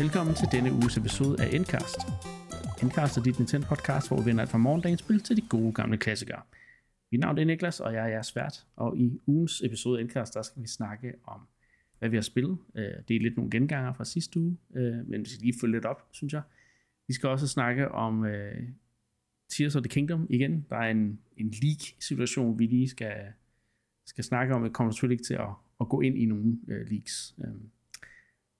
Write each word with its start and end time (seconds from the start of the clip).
Velkommen 0.00 0.34
til 0.34 0.48
denne 0.52 0.72
uges 0.72 0.96
episode 0.96 1.42
af 1.42 1.48
Endcast. 1.54 1.98
Endcast 2.82 3.16
er 3.16 3.22
dit 3.22 3.38
Nintendo 3.38 3.66
podcast, 3.68 4.08
hvor 4.08 4.20
vi 4.20 4.24
vender 4.24 4.42
alt 4.42 4.50
fra 4.50 4.58
morgendagens 4.58 5.00
spil 5.00 5.20
til 5.20 5.36
de 5.36 5.42
gode 5.48 5.72
gamle 5.72 5.98
klassikere. 5.98 6.42
Mit 7.12 7.20
navn 7.20 7.38
er 7.38 7.44
Niklas, 7.44 7.80
og 7.80 7.94
jeg 7.94 8.04
er 8.04 8.08
jeres 8.08 8.36
vært, 8.36 8.66
og 8.76 8.98
i 8.98 9.20
ugens 9.26 9.62
episode 9.64 9.98
af 9.98 10.02
Endcast, 10.02 10.34
der 10.34 10.42
skal 10.42 10.62
vi 10.62 10.68
snakke 10.68 11.14
om, 11.24 11.40
hvad 11.98 12.08
vi 12.08 12.16
har 12.16 12.22
spillet. 12.22 12.58
Øh, 12.74 12.92
det 13.08 13.16
er 13.16 13.20
lidt 13.20 13.36
nogle 13.36 13.50
genganger 13.50 13.92
fra 13.92 14.04
sidste 14.04 14.40
uge, 14.40 14.56
øh, 14.74 15.08
men 15.08 15.20
vi 15.20 15.28
skal 15.28 15.42
lige 15.42 15.54
følge 15.60 15.72
lidt 15.72 15.84
op, 15.84 16.08
synes 16.12 16.32
jeg. 16.32 16.42
Vi 17.06 17.12
skal 17.12 17.28
også 17.28 17.48
snakke 17.48 17.88
om 17.88 18.24
øh, 18.24 18.62
Tears 19.48 19.76
of 19.76 19.82
the 19.82 19.88
Kingdom 19.88 20.26
igen. 20.30 20.66
Der 20.70 20.76
er 20.76 20.90
en, 20.90 21.18
en 21.36 21.54
leak-situation, 21.62 22.58
vi 22.58 22.66
lige 22.66 22.88
skal, 22.88 23.14
skal 24.06 24.24
snakke 24.24 24.54
om. 24.54 24.64
Jeg 24.64 24.72
kommer 24.72 24.92
selvfølgelig 24.92 25.14
ikke 25.14 25.26
til 25.26 25.34
at, 25.34 25.50
at 25.80 25.88
gå 25.88 26.00
ind 26.00 26.18
i 26.18 26.26
nogle 26.26 26.58
øh, 26.68 26.90
leaks. 26.90 27.34
Um, 27.38 27.70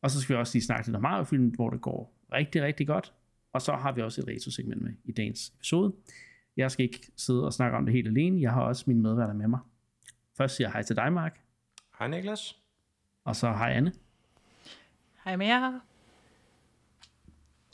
og 0.02 0.10
så 0.10 0.20
skal 0.20 0.36
vi 0.36 0.40
også 0.40 0.54
lige 0.54 0.64
snakke 0.64 0.86
lidt 0.86 0.96
om 0.96 1.02
Mario-film, 1.02 1.48
hvor 1.48 1.70
det 1.70 1.80
går 1.80 2.14
rigtig, 2.32 2.62
rigtig 2.62 2.86
godt. 2.86 3.12
Og 3.52 3.62
så 3.62 3.72
har 3.72 3.92
vi 3.92 4.02
også 4.02 4.20
et 4.20 4.28
retro-segment 4.28 4.82
med 4.82 4.92
i 5.04 5.12
dagens 5.12 5.52
episode. 5.56 5.92
Jeg 6.56 6.70
skal 6.70 6.84
ikke 6.84 7.00
sidde 7.16 7.46
og 7.46 7.52
snakke 7.52 7.76
om 7.76 7.84
det 7.84 7.94
helt 7.94 8.08
alene. 8.08 8.40
Jeg 8.40 8.52
har 8.52 8.62
også 8.62 8.84
mine 8.86 9.02
medværter 9.02 9.34
med 9.34 9.48
mig. 9.48 9.60
Først 10.36 10.56
siger 10.56 10.68
jeg 10.68 10.72
hej 10.72 10.82
til 10.82 10.96
dig, 10.96 11.12
Mark. 11.12 11.40
Hej 11.98 12.08
Niklas. 12.08 12.56
Og 13.24 13.36
så 13.36 13.52
hej 13.52 13.72
Anne. 13.72 13.92
Hej 15.24 15.36
med 15.36 15.46
jer. 15.46 15.80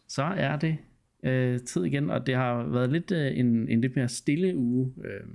Så 0.06 0.22
er 0.22 0.56
det 0.56 0.78
øh, 1.22 1.60
tid 1.60 1.84
igen, 1.84 2.10
og 2.10 2.26
det 2.26 2.34
har 2.34 2.62
været 2.62 2.92
lidt 2.92 3.10
øh, 3.10 3.38
en, 3.38 3.68
en 3.68 3.80
lidt 3.80 3.96
mere 3.96 4.08
stille 4.08 4.56
uge, 4.56 4.94
øh, 5.04 5.28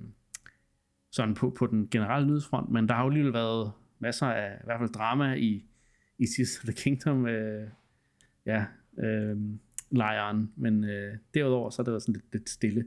sådan 1.11 1.35
på, 1.35 1.49
på 1.49 1.67
den 1.67 1.89
generelle 1.89 2.27
nyhedsfront, 2.27 2.69
men 2.69 2.89
der 2.89 2.95
har 2.95 3.03
jo 3.03 3.09
alligevel 3.09 3.33
været 3.33 3.71
masser 3.99 4.27
af, 4.27 4.57
i 4.61 4.65
hvert 4.65 4.79
fald 4.79 4.89
drama 4.89 5.33
i, 5.33 5.65
i 6.21 6.27
Tears 6.27 6.57
of 6.57 6.63
the 6.63 6.73
Kingdom, 6.73 7.25
øh, 7.25 7.69
ja, 8.45 8.65
øh, 8.97 9.37
lejren, 9.89 10.53
men 10.55 10.83
øh, 10.83 11.17
derudover 11.33 11.69
så 11.69 11.77
har 11.77 11.83
det 11.83 11.91
været 11.91 12.01
sådan 12.01 12.13
lidt, 12.13 12.33
lidt 12.33 12.49
stille. 12.49 12.85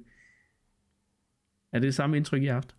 Er 1.73 1.79
det 1.79 1.87
det 1.87 1.95
samme 1.95 2.17
indtryk, 2.17 2.43
I 2.43 2.47
har 2.47 2.55
haft? 2.55 2.77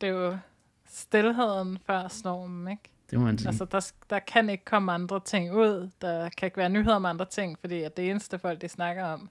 Det 0.00 0.08
er 0.08 0.12
jo 0.12 0.38
stillheden 0.86 1.78
før 1.86 2.08
stormen, 2.08 2.70
ikke? 2.70 2.82
Det 3.10 3.18
må 3.18 3.24
man 3.24 3.38
sige. 3.38 3.48
Altså, 3.48 3.64
der, 3.64 3.92
der 4.10 4.18
kan 4.18 4.50
ikke 4.50 4.64
komme 4.64 4.92
andre 4.92 5.20
ting 5.24 5.52
ud. 5.52 5.90
Der 6.00 6.28
kan 6.28 6.46
ikke 6.46 6.56
være 6.56 6.68
nyheder 6.68 6.96
om 6.96 7.04
andre 7.04 7.26
ting, 7.30 7.58
fordi 7.60 7.82
at 7.82 7.96
det 7.96 8.10
eneste 8.10 8.38
folk, 8.38 8.60
de 8.60 8.68
snakker 8.68 9.04
om, 9.04 9.30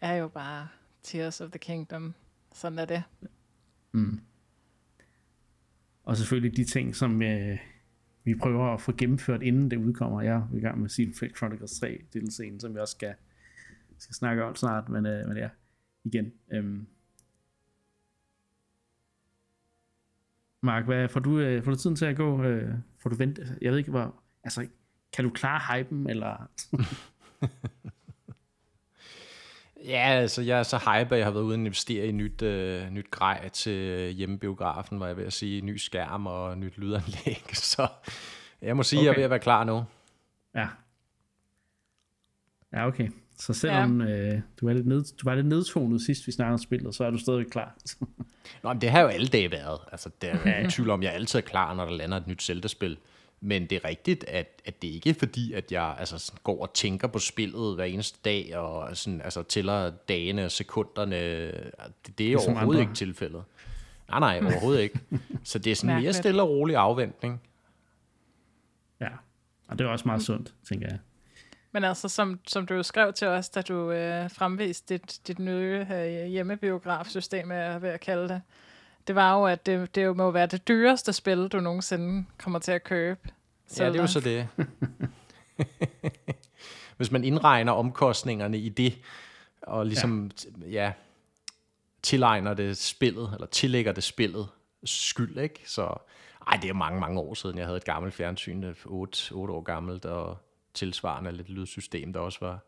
er 0.00 0.14
jo 0.14 0.28
bare 0.28 0.68
Tears 1.02 1.40
of 1.40 1.50
the 1.50 1.58
Kingdom. 1.58 2.14
Sådan 2.52 2.78
er 2.78 2.84
det. 2.84 3.02
Mm. 3.92 4.20
Og 6.04 6.16
selvfølgelig 6.16 6.56
de 6.56 6.64
ting, 6.64 6.96
som 6.96 7.22
øh, 7.22 7.58
vi 8.28 8.34
prøver 8.34 8.74
at 8.74 8.80
få 8.80 8.92
gennemført, 8.92 9.42
inden 9.42 9.70
det 9.70 9.76
udkommer. 9.76 10.22
Jeg 10.22 10.34
er 10.34 10.56
i 10.56 10.60
gang 10.60 10.80
med 10.80 10.88
Xenoblade 10.90 11.34
Chronicles 11.36 11.80
3 11.80 12.00
DLC'en, 12.16 12.60
som 12.60 12.74
vi 12.74 12.78
også 12.78 12.92
skal, 12.92 13.14
skal 13.98 14.14
snakke 14.14 14.44
om 14.44 14.54
snart, 14.54 14.88
men, 14.88 15.06
øh, 15.06 15.28
men 15.28 15.36
ja, 15.36 15.48
igen. 16.04 16.32
Øhm. 16.52 16.86
Mark, 20.62 20.84
hvad, 20.84 21.08
får, 21.08 21.20
du, 21.20 21.38
øh, 21.38 21.62
får 21.62 21.70
du 21.70 21.78
tiden 21.78 21.96
til 21.96 22.04
at 22.04 22.16
gå? 22.16 22.42
Øh, 22.42 22.74
får 22.98 23.10
du 23.10 23.16
vente? 23.16 23.58
Jeg 23.62 23.70
ved 23.70 23.78
ikke, 23.78 23.90
hvor... 23.90 24.22
Altså, 24.44 24.66
kan 25.12 25.24
du 25.24 25.30
klare 25.30 25.78
hypen, 25.78 26.10
eller... 26.10 26.50
Ja, 29.88 30.08
altså 30.08 30.42
jeg 30.42 30.58
er 30.58 30.62
så 30.62 30.76
hype, 30.76 31.14
at 31.14 31.18
jeg 31.18 31.26
har 31.26 31.30
været 31.30 31.42
ude 31.42 31.54
og 31.54 31.58
investere 31.58 32.06
i 32.06 32.12
nyt, 32.12 32.42
øh, 32.42 32.90
nyt 32.90 33.10
grej 33.10 33.48
til 33.48 34.10
hjemmebiografen, 34.12 35.00
var 35.00 35.06
jeg 35.06 35.16
ved 35.16 35.24
at 35.24 35.32
sige, 35.32 35.60
ny 35.60 35.76
skærm 35.76 36.26
og 36.26 36.58
nyt 36.58 36.78
lydanlæg, 36.78 37.42
så 37.72 37.88
jeg 38.62 38.76
må 38.76 38.82
sige, 38.82 39.00
okay. 39.00 39.06
jeg 39.06 39.12
er 39.12 39.16
ved 39.16 39.24
at 39.24 39.30
være 39.30 39.38
klar 39.38 39.64
nu. 39.64 39.84
Ja. 40.54 40.68
Ja, 42.72 42.86
okay. 42.86 43.08
Så 43.38 43.52
selvom 43.52 44.02
ja. 44.02 44.34
øh, 44.34 44.40
du, 44.60 44.68
er 44.68 44.72
lidt 44.72 44.86
ned, 44.86 45.04
du 45.16 45.28
var 45.28 45.34
lidt 45.34 45.46
nedtonet 45.46 46.02
sidst, 46.02 46.26
vi 46.26 46.32
snakkede 46.32 46.54
om 46.54 46.58
spillet, 46.58 46.94
så 46.94 47.04
er 47.04 47.10
du 47.10 47.18
stadig 47.18 47.50
klar. 47.50 47.76
Nå, 48.62 48.72
men 48.72 48.80
det 48.80 48.90
har 48.90 49.00
jo 49.00 49.06
alle 49.06 49.26
dage 49.26 49.50
været. 49.50 49.80
Altså, 49.92 50.10
det 50.22 50.30
er 50.30 50.58
jeg 50.58 50.70
tvivl 50.70 50.90
om, 50.90 51.02
jeg 51.02 51.08
er 51.08 51.14
altid 51.14 51.42
klar, 51.42 51.74
når 51.74 51.84
der 51.84 51.92
lander 51.92 52.16
et 52.16 52.26
nyt 52.26 52.42
Zelda-spil. 52.42 52.98
Men 53.40 53.66
det 53.66 53.76
er 53.76 53.84
rigtigt, 53.84 54.24
at, 54.24 54.62
at 54.64 54.82
det 54.82 54.88
ikke 54.88 55.10
er 55.10 55.14
fordi, 55.14 55.52
at 55.52 55.72
jeg 55.72 55.96
altså, 55.98 56.18
sådan, 56.18 56.38
går 56.44 56.62
og 56.62 56.72
tænker 56.74 57.08
på 57.08 57.18
spillet 57.18 57.74
hver 57.74 57.84
eneste 57.84 58.18
dag, 58.24 58.56
og 58.56 58.96
sådan, 58.96 59.22
altså, 59.22 59.42
tæller 59.42 59.90
dagene 59.90 60.44
og 60.44 60.50
sekunderne. 60.50 61.16
Det, 61.16 61.72
det 62.18 62.26
er 62.26 62.30
ligesom 62.30 62.52
overhovedet 62.52 62.80
andre. 62.80 62.90
ikke 62.90 62.94
tilfældet. 62.94 63.42
Nej, 64.08 64.20
nej, 64.20 64.50
overhovedet 64.52 64.82
ikke. 64.82 65.00
Så 65.44 65.58
det 65.58 65.70
er 65.70 65.74
sådan 65.74 66.02
mere 66.02 66.12
stille 66.12 66.42
og 66.42 66.48
rolig 66.48 66.76
afventning. 66.76 67.40
Ja, 69.00 69.10
og 69.68 69.78
det 69.78 69.84
er 69.84 69.88
også 69.88 70.08
meget 70.08 70.22
sundt, 70.22 70.54
tænker 70.68 70.86
jeg. 70.88 70.98
Men 71.72 71.84
altså, 71.84 72.08
som, 72.08 72.40
som 72.46 72.66
du 72.66 72.82
skrev 72.82 73.12
til 73.12 73.28
os, 73.28 73.48
da 73.48 73.62
du 73.62 73.90
øh, 73.90 74.30
fremviste 74.30 74.94
dit, 74.94 75.20
dit 75.26 75.38
nye 75.38 75.86
øh, 75.92 76.26
hjemmebiografsystem, 76.26 77.50
er 77.50 77.54
jeg 77.54 77.82
ved 77.82 77.88
at 77.88 78.00
kalde 78.00 78.28
det, 78.28 78.42
det 79.08 79.14
var 79.14 79.38
jo, 79.38 79.44
at 79.44 79.66
det, 79.66 79.94
det 79.94 80.04
jo 80.04 80.14
må 80.14 80.30
være 80.30 80.46
det 80.46 80.68
dyreste 80.68 81.12
spil, 81.12 81.48
du 81.48 81.60
nogensinde 81.60 82.26
kommer 82.38 82.58
til 82.58 82.72
at 82.72 82.84
købe. 82.84 83.28
Ja, 83.78 83.86
det 83.86 83.96
er 83.96 84.00
jo 84.00 84.06
så 84.06 84.20
det. 84.20 84.48
Hvis 86.96 87.10
man 87.10 87.24
indregner 87.24 87.72
omkostningerne 87.72 88.58
i 88.58 88.68
det, 88.68 88.98
og 89.62 89.86
ligesom, 89.86 90.30
ja, 90.60 90.68
ja 90.68 90.92
tilegner 92.02 92.54
det 92.54 92.76
spillet, 92.76 93.30
eller 93.34 93.46
tillægger 93.46 93.92
det 93.92 94.04
spillet 94.04 94.48
skyld, 94.84 95.38
ikke? 95.38 95.62
Så, 95.66 95.94
ej, 96.46 96.58
det 96.62 96.70
er 96.70 96.74
mange, 96.74 97.00
mange 97.00 97.20
år 97.20 97.34
siden, 97.34 97.58
jeg 97.58 97.66
havde 97.66 97.76
et 97.76 97.84
gammelt 97.84 98.14
fjernsyn, 98.14 98.74
8, 98.86 99.32
8 99.32 99.54
år 99.54 99.60
gammelt, 99.60 100.04
og 100.04 100.38
tilsvarende 100.74 101.32
lidt 101.32 101.50
lydsystem, 101.50 102.12
der 102.12 102.20
også 102.20 102.38
var, 102.40 102.58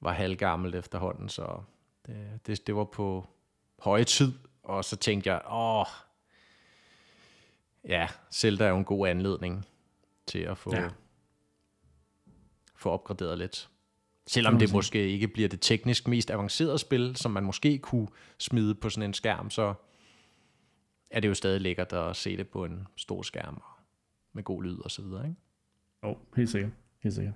var 0.00 0.12
halvgammelt 0.12 0.74
efterhånden, 0.74 1.28
så 1.28 1.60
det, 2.06 2.46
det, 2.46 2.66
det 2.66 2.76
var 2.76 2.84
på 2.84 3.26
høje 3.78 4.04
tid, 4.04 4.32
og 4.62 4.84
så 4.84 4.96
tænkte 4.96 5.30
jeg, 5.30 5.42
åh, 5.50 5.86
ja, 7.88 8.08
Zelda 8.32 8.64
er 8.64 8.68
jo 8.68 8.78
en 8.78 8.84
god 8.84 9.08
anledning 9.08 9.66
til 10.26 10.38
at 10.38 10.58
få, 10.58 10.74
ja. 10.74 10.88
få 12.76 12.90
opgraderet 12.90 13.38
lidt. 13.38 13.68
Selvom 14.26 14.58
det 14.58 14.72
måske 14.72 15.08
ikke 15.08 15.28
bliver 15.28 15.48
det 15.48 15.60
teknisk 15.60 16.08
mest 16.08 16.30
avancerede 16.30 16.78
spil, 16.78 17.16
som 17.16 17.30
man 17.30 17.44
måske 17.44 17.78
kunne 17.78 18.08
smide 18.38 18.74
på 18.74 18.90
sådan 18.90 19.08
en 19.08 19.14
skærm, 19.14 19.50
så 19.50 19.74
er 21.10 21.20
det 21.20 21.28
jo 21.28 21.34
stadig 21.34 21.60
lækkert 21.60 21.92
at 21.92 22.16
se 22.16 22.36
det 22.36 22.48
på 22.48 22.64
en 22.64 22.86
stor 22.96 23.22
skærm 23.22 23.62
med 24.32 24.42
god 24.42 24.62
lyd 24.62 24.78
og 24.78 24.90
så 24.90 25.02
videre, 25.02 25.28
ikke? 25.28 25.40
Jo, 26.02 26.08
oh, 26.08 26.16
helt 26.36 26.50
sikkert. 26.50 26.72
Helt 27.02 27.14
sikkert. 27.14 27.34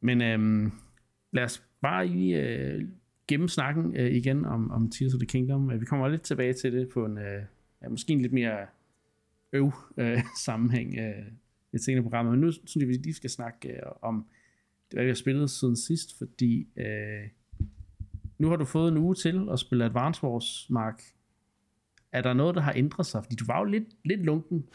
Men 0.00 0.22
øhm, 0.22 0.72
lad 1.32 1.44
os 1.44 1.62
bare 1.80 2.06
lige 2.06 2.38
øh, 2.38 2.88
gemme 3.32 3.48
snakken 3.48 3.96
øh, 3.96 4.12
igen 4.12 4.44
om, 4.44 4.70
om 4.70 4.90
Tears 4.90 5.14
of 5.14 5.18
the 5.18 5.26
Kingdom. 5.26 5.70
Øh, 5.70 5.80
vi 5.80 5.86
kommer 5.86 6.08
lidt 6.08 6.22
tilbage 6.22 6.52
til 6.52 6.72
det 6.72 6.88
på 6.88 7.04
en, 7.04 7.18
øh, 7.18 7.42
ja, 7.82 7.88
måske 7.88 8.12
en 8.12 8.20
lidt 8.20 8.32
mere 8.32 8.66
øv 9.52 9.72
øh, 9.96 10.22
sammenhæng 10.44 10.98
øh, 10.98 11.24
lidt 11.72 11.84
senere 11.84 12.00
i 12.00 12.02
programmet. 12.02 12.32
Men 12.32 12.40
nu 12.40 12.52
synes 12.52 12.76
jeg, 12.76 12.88
vi 12.88 12.92
lige 12.92 13.14
skal 13.14 13.30
snakke 13.30 13.68
øh, 13.68 13.82
om 14.02 14.26
det, 14.90 14.96
hvad 14.96 15.04
vi 15.04 15.10
har 15.10 15.14
spillet 15.14 15.50
siden 15.50 15.76
sidst, 15.76 16.18
fordi 16.18 16.68
øh, 16.76 17.28
nu 18.38 18.48
har 18.48 18.56
du 18.56 18.64
fået 18.64 18.92
en 18.92 18.98
uge 18.98 19.14
til 19.14 19.48
at 19.52 19.58
spille 19.58 19.84
Advance 19.84 20.24
Wars, 20.24 20.66
Mark. 20.70 21.02
Er 22.12 22.22
der 22.22 22.32
noget, 22.32 22.54
der 22.54 22.60
har 22.60 22.72
ændret 22.76 23.06
sig? 23.06 23.24
Fordi 23.24 23.36
du 23.36 23.44
var 23.46 23.58
jo 23.58 23.64
lidt, 23.64 23.88
lidt 24.04 24.20
lunken 24.20 24.66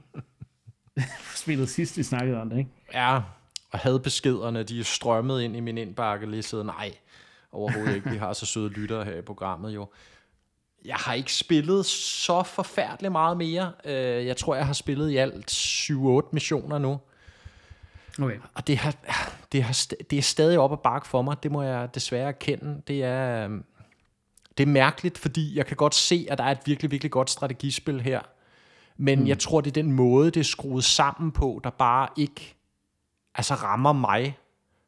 spillet 1.42 1.68
sidst, 1.68 1.98
vi 1.98 2.02
snakkede 2.02 2.40
om 2.40 2.50
det, 2.50 2.58
ikke? 2.58 2.70
Ja, 2.94 3.22
og 3.70 3.78
havde 3.78 4.00
beskederne, 4.00 4.62
de 4.62 4.80
er 4.80 4.84
strømmet 4.84 5.42
ind 5.42 5.56
i 5.56 5.60
min 5.60 5.78
indbakke 5.78 6.30
lige 6.30 6.42
siden. 6.42 6.66
Nej, 6.66 6.94
overhovedet 7.58 7.94
ikke. 7.94 8.10
Vi 8.10 8.16
har 8.16 8.32
så 8.32 8.46
søde 8.46 8.68
lyttere 8.68 9.04
her 9.04 9.16
i 9.16 9.22
programmet 9.22 9.74
jo. 9.74 9.88
Jeg 10.84 10.96
har 10.96 11.14
ikke 11.14 11.34
spillet 11.34 11.86
så 11.86 12.42
forfærdeligt 12.42 13.12
meget 13.12 13.36
mere. 13.36 13.72
Øh, 13.84 14.26
jeg 14.26 14.36
tror, 14.36 14.54
jeg 14.54 14.66
har 14.66 14.72
spillet 14.72 15.10
i 15.10 15.16
alt 15.16 15.50
7-8 15.50 16.28
missioner 16.32 16.78
nu. 16.78 17.00
Okay. 18.22 18.36
Og 18.54 18.66
det, 18.66 18.78
har, 18.78 18.94
det, 19.52 19.62
har, 19.62 19.76
det 20.10 20.18
er 20.18 20.22
stadig 20.22 20.58
op 20.58 20.72
ad 20.72 20.76
bakke 20.76 21.08
for 21.08 21.22
mig. 21.22 21.42
Det 21.42 21.52
må 21.52 21.62
jeg 21.62 21.94
desværre 21.94 22.28
erkende. 22.28 22.82
Det 22.86 23.04
er, 23.04 23.44
øhm, 23.44 23.64
det 24.58 24.62
er 24.62 24.68
mærkeligt, 24.68 25.18
fordi 25.18 25.56
jeg 25.56 25.66
kan 25.66 25.76
godt 25.76 25.94
se, 25.94 26.26
at 26.30 26.38
der 26.38 26.44
er 26.44 26.50
et 26.50 26.60
virkelig, 26.64 26.90
virkelig 26.90 27.10
godt 27.10 27.30
strategispil 27.30 28.00
her. 28.00 28.20
Men 28.96 29.20
mm. 29.20 29.26
jeg 29.26 29.38
tror, 29.38 29.60
det 29.60 29.70
er 29.70 29.82
den 29.82 29.92
måde, 29.92 30.30
det 30.30 30.40
er 30.40 30.44
skruet 30.44 30.84
sammen 30.84 31.32
på, 31.32 31.60
der 31.64 31.70
bare 31.70 32.08
ikke 32.16 32.56
altså 33.34 33.54
rammer 33.54 33.92
mig 33.92 34.38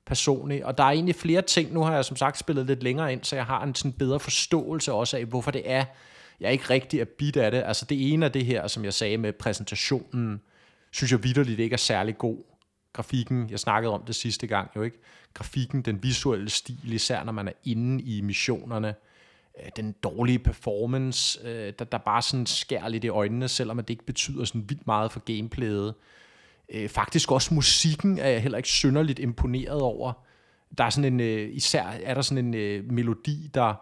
personligt. 0.06 0.64
Og 0.64 0.78
der 0.78 0.84
er 0.84 0.90
egentlig 0.90 1.14
flere 1.14 1.42
ting. 1.42 1.72
Nu 1.72 1.82
har 1.82 1.94
jeg 1.94 2.04
som 2.04 2.16
sagt 2.16 2.38
spillet 2.38 2.66
lidt 2.66 2.82
længere 2.82 3.12
ind, 3.12 3.24
så 3.24 3.36
jeg 3.36 3.44
har 3.44 3.62
en 3.62 3.74
sådan 3.74 3.92
bedre 3.92 4.20
forståelse 4.20 4.92
også 4.92 5.16
af, 5.16 5.24
hvorfor 5.24 5.50
det 5.50 5.62
er, 5.64 5.84
jeg 6.40 6.52
ikke 6.52 6.64
rigtig 6.70 7.00
er 7.00 7.04
bit 7.04 7.36
af 7.36 7.50
det. 7.50 7.62
Altså 7.66 7.84
det 7.84 8.12
ene 8.12 8.26
af 8.26 8.32
det 8.32 8.44
her, 8.44 8.66
som 8.66 8.84
jeg 8.84 8.94
sagde 8.94 9.18
med 9.18 9.32
præsentationen, 9.32 10.40
synes 10.90 11.12
jeg 11.12 11.24
vidderligt 11.24 11.60
ikke 11.60 11.74
er 11.74 11.78
særlig 11.78 12.18
god. 12.18 12.38
Grafikken, 12.92 13.50
jeg 13.50 13.58
snakkede 13.58 13.94
om 13.94 14.02
det 14.06 14.14
sidste 14.14 14.46
gang 14.46 14.70
jo 14.76 14.82
ikke. 14.82 14.98
Grafikken, 15.34 15.82
den 15.82 16.02
visuelle 16.02 16.50
stil, 16.50 16.92
især 16.92 17.24
når 17.24 17.32
man 17.32 17.48
er 17.48 17.52
inde 17.64 18.02
i 18.02 18.20
missionerne, 18.20 18.94
øh, 19.62 19.70
den 19.76 19.94
dårlige 20.02 20.38
performance, 20.38 21.40
øh, 21.44 21.72
der, 21.78 21.84
der 21.84 21.98
bare 21.98 22.22
sådan 22.22 22.46
skærer 22.46 22.88
lidt 22.88 23.04
i 23.04 23.08
øjnene, 23.08 23.48
selvom 23.48 23.76
det 23.76 23.90
ikke 23.90 24.06
betyder 24.06 24.44
sådan 24.44 24.70
vildt 24.70 24.86
meget 24.86 25.12
for 25.12 25.20
gameplayet. 25.20 25.94
Øh, 26.74 26.88
faktisk 26.88 27.32
også 27.32 27.54
musikken 27.54 28.18
er 28.18 28.28
jeg 28.28 28.42
heller 28.42 28.58
ikke 28.58 28.68
synderligt 28.68 29.18
imponeret 29.18 29.80
over. 29.80 30.12
Der 30.78 30.84
er 30.84 30.90
sådan 30.90 31.12
en, 31.12 31.20
øh, 31.20 31.48
især 31.52 31.84
er 31.84 32.14
der 32.14 32.22
sådan 32.22 32.44
en 32.44 32.54
øh, 32.54 32.92
melodi, 32.92 33.50
der 33.54 33.74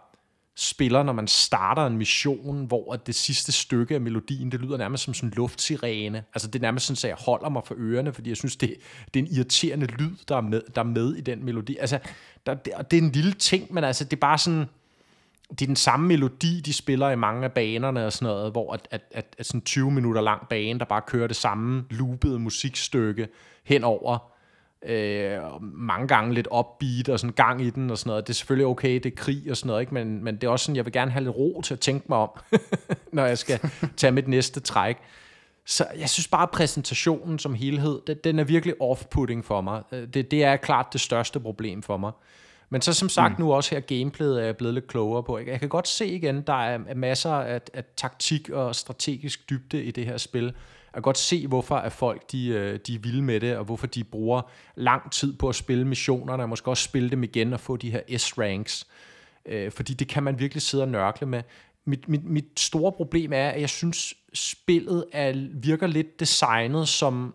spiller, 0.55 1.03
når 1.03 1.13
man 1.13 1.27
starter 1.27 1.85
en 1.85 1.97
mission, 1.97 2.65
hvor 2.65 2.95
det 2.95 3.15
sidste 3.15 3.51
stykke 3.51 3.95
af 3.95 4.01
melodien, 4.01 4.51
det 4.51 4.59
lyder 4.59 4.77
nærmest 4.77 5.03
som 5.03 5.13
sådan 5.13 5.29
en 5.29 5.33
luftsirene. 5.35 6.23
Altså 6.33 6.47
det 6.47 6.59
er 6.59 6.61
nærmest 6.61 6.85
sådan, 6.85 6.97
at 6.97 7.17
jeg 7.17 7.25
holder 7.25 7.49
mig 7.49 7.61
for 7.65 7.75
ørerne, 7.77 8.13
fordi 8.13 8.29
jeg 8.29 8.37
synes, 8.37 8.55
det, 8.55 8.75
det 9.13 9.19
er 9.19 9.23
en 9.23 9.31
irriterende 9.35 9.85
lyd, 9.85 10.15
der 10.27 10.35
er 10.35 10.41
med, 10.41 10.61
der 10.75 10.81
er 10.81 10.85
med 10.85 11.15
i 11.15 11.21
den 11.21 11.45
melodi. 11.45 11.77
Altså, 11.79 11.99
der, 12.45 12.53
det, 12.53 12.73
det 12.91 12.97
er 12.97 13.01
en 13.01 13.11
lille 13.11 13.33
ting, 13.33 13.73
men 13.73 13.83
altså, 13.83 14.03
det 14.03 14.13
er 14.13 14.19
bare 14.19 14.37
sådan, 14.37 14.65
det 15.49 15.61
er 15.61 15.65
den 15.65 15.75
samme 15.75 16.07
melodi, 16.07 16.61
de 16.61 16.73
spiller 16.73 17.09
i 17.09 17.15
mange 17.15 17.43
af 17.43 17.51
banerne 17.51 18.05
og 18.05 18.13
sådan 18.13 18.33
noget, 18.33 18.51
hvor 18.51 18.73
at, 18.73 18.87
at, 18.91 19.01
at, 19.11 19.25
at 19.37 19.45
sådan 19.45 19.61
20 19.61 19.91
minutter 19.91 20.21
lang 20.21 20.47
bane, 20.49 20.79
der 20.79 20.85
bare 20.85 21.01
kører 21.07 21.27
det 21.27 21.35
samme 21.35 21.85
loopede 21.89 22.39
musikstykke 22.39 23.27
henover 23.63 24.31
øh, 24.85 25.39
mange 25.61 26.07
gange 26.07 26.33
lidt 26.33 26.47
upbeat 26.59 27.09
og 27.09 27.19
sådan 27.19 27.33
gang 27.33 27.61
i 27.61 27.69
den 27.69 27.89
og 27.89 27.97
sådan 27.97 28.09
noget. 28.09 28.27
Det 28.27 28.33
er 28.33 28.35
selvfølgelig 28.35 28.65
okay, 28.65 28.93
det 28.93 29.05
er 29.05 29.15
krig 29.15 29.43
og 29.49 29.57
sådan 29.57 29.67
noget, 29.67 29.81
ikke? 29.81 29.93
Men, 29.93 30.23
men 30.23 30.35
det 30.35 30.43
er 30.43 30.51
også 30.51 30.65
sådan, 30.65 30.75
jeg 30.75 30.85
vil 30.85 30.93
gerne 30.93 31.11
have 31.11 31.23
lidt 31.23 31.35
ro 31.35 31.61
til 31.61 31.73
at 31.73 31.79
tænke 31.79 32.05
mig 32.09 32.17
om, 32.17 32.29
når 33.13 33.25
jeg 33.25 33.37
skal 33.37 33.59
tage 33.97 34.11
mit 34.11 34.27
næste 34.27 34.59
træk. 34.59 34.97
Så 35.65 35.87
jeg 35.97 36.09
synes 36.09 36.27
bare, 36.27 36.43
at 36.43 36.51
præsentationen 36.51 37.39
som 37.39 37.53
helhed, 37.53 38.15
den 38.23 38.39
er 38.39 38.43
virkelig 38.43 38.75
off-putting 38.81 39.41
for 39.43 39.61
mig. 39.61 39.83
Øh, 39.91 40.07
det, 40.07 40.31
det 40.31 40.43
er 40.43 40.55
klart 40.55 40.87
det 40.93 41.01
største 41.01 41.39
problem 41.39 41.81
for 41.81 41.97
mig. 41.97 42.11
Men 42.69 42.81
så 42.81 42.93
som 42.93 43.09
sagt 43.09 43.39
mm. 43.39 43.45
nu 43.45 43.53
også 43.53 43.75
her 43.75 43.79
gameplayet 43.79 44.41
er 44.41 44.45
jeg 44.45 44.57
blevet 44.57 44.73
lidt 44.73 44.87
klogere 44.87 45.23
på. 45.23 45.37
Jeg 45.37 45.59
kan 45.59 45.69
godt 45.69 45.87
se 45.87 46.07
igen, 46.07 46.41
der 46.41 46.53
er 46.53 46.95
masser 46.95 47.31
af, 47.31 47.61
af 47.73 47.83
taktik 47.97 48.49
og 48.49 48.75
strategisk 48.75 49.49
dybde 49.49 49.83
i 49.83 49.91
det 49.91 50.05
her 50.05 50.17
spil. 50.17 50.43
Jeg 50.43 50.93
kan 50.93 51.01
godt 51.01 51.17
se, 51.17 51.47
hvorfor 51.47 51.75
at 51.75 51.91
folk 51.91 52.31
de, 52.31 52.47
øh, 52.47 52.79
de 52.87 52.95
er 52.95 52.99
vilde 52.99 53.21
med 53.21 53.39
det, 53.39 53.57
og 53.57 53.65
hvorfor 53.65 53.87
de 53.87 54.03
bruger 54.03 54.41
lang 54.75 55.11
tid 55.11 55.33
på 55.33 55.49
at 55.49 55.55
spille 55.55 55.87
missionerne, 55.87 56.43
og 56.43 56.49
måske 56.49 56.69
også 56.69 56.83
spille 56.83 57.09
dem 57.09 57.23
igen 57.23 57.53
og 57.53 57.59
få 57.59 57.77
de 57.77 57.91
her 57.91 58.17
S-ranks. 58.17 58.87
Øh, 59.45 59.71
fordi 59.71 59.93
det 59.93 60.07
kan 60.07 60.23
man 60.23 60.39
virkelig 60.39 60.61
sidde 60.61 60.83
og 60.83 60.89
nørkle 60.89 61.27
med. 61.27 61.41
Mit, 61.85 62.09
mit, 62.09 62.23
mit 62.23 62.59
store 62.59 62.91
problem 62.91 63.33
er, 63.33 63.49
at 63.49 63.61
jeg 63.61 63.69
synes, 63.69 64.13
spillet 64.33 65.05
er, 65.11 65.47
virker 65.53 65.87
lidt 65.87 66.19
designet 66.19 66.87
som 66.87 67.33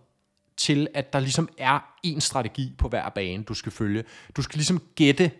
til, 0.56 0.88
at 0.94 1.12
der 1.12 1.20
ligesom 1.20 1.48
er 1.58 1.78
en 2.02 2.20
strategi 2.20 2.72
på 2.78 2.88
hver 2.88 3.08
bane, 3.08 3.42
du 3.42 3.54
skal 3.54 3.72
følge. 3.72 4.04
Du 4.36 4.42
skal 4.42 4.56
ligesom 4.58 4.82
gætte, 4.94 5.30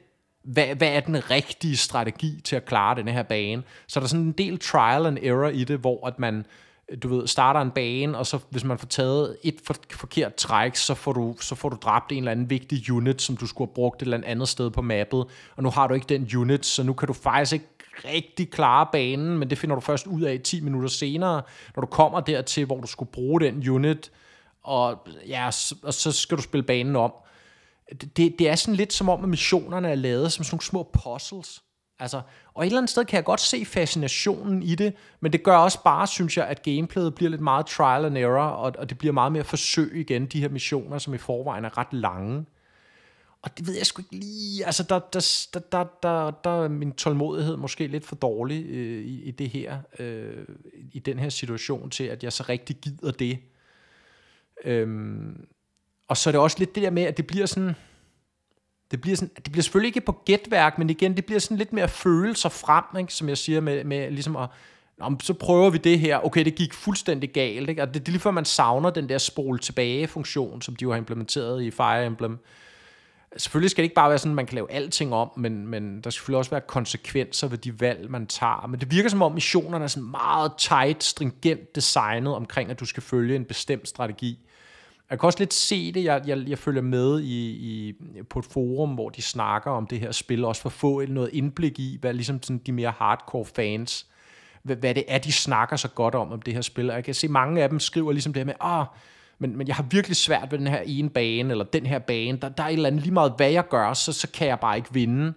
hvad, 0.44 0.66
hvad 0.66 0.88
er 0.88 1.00
den 1.00 1.30
rigtige 1.30 1.76
strategi 1.76 2.40
til 2.44 2.56
at 2.56 2.64
klare 2.64 2.96
den 2.96 3.08
her 3.08 3.22
bane. 3.22 3.62
Så 3.86 4.00
der 4.00 4.04
er 4.04 4.08
sådan 4.08 4.24
en 4.24 4.32
del 4.32 4.58
trial 4.58 5.06
and 5.06 5.18
error 5.22 5.48
i 5.48 5.64
det, 5.64 5.78
hvor 5.78 6.06
at 6.06 6.18
man 6.18 6.44
du 7.02 7.08
ved, 7.08 7.26
starter 7.26 7.60
en 7.60 7.70
bane, 7.70 8.18
og 8.18 8.26
så 8.26 8.38
hvis 8.50 8.64
man 8.64 8.78
får 8.78 8.86
taget 8.86 9.36
et 9.42 9.54
for, 9.66 9.76
forkert 9.90 10.34
træk, 10.34 10.76
så 10.76 10.94
får, 10.94 11.12
du, 11.12 11.36
så 11.40 11.54
får 11.54 11.68
du 11.68 11.76
dræbt 11.82 12.12
en 12.12 12.18
eller 12.18 12.30
anden 12.30 12.50
vigtig 12.50 12.92
unit, 12.92 13.22
som 13.22 13.36
du 13.36 13.46
skulle 13.46 13.68
have 13.68 13.74
brugt 13.74 14.02
et 14.02 14.06
eller 14.06 14.20
andet 14.26 14.48
sted 14.48 14.70
på 14.70 14.82
mappet, 14.82 15.24
og 15.56 15.62
nu 15.62 15.70
har 15.70 15.86
du 15.86 15.94
ikke 15.94 16.06
den 16.06 16.36
unit, 16.36 16.66
så 16.66 16.82
nu 16.82 16.92
kan 16.92 17.06
du 17.06 17.12
faktisk 17.12 17.52
ikke 17.52 17.66
rigtig 18.04 18.50
klare 18.50 18.86
banen, 18.92 19.38
men 19.38 19.50
det 19.50 19.58
finder 19.58 19.76
du 19.76 19.80
først 19.80 20.06
ud 20.06 20.22
af 20.22 20.40
10 20.40 20.60
minutter 20.60 20.88
senere, 20.88 21.42
når 21.76 21.80
du 21.80 21.86
kommer 21.86 22.20
dertil, 22.20 22.64
hvor 22.64 22.80
du 22.80 22.86
skulle 22.86 23.10
bruge 23.10 23.40
den 23.40 23.68
unit, 23.68 24.10
og, 24.64 25.08
ja, 25.28 25.46
og 25.82 25.94
så 25.94 26.12
skal 26.12 26.36
du 26.36 26.42
spille 26.42 26.64
banen 26.64 26.96
om. 26.96 27.12
Det, 28.00 28.38
det 28.38 28.48
er 28.48 28.54
sådan 28.54 28.74
lidt 28.74 28.92
som 28.92 29.08
om, 29.08 29.22
at 29.22 29.28
missionerne 29.28 29.90
er 29.90 29.94
lavet 29.94 30.32
som 30.32 30.44
sådan 30.44 30.54
nogle 30.54 30.64
små 30.64 30.90
puzzles. 31.02 31.62
Altså, 31.98 32.20
og 32.54 32.62
et 32.62 32.66
eller 32.66 32.78
andet 32.78 32.90
sted 32.90 33.04
kan 33.04 33.16
jeg 33.16 33.24
godt 33.24 33.40
se 33.40 33.64
fascinationen 33.64 34.62
i 34.62 34.74
det, 34.74 34.94
men 35.20 35.32
det 35.32 35.42
gør 35.42 35.56
også 35.56 35.82
bare, 35.82 36.06
synes 36.06 36.36
jeg, 36.36 36.46
at 36.46 36.62
gameplayet 36.62 37.14
bliver 37.14 37.30
lidt 37.30 37.40
meget 37.40 37.66
trial 37.66 38.04
and 38.04 38.18
error, 38.18 38.42
og, 38.42 38.72
og 38.78 38.90
det 38.90 38.98
bliver 38.98 39.12
meget 39.12 39.32
mere 39.32 39.44
forsøg 39.44 39.92
igen, 39.94 40.26
de 40.26 40.40
her 40.40 40.48
missioner, 40.48 40.98
som 40.98 41.14
i 41.14 41.18
forvejen 41.18 41.64
er 41.64 41.78
ret 41.78 41.92
lange. 41.92 42.44
Og 43.42 43.58
det 43.58 43.66
ved 43.66 43.76
jeg 43.76 43.86
sgu 43.86 44.02
ikke 44.02 44.26
lige, 44.26 44.66
altså 44.66 44.82
der, 44.82 44.98
der, 44.98 45.48
der, 45.54 45.60
der, 45.60 45.84
der, 46.02 46.30
der 46.30 46.64
er 46.64 46.68
min 46.68 46.92
tålmodighed 46.92 47.56
måske 47.56 47.86
lidt 47.86 48.06
for 48.06 48.16
dårlig 48.16 48.66
øh, 48.66 49.04
i, 49.04 49.22
i 49.22 49.30
det 49.30 49.48
her, 49.48 49.78
øh, 49.98 50.44
i 50.92 50.98
den 50.98 51.18
her 51.18 51.28
situation 51.28 51.90
til, 51.90 52.04
at 52.04 52.24
jeg 52.24 52.32
så 52.32 52.44
rigtig 52.48 52.76
gider 52.76 53.10
det. 53.10 53.38
Øhm, 54.64 55.46
og 56.08 56.16
så 56.16 56.30
er 56.30 56.32
det 56.32 56.40
også 56.40 56.58
lidt 56.58 56.74
det 56.74 56.82
der 56.82 56.90
med, 56.90 57.02
at 57.02 57.16
det 57.16 57.26
bliver 57.26 57.46
sådan, 57.46 57.74
det 58.90 59.00
bliver, 59.00 59.16
sådan, 59.16 59.34
det 59.36 59.52
bliver 59.52 59.62
selvfølgelig 59.62 59.88
ikke 59.88 60.00
på 60.00 60.22
gætværk, 60.24 60.78
men 60.78 60.90
igen, 60.90 61.16
det 61.16 61.26
bliver 61.26 61.38
sådan 61.38 61.56
lidt 61.56 61.72
mere 61.72 61.88
følelser 61.88 62.48
frem, 62.48 62.98
ikke? 62.98 63.14
som 63.14 63.28
jeg 63.28 63.38
siger, 63.38 63.60
med, 63.60 63.84
med 63.84 64.10
ligesom 64.10 64.36
at, 64.36 64.48
Nå, 64.98 65.16
så 65.22 65.34
prøver 65.34 65.70
vi 65.70 65.78
det 65.78 65.98
her. 65.98 66.26
Okay, 66.26 66.44
det 66.44 66.54
gik 66.54 66.74
fuldstændig 66.74 67.32
galt. 67.32 67.68
Ikke? 67.68 67.82
Og 67.82 67.88
det, 67.88 67.94
det 67.94 68.08
er 68.08 68.12
lige 68.12 68.20
før, 68.20 68.30
man 68.30 68.44
savner 68.44 68.90
den 68.90 69.08
der 69.08 69.18
spole 69.18 69.58
tilbage-funktion, 69.58 70.62
som 70.62 70.76
de 70.76 70.82
jo 70.82 70.90
har 70.90 70.98
implementeret 70.98 71.62
i 71.62 71.70
Fire 71.70 72.06
Emblem. 72.06 72.38
Selvfølgelig 73.36 73.70
skal 73.70 73.82
det 73.82 73.84
ikke 73.84 73.94
bare 73.94 74.08
være 74.08 74.18
sådan, 74.18 74.32
at 74.32 74.36
man 74.36 74.46
kan 74.46 74.54
lave 74.54 74.72
alting 74.72 75.14
om, 75.14 75.30
men, 75.36 75.66
men 75.66 75.94
der 75.94 76.00
skal 76.00 76.12
selvfølgelig 76.12 76.38
også 76.38 76.50
være 76.50 76.60
konsekvenser 76.60 77.48
ved 77.48 77.58
de 77.58 77.80
valg, 77.80 78.10
man 78.10 78.26
tager. 78.26 78.66
Men 78.66 78.80
det 78.80 78.90
virker 78.90 79.08
som 79.08 79.22
om 79.22 79.32
missionerne 79.32 79.84
er 79.84 79.88
sådan 79.88 80.10
meget 80.10 80.52
tight, 80.58 81.04
stringent 81.04 81.74
designet 81.74 82.34
omkring, 82.34 82.70
at 82.70 82.80
du 82.80 82.84
skal 82.84 83.02
følge 83.02 83.36
en 83.36 83.44
bestemt 83.44 83.88
strategi. 83.88 84.38
Jeg 85.10 85.20
kan 85.20 85.26
også 85.26 85.38
lidt 85.38 85.54
se 85.54 85.92
det, 85.92 86.04
jeg, 86.04 86.22
jeg, 86.26 86.48
jeg 86.48 86.58
følger 86.58 86.82
med 86.82 87.20
i, 87.20 87.50
i, 87.50 87.94
på 88.30 88.38
et 88.38 88.44
forum, 88.44 88.90
hvor 88.90 89.08
de 89.08 89.22
snakker 89.22 89.70
om 89.70 89.86
det 89.86 90.00
her 90.00 90.12
spil, 90.12 90.44
også 90.44 90.62
for 90.62 90.68
at 90.68 90.72
få 90.72 91.06
noget 91.06 91.30
indblik 91.32 91.78
i, 91.78 91.98
hvad 92.00 92.12
ligesom 92.12 92.42
sådan 92.42 92.58
de 92.66 92.72
mere 92.72 92.90
hardcore 92.98 93.44
fans, 93.44 94.06
hvad, 94.62 94.76
hvad 94.76 94.94
det 94.94 95.04
er, 95.08 95.18
de 95.18 95.32
snakker 95.32 95.76
så 95.76 95.88
godt 95.88 96.14
om, 96.14 96.32
om 96.32 96.42
det 96.42 96.54
her 96.54 96.60
spil. 96.60 96.90
Og 96.90 96.96
jeg 96.96 97.04
kan 97.04 97.14
se, 97.14 97.28
mange 97.28 97.62
af 97.62 97.68
dem 97.68 97.80
skriver 97.80 98.12
ligesom 98.12 98.32
det 98.32 98.40
her 98.40 98.44
med, 98.44 98.54
ah, 98.60 98.86
men, 99.38 99.56
men 99.56 99.68
jeg 99.68 99.76
har 99.76 99.82
virkelig 99.90 100.16
svært 100.16 100.48
ved 100.50 100.58
den 100.58 100.66
her 100.66 100.80
ene 100.86 101.10
bane, 101.10 101.50
eller 101.50 101.64
den 101.64 101.86
her 101.86 101.98
bane, 101.98 102.38
der, 102.38 102.48
der 102.48 102.62
er 102.62 102.68
et 102.68 102.72
eller 102.72 102.86
andet, 102.86 103.02
lige 103.02 103.14
meget 103.14 103.32
hvad 103.36 103.50
jeg 103.50 103.68
gør, 103.68 103.92
så, 103.94 104.12
så 104.12 104.28
kan 104.30 104.48
jeg 104.48 104.60
bare 104.60 104.76
ikke 104.76 104.92
vinde. 104.92 105.34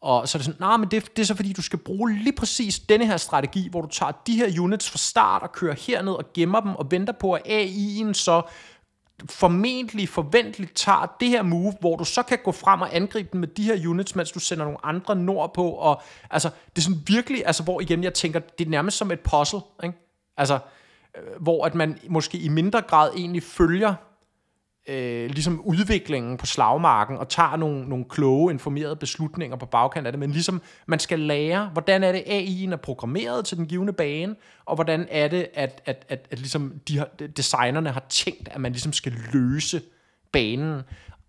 Og 0.00 0.28
så 0.28 0.38
er 0.38 0.40
det 0.40 0.44
sådan, 0.44 0.60
nej, 0.60 0.70
nah, 0.70 0.80
men 0.80 0.88
det, 0.90 1.16
det 1.16 1.22
er 1.22 1.26
så 1.26 1.34
fordi, 1.34 1.52
du 1.52 1.62
skal 1.62 1.78
bruge 1.78 2.12
lige 2.12 2.32
præcis 2.32 2.78
denne 2.78 3.06
her 3.06 3.16
strategi, 3.16 3.68
hvor 3.68 3.80
du 3.80 3.88
tager 3.88 4.12
de 4.26 4.36
her 4.36 4.60
units 4.60 4.90
fra 4.90 4.98
start 4.98 5.42
og 5.42 5.52
kører 5.52 5.74
herned 5.74 6.12
og 6.12 6.32
gemmer 6.34 6.60
dem 6.60 6.76
og 6.76 6.90
venter 6.90 7.12
på, 7.12 7.32
at 7.32 7.42
AI'en 7.46 8.12
så 8.12 8.42
formentlig 9.30 10.08
forventeligt 10.08 10.76
tager 10.76 11.16
det 11.20 11.28
her 11.28 11.42
move, 11.42 11.74
hvor 11.80 11.96
du 11.96 12.04
så 12.04 12.22
kan 12.22 12.38
gå 12.44 12.52
frem 12.52 12.80
og 12.80 12.96
angribe 12.96 13.28
den 13.32 13.40
med 13.40 13.48
de 13.48 13.62
her 13.62 13.88
units, 13.88 14.14
mens 14.14 14.30
du 14.30 14.38
sender 14.38 14.64
nogle 14.64 14.86
andre 14.86 15.16
nordpå, 15.16 15.70
og 15.70 16.02
altså, 16.30 16.50
det 16.76 16.78
er 16.78 16.82
sådan 16.82 17.02
virkelig, 17.06 17.42
altså, 17.46 17.62
hvor 17.62 17.80
igen, 17.80 18.04
jeg 18.04 18.14
tænker, 18.14 18.38
det 18.38 18.66
er 18.66 18.70
nærmest 18.70 18.96
som 18.96 19.10
et 19.10 19.20
puzzle, 19.20 19.60
ikke? 19.84 19.98
Altså, 20.36 20.54
øh, 20.54 20.60
Øh, 21.16 21.42
hvor 21.42 21.66
at 21.66 21.74
man 21.74 21.98
måske 22.08 22.38
i 22.38 22.48
mindre 22.48 22.80
grad 22.80 23.10
egentlig 23.16 23.42
følger 23.42 23.94
øh, 24.88 25.30
ligesom 25.30 25.60
udviklingen 25.60 26.36
på 26.36 26.46
slagmarken 26.46 27.16
og 27.16 27.28
tager 27.28 27.56
nogle, 27.56 27.88
nogle 27.88 28.04
kloge, 28.08 28.52
informerede 28.52 28.96
beslutninger 28.96 29.56
på 29.56 29.66
bagkant 29.66 30.06
af 30.06 30.12
det, 30.12 30.18
men 30.18 30.30
ligesom 30.30 30.62
man 30.86 30.98
skal 30.98 31.18
lære, 31.18 31.70
hvordan 31.72 32.04
er 32.04 32.12
det 32.12 32.18
AI'en 32.20 32.72
er 32.72 32.76
programmeret 32.76 33.44
til 33.44 33.56
den 33.56 33.66
givende 33.66 33.92
bane, 33.92 34.36
og 34.64 34.74
hvordan 34.74 35.06
er 35.10 35.28
det, 35.28 35.46
at, 35.54 35.82
at, 35.86 36.06
at, 36.08 36.26
at 36.30 36.38
ligesom 36.38 36.72
de 36.88 36.98
har, 36.98 37.08
designerne 37.36 37.90
har 37.90 38.06
tænkt, 38.08 38.48
at 38.48 38.60
man 38.60 38.72
ligesom 38.72 38.92
skal 38.92 39.12
løse 39.32 39.82
banen. 40.32 40.82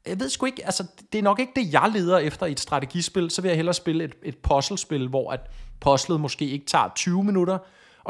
Jeg 0.08 0.20
ved 0.20 0.30
sgu 0.30 0.46
ikke, 0.46 0.66
altså 0.66 0.86
det 1.12 1.20
er 1.20 1.24
nok 1.24 1.40
ikke 1.40 1.54
det, 1.56 1.74
jeg 1.74 1.92
leder 1.94 2.18
efter 2.18 2.46
i 2.46 2.52
et 2.52 2.60
strategispil, 2.60 3.30
så 3.30 3.42
vil 3.42 3.50
jeg 3.50 3.56
hellere 3.56 3.74
spille 3.74 4.04
et, 4.04 4.16
et 4.24 4.38
puzzlespil, 4.38 5.08
hvor 5.08 5.32
at 5.32 5.40
puzzlet 5.80 6.20
måske 6.20 6.46
ikke 6.46 6.66
tager 6.66 6.92
20 6.96 7.24
minutter 7.24 7.58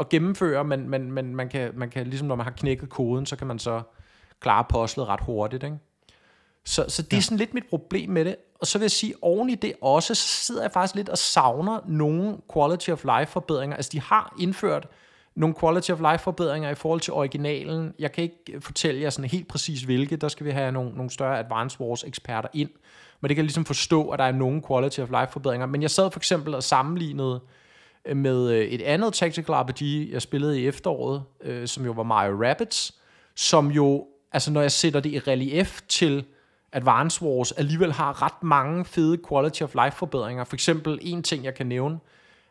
at 0.00 0.08
gennemføre, 0.08 0.64
men, 0.64 0.88
men, 0.88 1.12
men 1.12 1.36
man, 1.36 1.48
kan, 1.48 1.70
man 1.74 1.90
kan 1.90 2.06
ligesom, 2.06 2.28
når 2.28 2.34
man 2.34 2.46
har 2.46 2.52
knækket 2.52 2.88
koden, 2.88 3.26
så 3.26 3.36
kan 3.36 3.46
man 3.46 3.58
så 3.58 3.82
klare 4.40 4.64
postlet 4.68 5.08
ret 5.08 5.20
hurtigt. 5.20 5.62
Ikke? 5.62 5.76
Så, 6.64 6.84
så 6.88 7.02
det 7.02 7.16
er 7.16 7.20
sådan 7.20 7.38
lidt 7.38 7.54
mit 7.54 7.66
problem 7.70 8.10
med 8.10 8.24
det. 8.24 8.36
Og 8.60 8.66
så 8.66 8.78
vil 8.78 8.84
jeg 8.84 8.90
sige, 8.90 9.14
oven 9.22 9.50
i 9.50 9.54
det 9.54 9.72
også, 9.80 10.14
så 10.14 10.28
sidder 10.28 10.62
jeg 10.62 10.72
faktisk 10.72 10.94
lidt 10.94 11.08
og 11.08 11.18
savner 11.18 11.80
nogle 11.86 12.36
quality 12.54 12.90
of 12.90 13.04
life 13.04 13.32
forbedringer. 13.32 13.76
Altså 13.76 13.90
de 13.92 14.00
har 14.00 14.34
indført 14.40 14.88
nogle 15.34 15.54
quality 15.60 15.90
of 15.90 16.00
life 16.12 16.18
forbedringer 16.18 16.70
i 16.70 16.74
forhold 16.74 17.00
til 17.00 17.12
originalen. 17.12 17.94
Jeg 17.98 18.12
kan 18.12 18.24
ikke 18.24 18.60
fortælle 18.60 19.00
jer 19.00 19.10
sådan 19.10 19.30
helt 19.30 19.48
præcis 19.48 19.82
hvilke. 19.82 20.16
Der 20.16 20.28
skal 20.28 20.46
vi 20.46 20.50
have 20.50 20.72
nogle, 20.72 20.90
nogle 20.94 21.10
større 21.10 21.38
Advanced 21.38 21.80
Wars 21.80 22.04
eksperter 22.04 22.48
ind. 22.52 22.70
Men 23.20 23.28
det 23.28 23.36
kan 23.36 23.44
ligesom 23.44 23.64
forstå, 23.64 24.08
at 24.08 24.18
der 24.18 24.24
er 24.24 24.32
nogle 24.32 24.62
quality 24.68 25.00
of 25.00 25.08
life 25.08 25.32
forbedringer. 25.32 25.66
Men 25.66 25.82
jeg 25.82 25.90
sad 25.90 26.10
for 26.10 26.20
eksempel 26.20 26.54
og 26.54 26.62
sammenlignede 26.62 27.40
med 28.14 28.50
øh, 28.50 28.64
et 28.64 28.82
andet 28.82 29.14
tactical 29.14 29.54
RPG, 29.54 30.10
jeg 30.12 30.22
spillede 30.22 30.60
i 30.60 30.66
efteråret, 30.66 31.22
øh, 31.40 31.68
som 31.68 31.84
jo 31.84 31.92
var 31.92 32.02
Mario 32.02 32.44
Rabbids, 32.44 32.94
som 33.34 33.70
jo 33.70 34.06
altså 34.32 34.50
når 34.50 34.60
jeg 34.60 34.72
sætter 34.72 35.00
det 35.00 35.10
i 35.10 35.18
relief 35.18 35.80
til 35.88 36.24
Advance 36.72 37.22
Wars, 37.24 37.52
alligevel 37.52 37.92
har 37.92 38.22
ret 38.22 38.42
mange 38.42 38.84
fede 38.84 39.18
quality 39.28 39.62
of 39.62 39.74
life 39.84 39.96
forbedringer. 39.96 40.44
For 40.44 40.56
eksempel 40.56 40.98
en 41.02 41.22
ting, 41.22 41.44
jeg 41.44 41.54
kan 41.54 41.66
nævne, 41.66 41.98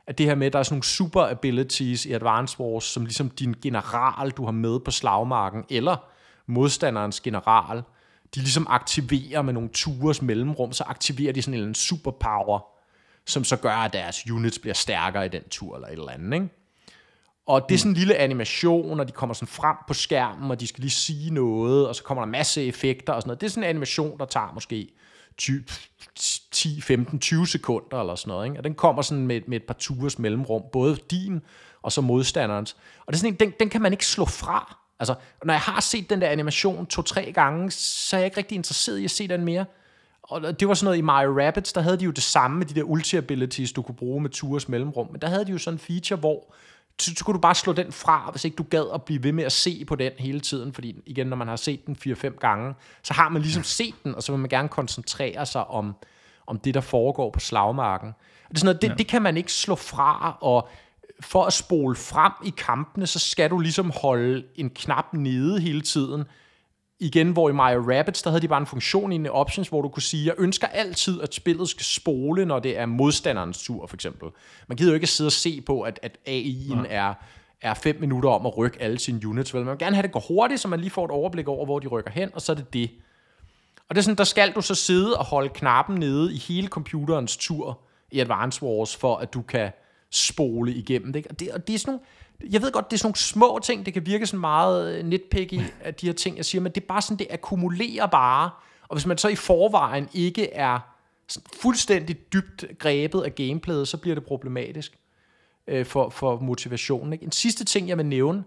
at 0.07 0.17
det 0.17 0.25
her 0.25 0.35
med, 0.35 0.47
at 0.47 0.53
der 0.53 0.59
er 0.59 0.63
sådan 0.63 0.73
nogle 0.73 0.83
super 0.83 1.21
abilities 1.21 2.05
i 2.05 2.11
Advance 2.11 2.59
Wars, 2.59 2.83
som 2.83 3.05
ligesom 3.05 3.29
din 3.29 3.55
general, 3.63 4.29
du 4.29 4.45
har 4.45 4.51
med 4.51 4.79
på 4.79 4.91
slagmarken, 4.91 5.65
eller 5.69 5.95
modstanderens 6.45 7.21
general, 7.21 7.83
de 8.35 8.39
ligesom 8.39 8.67
aktiverer 8.69 9.41
med 9.41 9.53
nogle 9.53 9.69
tures 9.73 10.21
mellemrum, 10.21 10.71
så 10.71 10.83
aktiverer 10.83 11.33
de 11.33 11.41
sådan 11.41 11.59
en 11.59 11.75
superpower, 11.75 12.59
som 13.27 13.43
så 13.43 13.55
gør, 13.55 13.75
at 13.75 13.93
deres 13.93 14.31
units 14.31 14.59
bliver 14.59 14.73
stærkere 14.73 15.25
i 15.25 15.29
den 15.29 15.49
tur, 15.49 15.75
eller 15.75 15.87
et 15.87 15.93
eller 15.93 16.11
andet, 16.11 16.33
ikke? 16.33 16.49
Og 17.45 17.65
det 17.69 17.75
er 17.75 17.79
sådan 17.79 17.91
en 17.91 17.97
lille 17.97 18.15
animation, 18.15 18.99
og 18.99 19.07
de 19.07 19.11
kommer 19.11 19.33
sådan 19.33 19.47
frem 19.47 19.75
på 19.87 19.93
skærmen, 19.93 20.51
og 20.51 20.59
de 20.59 20.67
skal 20.67 20.81
lige 20.81 20.91
sige 20.91 21.33
noget, 21.33 21.87
og 21.87 21.95
så 21.95 22.03
kommer 22.03 22.25
der 22.25 22.31
masse 22.31 22.65
effekter 22.65 23.13
og 23.13 23.21
sådan 23.21 23.29
noget. 23.29 23.41
Det 23.41 23.47
er 23.47 23.51
sådan 23.51 23.63
en 23.63 23.69
animation, 23.69 24.19
der 24.19 24.25
tager 24.25 24.51
måske 24.53 24.89
20, 25.37 25.63
10, 26.51 26.81
15, 26.81 27.19
20 27.19 27.47
sekunder 27.47 27.99
eller 27.99 28.15
sådan 28.15 28.31
noget. 28.31 28.45
Ikke? 28.45 28.57
Og 28.57 28.63
den 28.63 28.73
kommer 28.73 29.01
sådan 29.01 29.27
med, 29.27 29.41
med 29.47 29.57
et 29.57 29.63
par 29.63 29.73
tures 29.73 30.19
mellemrum, 30.19 30.63
både 30.71 30.97
din 31.11 31.41
og 31.81 31.91
så 31.91 32.01
modstanderens. 32.01 32.75
Og 33.05 33.13
det 33.13 33.13
er 33.13 33.17
sådan 33.17 33.33
en, 33.33 33.39
den, 33.39 33.53
den 33.59 33.69
kan 33.69 33.81
man 33.81 33.91
ikke 33.91 34.05
slå 34.05 34.25
fra. 34.25 34.77
Altså, 34.99 35.15
når 35.45 35.53
jeg 35.53 35.61
har 35.61 35.81
set 35.81 36.09
den 36.09 36.21
der 36.21 36.27
animation 36.27 36.85
to-tre 36.85 37.31
gange, 37.31 37.71
så 37.71 38.15
er 38.15 38.19
jeg 38.19 38.25
ikke 38.25 38.37
rigtig 38.37 38.55
interesseret 38.55 38.97
i 38.97 39.03
at 39.03 39.11
se 39.11 39.27
den 39.27 39.45
mere. 39.45 39.65
Og 40.31 40.59
det 40.59 40.67
var 40.67 40.73
sådan 40.73 40.85
noget 40.85 40.97
i 40.97 41.01
Mario 41.01 41.39
Rabbids, 41.41 41.73
der 41.73 41.81
havde 41.81 41.99
de 41.99 42.05
jo 42.05 42.11
det 42.11 42.23
samme 42.23 42.57
med 42.57 42.65
de 42.65 42.73
der 42.73 42.83
ulti-abilities, 42.83 43.73
du 43.73 43.81
kunne 43.81 43.95
bruge 43.95 44.21
med 44.21 44.29
tures 44.29 44.69
mellemrum. 44.69 45.07
Men 45.11 45.21
der 45.21 45.27
havde 45.27 45.45
de 45.45 45.51
jo 45.51 45.57
sådan 45.57 45.75
en 45.75 45.79
feature, 45.79 46.19
hvor 46.19 46.53
så, 46.99 47.13
så 47.17 47.25
kunne 47.25 47.33
du 47.33 47.39
bare 47.39 47.55
slå 47.55 47.73
den 47.73 47.91
fra, 47.91 48.29
hvis 48.31 48.45
ikke 48.45 48.55
du 48.55 48.63
gad 48.63 48.85
at 48.93 49.03
blive 49.03 49.23
ved 49.23 49.31
med 49.31 49.43
at 49.43 49.51
se 49.51 49.85
på 49.85 49.95
den 49.95 50.11
hele 50.17 50.39
tiden, 50.39 50.73
fordi 50.73 50.95
igen, 51.05 51.27
når 51.27 51.37
man 51.37 51.47
har 51.47 51.55
set 51.55 51.85
den 51.85 51.97
4-5 52.07 52.39
gange, 52.39 52.73
så 53.03 53.13
har 53.13 53.29
man 53.29 53.41
ligesom 53.41 53.63
set 53.63 53.95
den, 54.03 54.15
og 54.15 54.23
så 54.23 54.31
vil 54.31 54.39
man 54.39 54.49
gerne 54.49 54.69
koncentrere 54.69 55.45
sig 55.45 55.67
om, 55.67 55.95
om 56.47 56.59
det, 56.59 56.73
der 56.73 56.81
foregår 56.81 57.29
på 57.29 57.39
slagmarken. 57.39 58.09
Og 58.09 58.49
det, 58.49 58.55
er 58.55 58.59
sådan 58.59 58.65
noget, 58.65 58.81
det, 58.81 58.89
ja. 58.89 58.93
det 58.93 59.07
kan 59.07 59.21
man 59.21 59.37
ikke 59.37 59.53
slå 59.53 59.75
fra, 59.75 60.37
og 60.41 60.69
for 61.21 61.45
at 61.45 61.53
spole 61.53 61.95
frem 61.95 62.31
i 62.45 62.53
kampene, 62.57 63.07
så 63.07 63.19
skal 63.19 63.49
du 63.49 63.59
ligesom 63.59 63.91
holde 64.01 64.43
en 64.55 64.69
knap 64.69 65.13
nede 65.13 65.59
hele 65.59 65.81
tiden, 65.81 66.23
igen, 67.01 67.31
hvor 67.31 67.49
i 67.49 67.51
Mario 67.51 67.79
Rabbids, 67.79 68.21
der 68.21 68.29
havde 68.29 68.41
de 68.41 68.47
bare 68.47 68.59
en 68.59 68.65
funktion 68.65 69.11
i 69.11 69.27
options, 69.27 69.67
hvor 69.67 69.81
du 69.81 69.89
kunne 69.89 70.03
sige, 70.03 70.25
jeg 70.25 70.33
ønsker 70.37 70.67
altid, 70.67 71.21
at 71.21 71.33
spillet 71.33 71.69
skal 71.69 71.83
spole, 71.83 72.45
når 72.45 72.59
det 72.59 72.77
er 72.77 72.85
modstanderens 72.85 73.63
tur, 73.63 73.87
for 73.87 73.95
eksempel. 73.95 74.29
Man 74.67 74.77
gider 74.77 74.91
jo 74.91 74.95
ikke 74.95 75.07
sidde 75.07 75.27
og 75.27 75.31
se 75.31 75.61
på, 75.61 75.81
at, 75.81 75.99
at 76.01 76.17
AI'en 76.27 76.85
er, 76.89 77.13
er 77.61 77.73
fem 77.73 77.97
minutter 77.99 78.29
om 78.29 78.45
at 78.45 78.57
rykke 78.57 78.81
alle 78.81 78.99
sine 78.99 79.27
units. 79.27 79.53
Vel? 79.53 79.63
Man 79.63 79.71
vil 79.71 79.79
gerne 79.79 79.95
have, 79.95 80.03
det 80.03 80.11
går 80.11 80.25
hurtigt, 80.27 80.61
så 80.61 80.67
man 80.67 80.79
lige 80.79 80.89
får 80.89 81.05
et 81.05 81.11
overblik 81.11 81.47
over, 81.47 81.65
hvor 81.65 81.79
de 81.79 81.87
rykker 81.87 82.11
hen, 82.11 82.29
og 82.33 82.41
så 82.41 82.51
er 82.51 82.55
det 82.55 82.73
det. 82.73 82.91
Og 83.89 83.95
det 83.95 84.01
er 84.01 84.03
sådan, 84.03 84.17
der 84.17 84.23
skal 84.23 84.51
du 84.51 84.61
så 84.61 84.75
sidde 84.75 85.17
og 85.17 85.25
holde 85.25 85.49
knappen 85.49 85.95
nede 85.95 86.33
i 86.33 86.37
hele 86.37 86.67
computerens 86.67 87.37
tur 87.37 87.79
i 88.11 88.19
Advance 88.19 88.63
Wars, 88.63 88.95
for 88.95 89.15
at 89.15 89.33
du 89.33 89.41
kan 89.41 89.71
spole 90.11 90.73
igennem 90.73 91.13
det. 91.13 91.27
Og 91.27 91.39
det, 91.39 91.51
og 91.51 91.67
det 91.67 91.73
er 91.73 91.79
sådan 91.79 91.91
nogle, 91.91 92.05
jeg 92.49 92.61
ved 92.61 92.71
godt, 92.71 92.91
det 92.91 92.97
er 92.97 92.97
sådan 92.97 93.07
nogle 93.07 93.17
små 93.17 93.59
ting, 93.63 93.85
det 93.85 93.93
kan 93.93 94.05
virke 94.05 94.25
sådan 94.25 94.39
meget 94.39 94.97
øh, 94.97 95.05
nitpicky 95.05 95.59
af 95.83 95.95
de 95.95 96.05
her 96.05 96.13
ting, 96.13 96.37
jeg 96.37 96.45
siger, 96.45 96.61
men 96.61 96.71
det 96.71 96.81
er 96.81 96.87
bare 96.87 97.01
sådan, 97.01 97.17
det 97.17 97.27
akkumulerer 97.29 98.05
bare. 98.05 98.49
Og 98.87 98.95
hvis 98.95 99.05
man 99.05 99.17
så 99.17 99.27
i 99.27 99.35
forvejen 99.35 100.09
ikke 100.13 100.53
er 100.53 100.79
fuldstændig 101.61 102.33
dybt 102.33 102.65
grebet 102.79 103.21
af 103.21 103.35
gameplayet, 103.35 103.87
så 103.87 103.97
bliver 103.97 104.15
det 104.15 104.25
problematisk 104.25 104.97
øh, 105.67 105.85
for, 105.85 106.09
for 106.09 106.39
motivationen. 106.39 107.13
Ikke? 107.13 107.25
En 107.25 107.31
sidste 107.31 107.65
ting, 107.65 107.89
jeg 107.89 107.97
vil 107.97 108.05
nævne, 108.05 108.43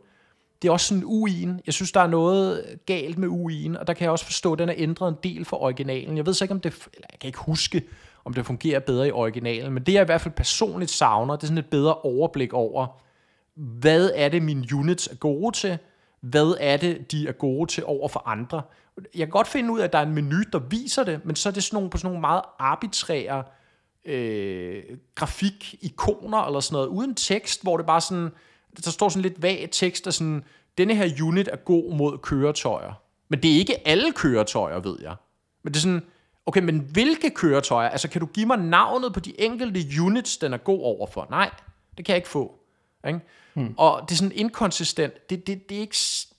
det 0.62 0.68
er 0.68 0.72
også 0.72 0.86
sådan 0.86 1.04
UI'en. 1.04 1.62
Jeg 1.66 1.74
synes, 1.74 1.92
der 1.92 2.00
er 2.00 2.06
noget 2.06 2.78
galt 2.86 3.18
med 3.18 3.28
UI'en, 3.28 3.78
og 3.78 3.86
der 3.86 3.92
kan 3.92 4.02
jeg 4.02 4.10
også 4.10 4.24
forstå, 4.24 4.52
at 4.52 4.58
den 4.58 4.68
er 4.68 4.74
ændret 4.76 5.08
en 5.08 5.16
del 5.22 5.44
for 5.44 5.56
originalen. 5.56 6.16
Jeg 6.16 6.26
ved 6.26 6.34
så 6.34 6.44
ikke, 6.44 6.54
om 6.54 6.60
det, 6.60 6.88
eller 6.94 7.06
jeg 7.12 7.18
kan 7.20 7.28
ikke 7.28 7.38
huske, 7.38 7.82
om 8.24 8.34
det 8.34 8.46
fungerer 8.46 8.80
bedre 8.80 9.08
i 9.08 9.10
originalen, 9.10 9.72
men 9.72 9.82
det 9.82 9.92
jeg 9.92 10.02
i 10.02 10.04
hvert 10.04 10.20
fald 10.20 10.34
personligt 10.34 10.90
savner, 10.90 11.36
det 11.36 11.42
er 11.42 11.46
sådan 11.46 11.58
et 11.58 11.70
bedre 11.70 11.94
overblik 11.94 12.52
over, 12.52 13.03
hvad 13.56 14.10
er 14.14 14.28
det, 14.28 14.42
mine 14.42 14.66
units 14.74 15.06
er 15.06 15.14
gode 15.14 15.56
til, 15.56 15.78
hvad 16.20 16.56
er 16.60 16.76
det, 16.76 17.12
de 17.12 17.28
er 17.28 17.32
gode 17.32 17.70
til 17.70 17.84
over 17.86 18.08
for 18.08 18.22
andre. 18.26 18.62
Jeg 18.96 19.26
kan 19.26 19.30
godt 19.30 19.48
finde 19.48 19.72
ud 19.72 19.80
af, 19.80 19.84
at 19.84 19.92
der 19.92 19.98
er 19.98 20.06
en 20.06 20.14
menu, 20.14 20.36
der 20.52 20.58
viser 20.58 21.04
det, 21.04 21.24
men 21.24 21.36
så 21.36 21.48
er 21.48 21.52
det 21.52 21.64
sådan 21.64 21.76
nogle, 21.76 21.90
på 21.90 21.98
sådan 21.98 22.08
nogle 22.08 22.20
meget 22.20 22.42
arbitrære 22.58 23.44
øh, 24.04 24.82
grafik-ikoner 25.14 26.38
eller 26.46 26.60
sådan 26.60 26.74
noget, 26.74 26.88
uden 26.88 27.14
tekst, 27.14 27.62
hvor 27.62 27.76
det 27.76 27.86
bare 27.86 28.00
sådan, 28.00 28.30
der 28.84 28.90
står 28.90 29.08
sådan 29.08 29.22
lidt 29.22 29.42
vag 29.42 29.68
tekst, 29.72 30.04
der 30.04 30.10
sådan, 30.10 30.44
denne 30.78 30.94
her 30.94 31.24
unit 31.24 31.48
er 31.52 31.56
god 31.56 31.94
mod 31.94 32.18
køretøjer. 32.18 32.92
Men 33.28 33.42
det 33.42 33.54
er 33.54 33.58
ikke 33.58 33.88
alle 33.88 34.12
køretøjer, 34.12 34.80
ved 34.80 34.96
jeg. 35.02 35.14
Men 35.62 35.72
det 35.72 35.78
er 35.78 35.82
sådan, 35.82 36.02
okay, 36.46 36.60
men 36.60 36.78
hvilke 36.78 37.30
køretøjer? 37.30 37.88
Altså, 37.88 38.08
kan 38.08 38.20
du 38.20 38.26
give 38.26 38.46
mig 38.46 38.58
navnet 38.58 39.12
på 39.12 39.20
de 39.20 39.40
enkelte 39.40 40.02
units, 40.02 40.36
den 40.36 40.52
er 40.52 40.56
god 40.56 40.80
overfor? 40.80 41.26
Nej, 41.30 41.50
det 41.96 42.04
kan 42.04 42.12
jeg 42.12 42.16
ikke 42.16 42.28
få. 42.28 42.58
Ikke? 43.06 43.20
Hmm. 43.54 43.74
Og 43.76 44.02
det 44.02 44.14
er 44.14 44.16
sådan 44.16 44.32
inkonsistent. 44.34 45.30
Det, 45.30 45.46
det, 45.46 45.68
det, 45.68 45.76
er 45.76 45.80
ikke, 45.80 45.96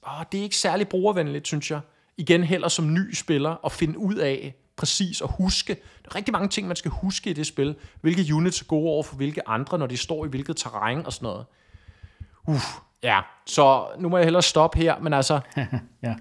åh, 0.08 0.24
det 0.32 0.40
er 0.40 0.44
ikke 0.44 0.58
særlig 0.58 0.88
brugervenligt, 0.88 1.48
synes 1.48 1.72
jeg. 1.72 1.80
Igen 2.18 2.44
heller 2.44 2.68
som 2.68 2.94
ny 2.94 3.14
spiller 3.14 3.66
at 3.66 3.72
finde 3.72 3.98
ud 3.98 4.16
af 4.16 4.56
præcis 4.76 5.22
at 5.22 5.30
huske. 5.38 5.74
Der 5.74 6.10
er 6.12 6.16
rigtig 6.16 6.32
mange 6.32 6.48
ting, 6.48 6.68
man 6.68 6.76
skal 6.76 6.92
huske 6.92 7.30
i 7.30 7.34
det 7.34 7.48
spil. 7.48 7.76
Hvilke 8.02 8.36
units 8.36 8.62
er 8.62 8.66
gode 8.66 8.90
over 8.90 9.04
for 9.04 9.16
hvilke 9.16 9.48
andre, 9.48 9.78
når 9.78 9.88
de 9.88 9.98
står 9.98 10.26
i 10.26 10.28
hvilket 10.28 10.58
terræn 10.58 11.06
og 11.06 11.14
sådan 11.14 11.26
noget. 11.26 11.46
Uff, 12.48 12.66
ja. 13.04 13.22
Så 13.46 13.88
nu 14.00 14.10
må 14.10 14.18
jeg 14.18 14.26
hellere 14.26 14.44
stoppe 14.44 14.78
her, 14.78 15.00
men 15.00 15.14
altså... 15.14 15.40
ja. 16.04 16.16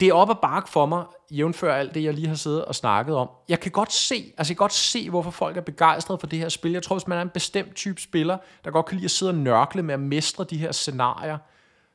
Det 0.00 0.08
er 0.08 0.14
op 0.14 0.30
ad 0.30 0.34
bark 0.42 0.68
for 0.68 0.86
mig, 0.86 1.04
jævnfør 1.30 1.74
alt 1.74 1.94
det, 1.94 2.04
jeg 2.04 2.14
lige 2.14 2.28
har 2.28 2.34
siddet 2.34 2.64
og 2.64 2.74
snakket 2.74 3.16
om. 3.16 3.30
Jeg 3.48 3.60
kan 3.60 3.72
godt 3.72 3.92
se, 3.92 4.14
altså 4.14 4.50
jeg 4.50 4.56
kan 4.56 4.64
godt 4.64 4.72
se, 4.72 5.10
hvorfor 5.10 5.30
folk 5.30 5.56
er 5.56 5.60
begejstrede 5.60 6.20
for 6.20 6.26
det 6.26 6.38
her 6.38 6.48
spil. 6.48 6.72
Jeg 6.72 6.82
tror, 6.82 6.96
hvis 6.96 7.06
man 7.06 7.18
er 7.18 7.22
en 7.22 7.28
bestemt 7.28 7.74
type 7.74 8.00
spiller, 8.00 8.38
der 8.64 8.70
godt 8.70 8.86
kan 8.86 8.96
lide 8.96 9.04
at 9.04 9.10
sidde 9.10 9.30
og 9.30 9.36
nørkle 9.36 9.82
med 9.82 9.94
at 9.94 10.00
mestre 10.00 10.44
de 10.44 10.58
her 10.58 10.72
scenarier, 10.72 11.38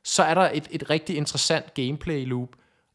så 0.04 0.24
er 0.24 0.34
der 0.34 0.50
et, 0.54 0.68
et 0.72 0.90
rigtig 0.90 1.18
interessant 1.18 1.74
gameplay 1.74 2.28
loop. 2.28 2.50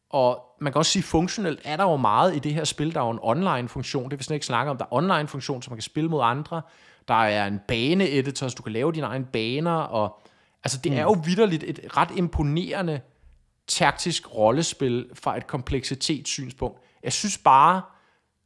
Og 0.09 0.55
man 0.61 0.73
kan 0.73 0.79
også 0.79 0.91
sige, 0.91 1.03
funktionelt 1.03 1.59
er 1.63 1.77
der 1.77 1.83
jo 1.83 1.97
meget 1.97 2.35
i 2.35 2.39
det 2.39 2.53
her 2.53 2.63
spil. 2.63 2.93
Der 2.93 3.01
er 3.01 3.05
jo 3.05 3.11
en 3.11 3.19
online-funktion, 3.21 4.09
det 4.11 4.19
vil 4.19 4.25
slet 4.25 4.35
ikke 4.35 4.45
snakke 4.45 4.71
om. 4.71 4.77
Der 4.77 4.85
er 4.85 4.93
online-funktion, 4.93 5.61
så 5.61 5.69
man 5.69 5.77
kan 5.77 5.83
spille 5.83 6.09
mod 6.09 6.21
andre. 6.23 6.61
Der 7.07 7.13
er 7.13 7.47
en 7.47 7.59
bane-editor, 7.67 8.47
så 8.47 8.55
du 8.55 8.63
kan 8.63 8.71
lave 8.71 8.91
dine 8.91 9.05
egne 9.05 9.25
baner. 9.25 9.75
Og, 9.75 10.19
altså 10.63 10.79
det 10.83 10.91
mm. 10.91 10.97
er 10.97 11.01
jo 11.01 11.17
vidderligt 11.25 11.63
et 11.63 11.97
ret 11.97 12.09
imponerende 12.17 13.01
taktisk 13.71 14.35
rollespil 14.35 15.09
fra 15.13 15.37
et 15.37 15.47
kompleksitetssynspunkt. 15.47 16.81
Jeg 17.03 17.13
synes 17.13 17.37
bare, 17.37 17.81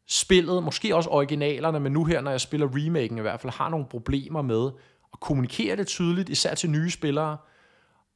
spillet, 0.08 0.64
måske 0.64 0.96
også 0.96 1.10
originalerne, 1.10 1.80
men 1.80 1.92
nu 1.92 2.06
her, 2.06 2.22
når 2.22 2.32
jeg 2.32 2.42
spiller 2.42 2.68
remaken 2.72 3.18
i 3.18 3.22
hvert 3.22 3.40
fald, 3.40 3.54
har 3.54 3.70
nogle 3.70 3.86
problemer 3.86 4.42
med 4.42 4.72
at 5.14 5.20
kommunikere 5.20 5.76
det 5.76 5.88
tydeligt, 5.88 6.30
især 6.30 6.56
til 6.56 6.70
nye 6.70 6.92
spillere. 6.92 7.38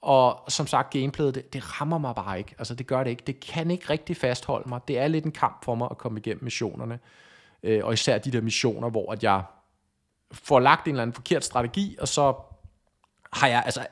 Og 0.01 0.51
som 0.51 0.68
sagt, 0.68 0.89
gameplayet, 0.89 1.36
det, 1.36 1.54
det 1.54 1.82
rammer 1.82 1.98
mig 1.98 2.16
bare 2.16 2.38
ikke. 2.38 2.56
Altså, 2.58 2.75
det 2.75 2.88
gør 2.88 3.04
det 3.04 3.12
ikke. 3.12 3.24
Det 3.28 3.39
kan 3.39 3.72
ikke 3.72 3.89
rigtig 3.89 4.18
fastholde 4.18 4.70
mig. 4.70 4.82
Det 4.88 4.98
er 4.98 5.08
lidt 5.08 5.25
en 5.25 5.32
kamp 5.32 5.66
for 5.66 5.75
mig 5.75 5.88
at 5.92 5.98
komme 5.98 6.20
igennem 6.20 6.44
missionerne. 6.44 7.00
Øh, 7.63 7.86
og 7.86 7.94
især 7.94 8.18
de 8.18 8.32
der 8.32 8.42
missioner, 8.42 8.89
hvor 8.89 9.12
at 9.12 9.24
jeg 9.24 9.44
får 10.32 10.60
lagt 10.60 10.86
en 10.86 10.92
eller 10.92 11.01
anden 11.01 11.13
forkert 11.13 11.46
strategi, 11.46 11.98
og 12.01 12.08
så 12.08 12.34
har 13.34 13.48
jeg, 13.48 13.63
altså 13.66 13.88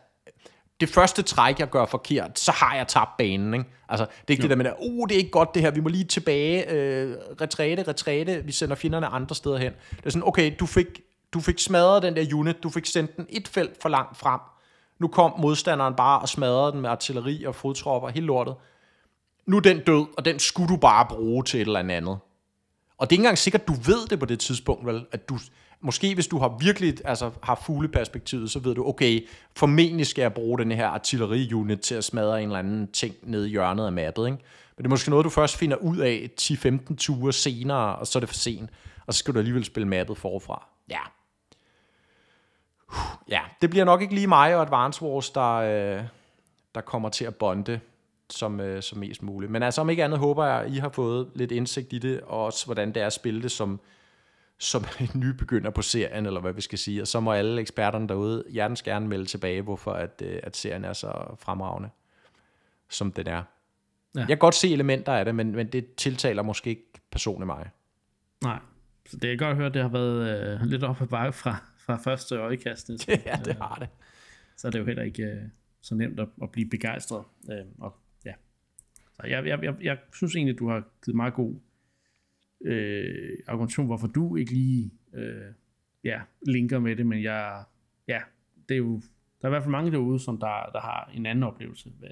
det 0.80 0.90
første 0.90 1.22
træk, 1.22 1.60
jeg 1.60 1.70
gør 1.70 1.86
forkert, 1.86 2.40
så 2.40 2.52
har 2.52 2.76
jeg 2.76 2.88
tabt 2.88 3.18
banen. 3.18 3.54
Ikke? 3.54 3.66
Altså, 3.90 4.06
det 4.06 4.12
er 4.28 4.32
ikke 4.32 4.44
jo. 4.44 4.50
det 4.50 4.58
der 4.58 4.64
med, 4.64 4.72
uh, 4.80 5.10
det 5.10 5.16
er 5.16 5.20
ikke 5.20 5.32
godt 5.32 5.54
det 5.54 5.62
her, 5.62 5.72
vi 5.72 5.80
må 5.80 5.90
lige 5.90 6.04
tilbage, 6.04 6.72
øh, 6.72 7.16
retræte, 7.42 7.84
retræte, 7.84 8.42
vi 8.46 8.52
sender 8.52 8.76
fjenderne 8.76 9.08
andre 9.08 9.36
steder 9.36 9.58
hen. 9.58 9.74
Det 9.90 10.06
er 10.06 10.10
sådan, 10.10 10.28
okay, 10.28 10.56
du 10.60 10.66
fik, 10.66 11.02
du 11.34 11.40
fik 11.40 11.60
smadret 11.60 12.04
den 12.04 12.16
der 12.16 12.36
unit, 12.36 12.64
du 12.64 12.70
fik 12.70 12.86
sendt 12.86 13.18
den 13.18 13.26
et 13.30 13.48
felt 13.48 13.82
for 13.82 13.90
langt 13.90 14.18
frem. 14.18 14.40
Nu 15.00 15.08
kom 15.08 15.34
modstanderen 15.40 15.94
bare 15.94 16.20
og 16.20 16.30
smadrede 16.30 16.72
den 16.72 16.82
med 16.82 16.90
artilleri 16.90 17.44
og 17.44 17.56
fodtropper, 17.56 18.10
helt 18.10 18.26
lortet. 18.26 18.56
Nu 19.46 19.58
er 19.58 19.62
den 19.62 19.80
død, 19.80 20.06
og 20.18 20.26
den 20.26 20.40
skulle 20.40 20.70
du 20.70 20.78
bare 20.78 21.06
bruge 21.10 21.44
til 21.44 21.62
et 21.62 21.66
eller 21.66 21.80
andet. 21.80 22.20
Og 22.98 23.10
det 23.10 23.16
er 23.16 23.20
ikke 23.20 23.22
engang 23.22 23.38
sikkert, 23.38 23.62
at 23.62 23.68
du 23.68 23.74
ved 23.74 24.08
det 24.08 24.20
på 24.20 24.26
det 24.26 24.40
tidspunkt, 24.40 24.86
vel? 24.86 25.06
At 25.12 25.30
du, 25.30 25.38
måske 25.82 26.14
hvis 26.14 26.28
du 26.28 26.40
har 26.40 26.58
virkelig 26.60 26.98
altså, 27.06 27.32
har 27.44 27.62
fugleperspektivet, 27.66 28.52
så 28.52 28.60
ved 28.60 28.76
du, 28.76 28.88
okay, 28.88 29.28
formentlig 29.56 30.08
skal 30.08 30.22
jeg 30.22 30.34
bruge 30.34 30.60
den 30.60 30.72
her 30.72 30.88
artilleriunit 30.88 31.80
til 31.80 31.96
at 31.96 32.04
smadre 32.04 32.42
en 32.42 32.48
eller 32.50 32.60
anden 32.60 32.92
ting 32.92 33.16
ned 33.24 33.46
i 33.46 33.50
hjørnet 33.50 33.86
af 33.86 33.92
mappet, 33.92 34.26
ikke? 34.26 34.38
Men 34.78 34.84
det 34.84 34.86
er 34.86 34.90
måske 34.90 35.10
noget, 35.10 35.24
du 35.24 35.30
først 35.30 35.58
finder 35.58 35.78
ud 35.78 35.98
af 35.98 36.30
10-15 36.42 36.96
ture 36.96 37.34
senere, 37.34 37.96
og 37.96 38.08
så 38.08 38.18
er 38.18 38.20
det 38.20 38.30
for 38.30 38.36
sent, 38.36 38.70
og 39.08 39.14
så 39.14 39.18
skal 39.18 39.34
du 39.34 39.40
alligevel 39.40 39.66
spille 39.66 39.88
mappet 39.88 40.18
forfra. 40.18 40.68
Ja. 40.90 41.00
Ja, 43.30 43.42
det 43.62 43.70
bliver 43.70 43.86
nok 43.86 44.02
ikke 44.02 44.16
lige 44.16 44.28
mig 44.28 44.56
og 44.56 44.62
Advance 44.62 45.04
Wars, 45.04 45.30
der, 45.30 45.54
øh, 45.54 46.04
der 46.76 46.82
kommer 46.82 47.10
til 47.10 47.26
at 47.26 47.36
bonde 47.36 47.80
som, 48.30 48.60
øh, 48.60 48.84
som 48.84 49.00
mest 49.00 49.24
muligt. 49.24 49.52
Men 49.52 49.64
altså 49.64 49.82
om 49.82 49.90
ikke 49.90 50.04
andet 50.04 50.20
håber 50.20 50.46
jeg, 50.46 50.62
at 50.62 50.72
I 50.72 50.78
har 50.78 50.90
fået 50.90 51.28
lidt 51.36 51.52
indsigt 51.52 51.94
i 51.94 52.00
det, 52.00 52.22
og 52.22 52.46
også 52.46 52.66
hvordan 52.66 52.94
det 52.94 53.02
er 53.02 53.08
at 53.08 53.14
spille 53.14 53.42
det 53.42 53.52
som, 53.52 53.80
som 54.58 54.86
en 55.00 55.20
ny 55.20 55.26
begynder 55.26 55.70
på 55.70 55.82
serien, 55.82 56.26
eller 56.26 56.42
hvad 56.42 56.54
vi 56.54 56.62
skal 56.62 56.78
sige. 56.78 57.02
Og 57.02 57.08
så 57.08 57.20
må 57.20 57.32
alle 57.32 57.62
eksperterne 57.62 58.08
derude 58.08 58.44
hjertens 58.50 58.82
gerne 58.82 59.08
melde 59.08 59.26
tilbage, 59.26 59.62
hvorfor 59.62 59.92
at, 59.92 60.22
øh, 60.26 60.40
at 60.44 60.58
serien 60.58 60.86
er 60.86 60.94
så 60.94 61.36
fremragende, 61.40 61.90
som 62.90 63.12
den 63.12 63.28
er. 63.28 63.44
Ja. 64.16 64.20
Jeg 64.20 64.28
kan 64.28 64.38
godt 64.38 64.56
se 64.56 64.74
elementer 64.74 65.14
af 65.14 65.26
det, 65.26 65.36
men, 65.36 65.52
men 65.52 65.68
det 65.68 65.96
tiltaler 65.96 66.42
måske 66.42 66.70
ikke 66.70 66.88
personligt 67.12 67.46
mig. 67.46 67.70
Nej, 68.44 68.60
så 69.06 69.18
det 69.18 69.34
er 69.34 69.38
godt 69.38 69.52
at 69.52 69.56
høre, 69.56 69.68
at 69.68 69.74
det 69.74 69.82
har 69.82 69.90
været 69.90 70.60
øh, 70.62 70.62
lidt 70.62 70.84
op 70.84 71.02
ad 71.02 71.08
bakke 71.08 71.34
fra, 71.34 71.56
fra 71.78 71.96
første 71.96 72.36
øjekast. 72.36 72.90
ja, 73.08 73.40
det 73.46 73.56
har 73.56 73.76
det. 73.80 73.90
Så 74.58 74.68
er 74.68 74.72
det 74.72 74.80
jo 74.80 74.86
heller 74.86 75.04
ikke 75.04 75.24
øh, 75.24 75.42
så 75.82 75.96
nemt 75.96 76.20
at, 76.20 76.28
at 76.42 76.52
blive 76.52 76.70
begejstret. 76.70 77.24
Øh, 77.52 77.66
og 77.80 77.98
så 79.18 79.28
jeg, 79.28 79.46
jeg, 79.46 79.64
jeg, 79.64 79.76
jeg 79.82 79.98
synes 80.14 80.36
egentlig, 80.36 80.60
du 80.60 80.70
har 80.70 80.84
givet 81.06 81.16
meget 81.16 81.34
god 81.34 81.56
øh, 82.66 83.38
argumentation, 83.48 83.86
hvorfor 83.86 84.08
du 84.08 84.36
ikke 84.36 84.54
lige 84.54 84.92
øh, 85.14 85.52
ja, 86.04 86.22
linker 86.48 86.80
med 86.80 86.96
det, 86.96 87.06
men 87.06 87.24
jeg, 87.24 87.64
ja, 88.08 88.20
det 88.70 88.74
er 88.74 88.78
jo 88.78 89.02
Der 89.42 89.48
er 89.48 89.48
i 89.48 89.50
hvert 89.50 89.64
fald 89.64 89.72
mange 89.72 89.92
derude, 89.92 90.20
som 90.20 90.40
der, 90.40 90.70
der 90.74 90.80
har 90.80 91.12
en 91.14 91.26
anden 91.26 91.44
oplevelse, 91.44 91.90
hvad, 92.00 92.10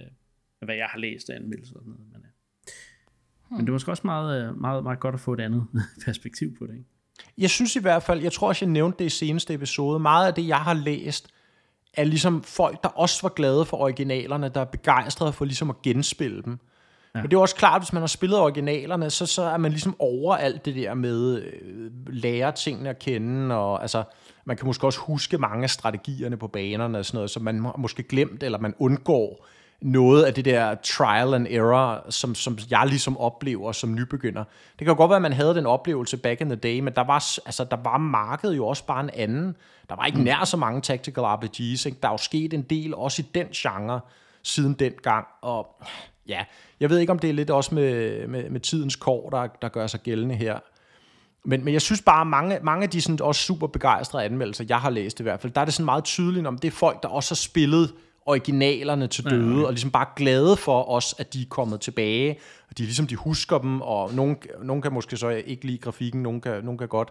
hvad 0.59 0.75
jeg 0.75 0.87
har 0.89 0.99
læst 0.99 1.29
af 1.29 1.35
anmeldelser 1.35 1.75
og 1.75 1.81
sådan 1.81 1.93
noget. 1.93 2.11
Men, 2.11 2.21
ja. 2.21 3.55
men 3.55 3.59
det 3.59 3.67
er 3.69 3.73
måske 3.73 3.91
også 3.91 4.07
meget, 4.07 4.49
øh, 4.49 4.61
meget, 4.61 4.83
meget 4.83 4.99
godt 4.99 5.15
at 5.15 5.19
få 5.19 5.33
et 5.33 5.39
andet 5.39 5.67
perspektiv 6.05 6.57
på 6.57 6.67
det, 6.67 6.73
ikke? 6.73 6.89
Jeg 7.37 7.49
synes 7.49 7.75
i 7.75 7.81
hvert 7.81 8.03
fald, 8.03 8.21
jeg 8.21 8.31
tror 8.31 8.47
også, 8.47 8.65
jeg 8.65 8.71
nævnte 8.71 8.99
det 8.99 9.05
i 9.05 9.09
seneste 9.09 9.53
episode, 9.53 9.99
meget 9.99 10.27
af 10.27 10.33
det, 10.33 10.47
jeg 10.47 10.57
har 10.57 10.73
læst, 10.73 11.33
er 11.93 12.03
ligesom 12.03 12.43
folk, 12.43 12.83
der 12.83 12.89
også 12.89 13.21
var 13.21 13.29
glade 13.29 13.65
for 13.65 13.77
originalerne, 13.77 14.49
der 14.49 14.61
er 14.61 14.65
begejstrede 14.65 15.33
for 15.33 15.45
ligesom 15.45 15.69
at 15.69 15.81
genspille 15.81 16.41
dem. 16.41 16.59
Ja. 17.15 17.21
Men 17.21 17.31
det 17.31 17.37
er 17.37 17.41
også 17.41 17.55
klart, 17.55 17.81
hvis 17.81 17.93
man 17.93 18.01
har 18.01 18.07
spillet 18.07 18.39
originalerne, 18.39 19.09
så, 19.09 19.25
så 19.25 19.43
er 19.43 19.57
man 19.57 19.71
ligesom 19.71 19.95
over 19.99 20.35
alt 20.35 20.65
det 20.65 20.75
der 20.75 20.93
med 20.93 21.41
øh, 21.41 21.91
lære 22.07 22.51
tingene 22.51 22.89
at 22.89 22.99
kende, 22.99 23.55
og 23.55 23.81
altså, 23.81 24.03
man 24.45 24.57
kan 24.57 24.65
måske 24.65 24.87
også 24.87 24.99
huske 24.99 25.37
mange 25.37 25.63
af 25.63 25.69
strategierne 25.69 26.37
på 26.37 26.47
banerne 26.47 26.97
og 26.97 27.05
sådan 27.05 27.17
noget, 27.17 27.29
så 27.29 27.39
man 27.39 27.65
har 27.65 27.75
måske 27.77 28.03
glemt, 28.03 28.43
eller 28.43 28.59
man 28.59 28.73
undgår 28.79 29.45
noget 29.81 30.23
af 30.23 30.33
det 30.33 30.45
der 30.45 30.75
trial 30.75 31.33
and 31.33 31.47
error, 31.47 32.05
som, 32.09 32.35
som 32.35 32.57
jeg 32.69 32.85
ligesom 32.87 33.17
oplever 33.17 33.71
som 33.71 33.95
nybegynder. 33.95 34.43
Det 34.79 34.87
kan 34.87 34.95
godt 34.95 35.09
være, 35.09 35.15
at 35.15 35.21
man 35.21 35.33
havde 35.33 35.55
den 35.55 35.65
oplevelse 35.65 36.17
back 36.17 36.41
in 36.41 36.47
the 36.47 36.55
day, 36.55 36.79
men 36.79 36.93
der 36.93 37.03
var, 37.03 37.39
altså, 37.45 37.63
der 37.63 37.77
var 37.83 37.97
markedet 37.97 38.57
jo 38.57 38.67
også 38.67 38.85
bare 38.85 39.03
en 39.03 39.09
anden. 39.13 39.55
Der 39.89 39.95
var 39.95 40.05
ikke 40.05 40.23
nær 40.23 40.43
så 40.43 40.57
mange 40.57 40.81
tactical 40.81 41.23
RPG's. 41.23 41.87
Ikke? 41.87 41.97
Der 42.01 42.07
er 42.07 42.11
jo 42.11 42.17
sket 42.17 42.53
en 42.53 42.61
del 42.61 42.95
også 42.95 43.21
i 43.21 43.25
den 43.35 43.47
genre 43.47 43.99
siden 44.43 44.73
den 44.73 44.93
gang, 45.03 45.27
og 45.41 45.81
ja, 46.27 46.45
jeg 46.79 46.89
ved 46.89 46.99
ikke, 46.99 47.11
om 47.11 47.19
det 47.19 47.29
er 47.29 47.33
lidt 47.33 47.49
også 47.49 47.75
med, 47.75 48.27
med, 48.27 48.49
med 48.49 48.59
tidens 48.59 48.95
kår, 48.95 49.29
der, 49.29 49.47
der 49.61 49.69
gør 49.69 49.87
sig 49.87 49.99
gældende 49.99 50.35
her. 50.35 50.59
Men, 51.45 51.65
men 51.65 51.73
jeg 51.73 51.81
synes 51.81 52.01
bare, 52.01 52.21
at 52.21 52.27
mange, 52.27 52.59
mange 52.63 52.83
af 52.83 52.89
de 52.89 53.01
sådan, 53.01 53.21
også 53.21 53.41
super 53.41 53.67
begejstrede 53.67 54.25
anmeldelser, 54.25 54.65
jeg 54.69 54.79
har 54.79 54.89
læst 54.89 55.19
i 55.19 55.23
hvert 55.23 55.41
fald, 55.41 55.53
der 55.53 55.61
er 55.61 55.65
det 55.65 55.73
sådan 55.73 55.85
meget 55.85 56.03
tydeligt, 56.03 56.47
om 56.47 56.57
det 56.57 56.67
er 56.67 56.71
folk, 56.71 57.03
der 57.03 57.09
også 57.09 57.31
har 57.31 57.35
spillet 57.35 57.93
originalerne 58.25 59.07
til 59.07 59.23
døde, 59.29 59.45
ja, 59.45 59.53
okay. 59.53 59.65
og 59.65 59.71
ligesom 59.71 59.91
bare 59.91 60.05
glade 60.15 60.57
for 60.57 60.89
os, 60.89 61.15
at 61.17 61.33
de 61.33 61.41
er 61.41 61.45
kommet 61.49 61.81
tilbage, 61.81 62.39
og 62.69 62.77
de 62.77 62.83
ligesom 62.83 63.07
de 63.07 63.15
husker 63.15 63.57
dem, 63.57 63.81
og 63.81 64.13
nogen, 64.13 64.37
nogen 64.63 64.81
kan 64.81 64.93
måske 64.93 65.17
så 65.17 65.29
ikke 65.29 65.65
lide 65.65 65.77
grafikken, 65.77 66.23
nogen 66.23 66.41
kan, 66.41 66.63
nogen 66.63 66.77
kan 66.77 66.87
godt, 66.87 67.09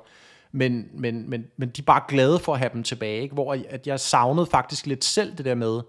men, 0.52 0.87
men, 0.92 1.30
men, 1.30 1.44
men 1.56 1.68
de 1.68 1.80
er 1.80 1.85
bare 1.85 2.02
glade 2.09 2.38
for 2.38 2.52
at 2.52 2.59
have 2.59 2.71
dem 2.73 2.83
tilbage, 2.83 3.23
ikke? 3.23 3.35
hvor 3.35 3.56
at 3.68 3.87
jeg 3.87 4.00
savnede 4.00 4.47
faktisk 4.47 4.87
lidt 4.87 5.04
selv 5.04 5.37
det 5.37 5.44
der 5.44 5.54
med, 5.54 5.80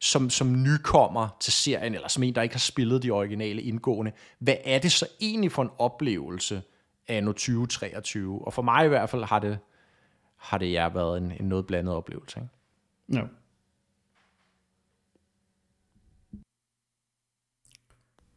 som, 0.00 0.30
som 0.30 0.62
nykommer 0.62 1.36
til 1.40 1.52
serien, 1.52 1.94
eller 1.94 2.08
som 2.08 2.22
en, 2.22 2.34
der 2.34 2.42
ikke 2.42 2.54
har 2.54 2.60
spillet 2.60 3.02
de 3.02 3.10
originale 3.10 3.62
indgående, 3.62 4.12
hvad 4.38 4.56
er 4.64 4.78
det 4.78 4.92
så 4.92 5.06
egentlig 5.20 5.52
for 5.52 5.62
en 5.62 5.70
oplevelse 5.78 6.62
af 7.08 7.24
nu 7.24 7.32
2023? 7.32 8.46
Og 8.46 8.52
for 8.52 8.62
mig 8.62 8.84
i 8.84 8.88
hvert 8.88 9.10
fald 9.10 9.24
har 9.24 9.38
det, 9.38 9.58
har 10.36 10.58
det 10.58 10.72
ja, 10.72 10.88
været 10.88 11.18
en, 11.18 11.32
en 11.40 11.48
noget 11.48 11.66
blandet 11.66 11.94
oplevelse. 11.94 12.40
Ikke? 12.40 12.50
Ja. 13.20 13.26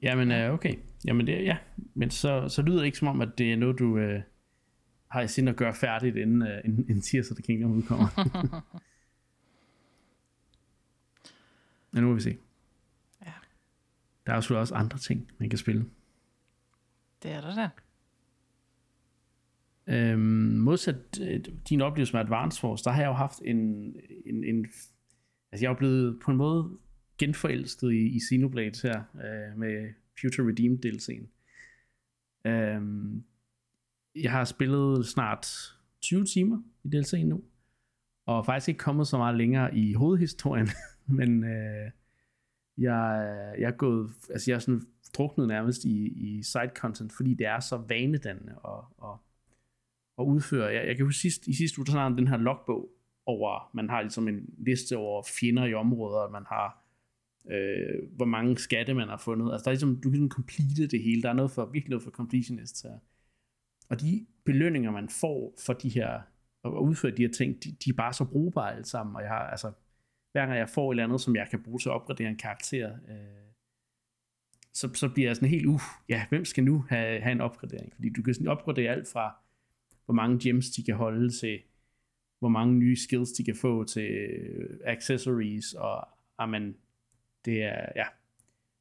Jamen, 0.01 0.31
øh, 0.31 0.53
okay. 0.53 0.75
Jamen, 1.05 1.27
det, 1.27 1.43
ja. 1.43 1.57
Men 1.93 2.09
så, 2.09 2.49
så 2.49 2.61
lyder 2.61 2.77
det 2.77 2.85
ikke 2.85 2.97
som 2.97 3.07
om, 3.07 3.21
at 3.21 3.29
det 3.37 3.53
er 3.53 3.57
noget, 3.57 3.79
du 3.79 3.97
øh, 3.97 4.21
har 5.07 5.21
i 5.21 5.27
sind 5.27 5.49
at 5.49 5.55
gøre 5.55 5.73
færdigt, 5.73 6.15
inden, 6.15 6.41
øh, 6.41 6.61
inden, 6.65 6.85
inden 6.89 7.01
Tears 7.01 7.31
of 7.31 7.35
the 7.35 7.43
Kingdom 7.43 7.71
udkommer. 7.71 8.07
Men 11.93 12.03
nu 12.03 12.09
må 12.09 12.15
vi 12.15 12.21
se. 12.21 12.37
Ja. 13.25 13.33
Der 14.25 14.31
er 14.31 14.35
jo 14.35 14.41
selvfølgelig 14.41 14.61
også 14.61 14.75
andre 14.75 14.97
ting, 14.97 15.31
man 15.37 15.49
kan 15.49 15.59
spille. 15.59 15.85
Det 17.23 17.31
er 17.31 17.41
der 17.41 17.55
da. 17.55 17.69
Øhm, 19.87 20.19
modsat 20.59 21.19
øh, 21.21 21.45
din 21.69 21.81
oplevelse 21.81 22.13
med 22.13 22.21
Advance 22.21 22.59
Force, 22.59 22.83
der 22.83 22.91
har 22.91 23.01
jeg 23.01 23.07
jo 23.07 23.13
haft 23.13 23.41
en, 23.45 23.57
en, 24.25 24.43
en 24.43 24.65
altså 25.51 25.65
jeg 25.65 25.71
er 25.71 25.75
blevet 25.77 26.19
på 26.21 26.31
en 26.31 26.37
måde 26.37 26.77
genforelsket 27.17 27.91
i, 27.91 28.15
i 28.15 28.19
Xenoblade 28.29 28.79
her, 28.83 29.03
øh, 29.15 29.59
med 29.59 29.93
Future 30.21 30.47
Redeemed 30.47 30.85
DLC'en. 30.85 31.27
Øhm, 32.49 33.23
jeg 34.15 34.31
har 34.31 34.43
spillet 34.43 35.05
snart 35.05 35.47
20 36.01 36.25
timer 36.25 36.61
i 36.83 36.87
DLC'en 36.87 37.25
nu, 37.25 37.43
og 38.25 38.45
faktisk 38.45 38.67
ikke 38.67 38.77
kommet 38.77 39.07
så 39.07 39.17
meget 39.17 39.37
længere 39.37 39.77
i 39.77 39.93
hovedhistorien, 39.93 40.67
men 41.19 41.43
øh, 41.43 41.91
jeg, 42.77 43.35
jeg 43.59 43.67
er 43.67 43.77
gået, 43.77 44.11
altså 44.29 44.51
jeg 44.51 44.55
er 44.55 44.59
sådan 44.59 44.81
druknet 45.13 45.47
nærmest 45.47 45.85
i, 45.85 46.07
i 46.07 46.43
side 46.43 46.71
content, 46.75 47.13
fordi 47.13 47.33
det 47.33 47.47
er 47.47 47.59
så 47.59 47.77
vanedannende 47.77 48.55
at, 48.65 48.83
at, 49.03 49.17
at 50.19 50.23
udføre. 50.23 50.65
Jeg, 50.65 50.87
jeg 50.87 50.95
kan 50.95 51.05
huske 51.05 51.19
sidst, 51.19 51.47
i 51.47 51.53
sidste 51.55 51.79
uge, 51.79 51.85
der 51.85 52.09
den 52.09 52.27
her 52.27 52.37
logbog 52.37 52.89
over, 53.25 53.69
man 53.73 53.89
har 53.89 54.01
ligesom 54.01 54.27
en 54.27 54.49
liste 54.57 54.97
over 54.97 55.23
fjender 55.39 55.65
i 55.65 55.73
områder, 55.73 56.29
man 56.29 56.43
har 56.47 56.83
øh, 57.51 58.15
hvor 58.15 58.25
mange 58.25 58.57
skatte 58.57 58.93
man 58.93 59.07
har 59.07 59.17
fundet. 59.17 59.51
Altså 59.51 59.63
der 59.63 59.69
er 59.69 59.73
ligesom, 59.73 59.95
du 59.95 60.09
kan 60.09 60.11
ligesom 60.11 60.29
complete 60.29 60.87
det 60.87 61.03
hele. 61.03 61.21
Der 61.21 61.29
er 61.29 61.33
noget 61.33 61.51
for, 61.51 61.65
virkelig 61.65 61.89
noget 61.89 62.03
for 62.03 62.11
completionists 62.11 62.81
her. 62.81 62.97
Og 63.89 64.01
de 64.01 64.25
belønninger, 64.45 64.91
man 64.91 65.09
får 65.09 65.53
for 65.65 65.73
de 65.73 65.89
her, 65.89 66.21
at 66.65 66.69
udføre 66.69 67.11
de 67.11 67.21
her 67.21 67.31
ting, 67.31 67.63
de, 67.63 67.75
de 67.85 67.89
er 67.89 67.93
bare 67.93 68.13
så 68.13 68.25
brugbare 68.25 68.71
alle 68.71 68.85
sammen. 68.85 69.15
Og 69.15 69.21
jeg 69.21 69.29
har, 69.29 69.39
altså, 69.39 69.71
hver 70.33 70.45
gang 70.45 70.59
jeg 70.59 70.69
får 70.69 70.91
et 70.91 70.93
eller 70.93 71.03
andet, 71.03 71.21
som 71.21 71.35
jeg 71.35 71.47
kan 71.49 71.63
bruge 71.63 71.79
til 71.79 71.89
at 71.89 71.93
opgradere 71.93 72.29
en 72.29 72.37
karakter, 72.37 72.91
øh, 72.93 73.43
så, 74.73 74.93
så 74.93 75.09
bliver 75.09 75.29
jeg 75.29 75.35
sådan 75.35 75.49
helt, 75.49 75.65
uh, 75.65 75.81
ja, 76.09 76.25
hvem 76.29 76.45
skal 76.45 76.63
nu 76.63 76.85
have, 76.89 77.21
have 77.21 77.31
en 77.31 77.41
opgradering? 77.41 77.93
Fordi 77.95 78.09
du 78.09 78.21
kan 78.21 78.33
sådan 78.33 78.47
opgradere 78.47 78.91
alt 78.91 79.07
fra, 79.07 79.35
hvor 80.05 80.13
mange 80.13 80.39
gems 80.39 80.69
de 80.69 80.83
kan 80.83 80.95
holde 80.95 81.29
til, 81.29 81.59
hvor 82.39 82.49
mange 82.49 82.73
nye 82.73 82.95
skills 82.95 83.31
de 83.31 83.43
kan 83.43 83.55
få 83.55 83.83
til 83.83 84.11
øh, 84.11 84.79
accessories, 84.85 85.73
og 85.73 85.97
ah, 85.97 86.03
amen, 86.37 86.75
det 87.45 87.63
er, 87.63 87.85
ja. 87.95 88.05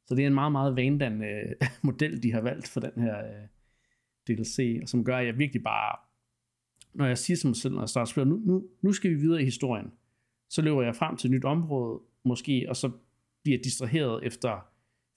Så 0.07 0.15
det 0.15 0.23
er 0.23 0.27
en 0.27 0.35
meget, 0.35 0.53
meget 0.53 0.77
vanedannende 0.77 1.27
øh, 1.27 1.69
model, 1.83 2.23
de 2.23 2.33
har 2.33 2.41
valgt 2.41 2.69
for 2.69 2.81
den 2.81 3.03
her 3.03 3.19
øh, 3.19 3.47
DLC, 4.27 4.79
og 4.83 4.89
som 4.89 5.05
gør, 5.05 5.17
at 5.17 5.27
jeg 5.27 5.39
virkelig 5.39 5.63
bare, 5.63 5.97
når 6.95 7.07
jeg 7.07 7.19
siger 7.19 7.37
til 7.37 7.47
mig 7.47 7.57
selv, 7.57 7.75
når 7.75 7.83
jeg 7.83 7.89
starter 7.89 8.11
spiller, 8.11 8.29
nu, 8.29 8.37
nu, 8.45 8.69
nu 8.83 8.93
skal 8.93 9.11
vi 9.11 9.17
videre 9.17 9.43
i 9.43 9.45
historien, 9.45 9.93
så 10.53 10.63
løber 10.63 10.83
jeg 10.83 10.97
frem 10.97 11.17
til 11.17 11.29
et 11.29 11.33
nyt 11.33 11.45
område, 11.45 12.01
måske, 12.25 12.67
og 12.69 12.77
så 12.77 12.91
bliver 13.43 13.59
jeg 13.59 13.65
distraheret 13.65 14.25
efter 14.25 14.69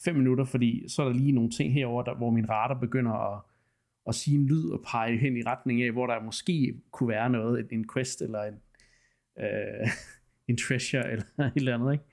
fem 0.05 0.15
minutter, 0.15 0.45
fordi 0.45 0.89
så 0.89 1.01
er 1.01 1.05
der 1.05 1.13
lige 1.13 1.31
nogle 1.31 1.49
ting 1.49 1.73
herover, 1.73 2.03
der, 2.03 2.15
hvor 2.15 2.29
min 2.29 2.49
radar 2.49 2.79
begynder 2.79 3.11
at, 3.11 3.41
at 4.07 4.15
sige 4.15 4.37
en 4.37 4.47
lyd 4.47 4.69
og 4.69 4.83
pege 4.91 5.17
hen 5.17 5.37
i 5.37 5.41
retning 5.41 5.83
af, 5.83 5.91
hvor 5.91 6.07
der 6.07 6.23
måske 6.23 6.81
kunne 6.91 7.09
være 7.09 7.29
noget, 7.29 7.67
en 7.71 7.85
quest 7.93 8.21
eller 8.21 8.43
en, 8.43 8.61
øh, 9.39 9.87
en 10.49 10.57
treasure 10.57 11.11
eller 11.11 11.25
et 11.39 11.51
eller 11.55 11.73
andet, 11.73 11.93
ikke? 11.93 12.05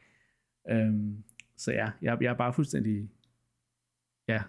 Øhm, 0.70 1.24
så 1.56 1.72
ja, 1.72 1.90
jeg, 2.02 2.18
jeg 2.20 2.30
er 2.30 2.36
bare 2.36 2.52
fuldstændig 2.52 3.10
ja, 4.28 4.42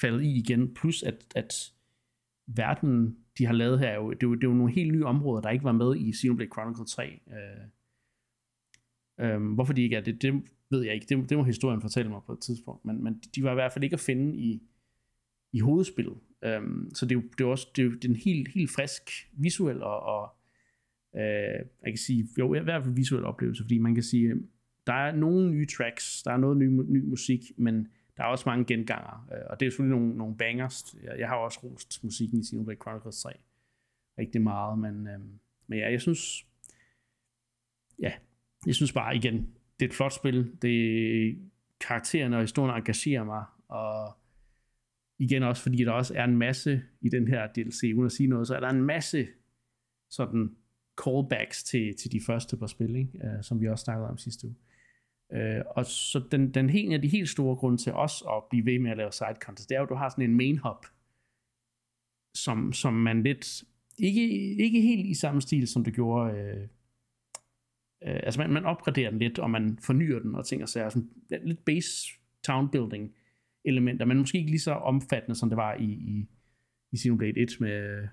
faldet 0.00 0.22
i 0.22 0.38
igen. 0.38 0.74
Plus 0.74 1.02
at, 1.02 1.26
at 1.36 1.72
verden, 2.46 3.16
de 3.38 3.46
har 3.46 3.52
lavet 3.52 3.78
her, 3.78 3.88
er 3.88 3.94
jo, 3.94 4.10
det, 4.10 4.22
er 4.22 4.26
jo, 4.26 4.34
det 4.34 4.44
er 4.44 4.48
jo 4.48 4.54
nogle 4.54 4.72
helt 4.72 4.92
nye 4.92 5.04
områder, 5.04 5.42
der 5.42 5.50
ikke 5.50 5.64
var 5.64 5.72
med 5.72 5.96
i 5.96 6.12
Xenoblade 6.12 6.50
Chronicle 6.54 6.86
3. 6.86 7.20
Øh, 7.30 7.68
øhm, 9.20 9.54
hvorfor 9.54 9.72
de 9.72 9.82
ikke 9.82 9.96
er 9.96 10.00
det, 10.00 10.22
det 10.22 10.42
ved 10.70 10.82
jeg 10.82 10.94
ikke. 10.94 11.06
Det, 11.08 11.30
det 11.30 11.38
må 11.38 11.44
historien 11.44 11.80
fortælle 11.80 12.10
mig 12.10 12.20
på 12.26 12.32
et 12.32 12.40
tidspunkt. 12.40 12.84
Men, 12.84 13.04
men 13.04 13.22
de 13.34 13.42
var 13.42 13.50
i 13.50 13.54
hvert 13.54 13.72
fald 13.72 13.84
ikke 13.84 13.94
at 13.94 14.00
finde 14.00 14.38
i, 14.38 14.62
i 15.52 15.60
hovedspillet. 15.60 16.18
Øhm, 16.44 16.90
så 16.94 17.06
det 17.06 17.16
er 17.16 17.20
jo 17.20 17.28
det 17.38 17.44
er 17.44 17.48
også 17.48 17.66
det 17.76 17.84
er, 17.84 17.90
det 17.90 18.04
er 18.04 18.08
en 18.08 18.16
helt, 18.16 18.48
helt 18.48 18.70
frisk 18.70 19.10
visuel 19.32 19.82
og, 19.82 20.00
og 20.00 20.36
øh, 21.16 21.66
jeg 21.82 21.92
kan 21.92 21.96
sige, 21.96 22.28
jo 22.38 22.54
i 22.54 22.62
hvert 22.62 22.84
fald 22.84 22.94
visuel 22.94 23.24
oplevelse, 23.24 23.62
fordi 23.62 23.78
man 23.78 23.94
kan 23.94 24.02
sige, 24.02 24.28
øhm, 24.28 24.48
der 24.86 24.92
er 24.92 25.16
nogle 25.16 25.50
nye 25.50 25.66
tracks, 25.66 26.22
der 26.22 26.32
er 26.32 26.36
noget 26.36 26.56
ny, 26.56 26.68
ny 26.68 27.04
musik, 27.04 27.40
men 27.56 27.88
der 28.16 28.22
er 28.24 28.28
også 28.28 28.48
mange 28.48 28.64
genganger, 28.64 29.28
øh, 29.32 29.42
og 29.50 29.60
det 29.60 29.66
er 29.66 29.70
selvfølgelig 29.70 29.98
nogle, 29.98 30.16
nogle 30.16 30.36
bangers. 30.36 30.96
Jeg, 31.02 31.18
jeg 31.18 31.28
har 31.28 31.36
også 31.36 31.60
rost 31.64 32.04
musikken 32.04 32.40
i 32.40 32.44
Xenoblade 32.44 32.78
Chronicles 32.82 33.22
3 33.22 33.30
rigtig 34.18 34.42
meget, 34.42 34.78
men, 34.78 35.06
øh, 35.08 35.20
men 35.66 35.78
ja, 35.78 35.90
jeg 35.90 36.00
synes, 36.00 36.46
ja, 37.98 38.12
jeg 38.66 38.74
synes 38.74 38.92
bare 38.92 39.16
igen, 39.16 39.34
det 39.80 39.86
er 39.86 39.88
et 39.88 39.94
flot 39.94 40.12
spil, 40.12 40.52
det 40.62 41.38
karaktererne 41.80 42.36
og 42.36 42.42
historien 42.42 42.76
engagerer 42.76 43.24
mig, 43.24 43.44
og 43.68 44.16
igen 45.18 45.42
også 45.42 45.62
fordi 45.62 45.76
der 45.76 45.92
også 45.92 46.14
er 46.14 46.24
en 46.24 46.36
masse 46.36 46.82
i 47.00 47.08
den 47.08 47.28
her 47.28 47.46
DLC, 47.46 47.82
uden 47.82 48.06
at 48.06 48.12
sige 48.12 48.26
noget, 48.26 48.46
så 48.46 48.56
er 48.56 48.60
der 48.60 48.68
en 48.68 48.82
masse 48.82 49.28
sådan 50.10 50.56
callbacks 51.04 51.64
til, 51.64 51.96
til 51.96 52.12
de 52.12 52.20
første 52.26 52.56
par 52.56 52.66
spil, 52.66 52.96
ikke? 52.96 53.12
Uh, 53.14 53.42
som 53.42 53.60
vi 53.60 53.68
også 53.68 53.84
snakkede 53.84 54.08
om 54.08 54.18
sidste 54.18 54.46
uge. 54.46 54.56
Øh, 55.32 55.60
og 55.70 55.86
så 55.86 56.22
den, 56.30 56.54
den 56.54 56.70
en 56.70 56.92
af 56.92 57.02
de 57.02 57.08
helt 57.08 57.28
store 57.28 57.56
grunde 57.56 57.78
til 57.78 57.92
os 57.92 58.22
at 58.30 58.42
blive 58.50 58.66
ved 58.66 58.78
med 58.78 58.90
at 58.90 58.96
lave 58.96 59.12
side 59.12 59.38
content, 59.40 59.68
det 59.68 59.74
er 59.74 59.78
jo, 59.78 59.84
at 59.84 59.90
du 59.90 59.94
har 59.94 60.08
sådan 60.08 60.30
en 60.30 60.36
main 60.36 60.58
hub, 60.58 60.86
som, 62.34 62.72
som 62.72 62.94
man 62.94 63.22
lidt, 63.22 63.64
ikke, 63.98 64.54
ikke 64.56 64.80
helt 64.80 65.06
i 65.06 65.14
samme 65.14 65.40
stil, 65.40 65.68
som 65.68 65.84
det 65.84 65.94
gjorde, 65.94 66.38
øh, 66.38 66.68
øh, 68.06 68.20
altså 68.22 68.40
man, 68.40 68.50
man 68.50 68.64
opgraderer 68.64 69.10
den 69.10 69.18
lidt, 69.18 69.38
og 69.38 69.50
man 69.50 69.78
fornyer 69.82 70.18
den, 70.18 70.34
og 70.34 70.46
ting 70.46 70.62
og 70.62 70.68
sager, 70.68 70.88
sådan 70.88 71.10
lidt 71.44 71.64
base 71.64 71.90
town 72.46 72.68
building 72.70 73.14
elementer, 73.64 74.04
men 74.06 74.18
måske 74.18 74.38
ikke 74.38 74.50
lige 74.50 74.60
så 74.60 74.72
omfattende, 74.72 75.34
som 75.34 75.48
det 75.48 75.56
var 75.56 75.74
i, 75.74 75.84
i, 75.84 76.28
i 76.92 76.98
Xenoblade 76.98 77.40
1 77.40 77.56
med 77.60 78.08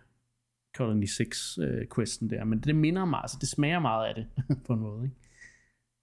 Colony 0.76 1.06
6 1.06 1.58
øh, 1.62 1.88
questen 1.96 2.30
der, 2.30 2.44
men 2.44 2.60
det 2.60 2.76
minder 2.76 3.06
mig, 3.06 3.20
altså 3.22 3.38
det 3.42 3.50
smager 3.50 3.80
meget 3.80 4.08
af 4.08 4.16
det, 4.16 4.28
på 4.68 4.74
en 4.74 4.80
måde, 4.80 5.06
ikke? 5.06 5.16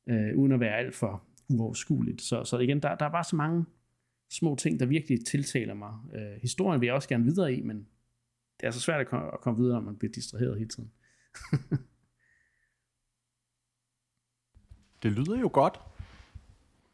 øh, 0.07 0.39
uden 0.39 0.53
at 0.53 0.61
være 0.61 0.77
alt 0.77 0.95
for 0.95 1.25
uoverskueligt. 1.49 2.23
Så, 2.23 2.45
så 2.45 2.59
igen, 2.59 2.83
der, 2.83 2.95
der 2.95 3.07
er 3.07 3.11
bare 3.11 3.25
så 3.25 3.37
mange 3.37 3.65
små 4.31 4.57
ting, 4.57 4.81
der 4.81 4.87
virkelig 4.87 5.25
tiltaler 5.25 5.75
mig. 5.75 5.93
Øh, 6.15 6.41
historien 6.43 6.81
vil 6.81 6.87
jeg 6.87 6.95
også 6.95 7.09
gerne 7.09 7.25
videre 7.25 7.55
i, 7.55 7.63
men 7.63 7.87
det 8.61 8.67
er 8.67 8.71
så 8.71 8.81
svært 8.81 9.01
at 9.01 9.07
komme, 9.07 9.33
at 9.33 9.41
komme 9.41 9.61
videre, 9.61 9.75
når 9.75 9.85
man 9.85 9.97
bliver 9.97 10.13
distraheret 10.13 10.59
hele 10.59 10.69
tiden. 10.69 10.93
det 15.03 15.13
lyder 15.13 15.41
jo 15.41 15.51
godt. 15.53 15.81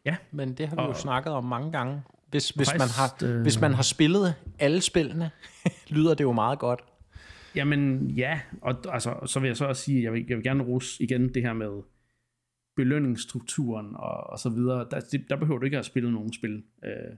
Ja. 0.05 0.17
Men 0.31 0.55
det 0.55 0.69
har 0.69 0.77
vi 0.77 0.83
og, 0.83 0.89
jo 0.89 0.95
snakket 0.95 1.33
om 1.33 1.45
mange 1.45 1.73
gange. 1.73 2.03
Hvis, 2.31 2.51
hvis, 2.51 2.69
man 2.79 2.89
har, 2.89 3.17
øh... 3.25 3.43
hvis 3.43 3.61
man 3.61 3.75
har 3.75 3.83
spillet 3.83 4.35
alle 4.59 4.81
spillene, 4.81 5.31
lyder 5.97 6.15
det 6.15 6.25
jo 6.25 6.33
meget 6.33 6.59
godt. 6.59 6.85
Jamen 7.55 8.11
ja, 8.11 8.41
og 8.63 8.77
altså, 8.89 9.21
så 9.27 9.41
vil 9.41 9.47
jeg 9.49 9.57
så 9.57 9.67
også 9.67 9.83
sige, 9.83 10.03
jeg 10.03 10.13
vil, 10.13 10.27
jeg 10.29 10.37
vil 10.37 10.45
gerne 10.45 10.65
rose 10.65 11.03
igen 11.03 11.35
det 11.35 11.43
her 11.43 11.53
med 11.53 11.83
belønningsstrukturen 12.77 13.97
og, 13.97 14.31
og 14.31 14.39
så 14.39 14.49
videre. 14.51 14.87
Der, 14.91 15.01
det, 15.01 15.25
der 15.31 15.37
behøver 15.37 15.59
du 15.59 15.65
ikke 15.65 15.79
at 15.79 15.85
spille 15.85 16.13
nogen 16.13 16.33
spil, 16.33 16.63
øh, 16.85 17.17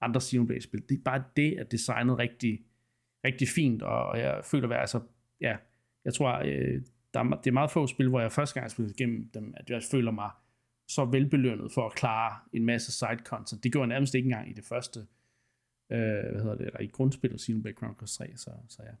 andre 0.00 0.20
Xenoblade-spil. 0.20 0.82
Det 0.88 0.98
er 0.98 1.02
bare 1.04 1.22
det, 1.36 1.58
at 1.58 1.72
designet 1.72 2.18
rigtig, 2.18 2.60
rigtig 3.24 3.48
fint, 3.48 3.82
og 3.82 4.18
jeg 4.18 4.40
føler, 4.44 4.68
at 4.68 4.80
altså, 4.80 5.00
ja, 5.40 5.56
jeg 6.04 6.14
tror, 6.14 6.42
øh, 6.44 6.82
der 7.18 7.24
er, 7.24 7.36
det 7.36 7.46
er 7.46 7.52
meget 7.52 7.70
få 7.70 7.86
spil, 7.86 8.08
hvor 8.08 8.20
jeg 8.20 8.32
første 8.32 8.54
gang 8.54 8.64
har 8.64 8.68
spillet 8.68 9.00
igennem 9.00 9.30
dem, 9.34 9.54
at 9.56 9.70
jeg 9.70 9.82
føler 9.90 10.10
mig 10.10 10.30
så 10.88 11.04
velbelønnet 11.04 11.72
for 11.72 11.86
at 11.86 11.94
klare 11.94 12.38
en 12.52 12.64
masse 12.64 12.92
side 12.92 13.18
content. 13.24 13.64
Det 13.64 13.72
gjorde 13.72 13.88
jeg 13.88 13.94
nærmest 13.94 14.14
ikke 14.14 14.26
engang 14.26 14.50
i 14.50 14.52
det 14.52 14.64
første, 14.64 15.00
øh, 15.92 15.98
hvad 15.98 16.42
hedder 16.42 16.56
det, 16.56 16.66
eller 16.66 16.80
i 16.80 16.86
grundspillet 16.86 17.40
Xenoblade 17.40 17.76
Chronicles 17.76 18.16
3, 18.16 18.36
så, 18.36 18.50
så 18.68 18.82
ja. 18.82 18.94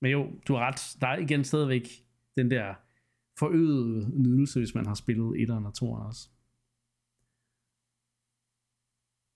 Men 0.00 0.10
jo, 0.10 0.30
du 0.48 0.54
har 0.54 0.66
ret. 0.66 0.96
Der 1.00 1.06
er 1.06 1.16
igen 1.16 1.44
stadigvæk 1.44 1.88
den 2.36 2.50
der 2.50 2.74
forøgede 3.38 4.22
nydelse, 4.22 4.60
hvis 4.60 4.74
man 4.74 4.86
har 4.86 4.94
spillet 4.94 5.48
1'eren 5.48 5.66
og 5.66 5.72
2'eren 5.82 6.06
også. 6.06 6.28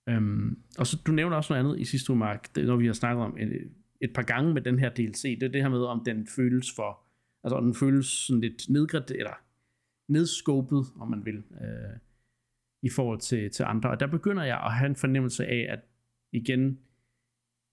Øhm, 0.09 0.63
og 0.79 0.87
så 0.87 1.03
du 1.07 1.13
nævner 1.13 1.37
også 1.37 1.53
noget 1.53 1.65
andet 1.65 1.81
i 1.81 1.85
sidste 1.85 2.11
uge, 2.11 2.19
Mark, 2.19 2.55
det, 2.55 2.67
når 2.67 2.77
vi 2.77 2.87
har 2.87 2.93
snakket 2.93 3.25
om 3.25 3.37
et, 3.39 3.71
et 4.01 4.13
par 4.15 4.23
gange 4.23 4.55
med 4.55 4.63
den 4.63 4.79
her 4.79 4.89
DLC, 4.89 5.23
det 5.23 5.43
er 5.43 5.53
det 5.53 5.63
her 5.63 5.69
med, 5.69 5.85
om 5.85 6.05
den 6.05 6.27
føles 6.27 6.73
for, 6.77 7.06
altså 7.47 7.57
om 7.57 7.65
den 7.65 7.75
føles 7.75 8.07
sådan 8.07 8.41
lidt 8.41 8.71
nedgraderet, 8.71 9.19
eller 9.19 9.35
nedskåbet, 10.09 10.87
om 11.01 11.09
man 11.09 11.25
vil, 11.25 11.37
øh, 11.37 11.99
i 12.83 12.91
forhold 12.91 13.21
til, 13.21 13.51
til 13.51 13.63
andre. 13.63 13.91
Og 13.91 14.01
der 14.01 14.07
begynder 14.07 14.45
jeg 14.45 14.61
at 14.61 14.73
have 14.73 14.87
en 14.87 14.97
fornemmelse 14.97 15.47
af, 15.47 15.67
at 15.71 15.81
igen, 16.33 16.79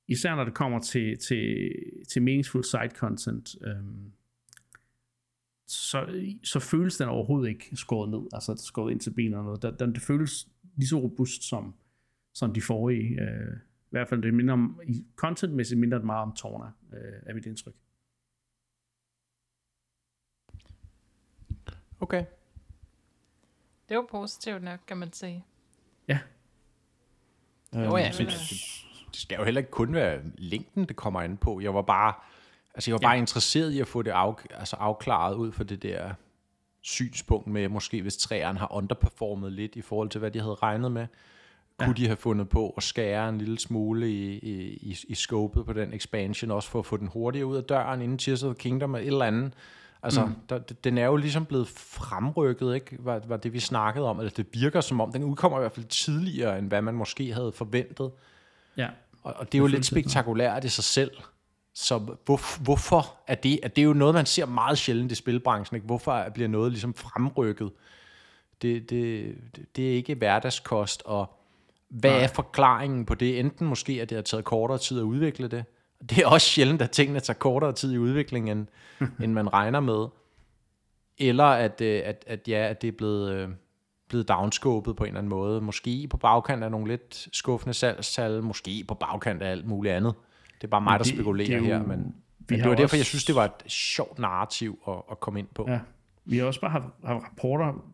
især 0.08 0.36
når 0.36 0.44
det 0.44 0.54
kommer 0.54 0.80
til, 0.80 1.18
til, 1.18 1.72
til 2.10 2.22
meningsfuld 2.22 2.64
side 2.64 2.90
content, 2.96 3.56
øh, 3.62 3.76
så, 5.68 6.26
så 6.44 6.60
føles 6.60 6.98
den 6.98 7.10
overhovedet 7.10 7.50
ikke 7.50 7.76
skåret 7.76 8.10
ned, 8.10 8.28
altså 8.34 8.56
skåret 8.56 8.92
ind 8.92 9.00
til 9.00 9.14
benene 9.14 9.36
eller 9.36 9.44
noget. 9.44 9.62
Den, 9.62 9.76
den, 9.80 9.94
det 9.94 10.02
føles 10.02 10.48
lige 10.76 10.88
så 10.88 11.00
robust 11.00 11.44
som, 11.44 11.74
som 12.34 12.54
de 12.54 12.62
forrige. 12.62 13.22
Øh, 13.22 13.58
I 13.86 13.90
hvert 13.90 14.10
fald 14.10 14.22
det 14.22 14.34
minder 14.34 14.54
om, 14.54 14.82
contentmæssigt 15.16 15.80
minder 15.80 15.98
det 15.98 16.06
meget 16.06 16.22
om 16.22 16.34
Torna, 16.36 16.66
øh, 16.94 17.14
er 17.26 17.34
mit 17.34 17.46
indtryk. 17.46 17.74
Okay. 22.04 22.26
Det 23.89 23.98
var 23.98 24.06
positivt 24.12 24.63
nok, 24.63 24.80
kan 24.88 24.98
man 24.98 25.13
sige. 25.13 25.46
Ja. 26.08 26.20
Jo, 27.76 27.98
ja, 27.98 28.12
men 28.20 28.28
det, 28.28 28.34
skal 29.13 29.38
jo 29.38 29.44
heller 29.44 29.62
ikke 29.62 29.72
kun 29.72 29.94
være 29.94 30.20
længden, 30.38 30.86
det 30.86 30.96
kommer 30.96 31.22
ind 31.22 31.38
på. 31.38 31.60
Jeg 31.60 31.74
var 31.74 31.82
bare, 31.82 32.13
altså 32.76 32.92
jeg 32.92 32.94
var 32.94 33.00
bare 33.00 33.13
ja. 33.13 33.20
interesseret 33.20 33.72
i 33.72 33.80
at 33.80 33.88
få 33.88 34.02
det 34.02 34.12
af, 34.12 34.34
altså 34.50 34.76
afklaret 34.76 35.36
ud 35.36 35.52
for 35.52 35.63
det 35.63 35.84
der 35.84 36.13
synspunkt 36.82 37.48
med, 37.48 37.70
måske 37.70 38.02
hvis 38.02 38.18
træerne 38.18 38.60
har 38.60 38.74
underperformet 38.74 39.52
lidt 39.52 39.76
i 39.76 39.82
forhold 39.82 40.10
til, 40.10 40.20
hvad 40.20 40.32
de 40.32 40.39
havde 40.39 40.56
regnet 40.56 40.92
med. 40.92 41.08
Ja. 41.80 41.86
Kunne 41.86 41.96
de 41.96 42.06
have 42.06 42.18
fundet 42.18 42.50
på 42.50 42.70
at 42.70 42.84
skære 42.84 43.30
en 43.30 43.38
lille 43.38 43.60
smule 43.60 44.12
i, 44.12 44.38
i, 44.38 44.74
i, 44.74 44.98
i 45.08 45.16
scopet 45.16 45.66
på 45.66 45.74
den 45.74 45.94
expansion, 45.94 46.52
også 46.52 46.70
for 46.70 46.80
at 46.80 46.86
få 46.86 46.98
den 46.98 47.08
hurtigere 47.08 47.46
ud 47.46 47.58
af 47.58 47.63
døren, 47.63 48.02
inden 48.02 48.18
Tears 48.18 48.44
of 48.44 48.56
the 48.56 48.62
Kingdom 48.62 48.96
eller 48.96 49.08
et 49.08 49.13
eller 49.13 49.26
andet. 49.26 49.54
Altså, 50.04 50.26
mm. 50.26 50.36
der, 50.50 50.58
den 50.58 50.98
er 50.98 51.06
jo 51.06 51.16
ligesom 51.16 51.46
blevet 51.46 51.68
fremrykket, 51.68 52.76
ikke? 52.76 52.98
Var, 53.00 53.22
var 53.28 53.38
det, 53.38 53.54
vi 53.54 53.60
snakkede 53.60 54.06
om. 54.06 54.20
Eller 54.20 54.32
det 54.32 54.46
virker 54.54 54.82
som 54.82 55.02
om, 55.02 55.12
den 55.12 55.24
udkommer 55.24 55.58
i 55.58 55.62
hvert 55.62 55.72
fald 55.72 55.86
tidligere, 55.86 56.60
end 56.60 56.68
hvad 56.68 56.82
man 56.82 56.96
måske 56.96 57.34
havde 57.34 57.52
forventet. 57.52 58.12
Ja. 58.78 58.88
Og, 59.24 59.34
og 59.34 59.52
det 59.52 59.58
er 59.58 59.60
jo 59.60 59.68
lidt 59.68 59.86
spektakulært 59.86 60.63
i 60.63 60.70
sig 60.70 60.84
selv. 60.84 61.12
Så 61.74 61.98
hvor, 61.98 62.62
hvorfor 62.63 63.16
er 63.28 63.36
det? 63.36 63.60
At 63.63 63.76
det 63.76 63.82
er 63.82 63.86
jo 63.86 63.94
noget, 63.94 64.16
man 64.16 64.26
ser 64.26 64.46
meget 64.46 64.78
sjældent 64.78 65.12
i 65.12 65.16
spilbranchen. 65.16 65.76
Ikke? 65.76 65.86
Hvorfor 65.86 66.30
bliver 66.34 66.50
noget 66.50 66.72
ligesom 66.72 66.94
fremrykket? 66.94 67.72
Det, 68.62 68.89
det, 68.89 69.36
det 69.76 69.92
er 69.92 69.96
ikke 69.96 70.16
hverdagskost, 70.16 71.04
og 71.06 71.39
hvad 71.89 72.12
Nej. 72.12 72.24
er 72.24 72.28
forklaringen 72.28 73.06
på 73.06 73.16
det? 73.16 73.39
Enten 73.39 73.68
måske, 73.68 74.02
at 74.02 74.10
det 74.10 74.16
har 74.16 74.22
taget 74.22 74.46
kortere 74.46 74.78
tid 74.78 75.00
at 75.00 75.04
udvikle 75.04 75.48
det. 75.48 75.66
Det 76.10 76.18
er 76.18 76.28
også 76.28 76.48
sjældent, 76.48 76.82
at 76.82 76.92
tingene 76.92 77.20
tager 77.20 77.38
kortere 77.38 77.74
tid 77.74 77.94
i 77.94 77.98
udvikling, 77.98 78.52
end, 78.52 78.68
end 79.24 79.34
man 79.34 79.54
regner 79.54 79.80
med. 79.80 80.08
Eller 81.18 81.44
at, 81.44 81.82
øh, 81.82 82.02
at, 82.06 82.24
at, 82.28 82.48
ja, 82.48 82.70
at 82.70 82.82
det 82.82 82.88
er 82.88 82.92
blevet, 82.92 83.32
øh, 83.32 83.50
blevet 84.10 84.28
downscopet 84.28 84.96
på 84.96 85.04
en 85.04 85.08
eller 85.08 85.18
anden 85.18 85.30
måde. 85.30 85.62
Måske 85.62 86.08
på 86.10 86.18
bagkant 86.18 86.63
af 86.63 86.72
nogle 86.72 86.88
lidt 86.88 87.28
skuffende 87.32 87.74
salgstal, 87.74 88.44
måske 88.44 88.86
på 88.88 88.94
bagkant 88.94 89.42
af 89.42 89.52
alt 89.52 89.66
muligt 89.66 89.94
andet. 89.94 90.13
Det 90.56 90.63
er 90.68 90.72
bare 90.72 90.82
mig, 90.82 90.92
der 91.00 91.04
det, 91.04 91.13
spekulerer 91.13 91.50
det 91.50 91.58
jo, 91.58 91.63
her, 91.63 91.84
men, 91.84 92.16
men 92.50 92.60
det 92.60 92.70
var 92.70 92.76
derfor, 92.76 92.96
jeg 92.96 93.06
synes, 93.06 93.26
det 93.26 93.36
var 93.36 93.46
et 93.46 93.72
sjovt 93.72 94.20
narrativ 94.20 94.80
at, 94.88 95.02
at 95.12 95.20
komme 95.20 95.39
ind 95.39 95.48
på. 95.56 95.66
Ja. 95.70 95.80
Vi 96.26 96.38
har 96.38 96.46
også 96.46 96.62
bare 96.62 96.72
haft, 96.72 96.86
haft 97.04 97.24
rapporter 97.24 97.86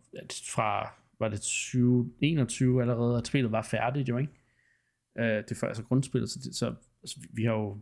fra, 0.54 0.92
var 1.18 1.28
det 1.28 1.40
2021 1.40 2.80
allerede, 2.80 3.18
at 3.18 3.26
spillet 3.26 3.52
var 3.52 3.62
færdigt, 3.62 4.08
jo 4.08 4.18
ikke? 4.18 4.32
Uh, 5.20 5.24
det 5.24 5.62
er 5.62 5.66
altså 5.66 5.82
grundspillet, 5.82 6.30
så, 6.30 6.38
det, 6.44 6.56
så 6.56 6.74
altså, 7.02 7.16
vi 7.32 7.44
har 7.44 7.52
jo 7.52 7.78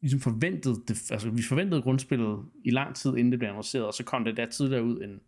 ligesom 0.00 0.20
forventet 0.20 0.88
det, 0.88 1.12
altså 1.12 1.30
vi 1.30 1.42
forventede 1.42 1.82
grundspillet 1.82 2.44
i 2.64 2.70
lang 2.70 2.96
tid, 2.96 3.10
inden 3.10 3.30
det 3.30 3.38
blev 3.38 3.48
annonceret, 3.48 3.86
og 3.86 3.94
så 3.94 4.04
kom 4.04 4.24
det 4.24 4.36
der 4.36 4.46
tidligere 4.46 4.84
ud, 4.84 5.02
end, 5.02 5.20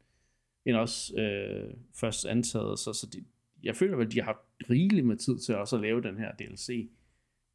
end 0.64 0.76
også 0.76 1.20
øh, 1.20 1.74
først 1.94 2.26
antaget, 2.26 2.78
så, 2.78 2.92
så 2.92 3.06
de, 3.12 3.24
jeg 3.62 3.76
føler 3.76 3.98
at 3.98 4.12
de 4.12 4.18
har 4.18 4.24
haft 4.24 4.70
rigeligt 4.70 5.06
med 5.06 5.16
tid 5.16 5.38
til 5.38 5.56
også 5.56 5.76
at 5.76 5.82
lave 5.82 6.02
den 6.02 6.18
her 6.18 6.32
DLC, 6.32 6.90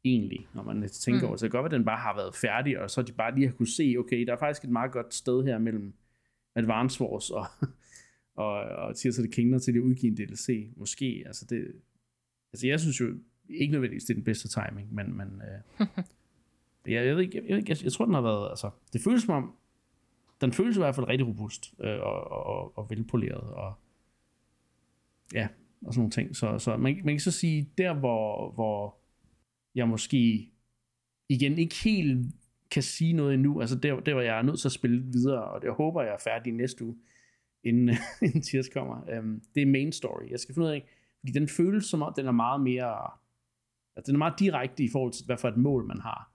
egentlig, 0.04 0.46
når 0.54 0.62
man 0.62 0.88
tænker 0.88 1.20
mm. 1.20 1.24
over 1.24 1.32
det. 1.32 1.40
Så 1.40 1.46
det 1.46 1.52
kan 1.52 1.60
godt 1.60 1.72
at 1.72 1.78
den 1.78 1.84
bare 1.84 1.98
har 1.98 2.14
været 2.16 2.34
færdig, 2.34 2.78
og 2.78 2.90
så 2.90 3.02
de 3.02 3.12
bare 3.12 3.34
lige 3.34 3.46
har 3.46 3.54
kunne 3.54 3.68
se, 3.68 3.94
okay, 3.98 4.26
der 4.26 4.32
er 4.32 4.38
faktisk 4.38 4.64
et 4.64 4.70
meget 4.70 4.92
godt 4.92 5.14
sted 5.14 5.44
her 5.44 5.58
mellem 5.58 5.94
Advance 6.56 7.02
Wars 7.02 7.30
og, 7.30 7.46
og, 8.44 8.52
og 8.54 8.96
Tears 8.96 9.18
of 9.18 9.22
the 9.22 9.32
Kingdom 9.32 9.60
til 9.60 9.72
at 9.72 9.78
udgive 9.78 10.10
en 10.10 10.16
DLC. 10.16 10.68
Måske, 10.76 11.22
altså 11.26 11.46
det, 11.50 11.72
altså 12.52 12.66
jeg 12.66 12.80
synes 12.80 13.00
jo 13.00 13.06
ikke 13.48 13.72
nødvendigvis, 13.72 14.04
det 14.04 14.10
er 14.10 14.14
den 14.14 14.24
bedste 14.24 14.48
timing, 14.48 14.94
men, 14.94 15.16
men 15.16 15.42
øh, 15.80 15.86
jeg, 16.88 17.06
jeg, 17.06 17.16
ved 17.16 17.22
ikke, 17.22 17.38
jeg, 17.38 17.50
jeg, 17.50 17.68
jeg, 17.68 17.84
jeg 17.84 17.92
tror, 17.92 18.04
den 18.04 18.14
har 18.14 18.20
været, 18.20 18.50
altså, 18.50 18.70
det 18.92 19.00
føles 19.00 19.22
som 19.22 19.34
om, 19.34 19.54
den 20.40 20.52
føles 20.52 20.76
i 20.76 20.80
hvert 20.80 20.94
fald 20.94 21.08
rigtig 21.08 21.26
robust 21.28 21.74
øh, 21.80 22.00
og, 22.00 22.30
og, 22.30 22.78
og 22.78 22.90
velpoleret, 22.90 23.50
og 23.50 23.74
ja, 25.34 25.48
og 25.86 25.94
sådan 25.94 26.00
nogle 26.00 26.10
ting. 26.10 26.36
Så, 26.36 26.58
så 26.58 26.76
man, 26.76 27.00
man 27.04 27.14
kan 27.14 27.20
så 27.20 27.30
sige, 27.30 27.70
der 27.78 27.94
hvor, 27.94 28.50
hvor 28.50 28.98
jeg 29.74 29.88
måske 29.88 30.52
igen 31.28 31.58
ikke 31.58 31.74
helt 31.84 32.34
kan 32.70 32.82
sige 32.82 33.12
noget 33.12 33.34
endnu, 33.34 33.60
altså 33.60 33.76
der, 33.76 34.00
der 34.00 34.12
hvor 34.12 34.22
jeg 34.22 34.38
er 34.38 34.42
nødt 34.42 34.60
til 34.60 34.68
at 34.68 34.72
spille 34.72 35.02
videre, 35.12 35.44
og 35.44 35.64
jeg 35.64 35.72
håber, 35.72 36.02
jeg 36.02 36.12
er 36.12 36.18
færdig 36.24 36.52
næste 36.52 36.84
uge, 36.84 36.96
inden, 37.64 37.88
inden 38.22 38.42
Tears 38.42 38.68
kommer, 38.68 39.18
um, 39.18 39.42
det 39.54 39.62
er 39.62 39.66
main 39.66 39.92
story. 39.92 40.30
Jeg 40.30 40.40
skal 40.40 40.54
finde 40.54 40.66
ud 40.66 40.72
af, 40.72 40.88
fordi 41.20 41.32
den 41.32 41.48
føles 41.48 41.84
som 41.84 42.02
om, 42.02 42.12
den 42.16 42.26
er 42.26 42.32
meget 42.32 42.60
mere, 42.60 43.10
altså 43.96 44.06
den 44.06 44.14
er 44.14 44.18
meget 44.18 44.38
direkte 44.38 44.84
i 44.84 44.88
forhold 44.92 45.12
til, 45.12 45.26
hvad 45.26 45.36
for 45.36 45.48
et 45.48 45.56
mål 45.56 45.86
man 45.86 46.00
har. 46.00 46.32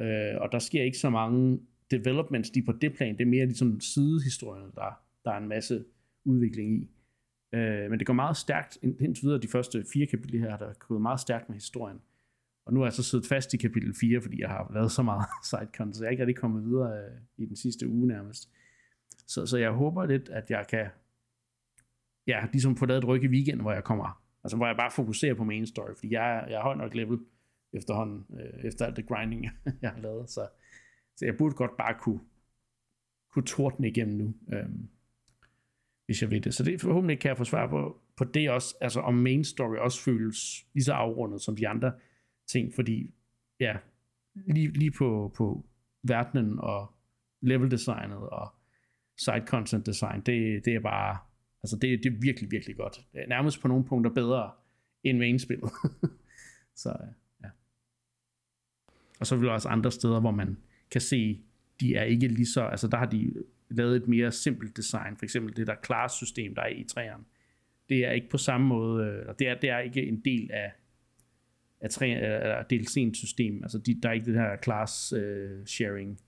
Øh, 0.00 0.40
og 0.40 0.52
der 0.52 0.58
sker 0.58 0.82
ikke 0.82 0.98
så 0.98 1.10
mange 1.10 1.60
developments 1.90 2.54
lige 2.54 2.64
på 2.66 2.72
det 2.72 2.96
plan. 2.96 3.18
Det 3.18 3.20
er 3.20 3.28
mere 3.28 3.46
ligesom 3.46 3.80
sidehistorien, 3.80 4.70
der, 4.74 5.00
der 5.24 5.30
er 5.30 5.38
en 5.38 5.48
masse 5.48 5.84
udvikling 6.24 6.82
i. 6.82 6.90
Øh, 7.52 7.90
men 7.90 7.98
det 7.98 8.06
går 8.06 8.14
meget 8.14 8.36
stærkt, 8.36 8.78
indtil 8.82 9.24
videre 9.24 9.40
de 9.40 9.48
første 9.48 9.84
fire 9.92 10.06
kapitler 10.06 10.40
her, 10.40 10.56
der 10.56 10.66
er 10.66 10.74
gået 10.88 11.02
meget 11.02 11.20
stærkt 11.20 11.48
med 11.48 11.56
historien. 11.56 12.00
Og 12.66 12.74
nu 12.74 12.80
er 12.80 12.86
jeg 12.86 12.92
så 12.92 13.02
siddet 13.02 13.26
fast 13.26 13.54
i 13.54 13.56
kapitel 13.56 13.94
4, 14.00 14.20
fordi 14.20 14.40
jeg 14.40 14.48
har 14.48 14.70
lavet 14.74 14.92
så 14.92 15.02
meget 15.02 15.24
side 15.50 15.92
så 15.92 16.04
jeg 16.04 16.06
er 16.06 16.10
ikke 16.10 16.22
rigtig 16.22 16.36
kommet 16.36 16.64
videre 16.64 16.98
øh, 16.98 17.20
i 17.36 17.46
den 17.46 17.56
sidste 17.56 17.88
uge 17.88 18.08
nærmest. 18.08 18.50
Så, 19.26 19.46
så 19.46 19.58
jeg 19.58 19.70
håber 19.70 20.06
lidt, 20.06 20.28
at 20.28 20.50
jeg 20.50 20.66
kan 20.66 20.86
ja, 22.26 22.46
ligesom 22.52 22.76
få 22.76 22.86
lavet 22.86 22.98
et 22.98 23.08
ryk 23.08 23.22
i 23.22 23.28
weekenden, 23.28 23.60
hvor 23.60 23.72
jeg 23.72 23.84
kommer, 23.84 24.22
altså 24.44 24.56
hvor 24.56 24.66
jeg 24.66 24.76
bare 24.76 24.90
fokuserer 24.90 25.34
på 25.34 25.44
main 25.44 25.66
story, 25.66 25.94
fordi 25.94 26.12
jeg, 26.12 26.46
jeg 26.48 26.58
er 26.58 26.62
høj 26.62 26.74
nok 26.74 26.94
level, 26.94 27.18
efterhånden, 27.72 28.26
øh, 28.40 28.64
efter 28.64 28.86
alt 28.86 28.96
det 28.96 29.06
grinding, 29.06 29.44
jeg 29.82 29.90
har 29.90 30.00
lavet. 30.00 30.30
Så, 30.30 30.48
så 31.16 31.24
jeg 31.24 31.36
burde 31.38 31.54
godt 31.54 31.76
bare 31.78 31.94
kunne, 32.00 32.20
kunne 33.32 33.44
tordne 33.44 33.88
igennem 33.88 34.16
nu, 34.16 34.34
øh, 34.56 34.68
hvis 36.06 36.22
jeg 36.22 36.30
vil 36.30 36.44
det. 36.44 36.54
Så 36.54 36.64
det 36.64 36.80
forhåbentlig 36.80 37.20
kan 37.20 37.28
jeg 37.28 37.36
få 37.36 37.44
svar 37.44 37.66
på, 37.66 38.00
på 38.16 38.24
det 38.24 38.50
også, 38.50 38.76
altså 38.80 39.00
om 39.00 39.14
main 39.14 39.44
story 39.44 39.76
også 39.76 40.02
føles 40.02 40.66
lige 40.74 40.84
så 40.84 40.92
afrundet 40.92 41.40
som 41.40 41.56
de 41.56 41.68
andre 41.68 41.92
ting, 42.46 42.74
fordi 42.74 43.14
ja, 43.60 43.76
lige, 44.34 44.72
lige 44.72 44.90
på, 44.90 45.32
på 45.36 45.66
verdenen 46.02 46.58
og 46.58 46.94
level 47.40 47.70
designet 47.70 48.18
og 48.18 48.54
side 49.18 49.44
content 49.46 49.86
design, 49.86 50.20
det, 50.20 50.64
det 50.64 50.74
er 50.74 50.80
bare, 50.80 51.18
altså 51.62 51.76
det, 51.76 52.04
det 52.04 52.12
er 52.12 52.20
virkelig, 52.20 52.50
virkelig 52.50 52.76
godt. 52.76 53.00
Nærmest 53.28 53.60
på 53.60 53.68
nogle 53.68 53.84
punkter 53.84 54.10
bedre 54.10 54.52
end 55.02 55.18
main-spillet. 55.18 55.70
så 56.82 56.96
ja. 57.00 57.27
Og 59.18 59.26
så 59.26 59.36
vil 59.36 59.46
der 59.46 59.52
også 59.52 59.68
andre 59.68 59.92
steder, 59.92 60.20
hvor 60.20 60.30
man 60.30 60.56
kan 60.90 61.00
se, 61.00 61.40
de 61.80 61.94
er 61.94 62.02
ikke 62.02 62.28
lige 62.28 62.46
så, 62.46 62.62
altså 62.62 62.88
der 62.88 62.96
har 62.96 63.06
de 63.06 63.34
lavet 63.70 63.96
et 63.96 64.08
mere 64.08 64.32
simpelt 64.32 64.76
design, 64.76 65.16
for 65.16 65.24
eksempel 65.24 65.56
det 65.56 65.66
der 65.66 65.74
class-system, 65.86 66.54
der 66.54 66.62
er 66.62 66.68
i 66.68 66.84
træerne. 66.84 67.24
Det 67.88 68.04
er 68.04 68.10
ikke 68.10 68.28
på 68.28 68.38
samme 68.38 68.66
måde, 68.66 69.06
øh, 69.06 69.34
det 69.38 69.48
er, 69.48 69.54
det 69.54 69.70
er 69.70 69.78
ikke 69.78 70.02
en 70.02 70.20
del 70.24 70.50
af, 70.52 70.72
af, 71.80 71.90
træ, 71.90 72.14
af 72.14 72.64
DLC'ens 72.72 73.14
system, 73.14 73.62
altså 73.62 73.78
de, 73.78 74.00
der 74.02 74.08
er 74.08 74.12
ikke 74.12 74.26
det 74.26 74.34
her 74.34 74.56
class 74.64 75.12
uh, 75.12 75.64
sharing 75.66 76.20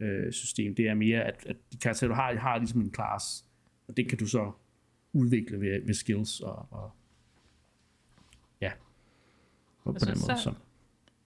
uh, 0.00 0.30
system, 0.30 0.74
det 0.74 0.88
er 0.88 0.94
mere, 0.94 1.24
at, 1.24 1.46
at 1.46 1.56
de 1.72 1.78
karakterer, 1.78 2.08
du 2.08 2.14
har, 2.14 2.34
har 2.34 2.58
ligesom 2.58 2.80
en 2.80 2.94
class, 2.94 3.44
og 3.88 3.96
det 3.96 4.08
kan 4.08 4.18
du 4.18 4.26
så 4.26 4.52
udvikle 5.12 5.60
ved, 5.60 5.86
ved 5.86 5.94
skills 5.94 6.40
og, 6.40 6.66
og 6.70 6.90
ja, 8.60 8.72
på, 9.84 9.92
på 9.92 9.98
den 9.98 10.18
måde. 10.28 10.38
Så. 10.38 10.54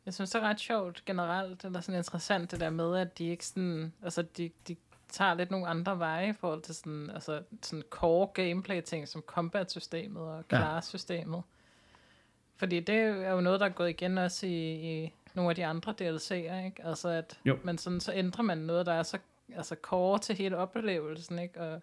Jeg 0.06 0.14
synes, 0.14 0.30
det 0.30 0.42
er 0.42 0.48
ret 0.48 0.60
sjovt 0.60 1.04
generelt, 1.04 1.64
eller 1.64 1.80
sådan 1.80 1.98
interessant 1.98 2.50
det 2.50 2.60
der 2.60 2.70
med, 2.70 2.96
at 2.96 3.18
de 3.18 3.24
ikke 3.24 3.46
sådan, 3.46 3.92
altså 4.02 4.22
de, 4.22 4.50
de 4.68 4.76
tager 5.08 5.34
lidt 5.34 5.50
nogle 5.50 5.66
andre 5.66 5.98
veje 5.98 6.28
i 6.28 6.32
forhold 6.32 6.62
til 6.62 6.74
sådan, 6.74 7.10
altså 7.10 7.42
sådan 7.62 7.82
core 7.90 8.26
gameplay 8.26 8.80
ting, 8.82 9.08
som 9.08 9.22
combat-systemet 9.22 10.22
og 10.22 10.44
class-systemet. 10.48 11.36
Ja. 11.36 11.42
Fordi 12.56 12.80
det 12.80 12.96
er 12.96 13.30
jo 13.30 13.40
noget, 13.40 13.60
der 13.60 13.66
er 13.66 13.70
gået 13.70 13.90
igen 13.90 14.18
også 14.18 14.46
i, 14.46 14.72
i 14.72 15.12
nogle 15.34 15.50
af 15.50 15.56
de 15.56 15.66
andre 15.66 15.92
DLC'er, 16.00 16.64
ikke? 16.64 16.84
Altså 16.84 17.08
at 17.08 17.38
jo. 17.44 17.58
man 17.64 17.78
sådan, 17.78 18.00
så 18.00 18.12
ændrer 18.14 18.42
man 18.42 18.58
noget, 18.58 18.86
der 18.86 18.92
er 18.92 19.02
så 19.02 19.18
altså 19.56 19.76
core 19.82 20.18
til 20.18 20.36
hele 20.36 20.56
oplevelsen, 20.56 21.38
ikke? 21.38 21.60
Og 21.60 21.82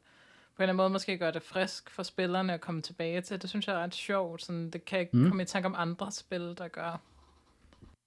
på 0.55 0.63
en 0.63 0.63
eller 0.63 0.73
anden 0.73 0.77
måde 0.77 0.89
måske 0.89 1.17
gøre 1.17 1.31
det 1.31 1.43
frisk 1.43 1.89
for 1.89 2.03
spillerne 2.03 2.53
at 2.53 2.62
komme 2.62 2.81
tilbage 2.81 3.21
til. 3.21 3.41
Det 3.41 3.49
synes 3.49 3.67
jeg 3.67 3.75
er 3.75 3.79
ret 3.79 3.95
sjovt. 3.95 4.43
Sådan, 4.43 4.69
det 4.69 4.86
kan 4.86 4.99
ikke 4.99 5.17
mm. 5.17 5.27
komme 5.27 5.43
i 5.43 5.45
tanke 5.45 5.65
om 5.65 5.75
andre 5.77 6.12
spil, 6.12 6.55
der 6.57 6.67
gør. 6.67 7.01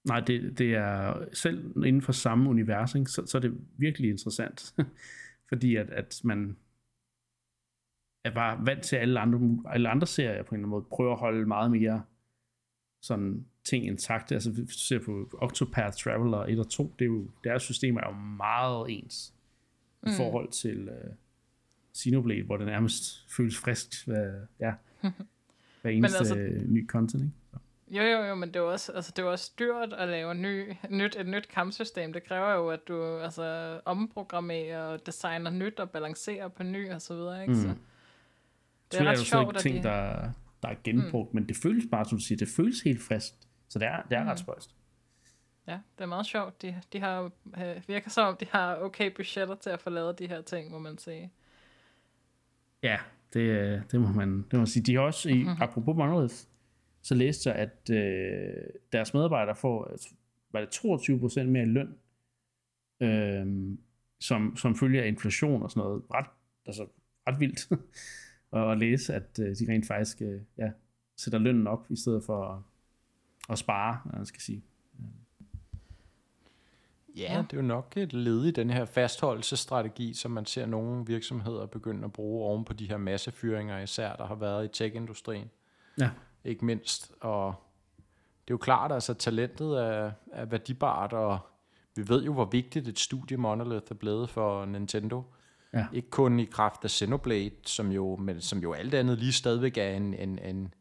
Nej, 0.07 0.19
det, 0.19 0.57
det 0.57 0.75
er 0.75 1.25
selv 1.33 1.83
inden 1.85 2.01
for 2.01 2.11
samme 2.11 2.49
univers, 2.49 2.95
ikke, 2.95 3.11
så, 3.11 3.25
så 3.25 3.37
er 3.37 3.41
det 3.41 3.57
virkelig 3.77 4.09
interessant. 4.09 4.75
Fordi 5.49 5.75
at, 5.75 5.89
at 5.89 6.21
man 6.23 6.57
er 8.23 8.33
bare 8.33 8.65
vant 8.65 8.83
til 8.83 8.95
alle 8.95 9.19
andre, 9.19 9.71
alle 9.73 9.89
andre 9.89 10.07
serier 10.07 10.43
på 10.43 10.55
en 10.55 10.59
eller 10.59 10.67
anden 10.67 10.69
måde, 10.69 10.85
prøver 10.91 11.13
at 11.13 11.19
holde 11.19 11.45
meget 11.45 11.71
mere 11.71 12.03
sådan 13.01 13.45
ting 13.63 13.85
intakte. 13.85 14.35
Altså 14.35 14.51
hvis 14.51 14.75
du 14.75 14.79
ser 14.79 14.99
på 14.99 15.29
Octopath 15.33 15.97
Traveler 15.97 16.37
1 16.37 16.59
og 16.59 16.69
2, 16.69 16.93
det 16.99 17.05
er 17.05 17.09
jo, 17.09 17.29
deres 17.43 17.63
systemer 17.63 18.01
er 18.01 18.07
jo 18.07 18.15
meget 18.15 18.85
ens 18.89 19.33
mm. 20.03 20.09
i 20.09 20.11
forhold 20.17 20.51
til 20.51 20.89
uh, 20.89 21.13
Xenoblade, 21.97 22.43
hvor 22.43 22.57
det 22.57 22.65
nærmest 22.65 23.31
føles 23.35 23.57
frisk 23.57 23.87
hver, 24.07 24.45
ja, 24.59 24.73
hver 25.81 25.91
eneste 25.91 26.17
altså, 26.17 26.35
ny 26.65 26.87
content. 26.87 27.23
Ikke? 27.23 27.35
Så. 27.53 27.59
Jo, 27.91 28.03
jo, 28.03 28.23
jo, 28.23 28.35
men 28.35 28.49
det 28.49 28.55
er 28.55 28.59
jo 28.59 28.71
også, 28.71 28.91
altså, 28.91 29.13
det 29.15 29.25
er 29.25 29.27
også 29.27 29.51
dyrt 29.59 29.93
at 29.93 30.09
lave 30.09 30.35
ny, 30.35 30.73
nyt, 30.89 31.15
et 31.19 31.27
nyt 31.27 31.47
kampsystem. 31.47 32.13
Det 32.13 32.23
kræver 32.23 32.53
jo, 32.53 32.69
at 32.69 32.87
du 32.87 33.17
altså, 33.17 33.79
omprogrammerer 33.85 34.79
og 34.79 35.05
designer 35.05 35.51
nyt 35.51 35.79
og 35.79 35.89
balancerer 35.89 36.47
på 36.47 36.63
ny 36.63 36.91
og 36.91 37.01
så 37.01 37.15
videre. 37.15 37.41
Ikke? 37.41 37.53
Mm. 37.53 37.59
Så 37.59 37.75
det 38.91 39.01
er 39.01 39.11
ret 39.11 39.17
sjovt, 39.17 39.55
at 39.55 39.61
ting, 39.61 39.77
de... 39.77 39.83
der, 39.83 40.31
der 40.61 40.69
er 40.69 40.75
genbrugt, 40.83 41.33
mm. 41.33 41.35
men 41.39 41.47
det 41.47 41.57
føles 41.63 41.85
bare, 41.91 42.05
som 42.05 42.17
du 42.17 42.23
siger, 42.23 42.37
det 42.37 42.47
føles 42.55 42.81
helt 42.81 43.01
frisk. 43.01 43.33
Så 43.69 43.79
det 43.79 43.87
er, 43.87 44.01
det 44.09 44.17
er 44.17 44.23
mm. 44.23 44.29
ret 44.29 44.39
spøjst. 44.39 44.75
Ja, 45.67 45.79
det 45.97 46.03
er 46.03 46.07
meget 46.07 46.25
sjovt. 46.25 46.61
De, 46.61 46.81
de 46.93 46.99
har, 46.99 47.31
øh, 47.57 47.81
virker 47.87 48.09
som 48.09 48.27
om, 48.27 48.37
de 48.37 48.45
har 48.51 48.75
okay 48.75 49.11
budgetter 49.15 49.55
til 49.55 49.69
at 49.69 49.81
få 49.81 49.89
lavet 49.89 50.19
de 50.19 50.27
her 50.27 50.41
ting, 50.41 50.71
må 50.71 50.79
man 50.79 50.97
sige. 50.97 51.31
Ja, 52.83 52.97
det, 53.33 53.83
det, 53.91 54.01
må, 54.01 54.07
man, 54.07 54.37
det 54.37 54.53
må 54.53 54.59
man 54.59 54.67
sige. 54.67 54.83
De 54.83 54.95
har 54.95 55.01
også, 55.01 55.29
i, 55.29 55.43
mm-hmm. 55.43 55.61
apropos 55.61 55.95
Monolith, 55.95 56.35
så 57.07 57.15
læste 57.15 57.49
jeg, 57.49 57.57
at 57.57 57.89
øh, 57.89 58.63
deres 58.91 59.13
medarbejdere 59.13 59.55
får 59.55 59.97
var 60.51 60.59
det 60.59 60.75
22% 60.75 61.43
mere 61.43 61.63
i 61.63 61.65
løn, 61.65 61.95
øh, 63.01 63.77
som, 64.19 64.55
som 64.55 64.75
følger 64.75 65.03
af 65.03 65.07
inflation 65.07 65.63
og 65.63 65.71
sådan 65.71 65.83
noget. 65.83 66.03
Ret, 66.13 66.25
altså, 66.65 66.87
ret 67.27 67.39
vildt 67.39 67.71
at, 68.53 68.71
at 68.71 68.77
læse, 68.77 69.13
at 69.13 69.39
øh, 69.39 69.55
de 69.55 69.73
rent 69.73 69.87
faktisk 69.87 70.21
øh, 70.21 70.41
ja, 70.57 70.71
sætter 71.17 71.39
lønnen 71.39 71.67
op, 71.67 71.85
i 71.89 71.95
stedet 71.95 72.23
for 72.23 72.45
at, 72.45 72.61
at 73.49 73.57
spare, 73.57 74.01
man 74.13 74.25
skal 74.25 74.41
sige. 74.41 74.63
Ja, 77.17 77.43
det 77.49 77.57
er 77.57 77.61
jo 77.61 77.67
nok 77.67 77.97
et 77.97 78.13
led 78.13 78.45
i 78.45 78.51
den 78.51 78.69
her 78.69 78.85
fastholdelsesstrategi, 78.85 80.13
som 80.13 80.31
man 80.31 80.45
ser 80.45 80.65
nogle 80.65 81.05
virksomheder 81.05 81.65
begynde 81.65 82.05
at 82.05 82.13
bruge 82.13 82.45
oven 82.45 82.65
på 82.65 82.73
de 82.73 82.89
her 82.89 82.97
massefyringer, 82.97 83.79
især 83.79 84.15
der 84.15 84.25
har 84.25 84.35
været 84.35 84.65
i 84.65 84.67
tech-industrien. 84.67 85.49
Ja 85.99 86.09
ikke 86.47 86.65
mindst. 86.65 87.11
Og 87.21 87.55
det 88.47 88.51
er 88.51 88.53
jo 88.53 88.57
klart, 88.57 88.91
altså 88.91 89.13
talentet 89.13 89.83
er, 89.83 90.11
er 90.31 90.45
værdibart, 90.45 91.13
og 91.13 91.39
vi 91.95 92.09
ved 92.09 92.23
jo, 92.23 92.33
hvor 92.33 92.45
vigtigt 92.45 92.87
et 92.87 92.99
studie 92.99 93.37
Monolith 93.37 93.85
er 93.89 93.95
blevet 93.95 94.29
for 94.29 94.65
Nintendo. 94.65 95.23
Ja. 95.73 95.87
Ikke 95.93 96.09
kun 96.09 96.39
i 96.39 96.45
kraft 96.45 96.83
af 96.83 96.89
Xenoblade, 96.89 97.51
som 97.65 97.91
jo, 97.91 98.15
men 98.15 98.41
som 98.41 98.59
jo 98.59 98.73
alt 98.73 98.93
andet 98.93 99.17
lige 99.17 99.33
stadigvæk 99.33 99.77
er 99.77 99.89
en, 99.89 100.13
en, 100.13 100.39
en 100.39 100.73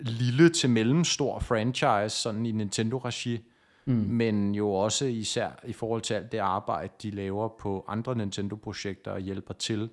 lille 0.00 0.48
til 0.48 0.70
mellemstor 0.70 1.38
franchise, 1.38 2.16
sådan 2.16 2.46
i 2.46 2.52
Nintendo-regi, 2.52 3.40
mm. 3.84 3.92
men 3.94 4.54
jo 4.54 4.70
også 4.70 5.06
især 5.06 5.50
i 5.66 5.72
forhold 5.72 6.02
til 6.02 6.14
alt 6.14 6.32
det 6.32 6.38
arbejde, 6.38 6.92
de 7.02 7.10
laver 7.10 7.48
på 7.48 7.84
andre 7.88 8.16
Nintendo-projekter 8.16 9.10
og 9.10 9.20
hjælper 9.20 9.54
til 9.54 9.90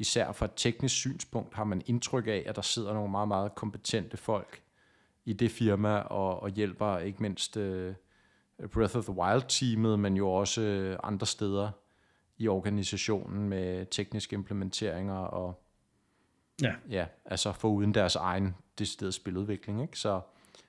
især 0.00 0.32
fra 0.32 0.44
et 0.44 0.52
teknisk 0.56 0.94
synspunkt, 0.94 1.54
har 1.54 1.64
man 1.64 1.82
indtryk 1.86 2.26
af, 2.26 2.42
at 2.46 2.56
der 2.56 2.62
sidder 2.62 2.94
nogle 2.94 3.10
meget, 3.10 3.28
meget 3.28 3.54
kompetente 3.54 4.16
folk 4.16 4.62
i 5.24 5.32
det 5.32 5.50
firma 5.50 5.98
og, 5.98 6.42
og 6.42 6.50
hjælper 6.50 6.98
ikke 6.98 7.22
mindst 7.22 7.56
uh, 7.56 7.92
Breath 8.72 8.96
of 8.96 9.04
the 9.04 9.12
Wild-teamet, 9.12 9.98
men 9.98 10.16
jo 10.16 10.30
også 10.32 10.90
uh, 10.92 11.08
andre 11.08 11.26
steder 11.26 11.70
i 12.38 12.48
organisationen 12.48 13.48
med 13.48 13.86
tekniske 13.86 14.34
implementeringer 14.34 15.14
og 15.14 15.62
ja, 16.62 16.74
ja 16.90 17.06
altså 17.24 17.52
for 17.52 17.68
uden 17.68 17.94
deres 17.94 18.16
egen 18.16 18.54
decideret 18.78 19.14
spiludvikling. 19.14 19.82
Ikke? 19.82 19.98
Så 19.98 20.20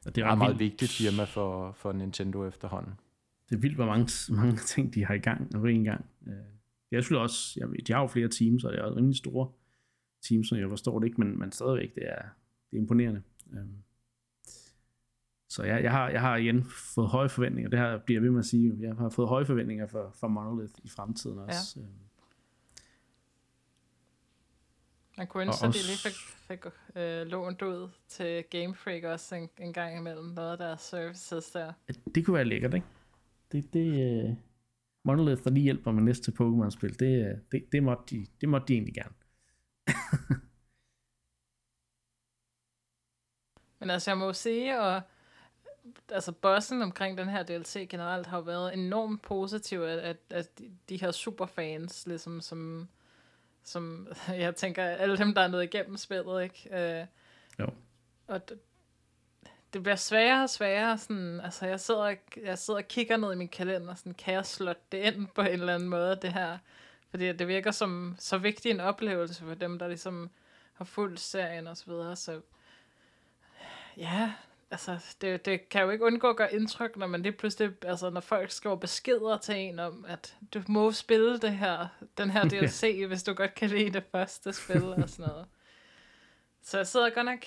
det 0.05 0.17
er 0.17 0.31
et 0.31 0.37
meget 0.37 0.59
vigtigt 0.59 0.91
firma 0.91 1.23
for, 1.23 1.71
for 1.71 1.91
Nintendo 1.91 2.47
efterhånden. 2.47 2.93
Det 3.49 3.55
er 3.55 3.59
vildt, 3.59 3.75
hvor 3.75 3.85
mange, 3.85 4.33
mange 4.33 4.57
ting 4.57 4.93
de 4.93 5.05
har 5.05 5.13
i 5.13 5.19
gang 5.19 5.55
og 5.55 5.71
en 5.71 5.83
gang. 5.83 6.05
Det 6.91 6.97
er 6.97 7.01
selvfølgelig 7.01 7.23
også, 7.23 7.59
jeg 7.59 7.69
ved, 7.69 7.77
de 7.77 7.93
har 7.93 8.01
jo 8.01 8.07
flere 8.07 8.27
teams, 8.27 8.63
og 8.63 8.73
det 8.73 8.79
er 8.79 8.95
rimelig 8.95 9.17
store 9.17 9.51
teams, 10.21 10.47
som 10.47 10.57
jeg 10.57 10.69
forstår 10.69 10.99
det 10.99 11.07
ikke, 11.07 11.21
men, 11.21 11.39
men 11.39 11.51
stadigvæk, 11.51 11.95
det 11.95 12.03
er, 12.09 12.21
det 12.71 12.77
er 12.77 12.81
imponerende. 12.81 13.21
Øhm, 13.53 13.75
så 15.49 15.63
jeg, 15.63 15.83
jeg, 15.83 15.91
har, 15.91 16.09
jeg 16.09 16.21
har 16.21 16.35
igen 16.35 16.63
fået 16.95 17.07
høje 17.07 17.29
forventninger, 17.29 17.69
det 17.69 17.79
her 17.79 17.97
bliver 17.97 18.19
jeg 18.19 18.23
ved 18.23 18.31
med 18.31 18.39
at 18.39 18.45
sige, 18.45 18.75
jeg 18.79 18.95
har 18.95 19.09
fået 19.09 19.29
høje 19.29 19.45
forventninger 19.45 19.87
for, 19.87 20.11
for 20.19 20.27
Monolith 20.27 20.73
i 20.83 20.89
fremtiden 20.89 21.39
også. 21.39 21.79
Ja. 21.79 21.85
Øhm. 21.85 21.91
Man 25.17 25.27
kunne 25.27 25.43
ønske, 25.43 25.65
at 25.65 25.73
de 25.73 25.77
lige 25.77 25.97
fik, 25.97 26.13
fik 26.47 26.65
øh, 26.95 27.27
lånt 27.27 27.61
ud 27.61 27.89
til 28.07 28.43
Game 28.49 28.75
Freak 28.75 29.03
også 29.03 29.35
en, 29.35 29.49
en 29.59 29.73
gang 29.73 29.97
imellem, 29.97 30.25
noget 30.25 30.51
af 30.51 30.57
deres 30.57 30.81
services 30.81 31.51
der. 31.51 31.73
Det 32.15 32.25
kunne 32.25 32.35
være 32.35 32.45
lækkert, 32.45 32.73
ikke? 32.73 32.87
Det, 33.51 33.73
det, 33.73 34.23
øh, 34.29 34.35
Monolith, 35.03 35.43
der 35.43 35.49
lige 35.49 35.63
hjælper 35.63 35.91
med 35.91 36.03
næste 36.03 36.31
Pokémon-spil, 36.31 36.99
det, 36.99 37.41
det, 37.51 37.71
det, 37.71 37.83
måtte 37.83 38.03
de, 38.09 38.25
det 38.41 38.49
måtte 38.49 38.67
de 38.67 38.73
egentlig 38.73 38.93
gerne. 38.93 39.13
Men 43.79 43.89
altså, 43.89 44.11
jeg 44.11 44.17
må 44.17 44.25
jo 44.25 44.33
sige, 44.33 44.81
og 44.81 45.01
altså 46.09 46.31
bossen 46.31 46.81
omkring 46.81 47.17
den 47.17 47.29
her 47.29 47.43
DLC 47.43 47.89
generelt 47.89 48.27
har 48.27 48.41
været 48.41 48.73
enormt 48.73 49.21
positiv, 49.21 49.81
at, 49.81 49.99
at, 49.99 50.17
at 50.29 50.59
de, 50.59 50.71
de 50.89 51.01
her 51.01 51.11
superfans, 51.11 52.07
ligesom 52.07 52.41
som, 52.41 52.89
som, 53.63 54.07
jeg 54.27 54.55
tænker, 54.55 54.83
alle 54.83 55.17
dem, 55.17 55.33
der 55.33 55.41
er 55.41 55.47
nået 55.47 55.63
igennem 55.63 55.97
spillet, 55.97 56.43
ikke? 56.43 56.69
Øh, 56.71 57.05
jo. 57.59 57.67
Og 58.27 58.41
det 59.73 59.83
bliver 59.83 59.95
sværere 59.95 60.43
og 60.43 60.49
sværere. 60.49 60.97
Sådan, 60.97 61.41
altså, 61.43 61.65
jeg 61.65 61.79
sidder, 61.79 62.15
jeg 62.43 62.57
sidder 62.57 62.79
og 62.79 62.87
kigger 62.87 63.17
ned 63.17 63.33
i 63.33 63.35
min 63.35 63.47
kalender, 63.47 63.95
sådan, 63.95 64.13
kan 64.13 64.33
jeg 64.33 64.45
slå 64.45 64.73
det 64.91 64.97
ind 64.97 65.27
på 65.27 65.41
en 65.41 65.47
eller 65.47 65.75
anden 65.75 65.89
måde, 65.89 66.19
det 66.21 66.33
her? 66.33 66.57
Fordi 67.09 67.33
det 67.33 67.47
virker 67.47 67.71
som 67.71 68.15
så 68.19 68.37
vigtig 68.37 68.71
en 68.71 68.79
oplevelse 68.79 69.43
for 69.43 69.53
dem, 69.53 69.79
der 69.79 69.87
ligesom 69.87 70.29
har 70.73 70.85
fulgt 70.85 71.19
serien 71.19 71.67
og 71.67 71.77
så 71.77 71.85
videre. 71.85 72.15
Så 72.15 72.41
ja, 73.97 74.33
altså, 74.71 75.15
det, 75.21 75.45
det 75.45 75.69
kan 75.69 75.81
jo 75.81 75.89
ikke 75.89 76.05
undgå 76.05 76.29
at 76.29 76.35
gøre 76.35 76.53
indtryk, 76.53 76.97
når 76.97 77.07
man 77.07 77.21
lige 77.21 77.31
pludselig, 77.31 77.71
altså, 77.85 78.09
når 78.09 78.21
folk 78.21 78.51
skriver 78.51 78.75
beskeder 78.75 79.37
til 79.37 79.55
en 79.55 79.79
om, 79.79 80.05
at 80.07 80.37
du 80.53 80.61
må 80.67 80.91
spille 80.91 81.39
det 81.39 81.51
her, 81.51 81.87
den 82.17 82.29
her 82.29 82.43
DLC, 82.49 83.03
hvis 83.07 83.23
du 83.23 83.33
godt 83.33 83.55
kan 83.55 83.69
lide 83.69 83.89
det 83.89 84.03
første 84.11 84.53
spil 84.53 84.83
og 84.83 85.09
sådan 85.09 85.27
noget. 85.27 85.45
Så 86.63 86.77
jeg 86.77 86.87
sidder 86.87 87.09
godt 87.09 87.25
nok 87.25 87.45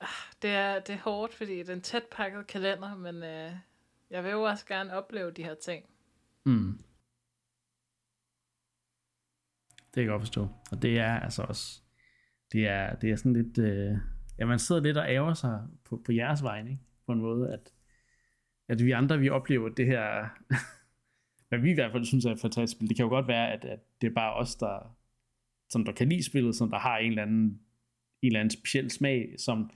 Ah, 0.00 0.08
det 0.42 0.50
er, 0.50 0.80
det 0.80 0.94
er 0.94 0.98
hårdt, 0.98 1.34
fordi 1.34 1.58
det 1.58 1.68
er 1.68 1.74
en 1.74 1.80
tæt 1.80 2.04
pakket 2.10 2.46
kalender, 2.46 2.96
men 2.96 3.22
øh, 3.22 3.52
jeg 4.10 4.24
vil 4.24 4.30
jo 4.30 4.42
også 4.42 4.66
gerne 4.66 4.92
opleve 4.92 5.30
de 5.30 5.44
her 5.44 5.54
ting. 5.54 5.84
Mm. 6.44 6.78
kan 9.94 10.02
jeg 10.02 10.10
godt 10.10 10.22
forstå. 10.22 10.48
Og 10.72 10.82
det 10.82 10.98
er 10.98 11.20
altså 11.20 11.42
også, 11.42 11.80
det 12.52 12.68
er, 12.68 12.94
det 12.94 13.10
er 13.10 13.16
sådan 13.16 13.32
lidt, 13.32 13.58
øh, 13.58 13.96
ja, 14.38 14.46
man 14.46 14.58
sidder 14.58 14.82
lidt 14.82 14.96
og 14.96 15.08
ærger 15.08 15.34
sig 15.34 15.62
på, 15.84 16.02
på 16.06 16.12
jeres 16.12 16.42
vegne, 16.42 16.70
ikke? 16.70 16.82
på 17.06 17.12
en 17.12 17.20
måde, 17.20 17.52
at, 17.52 17.72
at 18.68 18.84
vi 18.84 18.90
andre, 18.90 19.18
vi 19.18 19.28
oplever 19.28 19.68
det 19.68 19.86
her, 19.86 20.28
hvad 21.48 21.58
vi 21.58 21.70
i 21.70 21.74
hvert 21.74 21.92
fald 21.92 22.04
synes 22.04 22.24
er 22.24 22.32
et 22.32 22.40
fantastisk 22.40 22.78
spil. 22.78 22.88
Det 22.88 22.96
kan 22.96 23.04
jo 23.04 23.08
godt 23.08 23.28
være, 23.28 23.52
at, 23.52 23.64
at 23.64 23.80
det 24.00 24.06
er 24.06 24.14
bare 24.14 24.34
os, 24.34 24.56
der, 24.56 24.96
som 25.70 25.84
der 25.84 25.92
kan 25.92 26.08
lide 26.08 26.24
spillet, 26.24 26.56
som 26.56 26.70
der 26.70 26.78
har 26.78 26.98
en 26.98 27.10
eller 27.10 27.22
anden, 27.22 27.44
en 28.22 28.26
eller 28.26 28.40
anden 28.40 28.50
speciel 28.50 28.90
smag, 28.90 29.34
som 29.38 29.70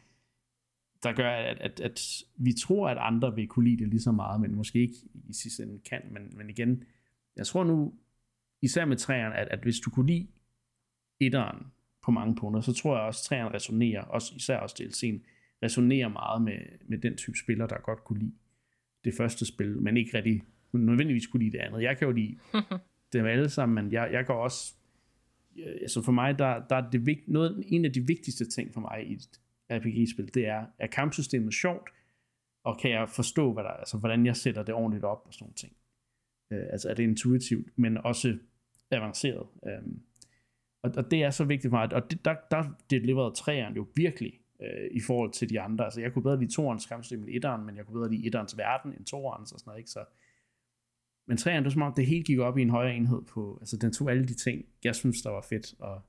der 1.02 1.12
gør, 1.12 1.30
at, 1.30 1.60
at, 1.60 1.80
at 1.80 2.22
vi 2.36 2.52
tror, 2.52 2.88
at 2.88 2.96
andre 3.00 3.34
vil 3.34 3.48
kunne 3.48 3.68
lide 3.68 3.82
det 3.82 3.88
lige 3.88 4.00
så 4.00 4.12
meget, 4.12 4.40
men 4.40 4.54
måske 4.54 4.80
ikke 4.80 4.94
i 5.28 5.32
sidste 5.32 5.62
ende 5.62 5.78
kan. 5.78 6.02
Men, 6.10 6.36
men 6.36 6.50
igen, 6.50 6.84
jeg 7.36 7.46
tror 7.46 7.64
nu, 7.64 7.94
især 8.62 8.84
med 8.84 8.96
træerne, 8.96 9.34
at, 9.36 9.48
at 9.48 9.62
hvis 9.62 9.80
du 9.80 9.90
kunne 9.90 10.06
lide 10.06 10.26
etteren 11.20 11.66
på 12.02 12.10
mange 12.10 12.36
punkter, 12.36 12.60
så 12.60 12.72
tror 12.72 12.96
jeg 12.96 13.06
også, 13.06 13.20
at 13.20 13.28
træerne 13.28 13.54
resonerer, 13.54 14.02
også, 14.02 14.32
især 14.36 14.58
også 14.58 14.76
DLC'en, 14.82 15.26
resonerer 15.62 16.08
meget 16.08 16.42
med, 16.42 16.58
med 16.88 16.98
den 16.98 17.16
type 17.16 17.38
spiller, 17.38 17.66
der 17.66 17.78
godt 17.78 18.04
kunne 18.04 18.18
lide 18.18 18.34
det 19.04 19.14
første 19.16 19.46
spil, 19.46 19.82
men 19.82 19.96
ikke 19.96 20.16
rigtig 20.16 20.42
nødvendigvis 20.72 21.26
kunne 21.26 21.42
lide 21.44 21.58
det 21.58 21.64
andet. 21.64 21.82
Jeg 21.82 21.98
kan 21.98 22.08
jo 22.08 22.12
lide 22.12 22.38
dem 23.12 23.26
alle 23.26 23.48
sammen, 23.48 23.84
men 23.84 23.92
jeg, 23.92 24.08
jeg 24.12 24.26
går 24.26 24.34
også, 24.34 24.74
altså 25.80 26.02
for 26.02 26.12
mig, 26.12 26.38
der, 26.38 26.66
der 26.68 26.76
er 26.76 26.90
det 26.90 27.06
vigt, 27.06 27.28
noget, 27.28 27.64
en 27.66 27.84
af 27.84 27.92
de 27.92 28.06
vigtigste 28.06 28.44
ting 28.44 28.74
for 28.74 28.80
mig 28.80 29.06
i 29.06 29.12
et 29.12 29.40
RPG-spil, 29.70 30.34
det 30.34 30.46
er, 30.46 30.66
er 30.78 30.86
kampsystemet 30.86 31.54
sjovt, 31.54 31.90
og 32.64 32.78
kan 32.78 32.90
jeg 32.90 33.08
forstå, 33.08 33.52
hvad 33.52 33.64
der, 33.64 33.70
altså, 33.70 33.98
hvordan 33.98 34.26
jeg 34.26 34.36
sætter 34.36 34.62
det 34.62 34.74
ordentligt 34.74 35.04
op 35.04 35.22
og 35.26 35.34
sådan 35.34 35.44
nogle 35.44 35.54
ting. 35.54 35.76
Øh, 36.52 36.66
altså 36.72 36.90
er 36.90 36.94
det 36.94 37.02
intuitivt, 37.02 37.78
men 37.78 37.98
også 37.98 38.38
avanceret. 38.90 39.46
Øh, 39.66 39.82
og, 40.82 40.92
og 40.96 41.10
det 41.10 41.22
er 41.22 41.30
så 41.30 41.44
vigtigt 41.44 41.70
for 41.70 41.76
mig, 41.76 41.92
og 41.92 42.10
det, 42.10 42.24
der, 42.24 42.34
der 42.50 42.64
deliverede 42.90 43.34
træerne 43.34 43.76
jo 43.76 43.86
virkelig 43.94 44.40
øh, 44.62 44.90
i 44.90 45.00
forhold 45.00 45.32
til 45.32 45.50
de 45.50 45.60
andre. 45.60 45.84
Altså 45.84 46.00
jeg 46.00 46.12
kunne 46.12 46.22
bedre 46.22 46.40
lide 46.40 46.52
toerens 46.52 46.86
kampsystem 46.86 47.20
end 47.22 47.28
etteren, 47.30 47.66
men 47.66 47.76
jeg 47.76 47.86
kunne 47.86 48.00
bedre 48.00 48.10
lide 48.10 48.26
etterens 48.26 48.58
verden 48.58 48.92
end 48.92 49.04
toerens 49.04 49.52
og 49.52 49.58
sådan 49.58 49.70
noget, 49.70 49.78
ikke? 49.78 49.90
Så, 49.90 50.04
men 51.28 51.36
træerne, 51.36 51.58
det 51.58 51.64
var 51.64 51.70
som 51.70 51.82
om, 51.82 51.94
det 51.94 52.06
hele 52.06 52.24
gik 52.24 52.38
op 52.38 52.58
i 52.58 52.62
en 52.62 52.70
højere 52.70 52.96
enhed 52.96 53.22
på, 53.22 53.58
altså 53.60 53.76
den 53.76 53.92
tog 53.92 54.10
alle 54.10 54.26
de 54.26 54.34
ting, 54.34 54.64
jeg 54.84 54.94
synes, 54.94 55.22
der 55.22 55.30
var 55.30 55.46
fedt, 55.48 55.74
og, 55.78 56.02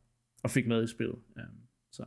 og 0.43 0.49
fik 0.49 0.67
med 0.67 0.83
i 0.83 0.87
spillet. 0.87 1.19
Øh, 1.37 1.43
så 1.91 2.05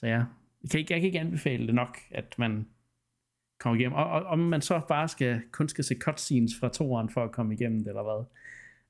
så 0.00 0.06
ja, 0.06 0.24
jeg 0.62 0.70
kan, 0.70 0.80
ikke, 0.80 0.92
jeg 0.92 1.00
kan 1.00 1.06
ikke 1.06 1.20
anbefale 1.20 1.66
det 1.66 1.74
nok, 1.74 1.98
at 2.10 2.38
man 2.38 2.68
kommer 3.58 3.80
igennem. 3.80 3.96
Og, 3.98 4.10
og 4.10 4.24
om 4.24 4.38
man 4.38 4.62
så 4.62 4.80
bare 4.88 5.08
skal, 5.08 5.40
kun 5.52 5.68
skal 5.68 5.84
se 5.84 5.94
cutscenes 6.00 6.52
fra 6.60 6.68
toeren 6.68 7.10
for 7.10 7.24
at 7.24 7.32
komme 7.32 7.54
igennem 7.54 7.78
det, 7.78 7.88
eller 7.88 8.02
hvad. 8.02 8.24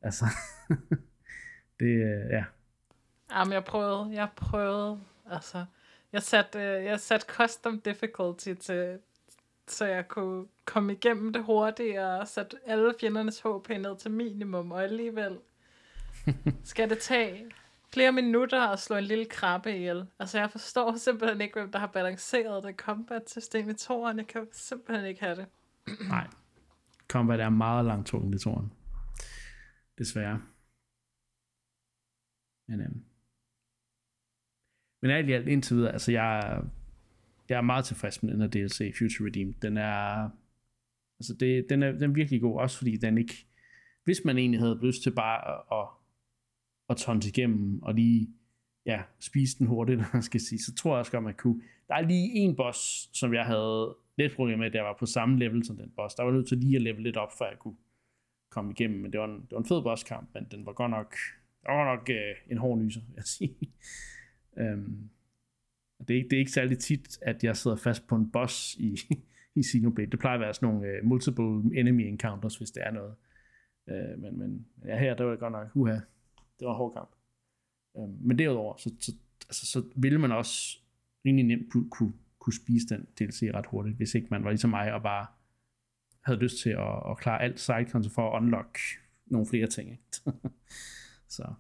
Altså, 0.03 0.25
det, 1.81 1.87
øh, 1.87 2.31
ja. 2.31 2.45
Jamen, 3.33 3.53
jeg 3.53 3.65
prøvede, 3.65 4.11
jeg 4.15 4.29
prøvede, 4.37 5.01
altså, 5.31 5.65
jeg 6.13 6.23
satte, 6.23 6.59
øh, 6.59 6.85
jeg 6.85 7.01
satte 7.01 7.27
custom 7.27 7.81
difficulty 7.81 8.55
til, 8.55 8.99
så 9.69 9.85
jeg 9.87 10.09
kunne 10.09 10.47
komme 10.65 10.93
igennem 10.93 11.33
det 11.33 11.45
hurtigere, 11.45 12.21
og 12.21 12.29
sætte 12.29 12.57
alle 12.67 12.95
fjendernes 13.01 13.41
HP 13.41 13.69
ned 13.69 13.99
til 13.99 14.11
minimum, 14.11 14.73
og 14.73 14.83
alligevel 14.83 15.39
skal 16.65 16.91
det 16.91 16.99
tage 16.99 17.51
flere 17.95 18.13
minutter 18.13 18.67
og 18.67 18.79
slå 18.79 18.97
en 18.97 19.05
lille 19.05 19.25
krabbe 19.25 19.77
ihjel. 19.77 20.07
Altså, 20.19 20.39
jeg 20.39 20.51
forstår 20.51 20.97
simpelthen 21.07 21.41
ikke, 21.41 21.61
hvem 21.61 21.73
der 21.73 21.79
har 21.79 21.87
balanceret 21.87 22.65
det 22.65 22.77
combat-system 22.77 23.69
i 23.69 23.75
toren. 23.75 24.19
Jeg 24.19 24.27
kan 24.27 24.47
simpelthen 24.53 25.07
ikke 25.07 25.21
have 25.21 25.37
det. 25.37 25.47
Nej. 26.09 26.27
Combat 27.09 27.41
er 27.41 27.49
meget 27.49 27.85
langt 27.85 28.07
tungt 28.07 28.35
i 28.35 28.39
toren. 28.39 28.73
Desværre. 29.99 30.43
Men, 32.69 32.81
øhm. 32.81 33.05
Men 35.03 35.11
alt 35.11 35.29
i 35.29 35.33
alt 35.33 35.49
indtil 35.49 35.77
videre, 35.77 35.93
altså 35.93 36.13
jeg, 36.13 36.63
jeg 37.49 37.57
er 37.57 37.63
meget 37.63 37.85
tilfreds 37.85 38.23
med 38.23 38.33
den 38.33 38.41
her 38.41 38.49
DLC, 38.49 38.95
Future 38.99 39.27
Redeem. 39.27 39.53
Den 39.53 39.77
er, 39.77 40.31
altså 41.21 41.37
det, 41.41 41.67
den 41.71 41.83
er, 41.83 41.93
den 41.93 42.11
er 42.11 42.15
virkelig 42.15 42.41
god, 42.41 42.61
også 42.61 42.79
fordi 42.79 42.97
den 42.97 43.19
ikke, 43.19 43.47
hvis 44.05 44.25
man 44.25 44.39
egentlig 44.39 44.61
havde 44.61 44.81
lyst 44.83 45.03
til 45.03 45.15
bare 45.15 45.49
at, 45.49 45.63
at, 45.73 46.00
at 46.91 46.97
tonse 46.97 47.29
igennem, 47.29 47.83
og 47.83 47.95
lige 47.95 48.29
ja, 48.87 49.03
spise 49.21 49.59
den 49.59 49.67
hurtigt, 49.67 50.01
man 50.15 50.23
skal 50.23 50.41
sige, 50.41 50.59
så 50.59 50.75
tror 50.75 50.93
jeg 50.93 50.99
også 50.99 51.13
godt, 51.13 51.25
man 51.25 51.35
kunne. 51.35 51.63
Der 51.89 51.95
er 51.95 52.01
lige 52.01 52.31
en 52.35 52.57
boss, 52.57 53.11
som 53.13 53.35
jeg 53.35 53.45
havde 53.45 53.97
lidt 54.19 54.37
problemer 54.37 54.59
med, 54.59 54.71
der 54.71 54.83
var 54.83 54.97
på 54.99 55.07
samme 55.07 55.39
level 55.39 55.65
som 55.65 55.77
den 55.77 55.93
boss. 55.97 56.15
Der 56.15 56.23
var 56.23 56.33
nødt 56.33 56.49
til 56.49 56.59
lige 56.59 56.77
at 56.77 56.83
level 56.83 57.03
lidt 57.03 57.17
op, 57.17 57.33
før 57.39 57.49
jeg 57.49 57.59
kunne 57.59 57.77
komme 58.51 58.71
igennem, 58.73 59.01
men 59.01 59.13
det 59.13 59.21
var 59.21 59.27
en, 59.27 59.41
det 59.41 59.51
var 59.51 59.59
en 59.59 59.65
fed 59.65 59.83
bosskamp, 59.83 60.29
men 60.35 60.47
den 60.51 60.67
var 60.67 60.73
godt 60.73 60.91
nok, 60.91 61.15
der 61.63 61.73
var 61.73 61.97
nok 61.97 62.11
øh, 62.11 62.35
en 62.51 62.59
hård 62.59 62.79
nyser, 62.79 63.01
vil 63.01 63.15
jeg 63.17 63.25
sige. 63.39 63.57
øhm, 64.59 65.11
det, 66.09 66.11
er 66.11 66.19
ikke, 66.19 66.29
det 66.29 66.37
er 66.37 66.41
ikke 66.41 66.51
særlig 66.51 66.79
tit, 66.79 67.19
at 67.23 67.45
jeg 67.45 67.57
sidder 67.57 67.77
fast 67.77 68.07
på 68.07 68.17
en 68.17 68.31
boss 68.31 68.75
i, 68.75 68.97
i 69.59 69.63
Xenoblade. 69.63 70.11
Det 70.11 70.21
plejer 70.21 70.35
at 70.35 70.41
være 70.41 70.55
sådan 70.55 70.69
nogle 70.69 70.89
uh, 70.89 71.09
multiple 71.09 71.81
enemy 71.81 72.03
encounters, 72.03 72.57
hvis 72.57 72.71
det 72.71 72.83
er 72.87 72.91
noget. 72.91 73.15
Uh, 73.87 74.23
men, 74.23 74.39
men 74.39 74.67
ja, 74.85 74.99
her, 74.99 75.15
der 75.15 75.25
var 75.25 75.31
det 75.31 75.41
godt 75.41 75.53
nok, 75.53 75.69
uha, 75.75 75.99
det 76.61 76.67
var 76.67 76.73
en 76.73 76.77
hård 76.77 76.95
kamp. 76.95 77.11
Øh, 77.97 78.27
men 78.27 78.39
derudover, 78.39 78.77
så, 78.77 78.95
så, 79.01 79.13
altså, 79.49 79.67
så 79.67 79.85
ville 79.97 80.19
man 80.19 80.33
også 80.33 80.79
rimelig 81.27 81.47
nemt 81.47 81.73
kunne, 81.73 81.91
kunne, 81.91 82.13
kunne 82.39 82.55
spise 82.55 82.87
den 82.89 83.07
DLC 83.19 83.43
ret 83.55 83.67
hurtigt, 83.67 83.97
hvis 83.97 84.15
ikke 84.15 84.29
man 84.31 84.45
var 84.45 84.51
ligesom 84.51 84.71
mig 84.71 84.93
og 84.93 85.03
bare 85.03 85.27
havde 86.21 86.39
lyst 86.39 86.63
til 86.63 86.71
at, 86.71 87.11
at 87.11 87.19
klare 87.19 87.43
alt 87.43 87.61
side 87.61 87.91
content 87.91 88.15
for 88.15 88.31
at 88.31 88.43
unlock 88.43 88.79
nogle 89.27 89.47
flere 89.47 89.67
ting. 89.67 89.91
Ikke? 89.91 90.03
så. 91.37 91.55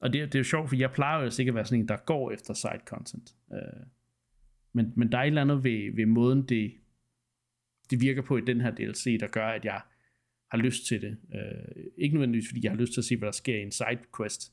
Og 0.00 0.12
det, 0.12 0.32
det 0.32 0.34
er 0.34 0.40
jo 0.40 0.44
sjovt, 0.44 0.68
for 0.68 0.76
jeg 0.76 0.92
plejer 0.92 1.20
jo 1.20 1.30
ikke 1.38 1.50
at 1.50 1.54
være 1.54 1.64
sådan 1.64 1.80
en, 1.80 1.88
der 1.88 1.96
går 1.96 2.30
efter 2.30 2.54
side 2.54 2.80
content. 2.84 3.36
Øh, 3.52 3.86
men, 4.72 4.92
men 4.96 5.12
der 5.12 5.18
er 5.18 5.22
et 5.22 5.26
eller 5.26 5.42
andet 5.42 5.64
ved, 5.64 5.94
ved 5.96 6.06
måden, 6.06 6.48
det, 6.48 6.74
det 7.90 8.00
virker 8.00 8.22
på 8.22 8.36
i 8.36 8.40
den 8.40 8.60
her 8.60 8.70
DLC, 8.70 9.20
der 9.20 9.26
gør, 9.26 9.46
at 9.46 9.64
jeg 9.64 9.82
har 10.50 10.58
lyst 10.58 10.86
til 10.86 11.02
det. 11.02 11.16
Øh, 11.34 11.84
ikke 11.96 12.14
nødvendigvis, 12.14 12.48
fordi 12.48 12.60
jeg 12.64 12.72
har 12.72 12.78
lyst 12.78 12.92
til 12.92 13.00
at 13.00 13.04
se, 13.04 13.16
hvad 13.16 13.26
der 13.26 13.32
sker 13.32 13.56
i 13.56 13.62
en 13.62 13.70
side 13.70 13.98
quest, 14.16 14.52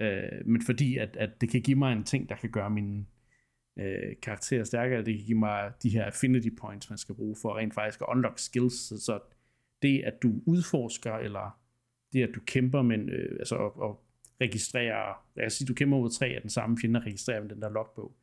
uh, 0.00 0.46
men 0.46 0.62
fordi, 0.62 0.96
at, 0.96 1.16
at 1.16 1.40
det 1.40 1.48
kan 1.48 1.62
give 1.62 1.78
mig 1.78 1.92
en 1.92 2.04
ting, 2.04 2.28
der 2.28 2.36
kan 2.36 2.50
gøre 2.50 2.70
min 2.70 3.06
øh, 3.78 4.16
karakter 4.22 4.64
stærkere. 4.64 5.04
Det 5.04 5.16
kan 5.16 5.26
give 5.26 5.38
mig 5.38 5.72
de 5.82 5.90
her 5.90 6.04
affinity 6.04 6.48
points, 6.60 6.90
man 6.90 6.98
skal 6.98 7.14
bruge 7.14 7.36
for 7.42 7.58
rent 7.58 7.74
faktisk 7.74 8.00
at 8.00 8.06
unlock 8.08 8.38
skills. 8.38 8.74
Så 8.74 9.00
så 9.00 9.20
det, 9.82 10.02
at 10.02 10.22
du 10.22 10.42
udforsker, 10.46 11.14
eller 11.14 11.60
det, 12.12 12.22
at 12.22 12.34
du 12.34 12.40
kæmper, 12.46 12.82
men 12.82 13.08
øh, 13.08 13.36
altså, 13.38 13.56
og, 13.56 13.80
og 13.80 14.04
registrerer, 14.40 15.26
lad 15.36 15.46
os 15.46 15.52
sige, 15.52 15.66
du 15.66 15.74
kæmper 15.74 15.98
mod 15.98 16.10
tre 16.10 16.26
af 16.26 16.40
den 16.40 16.50
samme 16.50 16.78
fjende, 16.78 16.98
og 16.98 17.06
registrerer 17.06 17.42
med 17.42 17.50
den 17.50 17.62
der 17.62 17.70
logbog. 17.70 18.16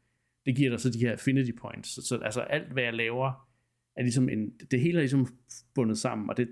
Det 0.46 0.56
giver 0.56 0.70
dig 0.70 0.80
så 0.80 0.90
de 0.90 1.00
her 1.00 1.12
affinity 1.12 1.52
points. 1.62 1.90
Så, 1.90 2.02
så 2.02 2.18
altså 2.18 2.42
alt, 2.42 2.74
hvad 2.74 2.84
jeg 2.84 2.94
laver, 2.94 3.48
er 3.96 4.02
ligesom 4.02 4.30
en, 4.30 4.54
det 4.72 4.80
hele 4.80 4.98
er 4.98 5.02
ligesom 5.02 5.28
bundet 5.76 5.98
sammen, 5.98 6.30
og 6.30 6.38
det, 6.38 6.50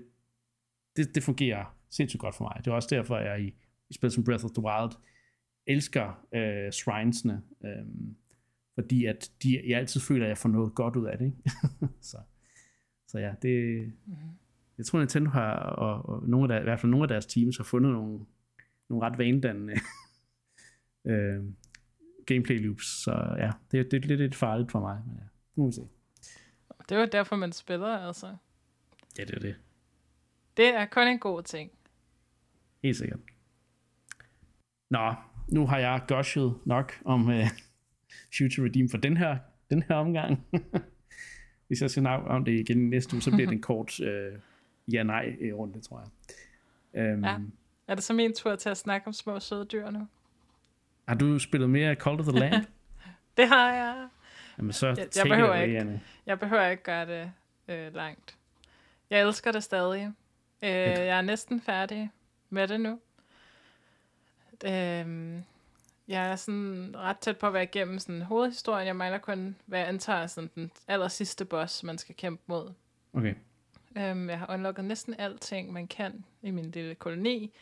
det, 1.00 1.14
det 1.14 1.22
fungerer 1.22 1.76
sindssygt 1.90 2.20
godt 2.20 2.34
for 2.34 2.44
mig. 2.44 2.64
Det 2.64 2.70
er 2.70 2.74
også 2.74 2.88
derfor, 2.90 3.16
at 3.16 3.26
jeg 3.26 3.40
i, 3.40 3.54
i 3.90 3.94
spil 3.94 4.10
som 4.10 4.24
Breath 4.24 4.44
of 4.44 4.50
the 4.50 4.62
Wild 4.62 4.92
elsker 5.66 6.26
øh, 6.34 6.72
shrinesene, 6.72 7.42
øh, 7.64 7.86
fordi 8.74 9.04
at 9.04 9.30
de, 9.42 9.62
jeg 9.66 9.78
altid 9.78 10.00
føler, 10.00 10.24
at 10.24 10.28
jeg 10.28 10.38
får 10.38 10.48
noget 10.48 10.74
godt 10.74 10.96
ud 10.96 11.06
af 11.06 11.18
det. 11.18 11.24
Ikke? 11.24 11.50
så, 12.10 12.16
så 13.08 13.18
ja, 13.18 13.34
det, 13.42 13.80
mm-hmm. 14.06 14.30
jeg 14.78 14.86
tror, 14.86 14.98
Nintendo 14.98 15.30
har, 15.30 15.54
og, 15.54 16.08
og 16.08 16.28
nogle 16.28 16.44
af 16.44 16.48
der, 16.48 16.60
i 16.60 16.64
hvert 16.64 16.80
fald 16.80 16.90
nogle 16.90 17.04
af 17.04 17.08
deres 17.08 17.26
teams 17.26 17.56
har 17.56 17.64
fundet 17.64 17.92
nogle, 17.92 18.20
nogle 18.88 19.06
ret 19.06 19.18
vanedannende 19.18 19.74
øh, 21.10 21.44
gameplay 22.26 22.64
loops, 22.64 22.86
så 22.86 23.34
ja, 23.38 23.50
det, 23.70 23.90
det 23.90 24.04
er 24.04 24.08
lidt, 24.08 24.20
lidt 24.20 24.34
farligt 24.34 24.70
for 24.70 24.80
mig, 24.80 25.02
men 25.06 25.16
ja, 25.16 25.24
nu 25.56 25.62
må 25.62 25.66
vi 25.66 25.72
se. 25.72 25.88
Det 26.88 26.96
er 26.96 27.00
jo 27.00 27.08
derfor, 27.12 27.36
man 27.36 27.52
spiller, 27.52 27.86
altså. 27.86 28.36
Ja, 29.18 29.24
det 29.24 29.34
er 29.34 29.40
det. 29.40 29.56
Det 30.60 30.74
er 30.74 30.86
kun 30.86 31.08
en 31.08 31.18
god 31.18 31.42
ting. 31.42 31.70
Helt 32.82 32.96
sikkert. 32.96 33.20
Nå, 34.90 35.14
nu 35.48 35.66
har 35.66 35.78
jeg 35.78 36.02
gushet 36.08 36.54
nok 36.64 37.00
om 37.04 37.28
uh, 37.28 37.34
Future 38.38 38.66
Redeem 38.66 38.88
for 38.88 38.98
den 38.98 39.16
her, 39.16 39.38
den 39.70 39.82
her 39.82 39.94
omgang. 39.94 40.46
Hvis 41.66 41.82
jeg 41.82 41.90
skal 41.90 42.02
snakke 42.02 42.28
om 42.28 42.44
det 42.44 42.52
igen 42.52 42.90
næste 42.90 43.14
uge, 43.14 43.22
så 43.22 43.30
bliver 43.30 43.46
det 43.46 43.54
en 43.54 43.62
kort 43.62 44.00
uh, 44.00 44.06
ja-nej-runde, 44.92 45.80
tror 45.80 46.02
jeg. 46.94 47.14
Um, 47.14 47.24
ja. 47.24 47.36
Er 47.88 47.94
det 47.94 48.04
så 48.04 48.12
min 48.12 48.34
tur 48.34 48.56
til 48.56 48.68
at 48.68 48.76
snakke 48.76 49.06
om 49.06 49.12
små 49.12 49.40
søde 49.40 49.64
dyr 49.64 49.90
nu? 49.90 50.08
Har 51.08 51.14
du 51.14 51.38
spillet 51.38 51.70
mere 51.70 51.94
Call 51.94 52.20
of 52.20 52.26
the 52.26 52.38
Lamb? 52.38 52.66
det 53.36 53.48
har 53.48 53.72
jeg. 53.72 54.08
Jamen 54.58 54.72
så 54.72 54.86
jeg, 54.86 55.08
jeg 55.16 55.26
behøver 55.28 55.54
ikke. 55.54 56.00
Jeg 56.26 56.38
behøver 56.38 56.68
ikke 56.68 56.82
gøre 56.82 57.06
det 57.06 57.32
øh, 57.68 57.94
langt. 57.94 58.36
Jeg 59.10 59.20
elsker 59.20 59.52
det 59.52 59.62
stadig. 59.62 60.12
Øh, 60.62 60.70
jeg 60.70 61.18
er 61.18 61.22
næsten 61.22 61.60
færdig 61.60 62.10
med 62.50 62.68
det 62.68 62.80
nu. 62.80 63.00
Øh, 64.64 65.42
jeg 66.08 66.30
er 66.30 66.36
sådan 66.36 66.94
ret 66.96 67.18
tæt 67.18 67.38
på 67.38 67.46
at 67.46 67.52
være 67.52 67.62
igennem 67.62 67.98
sådan 67.98 68.22
hovedhistorien. 68.22 68.86
Jeg 68.86 68.96
mangler 68.96 69.18
kun, 69.18 69.56
hvad 69.66 69.78
jeg 69.78 69.88
antager, 69.88 70.26
sådan 70.26 70.50
den 70.54 70.70
aller 70.88 71.08
sidste 71.08 71.44
boss, 71.44 71.82
man 71.82 71.98
skal 71.98 72.14
kæmpe 72.14 72.42
mod. 72.46 72.72
Okay. 73.12 73.34
Um, 73.96 74.30
jeg 74.30 74.38
har 74.38 74.54
unlocket 74.54 74.84
næsten 74.84 75.14
alting, 75.18 75.72
man 75.72 75.86
kan 75.86 76.24
i 76.42 76.50
min 76.50 76.70
lille 76.70 76.94
koloni. 76.94 77.52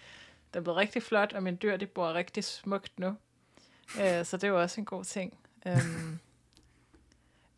er 0.54 0.60
blevet 0.60 0.76
rigtig 0.76 1.02
flot, 1.02 1.32
og 1.32 1.42
mine 1.42 1.56
dyr, 1.56 1.76
de 1.76 1.86
bor 1.86 2.14
rigtig 2.14 2.44
smukt 2.44 2.98
nu. 2.98 3.16
Øh, 4.00 4.24
så 4.24 4.36
det 4.36 4.44
er 4.44 4.48
jo 4.48 4.60
også 4.60 4.80
en 4.80 4.84
god 4.84 5.04
ting. 5.04 5.38
Øhm, 5.66 6.18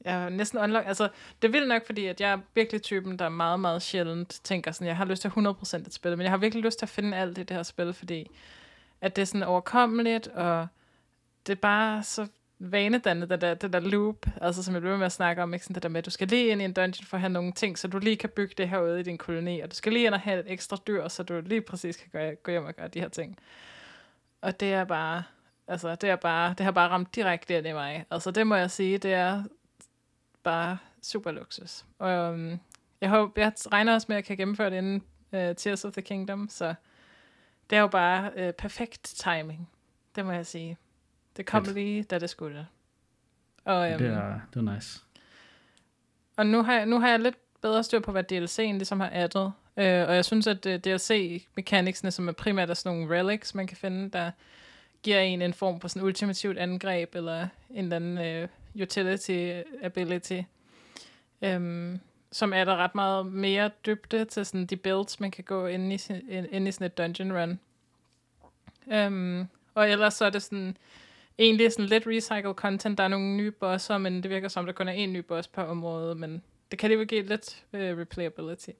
jeg 0.04 0.24
er 0.24 0.28
næsten 0.28 0.58
unlock. 0.58 0.86
Altså, 0.86 1.08
det 1.42 1.48
er 1.48 1.52
vildt 1.52 1.68
nok, 1.68 1.86
fordi 1.86 2.06
at 2.06 2.20
jeg 2.20 2.32
er 2.32 2.38
virkelig 2.54 2.82
typen, 2.82 3.18
der 3.18 3.28
meget, 3.28 3.60
meget 3.60 3.82
sjældent 3.82 4.40
tænker 4.44 4.72
sådan, 4.72 4.86
jeg 4.86 4.96
har 4.96 5.04
lyst 5.04 5.22
til 5.22 5.28
100% 5.28 5.86
at 5.86 5.94
spille, 5.94 6.16
men 6.16 6.24
jeg 6.24 6.30
har 6.30 6.38
virkelig 6.38 6.64
lyst 6.64 6.78
til 6.78 6.86
at 6.86 6.90
finde 6.90 7.16
alt 7.16 7.38
i 7.38 7.42
det 7.42 7.56
her 7.56 7.62
spil, 7.62 7.92
fordi 7.92 8.30
at 9.00 9.16
det 9.16 9.22
er 9.22 9.26
sådan 9.26 9.42
overkommeligt, 9.42 10.28
og 10.28 10.66
det 11.46 11.52
er 11.52 11.60
bare 11.60 12.02
så 12.02 12.26
vanedannet, 12.58 13.30
det 13.30 13.40
der, 13.40 13.54
det 13.54 13.72
der 13.72 13.80
loop, 13.80 14.26
altså 14.40 14.62
som 14.62 14.74
jeg 14.74 14.82
blev 14.82 14.98
med 14.98 15.06
at 15.06 15.12
snakke 15.12 15.42
om, 15.42 15.54
ikke? 15.54 15.64
Sådan 15.64 15.74
det 15.74 15.82
der 15.82 15.88
med, 15.88 15.98
at 15.98 16.04
du 16.04 16.10
skal 16.10 16.28
lige 16.28 16.48
ind 16.48 16.62
i 16.62 16.64
en 16.64 16.72
dungeon 16.72 17.06
for 17.06 17.16
at 17.16 17.20
have 17.20 17.32
nogle 17.32 17.52
ting, 17.52 17.78
så 17.78 17.88
du 17.88 17.98
lige 17.98 18.16
kan 18.16 18.28
bygge 18.28 18.54
det 18.58 18.68
her 18.68 18.80
ude 18.80 19.00
i 19.00 19.02
din 19.02 19.18
koloni, 19.18 19.60
og 19.60 19.70
du 19.70 19.76
skal 19.76 19.92
lige 19.92 20.06
ind 20.06 20.14
og 20.14 20.20
have 20.20 20.40
et 20.40 20.52
ekstra 20.52 20.76
dyr, 20.86 21.08
så 21.08 21.22
du 21.22 21.40
lige 21.40 21.60
præcis 21.60 21.96
kan 21.96 22.08
gøre, 22.12 22.34
gå 22.34 22.50
hjem 22.50 22.64
og 22.64 22.74
gøre 22.74 22.88
de 22.88 23.00
her 23.00 23.08
ting. 23.08 23.38
Og 24.40 24.60
det 24.60 24.72
er 24.72 24.84
bare, 24.84 25.22
altså 25.68 25.94
det 25.94 26.10
er 26.10 26.16
bare, 26.16 26.54
det 26.58 26.64
har 26.64 26.72
bare 26.72 26.88
ramt 26.88 27.14
direkte 27.14 27.58
ind 27.58 27.66
i 27.66 27.72
mig. 27.72 28.04
Altså 28.10 28.30
det 28.30 28.46
må 28.46 28.54
jeg 28.54 28.70
sige, 28.70 28.98
det 28.98 29.14
er 29.14 29.44
bare 30.42 30.78
super 31.02 31.30
luksus. 31.30 31.84
Og 31.98 32.30
um, 32.30 32.60
jeg, 33.00 33.10
håber, 33.10 33.42
jeg 33.42 33.52
regner 33.72 33.94
også 33.94 34.06
med, 34.08 34.16
at 34.16 34.18
jeg 34.18 34.24
kan 34.24 34.36
gennemføre 34.36 34.70
det 34.70 34.76
inden 34.76 35.02
uh, 35.32 35.56
Tears 35.56 35.84
of 35.84 35.92
the 35.92 36.02
Kingdom, 36.02 36.48
så 36.48 36.74
det 37.70 37.76
er 37.76 37.80
jo 37.80 37.86
bare 37.86 38.30
uh, 38.48 38.54
perfekt 38.54 39.02
timing, 39.16 39.68
det 40.16 40.26
må 40.26 40.32
jeg 40.32 40.46
sige. 40.46 40.76
Det 41.36 41.46
kom 41.46 41.64
Fedt. 41.64 41.74
lige, 41.76 42.02
da 42.02 42.18
det 42.18 42.30
skulle. 42.30 42.66
Og, 43.64 43.76
um, 43.92 43.98
Det 43.98 44.06
er, 44.06 44.40
det 44.54 44.68
er 44.68 44.74
nice. 44.74 45.00
og 46.36 46.46
nu 46.46 46.62
har, 46.62 46.74
jeg, 46.74 46.86
nu 46.86 47.00
har 47.00 47.08
jeg 47.08 47.20
lidt 47.20 47.36
bedre 47.60 47.84
styr 47.84 48.00
på, 48.00 48.12
hvad 48.12 48.32
DLC'en 48.32 48.72
ligesom 48.76 49.00
har 49.00 49.10
addet. 49.12 49.52
Øh, 49.76 50.08
og 50.08 50.14
jeg 50.14 50.24
synes, 50.24 50.46
at 50.46 50.66
uh, 50.66 50.72
DLC-mechanicsene, 50.72 52.10
som 52.10 52.28
er 52.28 52.32
primært 52.32 52.70
er 52.70 52.74
sådan 52.74 52.98
nogle 52.98 53.18
relics, 53.20 53.54
man 53.54 53.66
kan 53.66 53.76
finde, 53.76 54.10
der 54.10 54.30
giver 55.02 55.20
en 55.20 55.42
en 55.42 55.54
form 55.54 55.80
for 55.80 55.88
sådan 55.88 56.02
ultimativt 56.02 56.58
angreb, 56.58 57.14
eller 57.14 57.48
en 57.70 57.84
eller 57.84 57.96
anden 57.96 58.42
uh, 58.42 58.48
utility 58.82 59.62
ability, 59.82 60.40
um, 61.40 62.00
som 62.32 62.52
er 62.52 62.64
der 62.64 62.76
ret 62.76 62.94
meget 62.94 63.26
mere 63.26 63.70
dybde 63.86 64.24
til 64.24 64.46
sådan 64.46 64.66
de 64.66 64.76
builds, 64.76 65.20
man 65.20 65.30
kan 65.30 65.44
gå 65.44 65.66
ind 65.66 65.92
i, 65.92 66.00
ind, 66.28 66.46
ind 66.50 66.68
i 66.68 66.72
sådan 66.72 66.86
et 66.86 66.98
dungeon 66.98 67.32
run. 67.32 67.60
Um, 68.86 69.48
og 69.74 69.90
ellers 69.90 70.14
så 70.14 70.24
er 70.24 70.30
det 70.30 70.42
sådan 70.42 70.76
egentlig 71.38 71.72
sådan 71.72 71.86
lidt 71.86 72.06
recycled 72.06 72.54
content. 72.54 72.98
Der 72.98 73.04
er 73.04 73.08
nogle 73.08 73.36
nye 73.36 73.50
bosser, 73.50 73.98
men 73.98 74.22
det 74.22 74.30
virker 74.30 74.48
som, 74.48 74.66
der 74.66 74.72
kun 74.72 74.88
er 74.88 74.92
en 74.92 75.12
ny 75.12 75.18
boss 75.18 75.48
per 75.48 75.62
område, 75.62 76.14
men 76.14 76.42
det 76.70 76.78
kan 76.78 76.90
lige 76.90 77.04
give 77.04 77.22
lidt 77.22 77.64
uh, 77.72 77.80
replayability. 77.80 78.70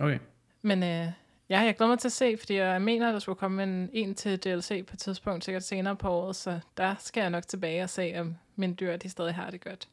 Okay. 0.00 0.18
Men 0.62 0.82
øh, 0.82 1.06
ja, 1.50 1.60
jeg 1.60 1.76
glæder 1.76 1.90
mig 1.90 1.98
til 1.98 2.08
at 2.08 2.12
se, 2.12 2.36
fordi 2.38 2.54
jeg 2.54 2.82
mener, 2.82 3.12
der 3.12 3.18
skulle 3.18 3.38
komme 3.38 3.62
en, 3.62 3.90
en 3.92 4.14
til 4.14 4.38
DLC 4.38 4.86
på 4.86 4.94
et 4.94 4.98
tidspunkt, 4.98 5.44
sikkert 5.44 5.62
senere 5.62 5.96
på 5.96 6.08
året, 6.08 6.36
så 6.36 6.60
der 6.76 6.94
skal 6.98 7.20
jeg 7.20 7.30
nok 7.30 7.46
tilbage 7.46 7.82
og 7.82 7.90
se, 7.90 8.14
om 8.16 8.34
mine 8.56 8.74
dyr 8.74 8.96
de 8.96 9.08
stadig 9.08 9.34
har 9.34 9.50
det 9.50 9.64
godt. 9.64 9.88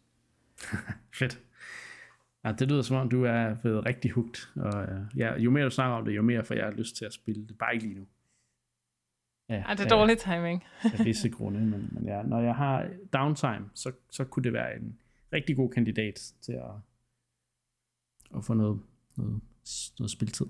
Fedt. 1.20 1.41
Ja, 2.43 2.51
det 2.51 2.68
lyder 2.68 2.82
som 2.82 2.97
om, 2.97 3.10
du 3.10 3.24
er 3.24 3.56
blevet 3.56 3.86
rigtig 3.86 4.12
hugt. 4.12 4.53
Og, 4.56 4.84
uh, 4.84 5.20
ja, 5.20 5.38
jo 5.38 5.51
mere 5.51 5.66
du 5.66 5.70
snakker 5.70 5.95
om 5.95 6.06
det, 6.06 6.16
jo 6.16 6.22
mere 6.22 6.45
får 6.45 6.56
jeg 6.56 6.74
lyst 6.74 6.95
til 6.95 7.06
at 7.06 7.14
spille 7.14 7.47
det. 7.47 7.58
Bare 7.58 7.74
ikke 7.74 7.86
lige 7.86 7.99
nu. 7.99 8.06
Ja, 9.49 9.62
Ej, 9.62 9.74
det 9.74 9.86
er 9.86 9.89
dårlig 9.89 10.18
timing. 10.18 10.64
af 10.84 11.06
visse 11.06 11.30
grunde, 11.30 11.60
men, 11.60 11.89
men 11.91 12.06
ja, 12.06 12.22
når 12.22 12.41
jeg 12.41 12.56
har 12.56 12.89
downtime, 13.14 13.70
så, 13.74 13.91
så 14.12 14.24
kunne 14.24 14.43
det 14.43 14.53
være 14.53 14.76
en 14.76 14.99
rigtig 15.34 15.56
god 15.56 15.70
kandidat 15.70 16.34
til 16.41 16.51
at, 16.51 16.72
at 18.38 18.45
få 18.45 18.53
noget, 18.53 18.82
noget, 19.16 19.41
noget 19.99 20.12
spiltid. 20.12 20.45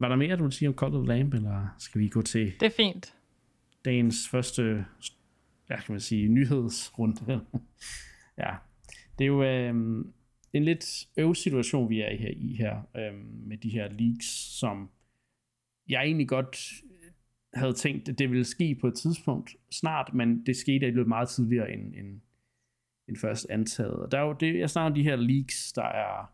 Var 0.00 0.08
der 0.08 0.16
mere, 0.16 0.36
du 0.36 0.42
vil 0.42 0.52
sige 0.52 0.68
om 0.68 0.74
Call 0.74 0.94
of 0.94 1.06
Lamb, 1.08 1.34
eller 1.34 1.74
skal 1.78 2.00
vi 2.00 2.08
gå 2.08 2.22
til 2.22 2.52
Det 2.60 2.66
er 2.66 2.70
fint. 2.76 3.14
dagens 3.84 4.28
første, 4.30 4.84
ja, 5.70 5.76
kan 5.76 5.92
man 5.92 6.00
sige, 6.00 6.28
nyhedsrunde? 6.28 7.40
ja, 8.42 8.54
det 9.18 9.24
er 9.24 9.28
jo 9.28 9.42
øhm, 9.42 10.12
en 10.52 10.64
lidt 10.64 11.06
øv 11.16 11.34
situation, 11.34 11.90
vi 11.90 12.00
er 12.00 12.10
i 12.10 12.16
her, 12.16 12.30
i 12.36 12.54
her 12.54 12.82
øhm, 12.96 13.42
med 13.46 13.56
de 13.56 13.70
her 13.70 13.88
leaks, 13.88 14.26
som 14.58 14.90
jeg 15.88 16.02
egentlig 16.02 16.28
godt 16.28 16.70
havde 17.54 17.72
tænkt, 17.72 18.08
at 18.08 18.18
det 18.18 18.30
ville 18.30 18.44
ske 18.44 18.78
på 18.80 18.86
et 18.86 18.94
tidspunkt 18.94 19.56
snart, 19.72 20.14
men 20.14 20.46
det 20.46 20.56
skete 20.56 20.86
i 20.86 20.90
løbet 20.90 21.08
meget 21.08 21.28
tidligere 21.28 21.72
end, 21.72 21.94
end, 21.94 22.20
end 23.08 23.16
først 23.16 23.46
antaget. 23.50 23.94
Og 23.94 24.12
der 24.12 24.18
er 24.18 24.22
jo 24.22 24.36
det, 24.40 24.58
jeg 24.58 24.70
snakker 24.70 24.90
om 24.90 24.94
de 24.94 25.02
her 25.02 25.16
leaks, 25.16 25.72
der 25.72 25.84
er 25.84 26.32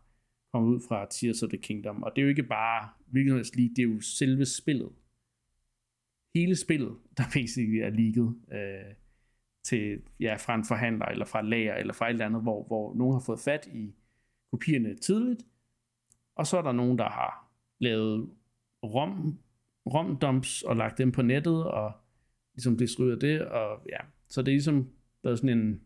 kommet 0.51 0.75
ud 0.75 0.81
fra 0.87 1.07
Tears 1.11 1.43
of 1.43 1.49
the 1.49 1.57
Kingdom, 1.57 2.03
og 2.03 2.11
det 2.15 2.21
er 2.21 2.23
jo 2.23 2.29
ikke 2.29 2.43
bare 2.43 2.89
hvilken 3.05 3.33
league, 3.33 3.75
det 3.75 3.79
er 3.79 3.83
jo 3.83 4.01
selve 4.01 4.45
spillet. 4.45 4.89
Hele 6.35 6.55
spillet, 6.55 6.97
der 7.17 7.23
basically 7.33 7.77
er 7.77 7.89
leaget 7.89 8.35
øh, 8.51 8.93
til, 9.63 10.01
ja, 10.19 10.35
fra 10.35 10.55
en 10.55 10.65
forhandler, 10.65 11.05
eller 11.05 11.25
fra 11.25 11.39
et 11.39 11.45
lager, 11.45 11.75
eller 11.75 11.93
fra 11.93 12.05
et 12.05 12.09
eller 12.09 12.25
andet, 12.25 12.41
hvor, 12.41 12.63
hvor 12.63 12.95
nogen 12.95 13.13
har 13.13 13.23
fået 13.25 13.39
fat 13.39 13.67
i 13.73 13.95
kopierne 14.51 14.95
tidligt, 14.95 15.43
og 16.35 16.47
så 16.47 16.57
er 16.57 16.61
der 16.61 16.71
nogen, 16.71 16.97
der 16.97 17.09
har 17.09 17.51
lavet 17.79 18.29
rom, 18.83 19.39
romdumps 19.93 20.63
og 20.63 20.75
lagt 20.75 20.97
dem 20.97 21.11
på 21.11 21.21
nettet, 21.21 21.63
og 21.63 21.91
ligesom 22.53 22.77
distribueret 22.77 23.21
det, 23.21 23.41
og 23.41 23.81
ja, 23.89 23.97
så 24.27 24.41
det 24.41 24.47
er 24.47 24.55
ligesom 24.55 24.89
været 25.23 25.39
sådan 25.39 25.57
en, 25.57 25.81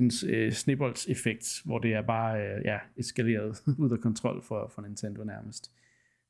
en 0.00 0.10
øh, 0.26 0.52
snibboldseffekt, 0.52 1.62
hvor 1.64 1.78
det 1.78 1.94
er 1.94 2.02
bare 2.02 2.40
øh, 2.40 2.64
ja, 2.64 2.78
eskaleret 2.96 3.62
ud 3.82 3.90
af 3.90 4.00
kontrol 4.00 4.42
for, 4.42 4.72
for 4.74 4.82
Nintendo 4.82 5.24
nærmest. 5.24 5.72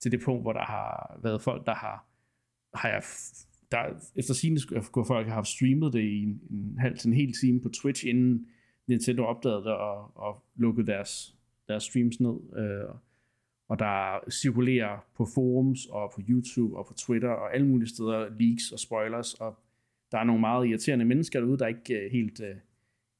Til 0.02 0.12
det 0.12 0.20
punkt, 0.24 0.42
hvor 0.42 0.52
der 0.52 0.64
har 0.64 1.20
været 1.22 1.42
folk, 1.42 1.66
der 1.66 1.74
har, 1.74 2.06
har 2.74 2.88
jeg, 2.88 3.02
der, 3.70 3.78
efter 4.16 4.34
sigende 4.34 4.60
skulle 4.60 5.06
folk 5.06 5.28
have 5.28 5.44
streamet 5.44 5.92
det 5.92 6.02
i 6.02 6.22
en, 6.22 6.40
en 6.50 6.78
halv 6.78 6.98
til 6.98 7.08
en 7.08 7.14
hel 7.14 7.32
time 7.40 7.60
på 7.60 7.68
Twitch, 7.68 8.06
inden 8.06 8.46
Nintendo 8.86 9.24
opdagede 9.24 9.64
det 9.64 9.72
og, 9.72 10.16
og 10.16 10.44
lukkede 10.54 10.86
deres, 10.86 11.34
deres 11.68 11.82
streams 11.82 12.20
ned. 12.20 12.58
Øh, 12.58 12.94
og 13.68 13.78
der 13.78 14.18
cirkulerer 14.30 15.06
på 15.16 15.26
forums 15.34 15.86
og 15.86 16.12
på 16.14 16.20
YouTube 16.28 16.76
og 16.76 16.86
på 16.86 16.94
Twitter 16.94 17.28
og 17.28 17.54
alle 17.54 17.66
mulige 17.66 17.88
steder 17.88 18.28
leaks 18.40 18.72
og 18.72 18.78
spoilers, 18.78 19.34
og 19.34 19.58
der 20.12 20.18
er 20.18 20.24
nogle 20.24 20.40
meget 20.40 20.66
irriterende 20.66 21.04
mennesker 21.04 21.40
derude, 21.40 21.58
der 21.58 21.66
ikke 21.66 21.94
øh, 21.94 22.12
helt 22.12 22.40
Øh, 22.40 22.56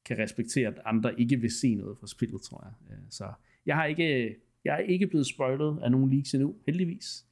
kan 0.04 0.18
respektere, 0.18 0.68
at 0.68 0.80
andre 0.84 1.20
ikke 1.20 1.36
vil 1.36 1.50
se 1.50 1.74
noget 1.74 1.98
fra 1.98 2.06
spillet, 2.06 2.42
tror 2.42 2.64
jeg. 2.64 2.98
Uh, 2.98 3.04
så 3.10 3.32
jeg 3.66 3.76
har 3.76 3.84
ikke, 3.84 4.36
jeg 4.64 4.74
er 4.74 4.78
ikke 4.78 5.06
blevet 5.06 5.26
spoilet 5.26 5.78
af 5.82 5.90
nogen 5.90 6.10
leaks 6.10 6.34
endnu, 6.34 6.56
heldigvis. 6.66 7.26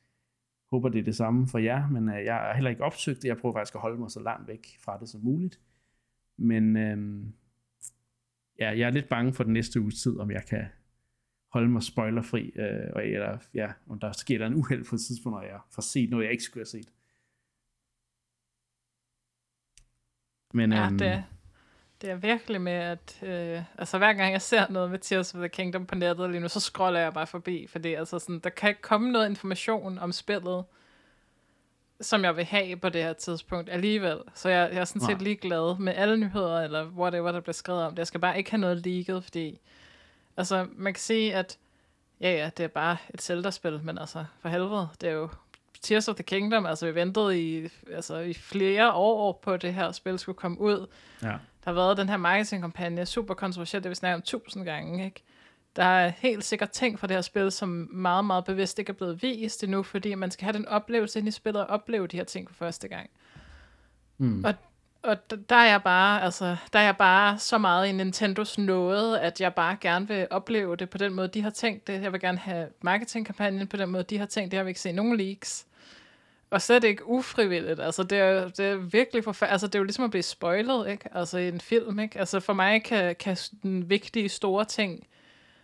Håber, 0.71 0.89
det 0.89 0.99
er 0.99 1.05
det 1.05 1.17
samme 1.17 1.49
for 1.49 1.59
jer, 1.59 1.89
men 1.89 2.09
uh, 2.09 2.15
jeg 2.15 2.51
er 2.51 2.55
heller 2.55 2.71
ikke 2.71 2.85
opsøgt 2.85 3.23
det. 3.23 3.29
Jeg 3.29 3.37
prøver 3.37 3.55
faktisk 3.55 3.75
at 3.75 3.81
holde 3.81 3.99
mig 3.99 4.11
så 4.11 4.21
langt 4.21 4.49
væk 4.49 4.67
fra 4.81 4.99
det 5.01 5.09
som 5.09 5.21
muligt. 5.21 5.61
Men 6.37 6.77
uh, 6.77 7.27
ja, 8.59 8.79
jeg 8.79 8.87
er 8.87 8.91
lidt 8.91 9.09
bange 9.09 9.33
for 9.33 9.45
den 9.45 9.53
næste 9.53 9.81
uges 9.81 10.03
tid, 10.03 10.19
om 10.19 10.31
jeg 10.31 10.45
kan 10.47 10.65
holde 11.53 11.69
mig 11.69 11.83
spoilerfri, 11.83 12.51
øh, 12.57 12.91
og 12.95 13.07
eller, 13.07 13.39
ja, 13.55 13.73
om 13.87 14.01
der 14.01 14.13
sker 14.13 14.39
der 14.39 14.47
en 14.47 14.55
uheld 14.55 14.85
på 14.85 14.95
et 14.95 15.01
tidspunkt, 15.01 15.37
når 15.37 15.43
jeg 15.43 15.61
får 15.75 15.83
set 15.83 16.11
noget, 16.11 16.25
jeg 16.25 16.33
ikke 16.33 16.45
skulle 16.45 16.61
have 16.61 16.67
set. 16.67 16.93
Men, 20.55 20.73
Ja, 20.73 20.87
øhm, 20.87 20.99
det, 20.99 21.25
det 22.03 22.11
er 22.11 22.15
virkelig 22.15 22.61
med, 22.61 22.73
at 22.73 23.19
øh, 23.23 23.63
altså 23.79 23.99
hver 23.99 24.13
gang 24.13 24.33
jeg 24.33 24.43
ser 24.43 24.67
noget 24.71 24.91
med 24.91 24.99
Tears 24.99 25.35
of 25.35 25.39
the 25.39 25.49
Kingdom 25.49 25.87
på 25.87 25.95
nettet 25.95 26.31
lige 26.31 26.41
nu, 26.41 26.49
så 26.49 26.61
scroller 26.61 27.01
jeg 27.01 27.15
bare 27.15 27.27
forbi, 27.27 27.67
fordi 27.67 27.95
altså 27.95 28.19
sådan, 28.19 28.39
der 28.39 28.51
kan 28.51 28.69
ikke 28.69 28.83
komme 28.83 29.13
noget 29.13 29.29
information 29.29 29.99
om 29.99 30.13
spillet, 30.13 30.65
som 32.01 32.25
jeg 32.25 32.37
vil 32.37 32.45
have 32.45 32.77
på 32.77 32.89
det 32.89 33.03
her 33.03 33.13
tidspunkt 33.13 33.71
alligevel. 33.71 34.19
Så 34.35 34.49
jeg, 34.49 34.71
jeg 34.73 34.81
er 34.81 34.85
sådan 34.85 35.03
set 35.03 35.17
Nej. 35.17 35.25
ligeglad 35.25 35.79
med 35.79 35.95
alle 35.97 36.17
nyheder, 36.17 36.61
eller 36.61 36.87
whatever, 36.87 37.33
der 37.33 37.41
bliver 37.41 37.53
skrevet 37.53 37.83
om 37.83 37.93
det. 37.93 37.99
Jeg 37.99 38.07
skal 38.07 38.21
bare 38.21 38.39
ikke 38.39 38.51
have 38.51 38.61
noget 38.61 38.87
leaget, 38.87 39.25
fordi 39.25 39.61
altså, 40.37 40.67
man 40.73 40.95
kan 40.95 41.01
sige, 41.01 41.35
at 41.35 41.59
ja, 42.21 42.31
ja, 42.31 42.51
det 42.57 42.65
er 42.65 42.69
bare 42.69 42.97
et 43.15 43.23
Zelda-spil, 43.23 43.81
men 43.83 43.99
altså, 43.99 44.25
for 44.41 44.49
helvede, 44.49 44.89
det 45.01 45.09
er 45.09 45.13
jo 45.13 45.29
Tears 45.83 46.09
of 46.09 46.15
the 46.15 46.25
Kingdom, 46.25 46.67
altså 46.67 46.87
vi 46.87 46.95
ventede 46.95 47.43
i, 47.43 47.69
altså, 47.93 48.19
i 48.19 48.35
flere 48.35 48.93
år 48.93 49.33
på, 49.43 49.53
at 49.53 49.63
det 49.63 49.75
her 49.75 49.93
spil 49.93 50.19
skulle 50.19 50.37
komme 50.37 50.61
ud. 50.61 50.87
ja, 51.23 51.35
Der 51.65 51.71
har 51.71 51.73
været 51.73 51.97
den 51.97 52.09
her 52.09 52.17
marketingkampagne, 52.17 53.07
super 53.07 53.35
kontroversielt, 53.35 53.85
det 53.85 53.91
vi 53.91 53.95
snakket 53.95 54.15
om 54.15 54.23
tusind 54.23 54.65
gange, 54.65 55.05
ikke? 55.05 55.23
Der 55.77 55.85
er 55.85 56.13
helt 56.17 56.45
sikkert 56.45 56.71
ting 56.71 56.99
fra 56.99 57.07
det 57.07 57.17
her 57.17 57.21
spil, 57.21 57.53
som 57.53 57.69
meget, 57.93 58.25
meget 58.25 58.45
bevidst 58.45 58.79
ikke 58.79 58.91
er 58.91 58.95
blevet 58.95 59.23
vist 59.23 59.65
endnu, 59.65 59.83
fordi 59.83 60.15
man 60.15 60.31
skal 60.31 60.45
have 60.45 60.53
den 60.53 60.69
oplevelse 60.69 61.19
ind 61.19 61.29
i 61.29 61.31
spillet 61.31 61.63
og 61.63 61.69
opleve 61.69 62.07
de 62.07 62.17
her 62.17 62.25
ting 62.25 62.49
for 62.49 62.55
første 62.55 62.89
gang. 62.89 63.11
Mm. 64.19 64.45
Og, 64.45 64.55
og 65.03 65.31
der 65.51 65.57
er 65.57 65.71
jeg 65.71 65.83
bare, 65.83 66.23
altså, 66.23 66.57
der 66.73 66.79
er 66.79 66.85
jeg 66.85 66.97
bare 66.97 67.39
så 67.39 67.59
meget 67.59 67.89
i 67.89 67.93
Nintendos 67.93 68.59
nåde, 68.59 69.21
at 69.21 69.41
jeg 69.41 69.55
bare 69.55 69.77
gerne 69.81 70.09
vil 70.09 70.27
opleve 70.31 70.77
det 70.77 70.91
på 70.91 70.99
den 70.99 71.15
måde, 71.15 71.29
de 71.29 71.43
har 71.43 71.51
tænkt 71.51 71.87
det. 71.87 72.03
Jeg 72.03 72.13
vil 72.13 72.21
gerne 72.21 72.39
have 72.39 72.69
marketingkampagnen 72.83 73.67
på 73.67 73.77
den 73.77 73.91
måde, 73.91 74.03
de 74.03 74.19
har 74.19 74.27
tænkt 74.27 74.51
det. 74.51 74.57
Jeg 74.57 74.65
vil 74.65 74.71
ikke 74.71 74.81
se 74.81 74.93
nogen 74.93 75.17
leaks. 75.17 75.67
Og 76.51 76.63
så 76.63 76.75
er 76.75 76.79
det 76.79 76.89
ikke 76.89 77.09
ufrivilligt. 77.09 77.81
Altså, 77.81 78.03
det 78.03 78.19
er, 78.19 78.49
det 78.49 78.67
er 78.67 78.77
virkelig 78.77 79.25
forfærdeligt. 79.25 79.53
Altså, 79.53 79.67
det 79.67 79.75
er 79.75 79.79
jo 79.79 79.85
ligesom 79.85 80.05
at 80.05 80.11
blive 80.11 80.23
spoilet, 80.23 80.89
ikke? 80.91 81.09
Altså, 81.15 81.39
i 81.39 81.49
en 81.49 81.61
film, 81.61 81.99
ikke? 81.99 82.19
Altså, 82.19 82.41
for 82.41 82.53
mig 82.53 82.85
kan, 82.85 83.17
kan 83.17 83.37
sådan 83.37 83.91
vigtige, 83.91 84.29
store 84.29 84.65
ting 84.65 85.07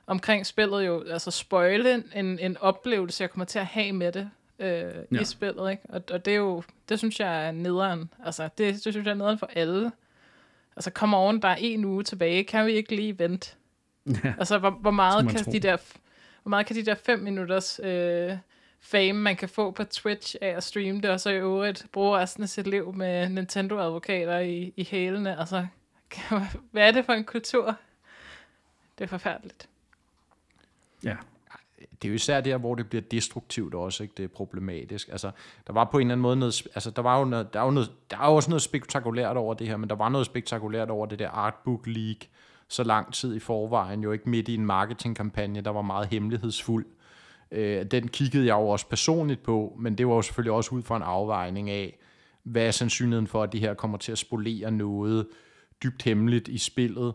omkring 0.06 0.46
spillet 0.46 0.86
jo, 0.86 1.04
altså 1.10 1.30
spoile 1.30 2.02
en, 2.14 2.38
en 2.38 2.56
oplevelse, 2.56 3.22
jeg 3.22 3.30
kommer 3.30 3.44
til 3.44 3.58
at 3.58 3.66
have 3.66 3.92
med 3.92 4.12
det 4.12 4.30
øh, 4.58 4.68
ja. 5.12 5.20
i 5.20 5.24
spillet, 5.24 5.70
ikke? 5.70 5.82
Og, 5.88 6.02
og 6.10 6.24
det 6.24 6.32
er 6.32 6.36
jo, 6.36 6.62
det 6.88 6.98
synes 6.98 7.20
jeg 7.20 7.46
er 7.46 7.52
nederen. 7.52 8.10
Altså, 8.24 8.48
det, 8.58 8.74
det 8.74 8.80
synes 8.80 9.06
jeg 9.06 9.10
er 9.10 9.14
nederen 9.14 9.38
for 9.38 9.50
alle. 9.54 9.92
Altså, 10.76 10.90
kom 10.90 11.14
oven, 11.14 11.42
der 11.42 11.48
er 11.48 11.56
en 11.58 11.84
uge 11.84 12.02
tilbage, 12.02 12.44
kan 12.44 12.66
vi 12.66 12.72
ikke 12.72 12.96
lige 12.96 13.18
vente? 13.18 13.50
Ja. 14.24 14.34
Altså, 14.38 14.58
hvor, 14.58 14.70
hvor 14.70 14.90
meget 14.90 15.28
kan 15.28 15.44
tro. 15.44 15.52
de 15.52 15.60
der, 15.60 15.76
hvor 16.42 16.50
meget 16.50 16.66
kan 16.66 16.76
de 16.76 16.84
der 16.84 16.94
fem 16.94 17.18
minutters 17.18 17.80
øh, 17.82 18.32
fame, 18.84 19.12
man 19.12 19.36
kan 19.36 19.48
få 19.48 19.70
på 19.70 19.84
Twitch 19.84 20.36
af 20.40 20.48
at 20.48 20.62
streame 20.62 21.00
det, 21.00 21.10
og 21.10 21.20
så 21.20 21.30
i 21.30 21.36
øvrigt 21.36 21.86
bruge 21.92 22.18
resten 22.18 22.42
af 22.42 22.48
sit 22.48 22.66
liv 22.66 22.94
med 22.94 23.28
Nintendo-advokater 23.28 24.38
i, 24.38 24.72
i 24.76 24.88
hælene. 24.90 25.38
Altså, 25.38 25.66
hvad 26.72 26.88
er 26.88 26.90
det 26.90 27.04
for 27.04 27.12
en 27.12 27.24
kultur? 27.24 27.76
Det 28.98 29.04
er 29.04 29.08
forfærdeligt. 29.08 29.68
Ja. 31.04 31.16
Det 32.02 32.08
er 32.08 32.08
jo 32.08 32.14
især 32.14 32.40
der, 32.40 32.56
hvor 32.56 32.74
det 32.74 32.88
bliver 32.88 33.02
destruktivt 33.02 33.74
også, 33.74 34.02
ikke? 34.02 34.14
det 34.16 34.24
er 34.24 34.28
problematisk. 34.28 35.08
Altså, 35.08 35.30
der 35.66 35.72
var 35.72 35.84
på 35.84 35.98
en 35.98 36.06
eller 36.06 36.12
anden 36.12 36.22
måde 36.22 36.36
noget, 36.36 36.66
altså, 36.74 36.90
der 36.90 37.02
var 37.02 37.18
jo 37.18 37.24
noget, 37.24 37.54
der 37.54 37.60
er 37.60 37.64
jo 37.64 37.70
noget, 37.70 37.90
der 38.10 38.16
er 38.16 38.20
også 38.20 38.50
noget 38.50 38.62
spektakulært 38.62 39.36
over 39.36 39.54
det 39.54 39.68
her, 39.68 39.76
men 39.76 39.90
der 39.90 39.96
var 39.96 40.08
noget 40.08 40.26
spektakulært 40.26 40.90
over 40.90 41.06
det 41.06 41.18
der 41.18 41.28
Artbook 41.28 41.86
League, 41.86 42.28
så 42.68 42.82
lang 42.82 43.12
tid 43.12 43.36
i 43.36 43.40
forvejen, 43.40 44.02
jo 44.02 44.12
ikke 44.12 44.30
midt 44.30 44.48
i 44.48 44.54
en 44.54 44.66
marketingkampagne, 44.66 45.60
der 45.60 45.70
var 45.70 45.82
meget 45.82 46.08
hemmelighedsfuld. 46.08 46.86
Øh, 46.86 47.03
Øh, 47.50 47.86
den 47.90 48.08
kiggede 48.08 48.46
jeg 48.46 48.54
jo 48.54 48.68
også 48.68 48.88
personligt 48.88 49.42
på, 49.42 49.76
men 49.78 49.98
det 49.98 50.06
var 50.06 50.14
jo 50.14 50.22
selvfølgelig 50.22 50.52
også 50.52 50.74
ud 50.74 50.82
fra 50.82 50.96
en 50.96 51.02
afvejning 51.02 51.70
af, 51.70 51.98
hvad 52.42 52.66
er 52.66 52.70
sandsynligheden 52.70 53.26
for, 53.26 53.42
at 53.42 53.52
det 53.52 53.60
her 53.60 53.74
kommer 53.74 53.98
til 53.98 54.12
at 54.12 54.18
spolere 54.18 54.70
noget 54.70 55.26
dybt 55.82 56.02
hemmeligt 56.02 56.48
i 56.48 56.58
spillet. 56.58 57.14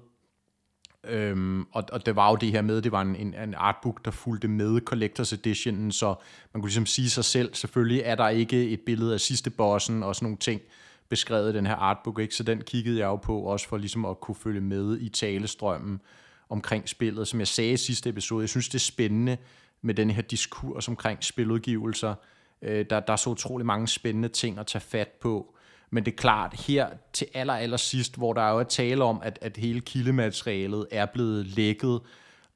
Øhm, 1.04 1.62
og, 1.62 1.84
og 1.92 2.06
det 2.06 2.16
var 2.16 2.30
jo 2.30 2.36
det 2.36 2.52
her 2.52 2.62
med, 2.62 2.82
det 2.82 2.92
var 2.92 3.02
en, 3.02 3.16
en, 3.16 3.34
en 3.34 3.54
artbook, 3.58 4.06
der 4.06 4.12
fulgte 4.12 4.48
med 4.48 4.82
Collectors 4.82 5.34
Editionen, 5.34 5.92
så 5.92 6.16
man 6.54 6.62
kunne 6.62 6.70
ligesom 6.70 6.86
sige 6.86 7.10
sig 7.10 7.26
selv, 7.26 7.54
selvfølgelig 7.54 8.02
er 8.06 8.16
der 8.16 8.30
ikke 8.30 8.70
et 8.70 8.82
billede 8.82 9.14
af 9.14 9.20
sidste 9.20 9.50
bossen 9.50 10.04
og 10.04 10.16
sådan 10.16 10.26
nogle 10.26 10.38
ting 10.38 10.62
beskrevet 11.10 11.54
i 11.54 11.58
den 11.58 11.66
her 11.66 11.76
artbook, 11.76 12.20
ikke? 12.20 12.36
så 12.36 12.44
den 12.44 12.62
kiggede 12.62 13.00
jeg 13.00 13.06
jo 13.06 13.16
på 13.16 13.40
også 13.40 13.68
for 13.68 13.78
ligesom 13.78 14.06
at 14.06 14.20
kunne 14.20 14.36
følge 14.36 14.62
med 14.62 15.00
i 15.00 15.10
talestrømmen 15.10 16.02
omkring 16.50 16.90
spillet. 16.90 17.28
Som 17.28 17.40
jeg 17.40 17.48
sagde 17.48 17.72
i 17.72 17.78
sidste 17.78 18.10
episode, 18.10 18.42
jeg 18.42 18.50
synes 18.50 18.70
det 18.70 18.76
er 18.76 18.80
spændende, 18.80 19.38
med 19.82 19.94
den 19.94 20.10
her 20.10 20.22
diskurs 20.22 20.88
omkring 20.88 21.24
spiludgivelser. 21.24 22.16
Øh, 22.62 22.86
der, 22.90 23.00
der 23.00 23.14
er 23.14 23.18
så 23.18 23.30
utrolig 23.30 23.66
mange 23.66 23.88
spændende 23.88 24.30
ting 24.30 24.60
at 24.60 24.68
tage 24.68 24.82
fat 24.82 25.08
på. 25.08 25.56
Men 25.92 26.06
det 26.06 26.12
er 26.12 26.16
klart, 26.16 26.66
her 26.68 26.90
til 27.14 27.28
aller, 27.34 27.54
aller 27.54 27.78
sidst, 27.78 28.18
hvor 28.18 28.34
der 28.34 28.42
er 28.42 28.52
jo 28.52 28.60
at 28.60 28.68
tale 28.68 29.04
om, 29.04 29.20
at, 29.24 29.40
at 29.42 29.58
hele 29.58 29.82
kildematerialet 29.82 30.88
er 30.92 31.06
blevet 31.06 31.46
lækket, 31.46 32.02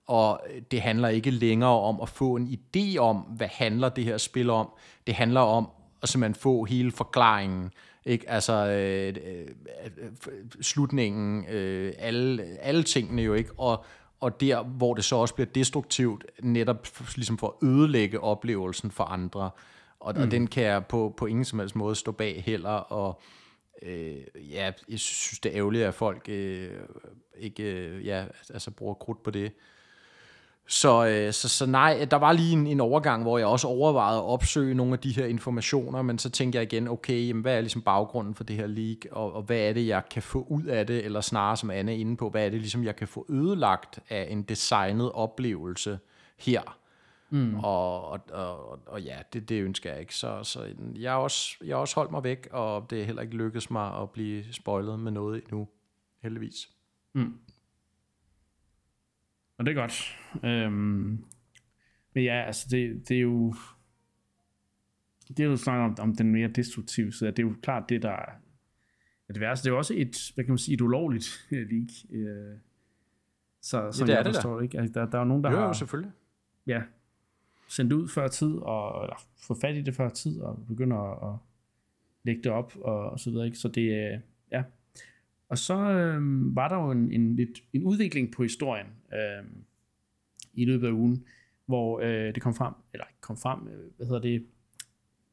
og 0.08 0.42
det 0.72 0.82
handler 0.82 1.08
ikke 1.08 1.32
længere 1.32 1.80
om 1.80 2.02
at 2.02 2.10
få 2.10 2.36
en 2.36 2.60
idé 2.60 2.98
om, 2.98 3.18
hvad 3.18 3.48
handler 3.52 3.90
det 3.90 4.04
her 4.04 4.18
spil 4.18 4.50
om. 4.50 4.70
Det 5.08 5.16
handler 5.16 5.42
om 5.42 5.70
at 6.02 6.10
simpelthen 6.10 6.36
få 6.36 6.64
hele 6.64 6.92
forklaringen, 6.92 7.72
ikke? 8.06 8.30
Altså 8.30 8.54
øh, 8.54 9.14
øh, 9.26 9.48
øh 9.98 10.12
slutningen, 10.62 11.46
øh, 11.46 11.94
alle, 12.00 12.44
alle 12.62 12.84
tingene 12.84 13.22
jo 13.22 13.34
ikke, 13.34 13.52
og, 13.58 13.86
og 14.24 14.42
der, 14.42 14.64
hvor 14.64 14.94
det 14.94 15.04
så 15.04 15.16
også 15.16 15.36
bliver 15.36 15.48
destruktivt, 15.48 16.26
netop 16.44 16.88
ligesom 17.16 17.38
for 17.38 17.48
at 17.48 17.68
ødelægge 17.68 18.20
oplevelsen 18.20 18.92
for 18.92 19.04
andre. 19.04 19.50
Og, 20.00 20.14
mm. 20.16 20.22
og 20.22 20.32
den 20.32 20.48
kan 20.48 20.64
jeg 20.64 20.86
på, 20.86 21.14
på 21.18 21.26
ingen 21.26 21.46
som 21.46 21.60
helst 21.60 21.76
måde 21.76 21.96
stå 21.96 22.12
bag 22.12 22.44
heller, 22.46 22.70
og 22.70 23.22
øh, 23.82 24.16
ja, 24.36 24.72
jeg 24.90 25.00
synes, 25.00 25.40
det 25.40 25.52
er 25.52 25.58
ærgerligt, 25.58 25.84
at 25.84 25.94
folk 25.94 26.30
øh, 26.30 26.72
ikke 27.38 27.64
øh, 27.64 28.06
ja, 28.06 28.26
altså 28.50 28.72
bruger 28.72 28.94
krudt 28.94 29.24
på 29.24 29.32
det. 29.32 29.52
Så, 30.68 31.06
øh, 31.08 31.34
så, 31.34 31.50
så 31.50 31.66
nej, 31.66 32.08
der 32.12 32.18
var 32.18 32.32
lige 32.32 32.54
en, 32.54 32.68
en 32.68 32.80
overgang, 32.80 33.22
hvor 33.22 33.38
jeg 33.38 33.48
også 33.48 33.68
overvejede 33.68 34.18
at 34.18 34.24
opsøge 34.24 34.76
nogle 34.76 34.94
af 34.94 35.00
de 35.00 35.12
her 35.12 35.26
informationer, 35.26 36.02
men 36.02 36.20
så 36.20 36.30
tænkte 36.30 36.56
jeg 36.58 36.74
igen, 36.74 36.88
okay, 36.88 37.28
jamen, 37.28 37.42
hvad 37.42 37.58
er 37.58 37.62
ligesom 37.62 37.82
baggrunden 37.82 38.36
for 38.36 38.44
det 38.44 38.56
her 38.56 38.68
league, 38.68 39.14
og, 39.14 39.34
og 39.34 39.44
hvad 39.44 39.58
er 39.58 39.74
det, 39.74 39.88
jeg 39.88 40.04
kan 40.12 40.22
få 40.22 40.46
ud 40.50 40.64
af 40.64 40.88
det, 40.88 41.06
eller 41.06 41.22
snarere 41.22 41.58
som 41.58 41.70
Anne 41.70 41.92
er 41.92 41.96
inde 41.96 42.18
på, 42.18 42.30
hvad 42.30 42.46
er 42.46 42.50
det, 42.50 42.60
ligesom, 42.60 42.84
jeg 42.84 42.96
kan 42.96 43.08
få 43.08 43.26
ødelagt 43.30 44.00
af 44.10 44.28
en 44.30 44.44
designet 44.44 45.12
oplevelse 45.12 46.00
her. 46.40 46.78
Mm. 47.30 47.60
Og, 47.60 48.12
og, 48.12 48.20
og, 48.32 48.80
og 48.86 49.02
ja, 49.02 49.18
det, 49.34 49.50
det 49.50 49.62
ønsker 49.62 49.92
jeg 49.92 50.00
ikke. 50.00 50.16
Så, 50.16 50.44
så 50.44 50.60
jeg 50.96 51.12
har 51.12 51.20
også, 51.20 51.56
jeg 51.66 51.78
også 51.78 51.96
holdt 51.96 52.12
mig 52.12 52.24
væk, 52.24 52.48
og 52.52 52.90
det 52.90 53.02
er 53.02 53.06
heller 53.06 53.22
ikke 53.22 53.36
lykkedes 53.36 53.70
mig 53.70 54.02
at 54.02 54.10
blive 54.10 54.54
spoilet 54.54 55.00
med 55.00 55.12
noget 55.12 55.44
endnu, 55.44 55.68
heldigvis. 56.22 56.70
Mm. 57.14 57.34
Og 59.58 59.66
det 59.66 59.72
er 59.72 59.76
godt. 59.76 60.18
Øhm, 60.44 61.26
men 62.14 62.24
ja, 62.24 62.44
altså 62.46 62.68
det, 62.72 63.10
det 63.10 63.18
er 63.18 63.22
jo... 63.22 63.56
Det 65.28 65.40
er 65.40 65.44
jo 65.44 65.58
snakker 65.58 65.86
om, 65.86 65.96
om 66.00 66.16
den 66.16 66.32
mere 66.32 66.48
destruktive 66.48 67.12
side. 67.12 67.32
Det 67.32 67.40
er 67.40 67.44
jo 67.44 67.56
klart 67.62 67.90
det, 67.90 68.02
der 68.02 68.12
er 69.28 69.34
det 69.34 69.40
værste. 69.40 69.64
Det 69.64 69.70
er 69.70 69.74
jo 69.74 69.78
også 69.78 69.94
et, 69.98 70.32
hvad 70.36 70.46
kan 70.46 70.52
man 70.52 70.58
sige, 70.58 70.76
et 70.76 70.82
ulovligt 70.82 71.48
league. 71.50 71.88
Øh, 72.12 72.58
så, 73.62 73.92
som 73.92 74.08
ja, 74.08 74.14
det 74.14 74.20
er 74.20 74.24
jeg 74.24 74.34
forstår, 74.34 74.56
det 74.56 74.64
ikke? 74.64 74.80
Altså, 74.80 75.00
der, 75.00 75.06
der 75.06 75.18
er 75.18 75.22
jo 75.22 75.28
nogen, 75.28 75.44
der 75.44 75.52
jo, 75.52 75.58
har... 75.58 75.68
Jo, 75.68 75.74
selvfølgelig. 75.74 76.12
Ja, 76.68 76.84
sendt 77.68 77.94
ud 77.94 78.08
før 78.08 78.28
tid, 78.28 78.56
og, 78.56 79.04
eller 79.04 79.16
få 79.48 79.60
fat 79.62 79.76
i 79.76 79.82
det 79.82 79.96
før 79.96 80.10
tid, 80.10 80.42
og 80.42 80.66
begynder 80.68 80.98
at, 80.98 81.34
at 81.34 81.40
lægge 82.24 82.44
det 82.44 82.52
op, 82.52 82.76
og, 82.82 83.10
og 83.10 83.20
så 83.20 83.30
videre, 83.30 83.46
ikke? 83.46 83.58
Så 83.58 83.68
det, 83.68 84.22
ja, 84.52 84.64
og 85.54 85.58
så 85.58 85.74
øh, 85.74 86.22
var 86.56 86.68
der 86.68 86.76
jo 86.76 86.92
en, 86.92 87.12
en, 87.12 87.36
lidt, 87.36 87.64
en 87.74 87.84
udvikling 87.84 88.32
på 88.32 88.44
historien 88.44 88.88
øh, 89.14 89.46
i 90.54 90.66
løbet 90.66 90.88
af 90.88 90.92
ugen, 90.92 91.26
hvor 91.66 92.00
øh, 92.00 92.36
det 92.36 92.44
kom 92.44 92.56
frem, 92.56 92.74
eller 92.94 93.06
kom 93.22 93.38
frem, 93.38 93.68
øh, 93.68 93.92
hvad 93.98 94.08
hedder 94.08 94.22
det, 94.22 94.46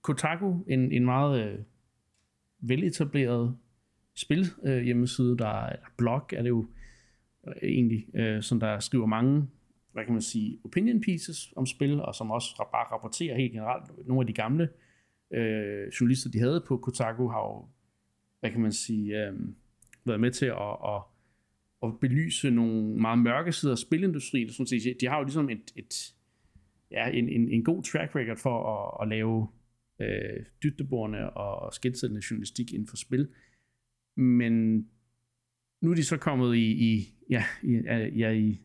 Kotaku, 0.02 0.64
en, 0.66 0.92
en 0.92 1.04
meget 1.04 1.44
øh, 1.44 1.58
veletableret 2.58 3.56
spil 4.14 4.46
øh, 4.64 4.82
hjemmeside, 4.82 5.38
der 5.38 5.66
eller 5.66 5.86
blog 5.96 6.22
er 6.32 6.42
det 6.42 6.48
jo 6.48 6.66
øh, 7.46 7.54
egentlig, 7.62 8.06
øh, 8.14 8.42
som 8.42 8.60
der 8.60 8.78
skriver 8.78 9.06
mange, 9.06 9.48
hvad 9.92 10.04
kan 10.04 10.12
man 10.12 10.22
sige, 10.22 10.58
opinion 10.64 11.00
pieces 11.00 11.52
om 11.56 11.66
spil, 11.66 12.00
og 12.00 12.14
som 12.14 12.30
også 12.30 12.68
bare 12.72 12.86
rapporterer 12.92 13.36
helt 13.36 13.52
generelt. 13.52 14.06
Nogle 14.06 14.20
af 14.20 14.26
de 14.26 14.32
gamle 14.32 14.68
øh, 15.30 15.88
journalister, 16.00 16.30
de 16.30 16.38
havde 16.38 16.64
på 16.68 16.76
Kotaku, 16.76 17.28
har 17.28 17.40
jo, 17.40 17.68
hvad 18.40 18.50
kan 18.50 18.60
man 18.60 18.72
sige, 18.72 19.26
øh, 19.26 19.34
været 20.04 20.20
med 20.20 20.30
til 20.30 20.46
at, 20.46 20.76
at, 20.84 21.02
at 21.82 22.00
belyse 22.00 22.50
nogle 22.50 23.00
meget 23.00 23.18
mørke 23.18 23.52
sider 23.52 23.72
af 23.72 23.78
spilindustrien. 23.78 24.52
Sådan 24.52 24.66
set. 24.66 24.96
De 25.00 25.06
har 25.06 25.18
jo 25.18 25.24
ligesom 25.24 25.50
et, 25.50 25.72
et, 25.76 26.14
ja, 26.90 27.08
en, 27.08 27.28
en, 27.28 27.48
en 27.48 27.64
god 27.64 27.82
track 27.82 28.16
record 28.16 28.36
for 28.36 28.66
at, 28.72 29.02
at 29.02 29.08
lave 29.08 29.48
øh, 30.00 30.44
dybdeborende 30.62 31.30
og 31.30 31.74
skitsættende 31.74 32.22
journalistik 32.30 32.72
inden 32.72 32.88
for 32.88 32.96
spil. 32.96 33.28
Men 34.16 34.76
nu 35.80 35.90
er 35.90 35.94
de 35.94 36.04
så 36.04 36.16
kommet 36.16 36.56
i, 36.56 36.92
i, 36.92 37.14
ja, 37.30 37.44
i, 37.62 37.72
ja, 38.16 38.30
i, 38.30 38.60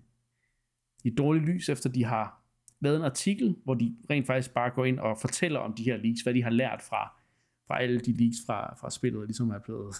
i 1.03 1.09
dårligt 1.09 1.45
lys, 1.45 1.69
efter 1.69 1.89
de 1.89 2.03
har 2.03 2.41
lavet 2.79 2.97
en 2.97 3.03
artikel, 3.03 3.55
hvor 3.63 3.73
de 3.73 3.95
rent 4.09 4.27
faktisk 4.27 4.53
bare 4.53 4.69
går 4.69 4.85
ind 4.85 4.99
og 4.99 5.17
fortæller 5.21 5.59
om 5.59 5.73
de 5.73 5.83
her 5.83 5.97
leaks, 5.97 6.21
hvad 6.21 6.33
de 6.33 6.43
har 6.43 6.49
lært 6.49 6.81
fra, 6.81 7.21
fra 7.67 7.81
alle 7.81 7.99
de 7.99 8.11
leaks 8.11 8.37
fra, 8.45 8.75
fra 8.81 8.89
spillet, 8.89 9.21
og 9.21 9.25
ligesom 9.25 9.49
er 9.49 9.59
blevet 9.59 9.95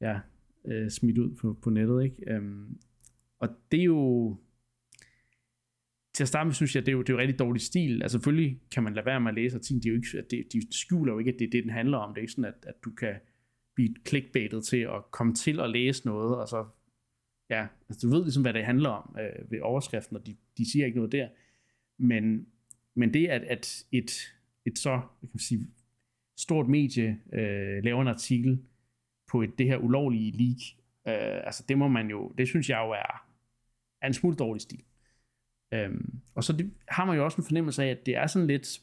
ja, 0.00 0.20
øh, 0.66 0.90
smidt 0.90 1.18
ud 1.18 1.34
på, 1.34 1.58
på 1.62 1.70
nettet. 1.70 2.04
Ikke? 2.04 2.34
Øhm, 2.34 2.78
og 3.38 3.48
det 3.72 3.80
er 3.80 3.84
jo, 3.84 4.36
til 6.14 6.24
at 6.24 6.28
starte 6.28 6.46
med, 6.46 6.54
synes 6.54 6.74
jeg, 6.74 6.86
det 6.86 6.92
er 6.92 6.96
jo, 6.96 7.02
det 7.02 7.08
er 7.08 7.12
jo 7.12 7.18
rigtig 7.18 7.38
dårlig 7.38 7.62
stil. 7.62 8.02
Altså 8.02 8.18
selvfølgelig 8.18 8.60
kan 8.70 8.82
man 8.82 8.94
lade 8.94 9.06
være 9.06 9.20
med 9.20 9.28
at 9.28 9.34
læse 9.34 9.56
artiklen, 9.56 9.82
de, 9.82 9.88
er 9.88 9.92
jo 9.92 9.96
ikke, 9.96 10.22
det, 10.30 10.52
de 10.52 10.62
skjuler 10.70 11.12
jo 11.12 11.18
ikke, 11.18 11.32
at 11.32 11.38
det 11.38 11.46
er 11.46 11.50
det, 11.50 11.64
den 11.64 11.72
handler 11.72 11.98
om. 11.98 12.14
Det 12.14 12.18
er 12.18 12.22
ikke 12.22 12.32
sådan, 12.32 12.44
at, 12.44 12.66
at 12.66 12.74
du 12.84 12.90
kan 12.90 13.14
blive 13.74 13.94
clickbaitet 14.08 14.64
til 14.64 14.76
at 14.76 15.10
komme 15.10 15.34
til 15.34 15.60
at 15.60 15.70
læse 15.70 16.06
noget, 16.06 16.36
og 16.36 16.48
så, 16.48 16.66
ja, 17.50 17.66
altså 17.88 18.06
du 18.06 18.14
ved 18.14 18.24
ligesom, 18.24 18.42
hvad 18.42 18.52
det 18.52 18.64
handler 18.64 18.88
om 18.88 19.16
øh, 19.20 19.50
ved 19.50 19.60
overskriften, 19.60 20.16
og 20.16 20.26
de, 20.26 20.36
de 20.58 20.70
siger 20.72 20.86
ikke 20.86 20.96
noget 20.98 21.12
der. 21.12 21.28
Men, 21.98 22.46
men 22.94 23.14
det, 23.14 23.26
at, 23.26 23.42
at 23.42 23.84
et, 23.92 24.10
et 24.64 24.78
så, 24.78 24.90
hvad 24.90 25.28
kan 25.28 25.34
man 25.34 25.38
sige, 25.38 25.66
stort 26.36 26.68
medie 26.68 27.20
øh, 27.32 27.84
laver 27.84 28.02
en 28.02 28.08
artikel, 28.08 28.62
på 29.34 29.42
et, 29.42 29.58
det 29.58 29.66
her 29.66 29.76
ulovlige 29.76 30.30
leak. 30.30 30.60
Øh, 31.08 31.40
altså 31.44 31.64
det 31.68 31.78
må 31.78 31.88
man 31.88 32.10
jo, 32.10 32.32
det 32.38 32.48
synes 32.48 32.70
jeg 32.70 32.78
jo 32.86 32.90
er, 32.90 33.26
er 34.02 34.06
en 34.06 34.14
smule 34.14 34.36
dårlig 34.36 34.62
stil. 34.62 34.82
Øhm, 35.72 36.20
og 36.34 36.44
så 36.44 36.52
det, 36.52 36.70
har 36.88 37.04
man 37.04 37.16
jo 37.16 37.24
også 37.24 37.36
en 37.36 37.44
fornemmelse 37.44 37.84
af, 37.84 37.88
at 37.88 38.06
det 38.06 38.16
er 38.16 38.26
sådan 38.26 38.46
lidt, 38.46 38.80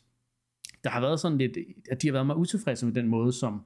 der 0.83 0.89
har 0.89 1.01
været 1.01 1.19
sådan 1.19 1.37
lidt, 1.37 1.57
at 1.91 2.01
de 2.01 2.07
har 2.07 2.11
været 2.11 2.25
meget 2.25 2.37
utilfredse 2.37 2.85
med 2.85 2.93
den 2.93 3.07
måde, 3.07 3.33
som, 3.33 3.65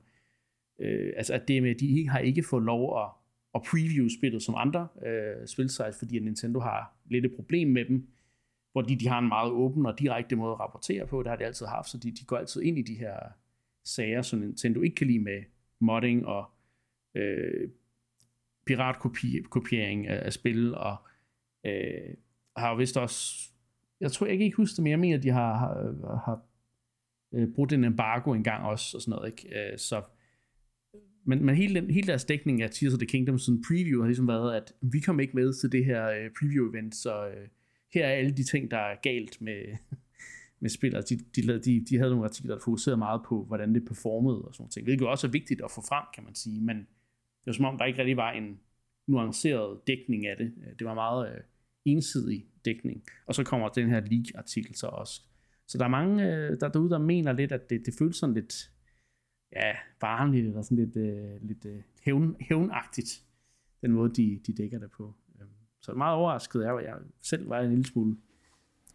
øh, 0.79 1.13
altså 1.17 1.33
at 1.33 1.47
det 1.47 1.63
med, 1.63 1.75
de 1.75 2.09
har 2.09 2.19
ikke 2.19 2.43
fået 2.43 2.63
lov 2.63 3.01
at, 3.01 3.09
at 3.55 3.61
preview 3.71 4.07
spillet 4.17 4.43
som 4.43 4.55
andre 4.57 4.87
øh, 5.05 5.47
spilsites, 5.47 5.99
fordi 5.99 6.19
Nintendo 6.19 6.59
har 6.59 6.95
lidt 7.05 7.25
et 7.25 7.35
problem 7.35 7.67
med 7.67 7.85
dem, 7.85 8.07
hvor 8.71 8.81
de, 8.81 8.95
de 8.99 9.07
har 9.07 9.19
en 9.19 9.27
meget 9.27 9.51
åben 9.51 9.85
og 9.85 9.99
direkte 9.99 10.35
måde 10.35 10.51
at 10.51 10.59
rapportere 10.59 11.07
på, 11.07 11.23
det 11.23 11.29
har 11.29 11.37
de 11.37 11.45
altid 11.45 11.65
haft, 11.65 11.89
så 11.89 11.97
de, 11.97 12.11
de 12.11 12.25
går 12.25 12.37
altid 12.37 12.61
ind 12.61 12.77
i 12.77 12.81
de 12.81 12.95
her 12.95 13.17
sager, 13.83 14.21
som 14.21 14.39
Nintendo 14.39 14.81
ikke 14.81 14.95
kan 14.95 15.07
lide 15.07 15.19
med 15.19 15.43
modding 15.79 16.25
og 16.25 16.54
øh, 17.15 17.69
piratkopiering 18.65 20.07
af, 20.07 20.25
af 20.25 20.33
spil, 20.33 20.75
og 20.75 20.95
øh, 21.65 22.15
har 22.57 22.69
jo 22.69 22.75
vist 22.75 22.97
også, 22.97 23.49
jeg 23.99 24.11
tror, 24.11 24.25
jeg 24.25 24.37
kan 24.37 24.45
ikke 24.45 24.57
huske 24.57 24.75
det, 24.75 24.83
men 24.83 24.91
jeg 24.91 24.99
mener, 24.99 25.17
at 25.17 25.23
de 25.23 25.29
har, 25.29 25.57
har, 25.57 26.21
har 26.25 26.41
øh, 27.33 27.47
brugt 27.55 27.73
en 27.73 27.83
embargo 27.83 28.33
engang 28.33 28.65
også, 28.65 28.97
og 28.97 29.01
sådan 29.01 29.11
noget, 29.11 29.27
ikke? 29.27 29.71
Øh, 29.71 29.77
så, 29.77 30.01
men, 31.25 31.45
men 31.45 31.55
hele, 31.55 31.81
den, 31.81 31.91
hele 31.91 32.07
deres 32.07 32.25
dækning 32.25 32.61
af 32.61 32.69
Tears 32.69 32.93
of 32.93 32.99
the 32.99 33.07
Kingdom, 33.07 33.39
sådan 33.39 33.63
preview, 33.67 34.01
har 34.01 34.07
ligesom 34.07 34.27
været, 34.27 34.55
at 34.55 34.73
vi 34.81 34.99
kom 34.99 35.19
ikke 35.19 35.35
med 35.35 35.53
til 35.53 35.71
det 35.71 35.85
her 35.85 36.09
øh, 36.09 36.29
preview-event, 36.39 36.91
så 36.95 37.27
øh, 37.27 37.47
her 37.93 38.05
er 38.05 38.11
alle 38.11 38.31
de 38.31 38.43
ting, 38.43 38.71
der 38.71 38.77
er 38.77 38.95
galt 39.03 39.41
med, 39.41 39.61
med 40.61 40.69
spil. 40.69 40.95
Altså, 40.95 41.15
de, 41.15 41.41
de, 41.41 41.59
de, 41.59 41.85
de 41.89 41.97
havde 41.97 42.11
nogle 42.11 42.25
artikler, 42.25 42.55
der 42.55 42.61
fokuserede 42.63 42.97
meget 42.97 43.21
på, 43.27 43.43
hvordan 43.43 43.75
det 43.75 43.85
performede 43.85 44.41
og 44.41 44.53
sådan 44.53 44.63
noget 44.63 44.71
ting, 44.71 44.83
hvilket 44.83 45.07
også 45.07 45.27
er 45.27 45.31
vigtigt 45.31 45.61
at 45.61 45.71
få 45.71 45.81
frem, 45.81 46.05
kan 46.15 46.23
man 46.23 46.35
sige, 46.35 46.61
men 46.61 46.87
det 47.45 47.51
var 47.51 47.53
som 47.53 47.65
om, 47.65 47.77
der 47.77 47.85
ikke 47.85 47.99
rigtig 47.99 48.17
var 48.17 48.31
en 48.31 48.59
nuanceret 49.07 49.87
dækning 49.87 50.27
af 50.27 50.37
det. 50.37 50.53
Øh, 50.57 50.73
det 50.79 50.87
var 50.87 50.93
meget 50.93 51.35
øh, 51.35 51.41
ensidig 51.85 52.45
dækning. 52.65 53.03
Og 53.25 53.35
så 53.35 53.43
kommer 53.43 53.69
den 53.69 53.89
her 53.89 53.99
leak-artikel 53.99 54.75
så 54.75 54.87
også. 54.87 55.21
Så 55.67 55.77
der 55.77 55.83
er 55.83 55.89
mange 55.89 56.23
øh, 56.23 56.59
der 56.59 56.69
derude, 56.69 56.89
der 56.89 56.97
mener 56.97 57.33
lidt, 57.33 57.51
at 57.51 57.69
det, 57.69 57.85
det 57.85 57.93
føles 57.99 58.15
sådan 58.15 58.35
lidt 58.35 58.71
ja, 59.55 59.73
barnligt, 59.99 60.47
eller 60.47 60.61
sådan 60.61 60.85
lidt, 60.85 60.97
øh, 60.97 61.41
lidt 61.41 61.65
øh, 61.65 61.81
hævn, 62.03 62.35
hævnagtigt, 62.39 63.23
den 63.81 63.91
måde, 63.91 64.13
de, 64.13 64.39
de 64.47 64.53
dækker 64.53 64.79
det 64.79 64.91
på. 64.91 65.13
Øhm, 65.41 65.49
så 65.81 65.91
det 65.91 65.95
er 65.95 65.97
meget 65.97 66.15
overrasket. 66.15 66.63
Jeg, 66.63 66.83
jeg 66.83 66.95
selv 67.21 67.49
var 67.49 67.59
en 67.59 67.69
lille 67.69 67.85
smule 67.85 68.17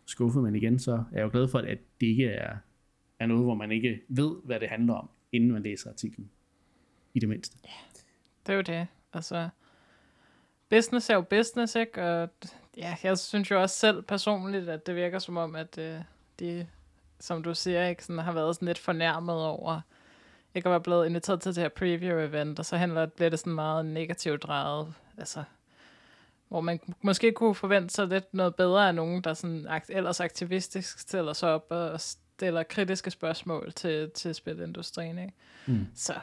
skuffet, 0.06 0.42
men 0.42 0.54
igen, 0.54 0.78
så 0.78 0.92
er 0.92 1.04
jeg 1.12 1.22
jo 1.22 1.30
glad 1.32 1.48
for, 1.48 1.58
at 1.58 1.78
det 2.00 2.06
ikke 2.06 2.26
er, 2.26 2.56
er 3.18 3.26
noget, 3.26 3.44
hvor 3.44 3.54
man 3.54 3.72
ikke 3.72 4.00
ved, 4.08 4.36
hvad 4.44 4.60
det 4.60 4.68
handler 4.68 4.94
om, 4.94 5.10
inden 5.32 5.52
man 5.52 5.62
læser 5.62 5.90
artiklen. 5.90 6.30
I 7.14 7.18
det 7.18 7.28
mindste. 7.28 7.58
Ja, 7.64 7.70
det 8.50 8.54
er 8.54 8.74
jo 8.74 8.78
det. 8.78 8.86
Altså, 9.12 9.48
business 10.70 11.10
er 11.10 11.14
jo 11.14 11.20
business, 11.20 11.74
ikke? 11.74 12.02
Og 12.02 12.28
ja, 12.76 12.96
jeg 13.02 13.18
synes 13.18 13.50
jo 13.50 13.62
også 13.62 13.78
selv 13.78 14.02
personligt, 14.02 14.68
at 14.68 14.86
det 14.86 14.96
virker 14.96 15.18
som 15.18 15.36
om, 15.36 15.56
at 15.56 15.78
øh, 15.78 16.00
de, 16.40 16.66
som 17.20 17.42
du 17.42 17.54
siger, 17.54 17.86
ikke, 17.86 18.04
sådan, 18.04 18.18
har 18.18 18.32
været 18.32 18.54
sådan 18.54 18.66
lidt 18.66 18.78
fornærmet 18.78 19.44
over, 19.44 19.80
ikke 20.54 20.68
at 20.68 20.70
være 20.70 20.80
blevet 20.80 21.06
inviteret 21.06 21.40
til 21.40 21.54
det 21.54 21.62
her 21.62 21.68
preview-event, 21.68 22.58
og 22.58 22.64
så 22.64 22.76
handler, 22.76 23.06
bliver 23.06 23.30
det 23.30 23.38
sådan 23.38 23.52
meget 23.52 23.86
negativt 23.86 24.42
drejet, 24.42 24.94
altså, 25.18 25.44
hvor 26.48 26.60
man 26.60 26.80
måske 27.02 27.32
kunne 27.32 27.54
forvente 27.54 27.94
sig 27.94 28.06
lidt 28.06 28.34
noget 28.34 28.54
bedre 28.54 28.88
af 28.88 28.94
nogen, 28.94 29.22
der 29.22 29.34
sådan 29.34 29.66
akt, 29.68 29.90
ellers 29.90 30.20
aktivistisk 30.20 30.98
stiller 30.98 31.32
sig 31.32 31.50
op 31.50 31.66
og 31.70 32.00
stiller 32.00 32.62
kritiske 32.62 33.10
spørgsmål 33.10 33.72
til, 33.72 34.10
til 34.10 34.34
spilindustrien, 34.34 35.18
ikke? 35.18 35.34
Mm. 35.66 35.86
Så 35.94 36.14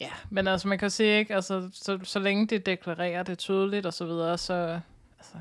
Ja, 0.00 0.10
men 0.30 0.46
altså 0.46 0.68
man 0.68 0.78
kan 0.78 0.90
sige 0.90 1.18
ikke, 1.18 1.34
altså 1.34 1.68
så, 1.72 1.98
så 2.02 2.18
længe 2.18 2.46
de 2.46 2.58
deklarerer 2.58 3.22
det 3.22 3.38
tydeligt 3.38 3.86
og 3.86 3.94
så 3.94 4.04
videre, 4.06 4.38
så, 4.38 4.80
altså, 5.18 5.38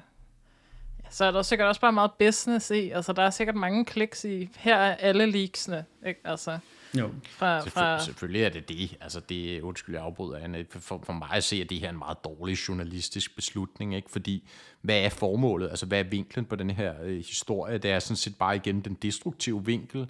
ja, 1.03 1.09
så 1.09 1.25
er 1.25 1.31
der 1.31 1.41
sikkert 1.41 1.67
også 1.67 1.81
bare 1.81 1.91
meget 1.91 2.11
business 2.19 2.71
i. 2.71 2.89
Altså 2.89 3.13
der 3.13 3.23
er 3.23 3.29
sikkert 3.29 3.55
mange 3.55 3.85
kliks 3.85 4.25
i, 4.25 4.49
her 4.57 4.75
er 4.75 4.95
alle 4.95 5.25
leaksene, 5.25 5.85
ikke? 6.05 6.19
Altså, 6.23 6.59
jo. 6.97 7.09
Fra, 7.29 7.59
Selvføl- 7.59 7.69
fra... 7.69 7.99
Selvfølgelig 7.99 8.43
er 8.43 8.49
det 8.49 8.69
det. 8.69 8.97
Altså 9.01 9.19
det, 9.19 9.61
undskyld, 9.61 9.95
jeg 9.95 10.03
afbryder, 10.03 10.37
Anne. 10.37 10.65
For, 10.69 11.01
for 11.03 11.13
mig 11.13 11.29
at 11.31 11.43
se, 11.43 11.55
at 11.55 11.69
det 11.69 11.79
her 11.79 11.87
er 11.87 11.91
en 11.91 11.97
meget 11.97 12.23
dårlig 12.23 12.55
journalistisk 12.55 13.35
beslutning, 13.35 13.95
ikke? 13.95 14.11
Fordi, 14.11 14.47
hvad 14.81 14.99
er 14.99 15.09
formålet? 15.09 15.69
Altså, 15.69 15.85
hvad 15.85 15.99
er 15.99 16.03
vinklen 16.03 16.45
på 16.45 16.55
den 16.55 16.69
her 16.69 16.93
øh, 17.03 17.17
historie? 17.17 17.77
Det 17.77 17.91
er 17.91 17.99
sådan 17.99 18.17
set 18.17 18.35
bare 18.37 18.55
igen 18.55 18.81
den 18.81 18.93
destruktive 18.93 19.65
vinkel, 19.65 20.09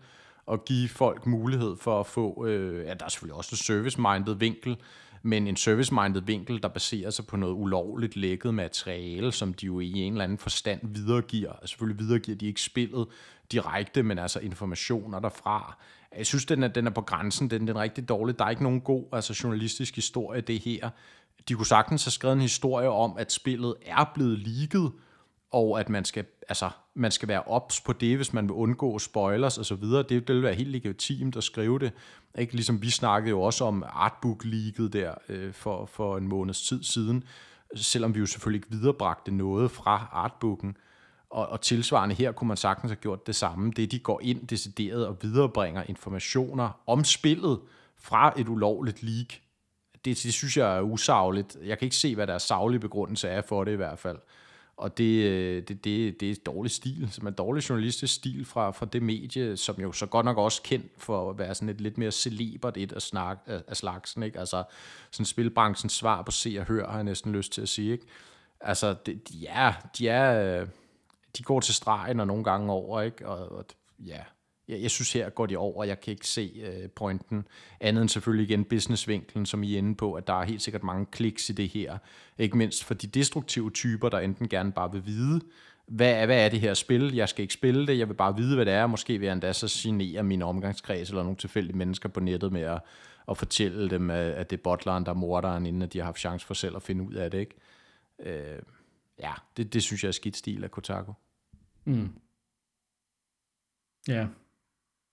at 0.52 0.66
give 0.66 0.90
folk 0.90 1.26
mulighed 1.26 1.76
for 1.76 2.00
at 2.00 2.06
få, 2.06 2.46
øh, 2.46 2.86
ja, 2.86 2.94
der 2.94 3.06
er 3.06 3.10
selvfølgelig 3.10 3.36
også 3.36 3.50
en 3.54 3.58
service-minded 3.58 4.36
vinkel, 4.36 4.78
men 5.24 5.48
en 5.48 5.56
service-minded 5.56 6.22
vinkel, 6.22 6.64
der 6.64 6.68
baserer 6.68 7.10
sig 7.10 7.26
på 7.26 7.38
noget 7.38 7.54
ulovligt 7.54 8.16
lækket 8.16 8.54
materiale, 8.54 9.32
som 9.32 9.54
de 9.54 9.66
jo 9.66 9.80
i 9.80 9.94
en 9.94 10.14
eller 10.14 10.24
anden 10.24 10.38
forstand 10.38 10.80
videregiver. 10.84 11.52
Altså, 11.52 11.68
selvfølgelig 11.68 12.00
videregiver 12.00 12.38
de 12.38 12.48
ikke 12.48 12.62
spillet 12.62 13.08
direkte, 13.52 14.04
men 14.04 14.20
altså 14.20 14.40
informationer 14.40 15.20
derfra. 15.20 15.78
Jeg 16.18 16.26
synes, 16.26 16.46
den 16.46 16.64
er, 16.64 16.68
den 16.68 16.88
er 16.88 16.92
på 16.92 17.02
grænsen, 17.02 17.50
den, 17.50 17.68
den 17.68 17.76
er 17.76 17.82
rigtig 17.82 18.10
dårlig. 18.10 18.40
Der 18.40 18.46
er 18.46 18.50
ikke 18.50 18.64
nogen 18.64 18.82
god 18.82 19.04
altså, 19.12 19.40
journalistisk 19.44 19.96
historie 19.96 20.42
det 20.42 20.60
her. 20.60 20.90
De 21.50 21.54
kunne 21.54 21.66
sagtens 21.66 22.06
have 22.06 22.12
skrevet 22.12 22.34
en 22.36 22.42
historie 22.42 22.90
om, 22.90 23.18
at 23.18 23.32
spillet 23.32 23.76
er 23.86 24.12
blevet 24.14 24.40
leaget, 24.40 24.92
og 25.52 25.80
at 25.80 25.90
man 25.90 26.06
skal, 26.06 26.26
altså, 26.50 26.70
man 26.94 27.12
skal 27.12 27.28
være 27.28 27.44
ops 27.44 27.82
på 27.82 27.94
det, 27.94 28.16
hvis 28.16 28.34
man 28.34 28.46
vil 28.46 28.54
undgå 28.54 29.00
spoilers 29.00 29.58
og 29.58 29.66
så 29.66 29.76
videre. 29.76 30.04
Det, 30.04 30.28
det 30.28 30.36
vil 30.36 30.44
være 30.44 30.54
helt 30.54 30.70
legitimt 30.70 31.36
at 31.36 31.44
skrive 31.44 31.80
det. 31.80 31.92
Ikke? 32.38 32.54
Ligesom 32.54 32.82
vi 32.82 32.90
snakkede 32.90 33.30
jo 33.30 33.42
også 33.42 33.66
om 33.66 33.84
artbook 33.88 34.46
leaget 34.46 34.94
der 34.94 35.14
øh, 35.30 35.54
for, 35.54 35.86
for 35.86 36.18
en 36.18 36.28
måneds 36.28 36.62
tid 36.62 36.84
siden, 36.84 37.24
selvom 37.76 38.16
vi 38.16 38.20
jo 38.20 38.26
selvfølgelig 38.26 38.58
ikke 38.60 38.78
viderebragte 38.78 39.32
noget 39.32 39.72
fra 39.72 40.10
artbooken. 40.12 40.78
Og, 41.30 41.48
og 41.48 41.62
tilsvarende 41.62 42.16
her 42.16 42.32
kunne 42.32 42.48
man 42.48 42.58
sagtens 42.58 42.92
have 42.92 43.02
gjort 43.02 43.28
det 43.28 43.36
samme. 43.36 43.72
Det 43.72 43.92
de 43.92 44.00
går 44.00 44.22
ind 44.24 44.48
decideret 44.48 45.08
og 45.08 45.18
viderebringer 45.22 45.84
informationer 45.88 46.82
om 46.88 47.04
spillet 47.04 47.60
fra 47.98 48.34
et 48.40 48.48
ulovligt 48.48 49.04
leak. 49.04 49.28
Det, 50.06 50.24
det 50.24 50.34
synes 50.34 50.58
jeg 50.58 50.78
er 50.78 50.82
usagligt. 50.82 51.58
Jeg 51.64 51.80
kan 51.80 51.86
ikke 51.86 51.96
se, 51.96 52.16
hvad 52.16 52.28
deres 52.28 52.44
saglige 52.44 52.80
begrundelse 52.80 53.28
er 53.28 53.42
for 53.42 53.64
det 53.64 53.72
i 53.72 53.76
hvert 53.76 54.00
fald. 54.00 54.18
Og 54.78 54.98
det, 54.98 55.24
øh, 55.24 55.64
det, 55.68 55.84
det, 55.84 56.20
det 56.20 56.32
er 56.32 56.36
dårlig 56.46 56.72
stil, 56.72 57.08
som 57.12 57.28
er 57.28 57.32
dårlig 57.32 57.70
journalistisk 57.70 58.14
stil 58.16 58.46
fra, 58.46 58.72
fra 58.72 58.86
det 58.86 59.04
medie, 59.04 59.58
som 59.58 59.82
jo 59.82 59.92
så 59.92 60.06
godt 60.06 60.26
nok 60.26 60.38
også 60.38 60.62
kendt 60.62 60.92
for 60.98 61.30
at 61.30 61.38
være 61.38 61.56
sådan 61.56 61.70
et 61.70 61.82
lidt 61.82 61.98
mere 61.98 62.12
celebert 62.12 62.78
et 62.78 62.92
af, 62.92 63.02
snak, 63.02 63.38
af, 63.46 63.62
af 63.68 63.78
slagsen, 63.78 64.24
ikke? 64.24 64.40
Altså 64.40 64.64
sådan 65.12 65.26
spilbranchens 65.26 65.94
svar 65.94 66.22
på 66.22 66.32
se 66.32 66.58
og 66.60 66.66
hør, 66.66 66.88
har 66.88 66.96
jeg 66.96 67.04
næsten 67.04 67.32
lyst 67.32 67.52
til 67.52 67.62
at 67.62 67.70
sige, 67.70 67.92
ikke? 67.92 68.06
Altså, 68.62 68.96
det, 69.06 69.30
de 69.30 69.48
er, 69.48 69.74
de 69.98 70.08
er, 70.08 70.62
øh, 70.62 70.68
de 71.38 71.44
går 71.44 71.60
til 71.60 71.74
stregen 71.74 72.20
og 72.20 72.28
nogle 72.28 72.44
gange 72.44 72.72
over, 72.72 73.02
ikke? 73.02 73.28
Og, 73.28 73.52
og 73.52 73.66
ja, 74.00 74.22
jeg, 74.68 74.82
jeg 74.82 74.92
synes 74.92 75.14
her 75.14 75.30
går 75.30 75.46
de 75.46 75.58
over, 75.58 75.84
jeg 75.84 76.02
kan 76.02 76.12
ikke 76.12 76.28
se 76.28 76.52
øh, 76.66 76.90
pointen. 76.90 77.48
Andet 77.80 78.02
end 78.02 78.10
selvfølgelig 78.10 78.50
igen 78.50 78.64
businessvinklen, 78.64 79.46
som 79.46 79.64
I 79.64 79.74
er 79.74 79.78
inde 79.78 79.96
på, 79.96 80.14
at 80.14 80.28
der 80.28 80.34
er 80.34 80.44
helt 80.44 80.62
sikkert 80.62 80.84
mange 80.84 81.06
kliks 81.06 81.50
i 81.50 81.54
det 81.54 81.70
her. 81.70 81.98
Ikke 82.38 82.58
mindst 82.58 82.84
for 82.84 82.94
de 82.94 83.08
destruktive 83.08 83.72
typer, 83.72 84.10
der 84.10 84.20
enten 84.20 84.50
gerne 84.50 84.72
bare 84.72 84.92
vil 84.92 85.06
vide, 85.06 85.42
hvad 85.88 86.14
er, 86.14 86.26
hvad 86.26 86.46
er 86.46 86.50
det 86.50 86.60
her 86.60 86.74
spil? 86.74 87.16
Jeg 87.16 87.30
skal 87.30 87.42
ikke 87.42 87.54
spille 87.54 87.88
det, 87.88 87.98
jeg 88.00 88.10
vil 88.10 88.14
bare 88.14 88.36
vide, 88.36 88.56
hvad 88.56 88.66
det 88.66 88.74
er. 88.74 88.88
Måske 88.88 89.18
vil 89.18 89.26
jeg 89.26 89.34
endda 89.34 89.54
så 89.54 89.68
genere 89.82 90.24
min 90.24 90.42
omgangskreds 90.42 91.10
eller 91.10 91.24
nogle 91.24 91.38
tilfældige 91.38 91.78
mennesker 91.78 92.10
på 92.10 92.20
nettet 92.20 92.52
med 92.52 92.62
at, 92.62 92.82
at 93.30 93.38
fortælle 93.38 93.90
dem, 93.90 94.10
at 94.10 94.50
det 94.50 94.58
er 94.58 94.64
bottleren, 94.64 95.06
der 95.06 95.12
er 95.12 95.16
morderen, 95.16 95.66
inden 95.66 95.82
at 95.82 95.94
de 95.94 95.98
har 95.98 96.06
haft 96.06 96.20
chance 96.20 96.46
for 96.46 96.54
selv 96.54 96.76
at 96.76 96.84
finde 96.84 97.04
ud 97.04 97.14
af 97.14 97.32
det. 97.32 97.40
Ikke? 97.40 97.56
Øh, 98.20 98.60
ja, 99.20 99.32
det, 99.58 99.74
det 99.74 99.84
synes 99.84 100.04
jeg 100.04 100.08
er 100.08 100.14
skidt 100.14 100.38
stil 100.38 100.64
af 100.64 100.72
Kotaku. 100.72 101.14
Mm. 101.86 102.10
Ja, 104.08 104.28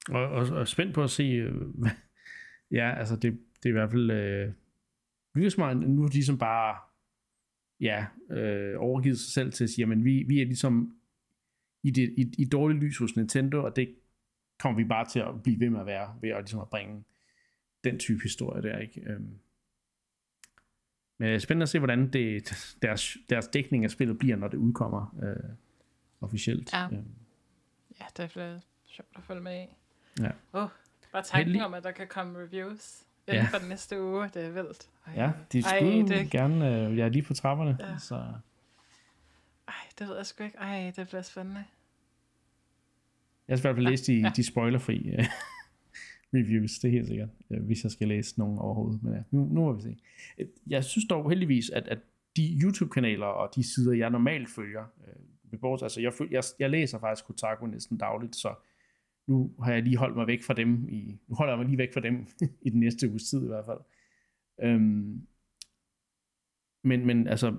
og, 0.08 0.28
og, 0.28 0.46
og 0.46 0.68
spændt 0.68 0.94
på 0.94 1.02
at 1.02 1.10
se, 1.10 1.22
øh, 1.22 1.54
ja, 2.78 2.94
altså 2.98 3.16
det, 3.16 3.32
det 3.32 3.64
er 3.64 3.68
i 3.68 3.72
hvert 3.72 3.90
fald, 3.90 4.10
øh, 4.10 4.52
Lyresmart, 5.34 5.76
nu 5.76 6.02
er 6.02 6.08
de 6.08 6.14
ligesom 6.14 6.38
bare, 6.38 6.76
ja, 7.80 8.06
øh, 8.30 8.74
overgivet 8.78 9.18
sig 9.18 9.32
selv 9.32 9.52
til 9.52 9.64
at 9.64 9.70
sige, 9.70 9.82
jamen 9.82 10.04
vi, 10.04 10.24
vi 10.28 10.40
er 10.40 10.44
ligesom 10.44 10.96
i, 11.82 11.90
det, 11.90 12.14
i, 12.16 12.34
i 12.38 12.44
dårligt 12.44 12.84
lys 12.84 12.98
hos 12.98 13.16
Nintendo, 13.16 13.64
og 13.64 13.76
det 13.76 13.94
kommer 14.58 14.76
vi 14.76 14.84
bare 14.84 15.08
til 15.08 15.20
at 15.20 15.42
blive 15.42 15.60
ved 15.60 15.70
med 15.70 15.80
at 15.80 15.86
være, 15.86 16.18
ved 16.20 16.30
at, 16.30 16.40
ligesom 16.40 16.60
at 16.60 16.70
bringe 16.70 17.04
den 17.84 17.98
type 17.98 18.22
historie 18.22 18.62
der, 18.62 18.78
ikke? 18.78 19.00
Øhm. 19.06 19.38
Men 21.18 21.28
er 21.28 21.38
spændende 21.38 21.62
at 21.62 21.68
se, 21.68 21.78
hvordan 21.78 22.12
det, 22.12 22.52
deres, 22.82 23.16
deres 23.30 23.46
dækning 23.48 23.84
af 23.84 23.90
spillet 23.90 24.18
bliver, 24.18 24.36
når 24.36 24.48
det 24.48 24.58
udkommer 24.58 25.18
øh, 25.22 25.50
officielt. 26.20 26.72
Ja. 26.72 26.84
Øhm. 26.86 27.14
ja, 28.00 28.04
det 28.16 28.36
er 28.36 28.60
sjovt 28.86 29.08
at 29.16 29.22
følge 29.24 29.40
med 29.40 29.62
i. 29.62 29.66
Ja. 30.20 30.30
Oh, 30.52 30.68
bare 31.12 31.22
tanken 31.22 31.46
Heldig. 31.46 31.64
om, 31.64 31.74
at 31.74 31.84
der 31.84 31.90
kan 31.90 32.08
komme 32.08 32.38
reviews 32.38 33.02
inden 33.26 33.42
ja. 33.42 33.48
for 33.50 33.58
den 33.58 33.68
næste 33.68 34.02
uge, 34.02 34.30
det 34.34 34.44
er 34.44 34.50
vildt. 34.50 34.88
Ej. 35.06 35.12
Ja, 35.16 35.32
de 35.52 35.62
skulle 35.62 36.14
Ej, 36.14 36.18
det... 36.18 36.30
gerne, 36.30 36.86
øh, 36.86 36.96
jeg 36.96 37.04
er 37.04 37.08
lige 37.08 37.22
på 37.22 37.34
trapperne. 37.34 37.76
Ja. 37.80 37.98
Så. 37.98 38.14
Ej, 39.68 39.74
det 39.98 40.08
ved 40.08 40.16
jeg 40.16 40.26
sgu 40.26 40.44
ikke. 40.44 40.58
Ej, 40.58 40.92
det 40.96 41.08
bliver 41.08 41.22
spændende. 41.22 41.64
Jeg 43.48 43.58
skal 43.58 43.68
i 43.68 43.72
hvert 43.72 43.76
fald 43.76 43.90
læse 43.90 44.12
de, 44.12 44.20
ja. 44.20 44.32
de 44.36 44.44
spoilerfri 44.44 45.14
uh, 45.18 45.24
reviews, 46.34 46.78
det 46.78 46.88
er 46.88 46.92
helt 46.92 47.06
sikkert, 47.06 47.28
uh, 47.50 47.66
hvis 47.66 47.82
jeg 47.82 47.90
skal 47.90 48.08
læse 48.08 48.38
nogen 48.38 48.58
overhovedet. 48.58 49.02
Men 49.02 49.14
ja, 49.14 49.22
nu, 49.30 49.44
nu 49.44 49.60
må 49.60 49.72
vi 49.72 49.82
se. 49.82 49.98
Jeg 50.66 50.84
synes 50.84 51.04
dog 51.10 51.30
heldigvis, 51.30 51.70
at, 51.70 51.88
at 51.88 51.98
de 52.36 52.58
YouTube-kanaler 52.62 53.26
og 53.26 53.54
de 53.54 53.74
sider, 53.74 53.92
jeg 53.92 54.10
normalt 54.10 54.48
følger, 54.50 54.84
uh, 55.62 55.82
altså 55.82 56.00
jeg, 56.00 56.12
følger, 56.12 56.32
jeg, 56.32 56.44
jeg 56.58 56.70
læser 56.70 56.98
faktisk 56.98 57.26
Kotaku 57.26 57.66
næsten 57.66 57.98
dagligt, 57.98 58.36
så 58.36 58.54
nu 59.26 59.54
har 59.62 59.72
jeg 59.72 59.82
lige 59.82 59.96
holdt 59.96 60.16
mig 60.16 60.26
væk 60.26 60.42
fra 60.42 60.54
dem 60.54 60.88
i, 60.88 61.18
nu 61.28 61.34
holder 61.34 61.52
jeg 61.52 61.58
mig 61.58 61.66
lige 61.66 61.78
væk 61.78 61.92
fra 61.94 62.00
dem 62.00 62.26
i 62.66 62.70
den 62.70 62.80
næste 62.80 63.10
uges 63.10 63.22
tid 63.22 63.44
i 63.44 63.46
hvert 63.46 63.64
fald. 63.64 63.78
Øhm, 64.62 65.26
men, 66.84 67.06
men 67.06 67.28
altså, 67.28 67.56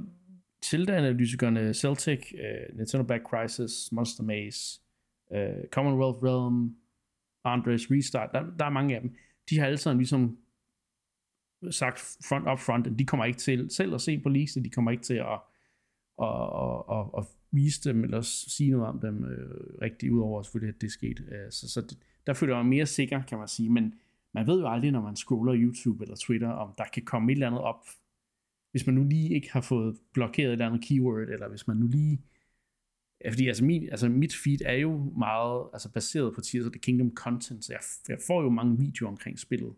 Tilda-analytikerne, 0.62 1.74
Celtic, 1.74 2.34
uh, 2.34 2.78
Nintendo 2.78 3.08
Back 3.08 3.24
Crisis, 3.24 3.92
Monster 3.92 4.24
Maze, 4.24 4.82
uh, 5.32 5.70
Commonwealth 5.72 6.24
Realm, 6.24 6.76
Andres 7.44 7.92
Restart, 7.92 8.30
der, 8.34 8.56
der 8.60 8.66
er 8.66 8.70
mange 8.70 8.96
af 8.96 9.02
dem. 9.02 9.16
De 9.50 9.60
har 9.60 9.66
alle 9.66 9.78
sammen 9.78 10.00
ligesom 10.00 10.38
sagt 11.72 12.18
front 12.30 12.48
up 12.48 12.60
front, 12.60 12.88
at 12.88 13.00
de 13.00 13.06
kommer 13.06 13.26
ikke 13.26 13.40
til 13.40 13.70
selv 13.72 13.94
at 13.94 14.02
se 14.02 14.20
på 14.20 14.30
leaks, 14.30 14.54
de 14.64 14.70
kommer 14.70 14.92
ikke 14.92 15.04
til 15.04 15.14
at, 15.14 15.40
at, 16.22 16.50
at, 16.64 16.84
at, 16.98 17.06
at 17.18 17.26
vise 17.54 17.90
dem, 17.90 18.04
eller 18.04 18.22
sige 18.22 18.72
noget 18.72 18.88
om 18.88 19.00
dem 19.00 19.26
øh, 19.26 19.82
rigtigt, 19.82 20.12
udover 20.12 20.44
selvfølgelig, 20.44 20.76
at 20.76 20.82
det 20.82 20.88
er 20.88 20.92
sket. 20.92 21.20
Øh, 21.20 21.52
så 21.52 21.70
så 21.70 21.82
det, 21.82 21.98
der 22.28 22.34
føler 22.34 22.56
jeg 22.56 22.66
mig 22.66 22.70
mere 22.70 22.86
sikker, 22.86 23.24
kan 23.24 23.38
man 23.38 23.48
sige, 23.48 23.70
men 23.70 23.94
man 24.34 24.48
ved 24.48 24.60
jo 24.60 24.68
aldrig, 24.68 24.92
når 24.92 25.02
man 25.02 25.16
scroller 25.16 25.56
YouTube 25.58 26.04
eller 26.04 26.16
Twitter, 26.16 26.50
om 26.50 26.74
der 26.78 26.84
kan 26.94 27.06
komme 27.06 27.32
et 27.32 27.36
eller 27.36 27.48
andet 27.48 27.62
op, 27.62 27.86
hvis 28.72 28.86
man 28.86 28.96
nu 28.96 29.04
lige 29.04 29.30
ikke 29.30 29.52
har 29.52 29.62
fået 29.62 29.98
blokeret 30.14 30.48
et 30.48 30.52
eller 30.52 30.68
andet 30.68 30.82
keyword, 30.82 31.30
eller 31.30 31.50
hvis 31.50 31.68
man 31.68 31.78
nu 31.78 31.88
lige 31.88 32.22
Ja, 33.26 33.30
fordi 33.30 33.48
altså, 33.48 33.64
min, 33.64 33.90
altså 33.90 34.10
mit 34.10 34.36
feed 34.36 34.62
er 34.66 34.74
jo 34.74 35.14
meget 35.18 35.70
altså 35.74 35.92
baseret 35.92 36.36
på 36.36 36.42
Tears 36.42 36.66
of 36.66 36.72
the 36.72 36.80
Kingdom 36.80 37.16
content, 37.16 37.66
så 37.66 37.74
jeg, 37.74 37.82
jeg 38.10 38.18
får 38.28 38.44
jo 38.44 38.50
mange 38.50 38.78
videoer 38.78 39.12
omkring 39.12 39.40
spillet. 39.40 39.74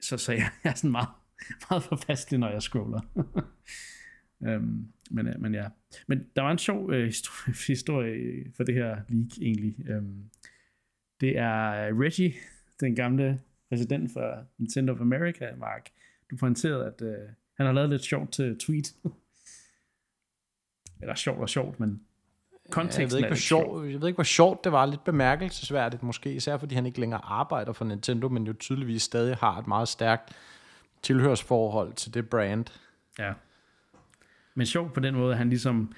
Så, 0.00 0.16
så 0.16 0.32
jeg 0.32 0.50
er 0.64 0.74
sådan 0.74 0.90
meget, 0.90 1.08
meget 1.70 1.82
forfastelig, 1.82 2.40
når 2.40 2.48
jeg 2.48 2.62
scroller. 2.62 3.00
um, 4.40 4.92
men, 5.10 5.26
øh, 5.26 5.40
men 5.40 5.54
ja. 5.54 5.64
Men 6.06 6.26
der 6.36 6.42
var 6.42 6.50
en 6.50 6.58
sjov 6.58 6.92
øh, 6.92 7.04
historie, 7.12 7.54
historie 7.66 8.52
for 8.56 8.64
det 8.64 8.74
her 8.74 8.96
leak 9.08 9.38
egentlig. 9.40 9.96
Um, 9.96 10.30
det 11.20 11.38
er 11.38 12.00
Reggie, 12.02 12.32
den 12.80 12.94
gamle 12.94 13.40
præsident 13.68 14.12
for 14.12 14.44
Nintendo 14.58 14.92
of 14.92 15.00
America, 15.00 15.46
Mark. 15.56 15.90
Du 16.30 16.36
pointerede, 16.36 16.86
at 16.86 17.02
uh, 17.02 17.30
han 17.56 17.66
har 17.66 17.72
lavet 17.72 17.90
lidt 17.90 18.04
sjovt 18.04 18.32
til 18.32 18.58
tweet. 18.58 18.94
Eller 21.00 21.14
sjovt 21.14 21.40
og 21.40 21.48
sjovt, 21.48 21.80
men 21.80 22.02
konteksten 22.70 23.02
jeg 23.02 23.10
ved, 23.10 23.18
ikke, 23.18 23.28
hvor 23.28 23.36
sjov, 23.36 23.86
jeg 23.86 24.00
ved 24.00 24.08
ikke, 24.08 24.16
hvor 24.16 24.24
sjovt 24.24 24.64
det 24.64 24.72
var. 24.72 24.86
Lidt 24.86 25.04
bemærkelsesværdigt 25.04 26.02
måske, 26.02 26.34
især 26.34 26.56
fordi 26.56 26.74
han 26.74 26.86
ikke 26.86 27.00
længere 27.00 27.20
arbejder 27.24 27.72
for 27.72 27.84
Nintendo, 27.84 28.28
men 28.28 28.46
jo 28.46 28.52
tydeligvis 28.52 29.02
stadig 29.02 29.36
har 29.36 29.58
et 29.58 29.66
meget 29.66 29.88
stærkt 29.88 30.32
tilhørsforhold 31.02 31.92
til 31.92 32.14
det 32.14 32.28
brand. 32.28 32.64
Ja. 33.18 33.32
Men 34.58 34.66
sjovt 34.66 34.92
på 34.92 35.00
den 35.00 35.14
måde, 35.14 35.32
at 35.32 35.38
han 35.38 35.48
ligesom, 35.48 35.92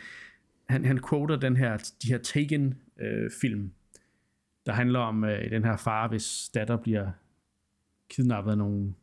han, 0.69 0.85
han 0.85 1.01
quoter 1.09 1.37
den 1.37 1.57
her, 1.57 1.93
de 2.03 2.09
her 2.09 2.19
Taken-film, 2.19 3.63
øh, 3.63 3.71
der 4.67 4.73
handler 4.73 4.99
om 4.99 5.25
øh, 5.25 5.51
den 5.51 5.65
her 5.65 5.77
far, 5.77 6.09
hvis 6.09 6.51
datter 6.55 6.77
bliver 6.77 7.11
kidnappet 8.09 8.51
af 8.51 8.59
nogle, 8.59 8.95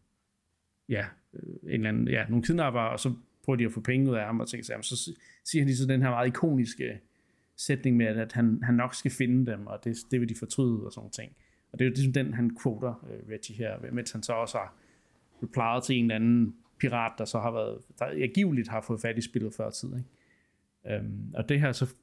ja, 0.90 1.06
øh, 1.34 1.56
en 1.64 1.70
eller 1.70 1.90
anden, 1.90 2.08
ja, 2.08 2.26
nogle 2.30 2.44
kidnapper, 2.44 2.80
og 2.80 3.00
så 3.00 3.14
prøver 3.46 3.58
de 3.58 3.66
at 3.66 3.72
få 3.72 3.82
penge 3.82 4.12
ud 4.12 4.16
af 4.16 4.26
ham, 4.26 4.40
og 4.40 4.48
tænker 4.48 4.66
sig, 4.66 4.76
så 4.82 5.12
siger 5.46 5.62
han 5.62 5.68
lige 5.68 5.78
så 5.78 5.86
den 5.86 6.02
her 6.02 6.10
meget 6.10 6.28
ikoniske 6.28 7.00
sætning 7.56 7.98
med, 7.98 8.06
at 8.06 8.34
han, 8.34 8.60
han 8.64 8.76
nok 8.76 8.96
skal 8.96 9.12
finde 9.12 9.52
dem, 9.52 9.68
og 9.68 9.80
det, 9.84 9.98
det 10.12 10.22
vil 10.22 10.30
de 10.30 10.36
fortryde 10.40 10.86
og 10.86 10.92
sådan 10.92 11.10
ting. 11.10 11.36
Og 11.72 11.80
det 11.80 11.86
er 11.86 11.90
jo 11.90 11.94
ligesom 11.94 12.14
den, 12.14 12.34
han 12.34 12.58
quoter 12.64 13.08
øh, 13.12 13.34
Reggie 13.34 13.56
her, 13.56 13.92
mens 13.92 14.12
han 14.12 14.24
så 14.24 14.34
også 14.34 14.58
har 14.58 14.76
replied 15.44 15.86
til 15.86 15.96
en 15.96 16.04
eller 16.04 16.16
anden 16.16 16.56
pirat, 16.80 17.12
der 17.18 17.26
så 17.26 17.40
har 17.40 17.52
været, 17.52 17.82
der 18.00 18.06
angiveligt 18.06 18.68
har 18.68 18.82
fået 18.82 19.02
fat 19.02 19.18
i 19.18 19.22
spillet 19.22 19.54
før 19.54 19.70
tid. 19.70 19.90
Ikke? 19.98 21.00
Um, 21.02 21.34
og 21.34 21.50
det 21.50 21.60
har 21.60 21.72
så, 21.72 21.94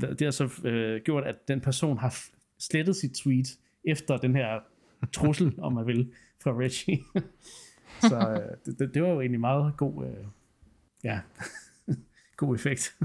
det 0.00 0.20
har 0.20 0.30
så 0.30 0.44
uh, 0.44 1.04
gjort, 1.04 1.24
at 1.24 1.48
den 1.48 1.60
person 1.60 1.98
har 1.98 2.18
slettet 2.58 2.96
sit 2.96 3.14
tweet 3.14 3.46
efter 3.84 4.16
den 4.16 4.36
her 4.36 4.60
trussel, 5.12 5.54
om 5.62 5.72
man 5.72 5.86
vil, 5.86 6.12
fra 6.42 6.50
Reggie. 6.52 6.98
så 8.10 8.42
uh, 8.66 8.74
det, 8.78 8.94
det, 8.94 9.02
var 9.02 9.08
jo 9.08 9.20
egentlig 9.20 9.40
meget 9.40 9.76
god, 9.76 9.94
uh, 9.94 10.26
ja, 11.04 11.20
god 12.36 12.54
effekt 12.54 12.96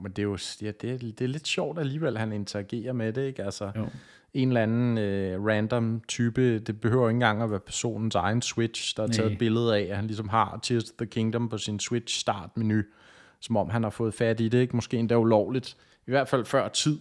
men 0.00 0.12
det 0.12 0.18
er 0.18 0.26
jo 0.26 0.38
ja, 0.62 0.70
det 0.70 0.90
er, 0.90 0.98
det 0.98 1.20
er 1.20 1.26
lidt 1.26 1.46
sjovt 1.46 1.78
alligevel, 1.78 2.16
at 2.16 2.20
han 2.20 2.32
interagerer 2.32 2.92
med 2.92 3.12
det, 3.12 3.26
ikke? 3.26 3.44
Altså, 3.44 3.72
jo. 3.76 3.88
En 4.34 4.48
eller 4.48 4.62
anden 4.62 4.98
øh, 4.98 5.44
random 5.44 6.02
type, 6.08 6.58
det 6.58 6.80
behøver 6.80 7.08
ikke 7.08 7.16
engang 7.16 7.42
at 7.42 7.50
være 7.50 7.60
personens 7.60 8.14
egen 8.14 8.42
Switch, 8.42 8.96
der 8.96 9.02
er 9.02 9.06
taget 9.06 9.32
et 9.32 9.38
billede 9.38 9.76
af, 9.76 9.82
at 9.90 9.96
han 9.96 10.06
ligesom 10.06 10.28
har 10.28 10.58
Tears 10.62 10.84
of 10.84 10.96
the 10.98 11.06
Kingdom 11.06 11.48
på 11.48 11.58
sin 11.58 11.80
Switch 11.80 12.20
startmenu, 12.20 12.82
som 13.40 13.56
om 13.56 13.70
han 13.70 13.82
har 13.82 13.90
fået 13.90 14.14
fat 14.14 14.40
i 14.40 14.48
det, 14.48 14.58
ikke? 14.58 14.76
Måske 14.76 14.96
endda 14.96 15.16
ulovligt, 15.16 15.76
i 16.06 16.10
hvert 16.10 16.28
fald 16.28 16.44
før 16.44 16.68
tid. 16.68 16.98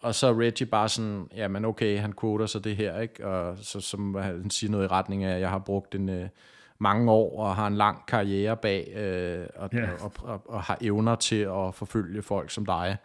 Og 0.00 0.14
så 0.14 0.26
er 0.26 0.40
Reggie 0.40 0.66
bare 0.66 0.88
sådan, 0.88 1.28
jamen 1.36 1.64
okay, 1.64 1.98
han 1.98 2.14
quoter 2.20 2.46
så 2.46 2.58
det 2.58 2.76
her, 2.76 3.00
ikke? 3.00 3.26
Og 3.26 3.56
så 3.60 3.80
som 3.80 4.14
han 4.14 4.50
siger 4.50 4.70
noget 4.70 4.84
i 4.84 4.88
retning 4.88 5.24
af, 5.24 5.34
at 5.34 5.40
jeg 5.40 5.50
har 5.50 5.58
brugt 5.58 5.94
en... 5.94 6.08
Øh, 6.08 6.28
mange 6.78 7.10
år 7.10 7.40
og 7.40 7.56
har 7.56 7.66
en 7.66 7.76
lang 7.76 8.06
karriere 8.06 8.56
bag 8.56 8.92
øh, 8.96 9.46
og, 9.56 9.70
yeah. 9.74 10.04
og, 10.04 10.12
og, 10.22 10.42
og 10.48 10.62
har 10.62 10.78
evner 10.80 11.14
til 11.14 11.40
at 11.40 11.74
forfølge 11.74 12.22
folk 12.22 12.50
som 12.50 12.66
dig, 12.66 12.96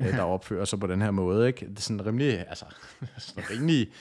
øh, 0.00 0.12
der 0.12 0.22
opfører 0.22 0.64
sig 0.64 0.80
på 0.80 0.86
den 0.86 1.02
her 1.02 1.10
måde. 1.10 1.46
Ikke? 1.46 1.66
Det 1.66 1.78
er 1.78 1.82
sådan 1.82 2.06
rimelig, 2.06 2.48
altså, 2.48 2.64
sådan 3.18 3.50
rimelig 3.50 3.92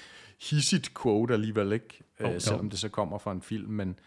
hissigt 0.49 0.93
quote 1.01 1.33
alligevel, 1.33 1.71
ikke? 1.71 2.03
Oh, 2.19 2.33
øh, 2.33 2.41
selvom 2.41 2.69
det 2.69 2.79
så 2.79 2.89
kommer 2.89 3.17
fra 3.17 3.31
en 3.31 3.41
film, 3.41 3.71
men, 3.71 3.99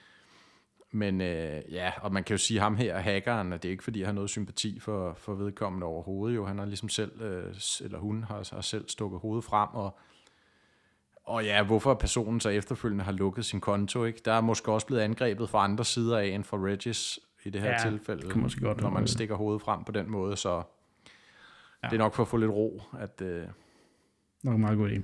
men 0.90 1.20
øh, 1.20 1.62
ja, 1.70 1.92
og 2.00 2.12
man 2.12 2.24
kan 2.24 2.34
jo 2.34 2.38
sige 2.38 2.60
ham 2.60 2.76
her, 2.76 2.98
hackeren, 2.98 3.52
at 3.52 3.62
det 3.62 3.68
er 3.68 3.72
ikke 3.72 3.84
fordi, 3.84 3.98
han 3.98 4.06
har 4.06 4.12
noget 4.12 4.30
sympati 4.30 4.80
for, 4.80 5.14
for 5.14 5.34
vedkommende 5.34 5.86
overhovedet. 5.86 6.36
Jo, 6.36 6.46
han 6.46 6.58
har 6.58 6.66
ligesom 6.66 6.88
selv, 6.88 7.22
øh, 7.22 7.54
eller 7.80 7.98
hun 7.98 8.24
har, 8.24 8.48
har 8.54 8.60
selv 8.60 8.88
stukket 8.88 9.20
hovedet 9.20 9.44
frem 9.44 9.68
og 9.72 9.98
og 11.24 11.44
ja, 11.44 11.62
hvorfor 11.62 11.94
personen 11.94 12.40
så 12.40 12.48
efterfølgende 12.48 13.04
har 13.04 13.12
lukket 13.12 13.44
sin 13.44 13.60
konto, 13.60 14.04
ikke? 14.04 14.20
Der 14.24 14.32
er 14.32 14.40
måske 14.40 14.72
også 14.72 14.86
blevet 14.86 15.02
angrebet 15.02 15.50
fra 15.50 15.64
andre 15.64 15.84
sider 15.84 16.18
af 16.18 16.26
end 16.26 16.44
for 16.44 16.66
Regis 16.66 17.18
i 17.44 17.50
det 17.50 17.60
her 17.60 17.70
ja, 17.70 17.90
tilfælde, 17.90 18.28
det 18.28 18.36
måske 18.36 18.60
godt 18.60 18.80
når 18.80 18.90
man 18.90 19.06
stikker 19.06 19.34
hovedet 19.34 19.62
frem 19.62 19.84
på 19.84 19.92
den 19.92 20.10
måde, 20.10 20.36
så 20.36 20.62
ja. 21.82 21.88
det 21.88 21.94
er 21.94 21.98
nok 21.98 22.14
for 22.14 22.22
at 22.22 22.28
få 22.28 22.36
lidt 22.36 22.50
ro, 22.50 22.82
at, 22.98 23.20
øh, 23.22 23.46
nok 24.42 24.58
meget 24.58 24.78
god 24.78 24.90
idé. 24.90 25.02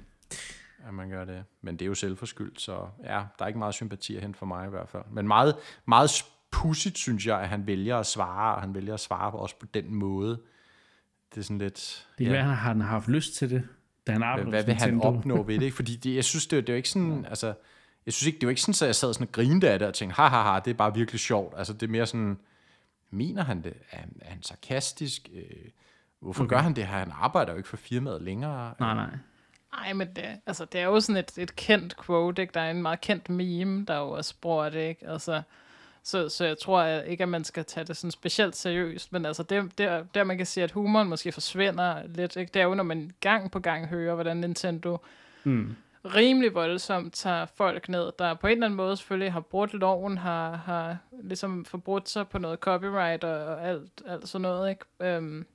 at 0.88 0.94
man 0.94 1.10
gør 1.10 1.24
det. 1.24 1.44
Men 1.60 1.76
det 1.76 1.84
er 1.84 1.86
jo 1.86 1.94
selvforskyldt, 1.94 2.60
så 2.60 2.88
ja, 3.04 3.22
der 3.38 3.44
er 3.44 3.46
ikke 3.46 3.58
meget 3.58 3.74
sympati 3.74 4.16
at 4.16 4.22
hente 4.22 4.38
for 4.38 4.46
mig 4.46 4.66
i 4.66 4.70
hvert 4.70 4.88
fald. 4.88 5.02
Men 5.10 5.28
meget, 5.28 5.54
meget 5.86 6.10
pudsigt, 6.50 6.98
synes 6.98 7.26
jeg, 7.26 7.40
at 7.40 7.48
han 7.48 7.66
vælger 7.66 7.96
at 7.96 8.06
svare, 8.06 8.54
og 8.54 8.60
han 8.60 8.74
vælger 8.74 8.94
at 8.94 9.00
svare 9.00 9.30
på 9.30 9.36
også 9.36 9.58
på 9.58 9.66
den 9.66 9.94
måde. 9.94 10.40
Det 11.34 11.40
er 11.40 11.44
sådan 11.44 11.58
lidt... 11.58 12.06
Det 12.18 12.26
kan 12.26 12.34
ja. 12.34 12.42
være, 12.42 12.50
at 12.50 12.56
han 12.56 12.80
har 12.80 12.88
haft 12.88 13.08
lyst 13.08 13.34
til 13.34 13.50
det, 13.50 13.68
da 14.06 14.12
han 14.12 14.22
arbejder 14.22 14.50
Hvad 14.50 14.64
vil 14.64 14.74
han 14.74 15.00
opnå 15.00 15.42
ved 15.42 15.58
det? 15.58 15.72
Fordi 15.72 15.96
det, 15.96 16.14
jeg 16.14 16.24
synes, 16.24 16.46
det, 16.46 16.66
det 16.66 16.68
er 16.68 16.72
jo 16.72 16.76
ikke 16.76 16.88
sådan, 16.88 17.20
ja. 17.22 17.28
altså, 17.28 17.54
jeg 18.06 18.14
synes 18.14 18.26
ikke, 18.26 18.36
det 18.36 18.42
er 18.42 18.46
jo 18.46 18.50
ikke 18.50 18.60
sådan, 18.60 18.86
at 18.86 18.86
jeg 18.86 18.94
sad 18.94 19.14
sådan 19.14 19.26
og 19.26 19.32
grinede 19.32 19.70
af 19.70 19.78
det 19.78 19.88
og 19.88 19.94
tænkte, 19.94 20.16
ha, 20.16 20.26
ha, 20.26 20.42
ha, 20.42 20.60
det 20.64 20.70
er 20.70 20.74
bare 20.74 20.94
virkelig 20.94 21.20
sjovt. 21.20 21.54
Altså, 21.58 21.72
det 21.72 21.82
er 21.82 21.90
mere 21.90 22.06
sådan, 22.06 22.38
mener 23.10 23.44
han 23.44 23.62
det? 23.62 23.74
Er, 23.90 24.02
er 24.20 24.30
han 24.30 24.42
sarkastisk? 24.42 25.28
Øh, 25.34 25.70
hvorfor 26.20 26.44
okay. 26.44 26.56
gør 26.56 26.62
han 26.62 26.76
det 26.76 26.86
her? 26.86 26.98
Han 26.98 27.12
arbejder 27.20 27.52
jo 27.52 27.56
ikke 27.56 27.68
for 27.68 27.76
firmaet 27.76 28.22
længere. 28.22 28.74
Nej, 28.78 28.94
nej. 28.94 29.10
Nej, 29.72 29.92
men 29.92 30.08
det, 30.16 30.24
altså, 30.46 30.64
det 30.64 30.80
er 30.80 30.84
jo 30.84 31.00
sådan 31.00 31.16
et, 31.16 31.38
et 31.38 31.56
kendt 31.56 31.96
quote, 32.06 32.42
ikke? 32.42 32.54
Der 32.54 32.60
er 32.60 32.70
en 32.70 32.82
meget 32.82 33.00
kendt 33.00 33.30
meme, 33.30 33.84
der 33.84 33.98
jo 33.98 34.10
også 34.10 34.34
bruger 34.40 34.68
det, 34.68 34.88
ikke? 34.88 35.08
Altså, 35.08 35.42
så, 36.06 36.28
så 36.28 36.44
jeg 36.44 36.58
tror 36.58 36.84
ikke, 36.84 37.22
at 37.22 37.28
man 37.28 37.44
skal 37.44 37.64
tage 37.64 37.86
det 37.86 37.96
sådan 37.96 38.10
specielt 38.10 38.56
seriøst, 38.56 39.12
men 39.12 39.26
altså 39.26 39.42
det, 39.42 39.78
der, 39.78 40.04
der 40.14 40.24
man 40.24 40.36
kan 40.36 40.46
sige, 40.46 40.64
at 40.64 40.70
humoren 40.70 41.08
måske 41.08 41.32
forsvinder 41.32 42.06
lidt, 42.06 42.36
ikke? 42.36 42.50
det 42.54 42.62
er 42.62 42.66
jo, 42.66 42.74
når 42.74 42.84
man 42.84 43.10
gang 43.20 43.50
på 43.50 43.60
gang 43.60 43.86
hører, 43.86 44.14
hvordan 44.14 44.36
Nintendo 44.36 44.98
mm. 45.44 45.76
rimelig 46.04 46.54
voldsomt 46.54 47.14
tager 47.14 47.46
folk 47.46 47.88
ned, 47.88 48.12
der 48.18 48.34
på 48.34 48.46
en 48.46 48.52
eller 48.52 48.66
anden 48.66 48.76
måde 48.76 48.96
selvfølgelig 48.96 49.32
har 49.32 49.40
brudt 49.40 49.74
loven, 49.74 50.18
har, 50.18 50.56
har 50.56 50.96
ligesom 51.22 51.64
forbrudt 51.64 52.08
sig 52.08 52.28
på 52.28 52.38
noget 52.38 52.58
copyright 52.58 53.24
og, 53.24 53.44
og 53.44 53.68
alt, 53.68 54.02
alt 54.06 54.28
sådan 54.28 54.42
noget, 54.42 54.70
ikke? 54.70 54.84
Øhm, 55.00 55.46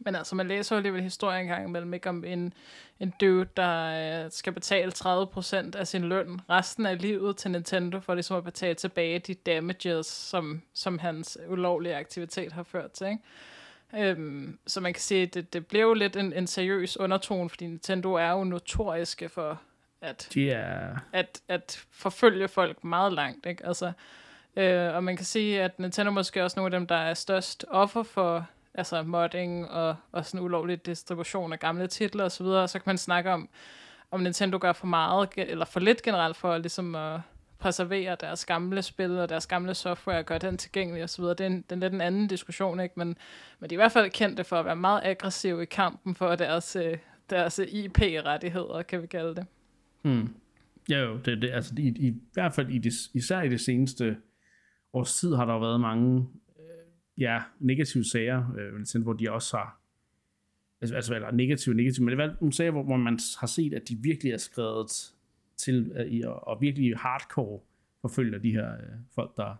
men 0.00 0.14
altså, 0.14 0.34
man 0.34 0.48
læser 0.48 0.76
jo 0.76 0.78
alligevel 0.78 1.02
historien 1.02 1.42
en 1.42 1.48
gang 1.48 1.68
imellem, 1.68 1.94
ikke 1.94 2.08
om 2.08 2.24
en, 2.24 2.52
en 3.00 3.14
dude, 3.20 3.46
der 3.56 4.24
øh, 4.24 4.30
skal 4.30 4.52
betale 4.52 4.92
30% 4.94 5.76
af 5.76 5.86
sin 5.86 6.02
løn 6.02 6.40
resten 6.50 6.86
af 6.86 7.02
livet 7.02 7.36
til 7.36 7.50
Nintendo, 7.50 8.00
for 8.00 8.14
ligesom 8.14 8.36
at 8.36 8.44
betale 8.44 8.74
tilbage 8.74 9.18
de 9.18 9.34
damages, 9.34 10.06
som, 10.06 10.62
som 10.74 10.98
hans 10.98 11.38
ulovlige 11.48 11.96
aktivitet 11.96 12.52
har 12.52 12.62
ført 12.62 12.90
til, 12.90 13.06
ikke? 13.06 13.22
Øhm, 13.94 14.58
så 14.66 14.80
man 14.80 14.92
kan 14.92 15.00
sige, 15.00 15.22
at 15.22 15.34
det, 15.34 15.52
det 15.52 15.66
blev 15.66 15.80
jo 15.80 15.94
lidt 15.94 16.16
en, 16.16 16.32
en 16.32 16.46
seriøs 16.46 16.96
undertone, 16.96 17.50
fordi 17.50 17.66
Nintendo 17.66 18.14
er 18.14 18.30
jo 18.30 18.44
notoriske 18.44 19.28
for 19.28 19.60
at, 20.00 20.28
yeah. 20.36 20.96
at, 21.12 21.40
at 21.48 21.84
forfølge 21.90 22.48
folk 22.48 22.84
meget 22.84 23.12
langt. 23.12 23.46
Ikke? 23.46 23.66
Altså, 23.66 23.92
øh, 24.56 24.94
og 24.94 25.04
man 25.04 25.16
kan 25.16 25.26
sige, 25.26 25.62
at 25.62 25.78
Nintendo 25.78 26.10
måske 26.10 26.44
også 26.44 26.60
nogle 26.60 26.76
af 26.76 26.80
dem, 26.80 26.86
der 26.86 26.94
er 26.94 27.14
størst 27.14 27.64
offer 27.68 28.02
for 28.02 28.46
altså 28.78 29.02
modding 29.02 29.70
og, 29.70 29.96
og 30.12 30.26
sådan 30.26 30.44
ulovlig 30.44 30.86
distribution 30.86 31.52
af 31.52 31.58
gamle 31.58 31.86
titler 31.86 32.24
osv., 32.24 32.30
så, 32.30 32.44
videre, 32.44 32.68
så 32.68 32.78
kan 32.78 32.84
man 32.86 32.98
snakke 32.98 33.30
om, 33.30 33.48
om 34.10 34.20
Nintendo 34.20 34.58
gør 34.60 34.72
for 34.72 34.86
meget 34.86 35.28
eller 35.36 35.64
for 35.64 35.80
lidt 35.80 36.02
generelt 36.02 36.36
for 36.36 36.58
ligesom 36.58 36.94
at 36.94 37.20
preservere 37.58 38.16
deres 38.20 38.46
gamle 38.46 38.82
spil 38.82 39.18
og 39.18 39.28
deres 39.28 39.46
gamle 39.46 39.74
software 39.74 40.18
og 40.18 40.26
gøre 40.26 40.38
den 40.38 40.56
tilgængelig 40.56 41.04
osv. 41.04 41.24
Det 41.24 41.40
er, 41.40 41.46
en, 41.46 41.64
det 41.70 41.72
er 41.72 41.76
lidt 41.76 41.92
en 41.92 42.00
anden 42.00 42.26
diskussion, 42.28 42.80
ikke? 42.80 42.94
Men, 42.96 43.16
men 43.60 43.70
de 43.70 43.74
er 43.74 43.76
i 43.78 43.82
hvert 43.82 43.92
fald 43.92 44.10
kendte 44.10 44.44
for 44.44 44.56
at 44.56 44.64
være 44.64 44.76
meget 44.76 45.00
aggressive 45.04 45.62
i 45.62 45.66
kampen 45.66 46.14
for 46.14 46.36
deres, 46.36 46.76
øh, 46.76 46.98
deres 47.30 47.60
IP-rettigheder, 47.68 48.82
kan 48.82 49.02
vi 49.02 49.06
kalde 49.06 49.34
det. 49.34 49.46
Hmm. 50.02 50.34
Ja 50.90 50.98
jo, 50.98 51.16
det, 51.16 51.42
det, 51.42 51.50
altså 51.50 51.74
i, 51.78 51.82
i, 51.82 52.06
i 52.06 52.14
hvert 52.32 52.54
fald 52.54 52.68
i 52.68 52.78
det, 52.78 52.92
især 53.14 53.42
i 53.42 53.48
det 53.48 53.60
seneste 53.60 54.16
års 54.92 55.20
tid 55.20 55.34
har 55.34 55.44
der 55.44 55.58
været 55.58 55.80
mange 55.80 56.28
ja, 57.18 57.42
negative 57.60 58.04
sager, 58.04 58.54
øh, 58.58 59.02
hvor 59.02 59.12
de 59.12 59.32
også 59.32 59.56
har, 59.56 59.80
altså, 60.80 60.94
altså 60.94 61.14
eller 61.14 61.30
negative, 61.30 61.74
negative, 61.74 62.04
men 62.04 62.18
det 62.18 62.24
er 62.24 62.34
nogle 62.40 62.52
sager, 62.52 62.70
hvor, 62.70 62.82
hvor 62.82 62.96
man 62.96 63.18
har 63.40 63.46
set, 63.46 63.74
at 63.74 63.88
de 63.88 63.96
virkelig 63.96 64.32
er 64.32 64.38
skrevet 64.38 64.90
til, 65.56 66.06
i, 66.08 66.22
og, 66.22 66.60
virkelig 66.60 66.96
hardcore 66.96 67.60
forfølger 68.00 68.38
de 68.38 68.50
her 68.50 68.72
uh, 68.72 69.00
folk, 69.14 69.36
der 69.36 69.54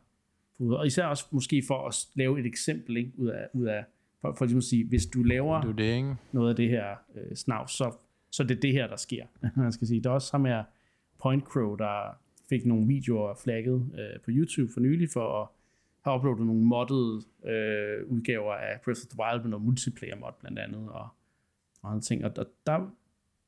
Og 0.61 0.87
især 0.87 1.07
også 1.07 1.25
måske 1.33 1.63
for 1.67 1.89
at 1.89 1.95
lave 2.15 2.41
et 2.41 2.47
eksempel 2.47 2.97
ikke, 2.97 3.13
ud 3.17 3.29
af, 3.29 3.49
ud 3.53 3.67
af 3.67 3.85
for, 4.21 4.35
for 4.39 4.45
ligesom 4.45 4.59
at 4.59 4.65
sige, 4.65 4.85
hvis 4.89 5.07
du 5.07 5.23
laver 5.23 5.61
er 5.61 5.67
jo 5.67 5.73
det, 5.73 5.97
ikke? 5.97 6.15
noget 6.33 6.51
af 6.51 6.57
det 6.57 6.69
her 6.69 6.97
øh, 7.15 7.37
snavs, 7.37 7.73
så, 7.73 7.93
så 8.31 8.45
det 8.45 8.57
er 8.57 8.61
det 8.61 8.73
her, 8.73 8.87
der 8.87 8.97
sker. 8.97 9.27
Man 9.57 9.73
skal 9.73 9.87
sige. 9.87 10.01
Der 10.01 10.11
er 10.11 10.15
også 10.15 10.33
ham 10.33 10.45
her, 10.45 10.65
Point 11.23 11.45
Crow, 11.45 11.75
der 11.77 12.19
fik 12.49 12.67
nogle 12.67 12.87
videoer 12.87 13.35
flagget 13.45 13.91
øh, 13.99 14.21
på 14.25 14.31
YouTube 14.31 14.73
for 14.73 14.81
nylig, 14.81 15.09
for 15.13 15.43
at 15.43 15.49
have 16.09 16.19
uploadet 16.19 16.47
nogle 16.47 16.65
moddede 16.65 17.23
øh, 17.45 18.11
udgaver 18.13 18.55
af 18.55 18.81
Breath 18.85 19.01
of 19.01 19.09
the 19.11 19.19
Wild 19.21 19.43
med 19.43 19.51
noget 19.51 19.65
multiplayer 19.65 20.17
mod 20.17 20.33
blandt 20.41 20.59
andet, 20.59 20.89
og, 20.89 21.09
og 21.83 21.91
andre 21.91 22.01
ting. 22.01 22.25
Og 22.25 22.37
der, 22.37 22.45
der 22.67 22.91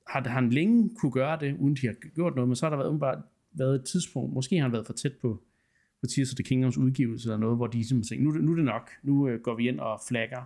har 0.07 0.29
han 0.29 0.51
længe 0.51 0.91
kunne 0.97 1.13
gøre 1.13 1.39
det, 1.41 1.57
uden 1.59 1.77
de 1.77 1.87
har 1.87 1.95
gjort 2.15 2.35
noget, 2.35 2.49
men 2.49 2.57
så 2.57 2.67
har 2.67 2.71
der 2.71 2.77
været, 2.77 2.89
umiddelbart 2.89 3.19
været 3.53 3.75
et 3.75 3.85
tidspunkt, 3.85 4.33
måske 4.33 4.57
har 4.57 4.63
han 4.63 4.73
været 4.73 4.87
for 4.87 4.93
tæt 4.93 5.13
på, 5.21 5.43
på 6.01 6.07
Tears 6.07 6.33
of 6.33 6.37
the 6.37 6.45
Kingdoms 6.45 6.79
udgivelse 6.79 7.29
eller 7.29 7.39
noget, 7.39 7.57
hvor 7.57 7.67
de 7.67 7.77
ligesom 7.77 8.03
simpelthen 8.03 8.33
tænkte, 8.33 8.41
nu, 8.41 8.47
nu 8.47 8.53
er 8.53 8.57
det 8.57 8.65
nok, 8.65 8.91
nu 9.03 9.29
øh, 9.29 9.41
går 9.41 9.55
vi 9.55 9.69
ind 9.69 9.81
og 9.81 10.01
flagger 10.09 10.43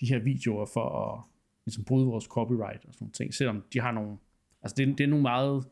de 0.00 0.06
her 0.06 0.18
videoer 0.18 0.66
for 0.66 0.88
at 1.02 1.22
ligesom 1.66 1.84
bryde 1.84 2.06
vores 2.06 2.24
copyright 2.24 2.84
og 2.84 2.92
sådan 2.92 3.04
nogle 3.04 3.12
ting, 3.12 3.34
selvom 3.34 3.62
de 3.72 3.80
har 3.80 3.92
nogle, 3.92 4.16
altså 4.62 4.74
det, 4.78 4.98
det 4.98 5.04
er 5.04 5.08
nogle 5.08 5.22
meget, 5.22 5.64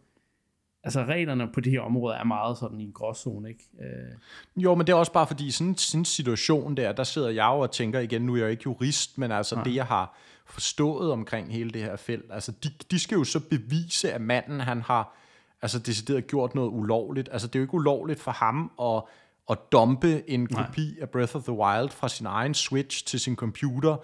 altså 0.84 1.04
reglerne 1.04 1.48
på 1.54 1.60
det 1.60 1.72
her 1.72 1.80
område 1.80 2.16
er 2.16 2.24
meget 2.24 2.58
sådan 2.58 2.80
i 2.80 2.84
en 2.84 2.92
gråzone, 2.92 3.48
ikke? 3.48 3.64
Øh, 3.80 4.62
Jo, 4.62 4.74
men 4.74 4.86
det 4.86 4.92
er 4.92 4.96
også 4.96 5.12
bare 5.12 5.26
fordi, 5.26 5.50
sådan, 5.50 5.76
en 5.94 6.04
situation 6.04 6.76
der, 6.76 6.92
der 6.92 7.04
sidder 7.04 7.28
jeg 7.28 7.44
jo 7.44 7.58
og 7.58 7.70
tænker 7.70 8.00
igen, 8.00 8.22
nu 8.22 8.32
er 8.32 8.36
jeg 8.36 8.44
jo 8.44 8.50
ikke 8.50 8.62
jurist, 8.66 9.18
men 9.18 9.32
altså 9.32 9.54
Nej. 9.54 9.64
det, 9.64 9.74
jeg 9.74 9.86
har 9.86 10.18
forstået 10.46 11.12
omkring 11.12 11.52
hele 11.52 11.70
det 11.70 11.82
her 11.82 11.96
felt, 11.96 12.24
altså 12.32 12.52
de, 12.52 12.70
de 12.90 12.98
skal 12.98 13.16
jo 13.16 13.24
så 13.24 13.40
bevise, 13.40 14.12
at 14.12 14.20
manden, 14.20 14.60
han 14.60 14.82
har 14.82 15.14
altså 15.62 15.78
decideret 15.78 16.26
gjort 16.26 16.54
noget 16.54 16.70
ulovligt. 16.70 17.28
Altså 17.32 17.48
det 17.48 17.54
er 17.54 17.58
jo 17.58 17.64
ikke 17.64 17.74
ulovligt 17.74 18.20
for 18.20 18.30
ham 18.30 18.70
at, 18.82 19.02
at 19.50 19.58
dumpe 19.72 20.30
en 20.30 20.46
kopi 20.46 20.98
af 21.00 21.08
Breath 21.10 21.36
of 21.36 21.42
the 21.42 21.52
Wild 21.52 21.88
fra 21.88 22.08
sin 22.08 22.26
egen 22.26 22.54
Switch 22.54 23.06
til 23.06 23.20
sin 23.20 23.36
computer, 23.36 23.96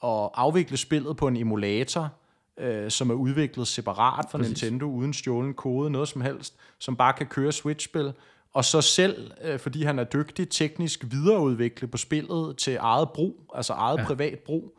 og 0.00 0.42
afvikle 0.42 0.76
spillet 0.76 1.16
på 1.16 1.28
en 1.28 1.36
emulator, 1.36 2.10
øh, 2.58 2.90
som 2.90 3.10
er 3.10 3.14
udviklet 3.14 3.68
separat 3.68 4.26
fra 4.30 4.38
Præcis. 4.38 4.62
Nintendo, 4.62 4.86
uden 4.86 5.12
stjålen 5.12 5.54
kode, 5.54 5.90
noget 5.90 6.08
som 6.08 6.20
helst, 6.20 6.54
som 6.78 6.96
bare 6.96 7.12
kan 7.12 7.26
køre 7.26 7.52
Switch-spil, 7.52 8.12
og 8.52 8.64
så 8.64 8.80
selv, 8.80 9.30
øh, 9.44 9.58
fordi 9.58 9.82
han 9.82 9.98
er 9.98 10.04
dygtig, 10.04 10.48
teknisk 10.48 11.04
videreudvikle 11.10 11.88
på 11.88 11.96
spillet 11.96 12.56
til 12.56 12.76
eget 12.80 13.08
brug, 13.10 13.50
altså 13.54 13.72
eget 13.72 13.98
ja. 13.98 14.04
privat 14.04 14.38
brug, 14.38 14.78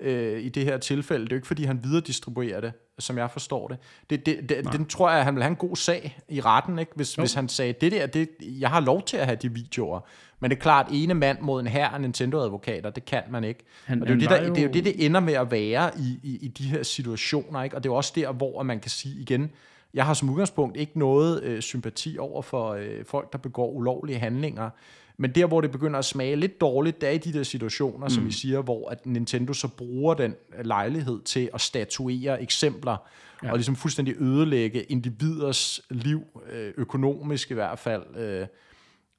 øh, 0.00 0.40
i 0.40 0.48
det 0.48 0.64
her 0.64 0.78
tilfælde. 0.78 1.24
Det 1.24 1.32
er 1.32 1.36
jo 1.36 1.38
ikke, 1.38 1.46
fordi 1.46 1.64
han 1.64 1.84
videredistribuerer 1.84 2.60
det, 2.60 2.72
som 2.98 3.18
jeg 3.18 3.30
forstår 3.30 3.68
det. 3.68 3.78
det, 4.10 4.26
det, 4.26 4.48
det 4.48 4.72
den 4.72 4.86
tror 4.86 5.10
jeg, 5.10 5.24
han 5.24 5.34
vil 5.34 5.42
have 5.42 5.50
en 5.50 5.56
god 5.56 5.76
sag 5.76 6.18
i 6.28 6.40
retten, 6.40 6.78
ikke? 6.78 6.92
Hvis, 6.96 7.14
hvis 7.14 7.34
han 7.34 7.48
sagde, 7.48 7.72
det 7.72 7.92
der, 7.92 8.06
det, 8.06 8.28
jeg 8.40 8.70
har 8.70 8.80
lov 8.80 9.02
til 9.02 9.16
at 9.16 9.26
have 9.26 9.36
de 9.42 9.52
videoer. 9.52 10.00
Men 10.40 10.50
det 10.50 10.56
er 10.56 10.60
klart, 10.60 10.86
ene 10.92 11.14
mand 11.14 11.38
mod 11.40 11.60
en 11.60 11.66
her 11.66 11.88
af 11.88 12.00
Nintendo-advokater, 12.00 12.90
det 12.90 13.04
kan 13.04 13.22
man 13.30 13.44
ikke. 13.44 13.64
Han- 13.84 14.02
og 14.02 14.08
det 14.08 14.12
er, 14.12 14.16
jo 14.16 14.20
det, 14.20 14.30
der, 14.30 14.36
var 14.46 14.54
det 14.54 14.58
er 14.58 14.62
jo 14.62 14.66
jo- 14.68 14.72
det, 14.72 14.84
det 14.84 15.06
ender 15.06 15.20
med 15.20 15.34
at 15.34 15.50
være 15.50 15.90
i, 15.98 16.18
i, 16.22 16.38
i 16.42 16.48
de 16.48 16.64
her 16.64 16.82
situationer, 16.82 17.62
ikke? 17.62 17.76
Og 17.76 17.82
det 17.84 17.88
er 17.88 17.92
jo 17.92 17.96
også 17.96 18.12
der, 18.16 18.32
hvor 18.32 18.62
man 18.62 18.80
kan 18.80 18.90
sige 18.90 19.20
igen, 19.20 19.50
jeg 19.94 20.06
har 20.06 20.14
som 20.14 20.30
udgangspunkt 20.30 20.76
ikke 20.76 20.98
noget 20.98 21.42
øh, 21.42 21.62
sympati 21.62 22.16
over 22.18 22.42
for 22.42 22.72
øh, 22.72 23.04
folk, 23.04 23.32
der 23.32 23.38
begår 23.38 23.68
ulovlige 23.70 24.18
handlinger. 24.18 24.70
Men 25.16 25.30
der, 25.30 25.46
hvor 25.46 25.60
det 25.60 25.70
begynder 25.70 25.98
at 25.98 26.04
smage 26.04 26.36
lidt 26.36 26.60
dårligt, 26.60 27.00
det 27.00 27.08
er 27.08 27.12
i 27.12 27.18
de 27.18 27.32
der 27.32 27.42
situationer, 27.42 28.06
mm. 28.06 28.10
som 28.10 28.26
I 28.26 28.32
siger, 28.32 28.62
hvor 28.62 28.88
at 28.88 29.06
Nintendo 29.06 29.52
så 29.52 29.68
bruger 29.68 30.14
den 30.14 30.34
øh, 30.58 30.64
lejlighed 30.64 31.22
til 31.22 31.50
at 31.54 31.60
statuere 31.60 32.42
eksempler, 32.42 32.96
ja. 33.42 33.50
og 33.50 33.56
ligesom 33.56 33.76
fuldstændig 33.76 34.14
ødelægge 34.20 34.82
individers 34.82 35.80
liv, 35.90 36.22
øh, 36.52 36.72
økonomisk 36.76 37.50
i 37.50 37.54
hvert 37.54 37.78
fald, 37.78 38.16
øh, 38.16 38.46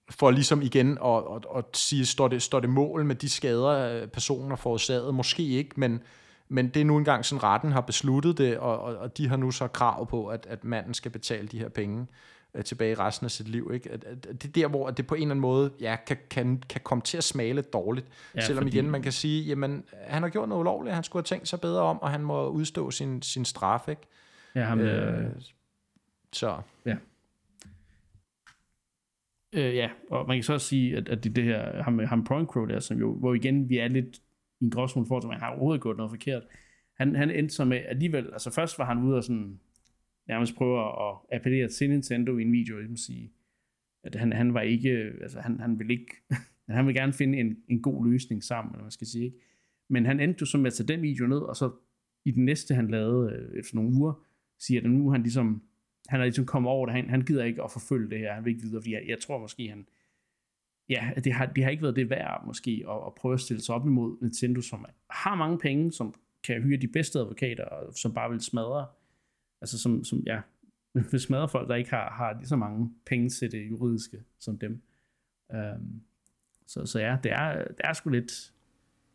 for 0.09 0.31
ligesom 0.31 0.61
igen 0.61 0.97
at, 1.05 1.23
at, 1.35 1.45
at 1.57 1.65
sige, 1.73 2.05
står 2.05 2.27
det, 2.27 2.41
står 2.41 2.59
det 2.59 2.69
mål 2.69 3.05
med 3.05 3.15
de 3.15 3.29
skader, 3.29 4.05
personen 4.07 4.49
har 4.49 4.55
forårsaget? 4.55 5.15
Måske 5.15 5.43
ikke, 5.43 5.79
men, 5.79 6.01
men 6.49 6.69
det 6.69 6.81
er 6.81 6.85
nu 6.85 6.97
engang 6.97 7.25
sådan, 7.25 7.43
retten 7.43 7.71
har 7.71 7.81
besluttet 7.81 8.37
det, 8.37 8.57
og, 8.57 8.79
og, 8.79 8.95
og 8.95 9.17
de 9.17 9.27
har 9.27 9.37
nu 9.37 9.51
så 9.51 9.67
krav 9.67 10.09
på, 10.09 10.27
at, 10.27 10.45
at 10.49 10.63
manden 10.63 10.93
skal 10.93 11.11
betale 11.11 11.47
de 11.47 11.59
her 11.59 11.69
penge 11.69 12.07
tilbage 12.63 12.91
i 12.91 12.95
resten 12.95 13.25
af 13.25 13.31
sit 13.31 13.47
liv. 13.47 13.71
Ikke? 13.73 13.91
At, 13.91 14.03
at, 14.03 14.25
at 14.25 14.43
det 14.43 14.49
er 14.49 14.51
der, 14.51 14.67
hvor 14.67 14.89
det 14.89 15.07
på 15.07 15.15
en 15.15 15.21
eller 15.21 15.31
anden 15.31 15.41
måde 15.41 15.71
ja, 15.79 15.95
kan, 16.07 16.17
kan, 16.29 16.63
kan 16.69 16.81
komme 16.83 17.01
til 17.01 17.17
at 17.17 17.23
lidt 17.55 17.73
dårligt. 17.73 18.07
Ja, 18.35 18.39
Ja, 18.39 18.45
Selvom 18.45 18.63
fordi- 18.63 18.77
igen 18.77 18.89
man 18.89 19.01
kan 19.01 19.11
sige, 19.11 19.43
jamen 19.43 19.83
han 19.93 20.21
har 20.21 20.29
gjort 20.29 20.49
noget 20.49 20.59
ulovligt, 20.61 20.95
han 20.95 21.03
skulle 21.03 21.21
have 21.21 21.25
tænkt 21.25 21.47
sig 21.47 21.61
bedre 21.61 21.81
om, 21.81 22.01
og 22.01 22.11
han 22.11 22.21
må 22.21 22.47
udstå 22.49 22.91
sin, 22.91 23.21
sin 23.21 23.45
straf. 23.45 23.87
Ikke? 23.89 24.01
ja, 24.55 24.63
ham, 24.63 24.79
øh, 24.79 25.25
Øh, 25.25 25.31
så 26.33 26.57
Øh, 29.53 29.75
ja, 29.75 29.89
og 30.11 30.27
man 30.27 30.37
kan 30.37 30.43
så 30.43 30.53
også 30.53 30.67
sige, 30.67 30.97
at, 30.97 31.09
at 31.09 31.23
det, 31.23 31.35
det 31.35 31.43
her, 31.43 31.83
ham, 31.83 31.99
ham 31.99 32.23
Point 32.23 32.49
Crow 32.49 32.65
der, 32.65 32.79
som 32.79 32.97
jo, 32.97 33.13
hvor 33.13 33.33
igen 33.33 33.69
vi 33.69 33.77
er 33.77 33.87
lidt 33.87 34.17
i 34.59 34.63
en 34.65 34.71
gråzone 34.71 35.05
for, 35.07 35.17
at 35.17 35.23
man 35.23 35.39
har 35.39 35.49
overhovedet 35.49 35.81
gjort 35.81 35.97
noget 35.97 36.11
forkert. 36.11 36.43
Han, 36.97 37.15
han 37.15 37.31
endte 37.31 37.55
så 37.55 37.65
med, 37.65 37.81
alligevel, 37.87 38.29
altså 38.33 38.51
først 38.51 38.79
var 38.79 38.85
han 38.85 38.97
ude 39.03 39.17
og 39.17 39.23
sådan, 39.23 39.59
nærmest 40.27 40.55
prøver 40.55 41.09
at 41.09 41.19
appellere 41.31 41.67
til 41.67 41.89
Nintendo 41.89 42.37
i 42.37 42.41
en 42.41 42.51
video, 42.51 42.75
og 42.75 42.81
ligesom 42.81 42.97
sige, 42.97 43.31
at 44.03 44.15
han, 44.15 44.33
han 44.33 44.53
var 44.53 44.61
ikke, 44.61 44.89
altså 45.21 45.39
han, 45.39 45.59
han 45.59 45.79
vil 45.79 45.91
ikke, 45.91 46.11
han 46.69 46.87
vil 46.87 46.95
gerne 46.95 47.13
finde 47.13 47.39
en, 47.39 47.57
en 47.67 47.81
god 47.81 48.07
løsning 48.07 48.43
sammen, 48.43 48.71
eller 48.71 48.77
hvad 48.77 48.85
man 48.85 48.91
skal 48.91 49.07
sige, 49.07 49.25
ikke? 49.25 49.37
Men 49.89 50.05
han 50.05 50.19
endte 50.19 50.37
jo 50.41 50.45
så 50.45 50.57
med 50.57 50.67
at 50.67 50.73
tage 50.73 50.87
den 50.87 51.01
video 51.01 51.27
ned, 51.27 51.37
og 51.37 51.55
så 51.55 51.71
i 52.25 52.31
den 52.31 52.45
næste, 52.45 52.75
han 52.75 52.87
lavede 52.87 53.33
øh, 53.33 53.59
efter 53.59 53.75
nogle 53.75 53.97
uger, 53.97 54.13
siger, 54.59 54.81
at 54.81 54.89
nu 54.89 55.09
han 55.09 55.21
ligesom, 55.21 55.63
han 56.07 56.19
er 56.19 56.23
ligesom 56.23 56.45
kommet 56.45 56.71
over 56.71 56.85
det, 56.85 56.95
han, 56.95 57.09
han 57.09 57.21
gider 57.21 57.43
ikke 57.43 57.63
at 57.63 57.71
forfølge 57.71 58.09
det 58.09 58.19
her, 58.19 58.33
han 58.33 58.45
vil 58.45 58.51
ikke 58.51 58.63
videre, 58.63 58.81
fordi 58.81 58.93
jeg, 58.93 59.03
jeg 59.07 59.19
tror 59.19 59.39
måske, 59.39 59.69
han, 59.69 59.87
ja, 60.89 61.11
det 61.23 61.33
har, 61.33 61.45
det 61.45 61.63
har 61.63 61.71
ikke 61.71 61.83
været 61.83 61.95
det 61.95 62.09
værd, 62.09 62.43
måske, 62.45 62.85
at, 62.89 62.97
at 63.07 63.15
prøve 63.15 63.33
at 63.33 63.39
stille 63.39 63.61
sig 63.61 63.75
op 63.75 63.85
imod 63.85 64.17
Nintendo, 64.21 64.61
som 64.61 64.85
har 65.09 65.35
mange 65.35 65.57
penge, 65.57 65.91
som 65.91 66.13
kan 66.43 66.61
hyre 66.61 66.77
de 66.77 66.87
bedste 66.87 67.19
advokater, 67.19 67.65
og 67.65 67.93
som 67.93 68.13
bare 68.13 68.31
vil 68.31 68.39
smadre, 68.39 68.85
altså 69.65 69.79
som, 69.79 70.03
som 70.03 70.19
ja, 70.25 70.41
vil 71.11 71.19
smadre 71.19 71.49
folk, 71.49 71.69
der 71.69 71.75
ikke 71.75 71.89
har, 71.89 72.09
har 72.09 72.33
lige 72.33 72.47
så 72.47 72.55
mange 72.55 72.91
penge 73.05 73.29
til 73.29 73.51
det 73.51 73.69
juridiske 73.69 74.23
som 74.39 74.57
dem. 74.57 74.81
Um, 75.53 76.01
så, 76.67 76.85
så 76.85 76.99
ja, 76.99 77.17
det 77.23 77.31
er, 77.31 77.57
det 77.67 77.81
er 77.83 77.93
sgu 77.93 78.09
lidt, 78.09 78.53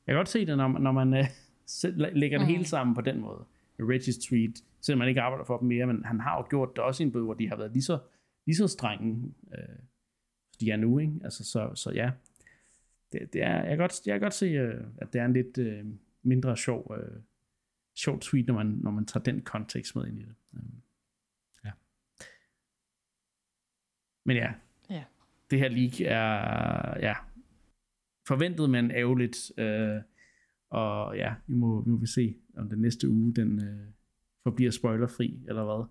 jeg 0.07 0.12
kan 0.12 0.18
godt 0.18 0.28
se 0.28 0.46
det, 0.46 0.57
når 0.57 0.68
man, 0.68 0.82
når 0.82 0.92
man 0.92 1.12
uh, 1.12 1.26
selv 1.66 2.07
lægger 2.18 2.38
det 2.38 2.46
Mm. 2.46 2.53
hele 2.53 2.64
sammen 2.64 2.94
på 2.94 3.01
den 3.01 3.20
måde. 3.20 3.44
Regis 3.80 4.18
tweet, 4.18 4.64
selvom 4.80 4.98
man 4.98 5.09
ikke 5.09 5.20
arbejder 5.20 5.44
for 5.44 5.59
dem 5.59 5.68
mere, 5.68 5.86
men 5.86 6.05
han 6.05 6.20
har 6.20 6.36
jo 6.36 6.46
gjort 6.51 6.76
det 6.76 6.84
også 6.84 7.03
i 7.03 7.07
en 7.07 7.12
bøde, 7.12 7.24
hvor 7.24 7.34
de 7.34 7.48
har 7.48 7.57
været 7.57 7.72
lige 7.72 7.82
så, 7.82 7.98
lige 8.46 8.57
så 8.57 8.66
strenge, 8.68 9.34
øh, 9.53 9.78
de 10.61 10.70
er 10.70 10.76
nu, 10.76 10.98
ikke? 10.98 11.12
Altså, 11.24 11.44
så, 11.44 11.70
så 11.74 11.90
ja, 11.90 12.11
det, 13.12 13.32
det 13.32 13.42
er, 13.42 13.57
jeg, 13.57 13.68
kan 13.68 13.78
godt, 13.78 14.07
jeg 14.07 14.14
kan 14.14 14.20
godt 14.20 14.34
se, 14.34 14.46
øh, 14.46 14.84
at 14.98 15.12
det 15.12 15.20
er 15.20 15.24
en 15.24 15.32
lidt 15.32 15.59
øh, 15.59 15.84
mindre 16.22 16.57
sjov, 16.57 16.96
øh, 16.98 17.20
sjov 17.96 18.20
tweet, 18.20 18.46
når 18.46 18.55
man, 18.55 18.66
når 18.66 18.90
man 18.90 19.07
tager 19.07 19.24
den 19.24 19.40
kontekst 19.40 19.96
med 19.96 20.07
ind 20.07 20.18
i 20.18 20.22
det. 20.22 20.34
Um, 20.53 20.82
ja. 21.64 21.70
Men 24.24 24.36
ja, 24.36 24.53
Ja. 24.90 25.05
det 25.51 25.59
her 25.59 25.68
leak 25.68 26.01
er 26.01 26.98
ja, 27.01 27.14
forventet, 28.28 28.70
men 28.70 28.90
ærgerligt. 28.90 29.53
Øh, 29.59 30.03
og 30.70 31.16
ja, 31.16 31.34
vi 31.46 31.55
må, 31.55 31.80
vi 31.82 31.90
må 31.90 32.07
se, 32.07 32.36
om 32.57 32.68
den 32.68 32.78
næste 32.78 33.09
uge, 33.09 33.34
den 33.34 33.62
øh, 33.64 33.86
forbliver 34.42 34.70
spoilerfri, 34.70 35.44
eller 35.48 35.64
hvad. 35.64 35.86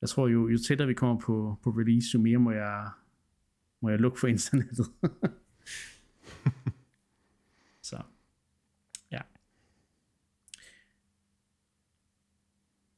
Jeg 0.00 0.08
tror 0.08 0.28
jo, 0.28 0.48
jo 0.48 0.58
tættere 0.58 0.88
vi 0.88 0.94
kommer 0.94 1.20
på, 1.20 1.58
på 1.62 1.70
release, 1.70 2.08
jo 2.14 2.20
mere 2.20 2.38
må 2.38 2.50
jeg, 2.50 2.90
må 3.80 3.88
jeg 3.90 3.98
lukke 3.98 4.20
for 4.20 4.26
internettet. 4.26 4.86
Så, 7.82 8.02
ja. 9.10 9.20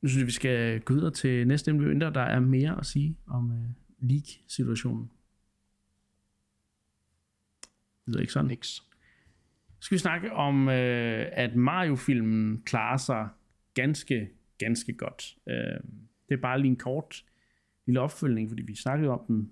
Nu 0.07 0.11
synes 0.11 0.21
jeg, 0.21 0.27
vi 0.27 0.33
skal 0.33 0.81
gå 0.81 0.95
videre 0.95 1.11
til 1.11 1.47
næste 1.47 1.73
mindre 1.73 2.13
der 2.13 2.21
er 2.21 2.41
mere 2.41 2.79
at 2.79 2.87
sige 2.87 3.17
om 3.27 3.51
øh, 3.51 3.69
leak-situationen. 4.09 5.11
Det 8.07 8.07
lyder 8.07 8.21
ikke 8.21 8.33
sådan. 8.33 8.49
niks. 8.49 8.83
skal 9.81 9.95
vi 9.95 9.99
snakke 9.99 10.33
om, 10.33 10.69
øh, 10.69 11.27
at 11.33 11.57
Mario-filmen 11.57 12.63
klarer 12.63 12.97
sig 12.97 13.29
ganske, 13.75 14.29
ganske 14.59 14.93
godt. 14.93 15.37
Øh, 15.49 15.81
det 16.29 16.35
er 16.35 16.41
bare 16.43 16.61
lige 16.61 16.71
en 16.71 16.77
kort 16.77 17.25
lille 17.87 18.01
opfølgning, 18.01 18.49
fordi 18.49 18.63
vi 18.63 18.75
snakkede 18.75 19.11
om 19.11 19.21
den 19.29 19.51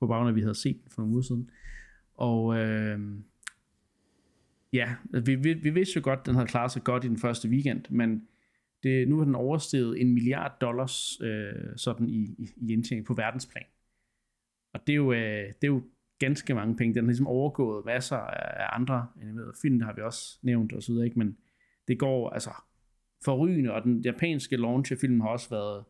på 0.00 0.06
baggrund 0.06 0.28
af, 0.28 0.32
at 0.32 0.36
vi 0.36 0.40
havde 0.40 0.54
set 0.54 0.82
den 0.82 0.90
for 0.90 1.02
nogle 1.02 1.12
uger 1.12 1.22
siden. 1.22 1.50
Og 2.14 2.58
øh, 2.58 3.00
ja, 4.72 4.94
vi, 5.24 5.34
vi, 5.34 5.52
vi 5.52 5.70
vidste 5.70 5.96
jo 5.96 6.00
godt, 6.04 6.20
at 6.20 6.26
den 6.26 6.34
havde 6.34 6.48
klaret 6.48 6.70
sig 6.70 6.84
godt 6.84 7.04
i 7.04 7.08
den 7.08 7.18
første 7.18 7.48
weekend, 7.48 7.84
men 7.90 8.26
det, 8.82 9.08
nu 9.08 9.18
har 9.18 9.24
den 9.24 9.34
oversteget 9.34 10.00
en 10.00 10.14
milliard 10.14 10.60
dollars 10.60 11.20
øh, 11.20 11.76
sådan 11.76 12.08
i, 12.08 12.34
i, 12.38 12.48
i 12.56 12.72
indtjening 12.72 13.06
på 13.06 13.14
verdensplan. 13.14 13.64
Og 14.74 14.80
det 14.86 14.92
er 14.92 14.96
jo, 14.96 15.12
øh, 15.12 15.46
det 15.46 15.64
er 15.64 15.72
jo 15.72 15.82
ganske 16.18 16.54
mange 16.54 16.76
penge. 16.76 16.94
Den 16.94 17.04
har 17.04 17.06
ligesom 17.06 17.26
overgået 17.26 17.84
masser 17.84 18.16
af 18.16 18.68
andre 18.72 19.08
animerede 19.22 19.52
film, 19.62 19.78
det 19.78 19.86
har 19.86 19.92
vi 19.94 20.02
også 20.02 20.38
nævnt 20.42 20.72
og 20.72 20.82
så 20.82 20.92
videre, 20.92 21.06
ikke? 21.06 21.18
men 21.18 21.36
det 21.88 21.98
går 21.98 22.30
altså 22.30 22.50
forrygende, 23.24 23.72
og 23.72 23.82
den 23.82 24.00
japanske 24.00 24.56
launch 24.56 24.92
af 24.92 24.98
filmen 24.98 25.20
har 25.20 25.28
også 25.28 25.50
været, 25.50 25.84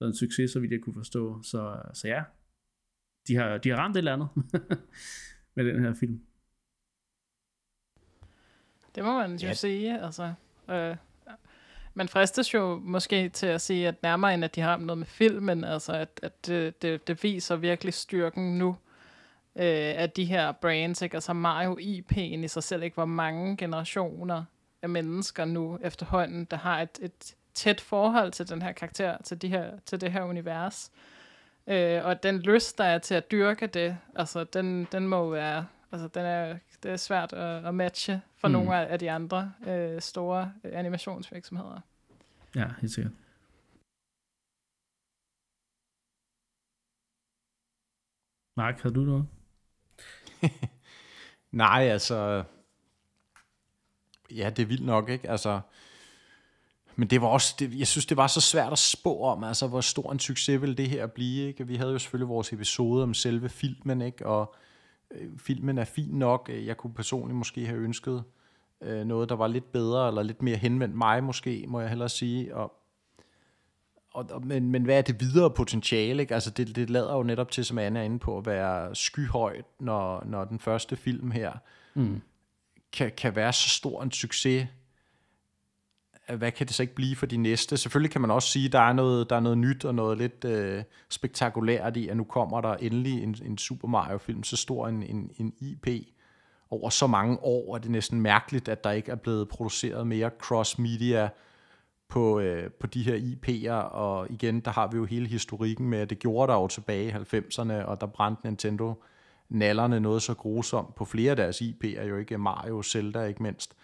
været 0.00 0.10
en 0.10 0.16
succes, 0.16 0.50
så 0.50 0.60
vidt 0.60 0.72
jeg 0.72 0.80
kunne 0.80 0.94
forstå. 0.94 1.42
Så, 1.42 1.82
så 1.94 2.08
ja, 2.08 2.22
de 3.28 3.36
har, 3.36 3.58
de 3.58 3.68
har 3.68 3.76
ramt 3.76 3.96
et 3.96 3.98
eller 3.98 4.12
andet. 4.12 4.28
med 5.56 5.64
den 5.64 5.80
her 5.82 5.94
film. 5.94 6.20
Det 8.94 9.04
må 9.04 9.18
man 9.18 9.36
jo 9.36 9.46
Ja. 9.46 9.54
sige, 9.54 10.00
altså. 10.00 10.34
Øh, 10.70 10.96
man 11.94 12.08
fristes 12.08 12.54
jo 12.54 12.80
måske 12.84 13.28
til 13.28 13.46
at 13.46 13.60
sige, 13.60 13.88
at 13.88 14.02
nærmere 14.02 14.34
end 14.34 14.44
at 14.44 14.54
de 14.54 14.60
har 14.60 14.76
noget 14.76 14.98
med 14.98 15.06
filmen, 15.06 15.64
altså 15.64 15.92
at, 15.92 16.20
at 16.22 16.46
det, 16.46 16.82
det, 16.82 17.08
det 17.08 17.22
viser 17.22 17.56
virkelig 17.56 17.94
styrken 17.94 18.58
nu 18.58 18.68
øh, 19.56 19.94
af 19.96 20.10
de 20.10 20.24
her 20.24 20.52
brands, 20.52 21.02
ikke? 21.02 21.16
Altså 21.16 21.32
Mario 21.32 21.76
IP'en 21.76 22.44
i 22.44 22.48
sig 22.48 22.62
selv, 22.62 22.82
ikke? 22.82 22.94
Hvor 22.94 23.04
mange 23.04 23.56
generationer 23.56 24.44
af 24.82 24.88
mennesker 24.88 25.44
nu 25.44 25.78
efterhånden, 25.82 26.44
der 26.44 26.56
har 26.56 26.80
et, 26.82 26.98
et 27.02 27.34
tæt 27.54 27.80
forhold 27.80 28.32
til 28.32 28.48
den 28.48 28.62
her 28.62 28.72
karakter, 28.72 29.16
til, 29.24 29.42
de 29.42 29.48
her, 29.48 29.70
til 29.86 30.00
det 30.00 30.12
her 30.12 30.22
univers. 30.22 30.90
Øh, 31.66 32.04
og 32.04 32.22
den 32.22 32.38
lyst, 32.38 32.78
der 32.78 32.84
er 32.84 32.98
til 32.98 33.14
at 33.14 33.30
dyrke 33.30 33.66
det, 33.66 33.96
altså 34.16 34.44
den, 34.44 34.88
den 34.92 35.08
må 35.08 35.30
være, 35.30 35.66
altså 35.92 36.08
den 36.08 36.24
er, 36.24 36.56
det 36.82 36.90
er 36.90 36.96
svært 36.96 37.32
at, 37.32 37.66
at 37.66 37.74
matche 37.74 38.20
for 38.36 38.48
Mm. 38.48 38.54
mm. 38.54 38.60
nogle 38.60 38.88
af 38.88 38.98
de 38.98 39.10
andre 39.10 39.52
øh, 39.66 40.00
store 40.00 40.52
øh, 40.64 40.78
animationsvirksomheder. 40.78 41.80
Ja, 42.56 42.66
helt 42.80 42.92
sikkert. 42.92 43.12
Mark, 48.56 48.80
havde 48.82 48.94
du 48.94 49.00
noget? 49.00 49.26
Nej, 51.52 51.82
altså... 51.82 52.44
Ja, 54.30 54.50
det 54.50 54.62
er 54.62 54.66
vildt 54.66 54.86
nok, 54.86 55.08
ikke? 55.08 55.30
Altså... 55.30 55.60
Men 56.96 57.10
det 57.10 57.20
var 57.20 57.26
også, 57.26 57.54
det, 57.58 57.78
jeg 57.78 57.86
synes, 57.86 58.06
det 58.06 58.16
var 58.16 58.26
så 58.26 58.40
svært 58.40 58.72
at 58.72 58.78
spå 58.78 59.20
om, 59.22 59.44
altså 59.44 59.68
hvor 59.68 59.80
stor 59.80 60.12
en 60.12 60.18
succes 60.18 60.60
ville 60.60 60.74
det 60.74 60.88
her 60.88 61.06
blive, 61.06 61.48
ikke? 61.48 61.66
Vi 61.66 61.76
havde 61.76 61.92
jo 61.92 61.98
selvfølgelig 61.98 62.28
vores 62.28 62.52
episode 62.52 63.02
om 63.02 63.14
selve 63.14 63.48
filmen, 63.48 64.02
ikke? 64.02 64.26
Og 64.26 64.54
øh, 64.54 64.71
filmen 65.38 65.78
er 65.78 65.84
fin 65.84 66.10
nok. 66.10 66.50
Jeg 66.66 66.76
kunne 66.76 66.94
personligt 66.94 67.36
måske 67.36 67.66
have 67.66 67.78
ønsket 67.78 68.24
øh, 68.80 69.04
noget, 69.04 69.28
der 69.28 69.34
var 69.34 69.46
lidt 69.46 69.72
bedre, 69.72 70.08
eller 70.08 70.22
lidt 70.22 70.42
mere 70.42 70.56
henvendt 70.56 70.96
mig 70.96 71.24
måske, 71.24 71.64
må 71.68 71.80
jeg 71.80 71.88
hellere 71.88 72.08
sige. 72.08 72.56
Og, 72.56 72.72
og, 74.14 74.26
og, 74.30 74.46
men, 74.46 74.70
men 74.70 74.82
hvad 74.84 74.98
er 74.98 75.02
det 75.02 75.20
videre 75.20 75.50
potentiale? 75.50 76.22
Ikke? 76.22 76.34
Altså 76.34 76.50
det, 76.50 76.76
det 76.76 76.90
lader 76.90 77.16
jo 77.16 77.22
netop 77.22 77.50
til, 77.50 77.64
som 77.64 77.78
Anne 77.78 77.98
er 77.98 78.02
inde 78.02 78.18
på, 78.18 78.38
at 78.38 78.46
være 78.46 78.94
skyhøjt, 78.94 79.64
når, 79.80 80.24
når 80.24 80.44
den 80.44 80.58
første 80.58 80.96
film 80.96 81.30
her 81.30 81.52
Mm. 81.94 82.20
kan, 82.92 83.12
kan 83.16 83.36
være 83.36 83.52
så 83.52 83.68
stor 83.68 84.02
en 84.02 84.10
succes. 84.10 84.66
Hvad 86.28 86.52
kan 86.52 86.66
det 86.66 86.74
så 86.74 86.82
ikke 86.82 86.94
blive 86.94 87.16
for 87.16 87.26
de 87.26 87.36
næste? 87.36 87.76
Selvfølgelig 87.76 88.10
kan 88.10 88.20
man 88.20 88.30
også 88.30 88.48
sige, 88.48 88.66
at 88.66 88.72
der 88.72 88.80
er 88.80 88.92
noget, 88.92 89.30
der 89.30 89.36
er 89.36 89.40
noget 89.40 89.58
nyt 89.58 89.84
og 89.84 89.94
noget 89.94 90.18
lidt 90.18 90.44
øh, 90.44 90.82
spektakulært 91.08 91.96
i, 91.96 92.08
at 92.08 92.16
nu 92.16 92.24
kommer 92.24 92.60
der 92.60 92.74
endelig 92.74 93.22
en, 93.22 93.36
en 93.44 93.58
Super 93.58 93.88
Mario-film, 93.88 94.42
så 94.42 94.56
stor 94.56 94.88
en, 94.88 95.02
en, 95.02 95.30
en 95.38 95.52
IP 95.60 95.88
over 96.70 96.90
så 96.90 97.06
mange 97.06 97.38
år, 97.42 97.76
at 97.76 97.82
det 97.82 97.88
er 97.88 97.92
næsten 97.92 98.20
mærkeligt, 98.20 98.68
at 98.68 98.84
der 98.84 98.90
ikke 98.90 99.10
er 99.10 99.16
blevet 99.16 99.48
produceret 99.48 100.06
mere 100.06 100.30
cross-media 100.42 101.28
på, 102.08 102.40
øh, 102.40 102.70
på 102.70 102.86
de 102.86 103.02
her 103.02 103.16
IP'er, 103.16 103.94
og 103.94 104.26
igen, 104.30 104.60
der 104.60 104.70
har 104.70 104.86
vi 104.86 104.96
jo 104.96 105.04
hele 105.04 105.26
historikken 105.26 105.88
med, 105.88 105.98
at 105.98 106.10
det 106.10 106.18
gjorde 106.18 106.52
der 106.52 106.58
jo 106.58 106.68
tilbage 106.68 107.08
i 107.08 107.36
90'erne, 107.36 107.72
og 107.72 108.00
der 108.00 108.06
brændte 108.06 108.46
Nintendo 108.46 109.02
nallerne 109.48 110.00
noget 110.00 110.22
så 110.22 110.34
grusomt 110.34 110.94
på 110.94 111.04
flere 111.04 111.30
af 111.30 111.36
deres 111.36 111.62
IP'er, 111.62 112.02
jo 112.02 112.16
ikke 112.16 112.38
Mario, 112.38 112.82
Zelda 112.82 113.22
ikke 113.22 113.42
mindst, 113.42 113.74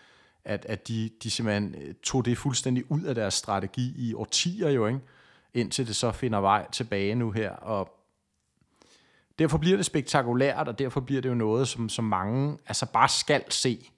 at, 0.44 0.66
at 0.68 0.88
de, 0.88 1.10
de 1.22 1.30
simpelthen 1.30 1.74
øh, 1.74 1.94
tog 1.94 2.24
det 2.24 2.38
fuldstændig 2.38 2.92
ud 2.92 3.02
af 3.02 3.14
deres 3.14 3.34
strategi 3.34 3.94
i 3.96 4.14
årtier 4.14 4.70
jo, 4.70 4.86
ikke? 4.86 5.00
indtil 5.54 5.86
det 5.86 5.96
så 5.96 6.12
finder 6.12 6.40
vej 6.40 6.70
tilbage 6.70 7.14
nu 7.14 7.30
her, 7.30 7.50
og 7.50 7.98
derfor 9.38 9.58
bliver 9.58 9.76
det 9.76 9.86
spektakulært, 9.86 10.68
og 10.68 10.78
derfor 10.78 11.00
bliver 11.00 11.22
det 11.22 11.28
jo 11.28 11.34
noget, 11.34 11.68
som, 11.68 11.88
som 11.88 12.04
mange 12.04 12.58
altså 12.66 12.86
bare 12.92 13.08
skal 13.08 13.42
se. 13.52 13.90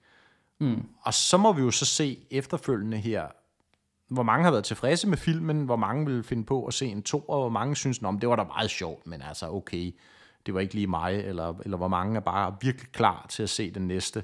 Mm. 0.59 0.87
Og 1.01 1.13
så 1.13 1.37
må 1.37 1.53
vi 1.53 1.61
jo 1.61 1.71
så 1.71 1.85
se 1.85 2.19
efterfølgende 2.31 2.97
her, 2.97 3.27
hvor 4.07 4.23
mange 4.23 4.43
har 4.43 4.51
været 4.51 4.63
tilfredse 4.63 5.07
med 5.07 5.17
filmen, 5.17 5.65
hvor 5.65 5.75
mange 5.75 6.05
vil 6.05 6.23
finde 6.23 6.43
på 6.43 6.65
at 6.65 6.73
se 6.73 6.85
en 6.85 7.03
to, 7.03 7.19
og 7.19 7.39
hvor 7.39 7.49
mange 7.49 7.75
synes, 7.75 7.99
at 7.99 8.21
det 8.21 8.29
var 8.29 8.35
da 8.35 8.43
meget 8.43 8.69
sjovt, 8.69 9.07
men 9.07 9.21
altså 9.21 9.49
okay, 9.49 9.95
det 10.45 10.53
var 10.53 10.59
ikke 10.59 10.73
lige 10.73 10.87
mig, 10.87 11.15
eller, 11.15 11.53
eller 11.63 11.77
hvor 11.77 11.87
mange 11.87 12.15
er 12.15 12.19
bare 12.19 12.55
virkelig 12.61 12.91
klar 12.91 13.25
til 13.29 13.43
at 13.43 13.49
se 13.49 13.71
den 13.71 13.87
næste, 13.87 14.23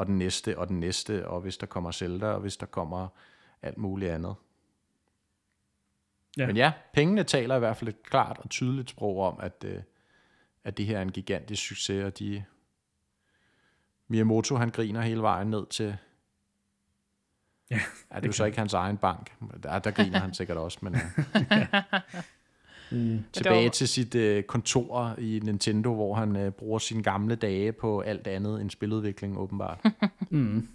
og 0.00 0.06
den 0.06 0.18
næste, 0.18 0.58
og 0.58 0.68
den 0.68 0.80
næste, 0.80 1.28
og 1.28 1.40
hvis 1.40 1.56
der 1.56 1.66
kommer 1.66 1.90
Zelda, 1.90 2.26
og 2.26 2.40
hvis 2.40 2.56
der 2.56 2.66
kommer 2.66 3.08
alt 3.62 3.78
muligt 3.78 4.12
andet. 4.12 4.34
Ja. 6.36 6.42
Ja. 6.42 6.46
Men 6.46 6.56
ja, 6.56 6.72
pengene 6.92 7.24
taler 7.24 7.56
i 7.56 7.58
hvert 7.58 7.76
fald 7.76 7.88
et 7.88 8.02
klart 8.02 8.38
og 8.38 8.50
tydeligt 8.50 8.90
sprog 8.90 9.20
om, 9.20 9.40
at, 9.40 9.64
øh, 9.64 9.82
at 10.64 10.76
det 10.76 10.86
her 10.86 10.98
er 10.98 11.02
en 11.02 11.12
gigantisk 11.12 11.62
succes, 11.62 12.04
og 12.04 12.18
de 12.18 12.44
Miyamoto, 14.08 14.56
han 14.56 14.70
griner 14.70 15.00
hele 15.00 15.22
vejen 15.22 15.50
ned 15.50 15.66
til 15.66 15.96
Ja, 17.70 17.80
Ja, 18.10 18.16
det 18.16 18.22
er 18.22 18.28
jo 18.28 18.32
så 18.32 18.44
ikke 18.44 18.58
hans 18.58 18.74
egen 18.74 18.96
bank. 18.96 19.36
Der, 19.62 19.78
der 19.78 19.90
griner 19.90 20.18
han 20.18 20.34
sikkert 20.34 20.56
også, 20.56 20.78
men 20.82 20.94
uh, 20.94 21.00
Mm. 22.90 23.24
tilbage 23.32 23.64
var- 23.64 23.70
til 23.70 23.88
sit 23.88 24.14
uh, 24.14 24.42
kontor 24.42 25.14
i 25.18 25.40
Nintendo, 25.42 25.94
hvor 25.94 26.14
han 26.14 26.36
uh, 26.46 26.52
bruger 26.52 26.78
sine 26.78 27.02
gamle 27.02 27.34
dage 27.34 27.72
på 27.72 28.00
alt 28.00 28.26
andet 28.26 28.60
end 28.60 28.70
spiludvikling, 28.70 29.38
åbenbart. 29.38 29.78
Mm. 30.32 30.68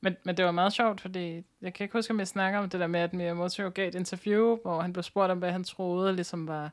Men, 0.00 0.16
men 0.24 0.36
det 0.36 0.44
var 0.44 0.50
meget 0.50 0.72
sjovt, 0.72 1.00
fordi 1.00 1.42
jeg 1.62 1.74
kan 1.74 1.84
ikke 1.84 1.92
huske, 1.98 2.10
om 2.10 2.18
jeg 2.18 2.28
snakker 2.28 2.58
om 2.58 2.70
det 2.70 2.80
der 2.80 2.86
med, 2.86 3.00
at 3.00 3.14
Miyamoto 3.14 3.68
gav 3.68 3.88
et 3.88 3.94
interview, 3.94 4.58
hvor 4.62 4.80
han 4.80 4.92
blev 4.92 5.02
spurgt 5.02 5.30
om, 5.30 5.38
hvad 5.38 5.52
han 5.52 5.64
troede 5.64 6.12
ligesom 6.14 6.48
var 6.48 6.70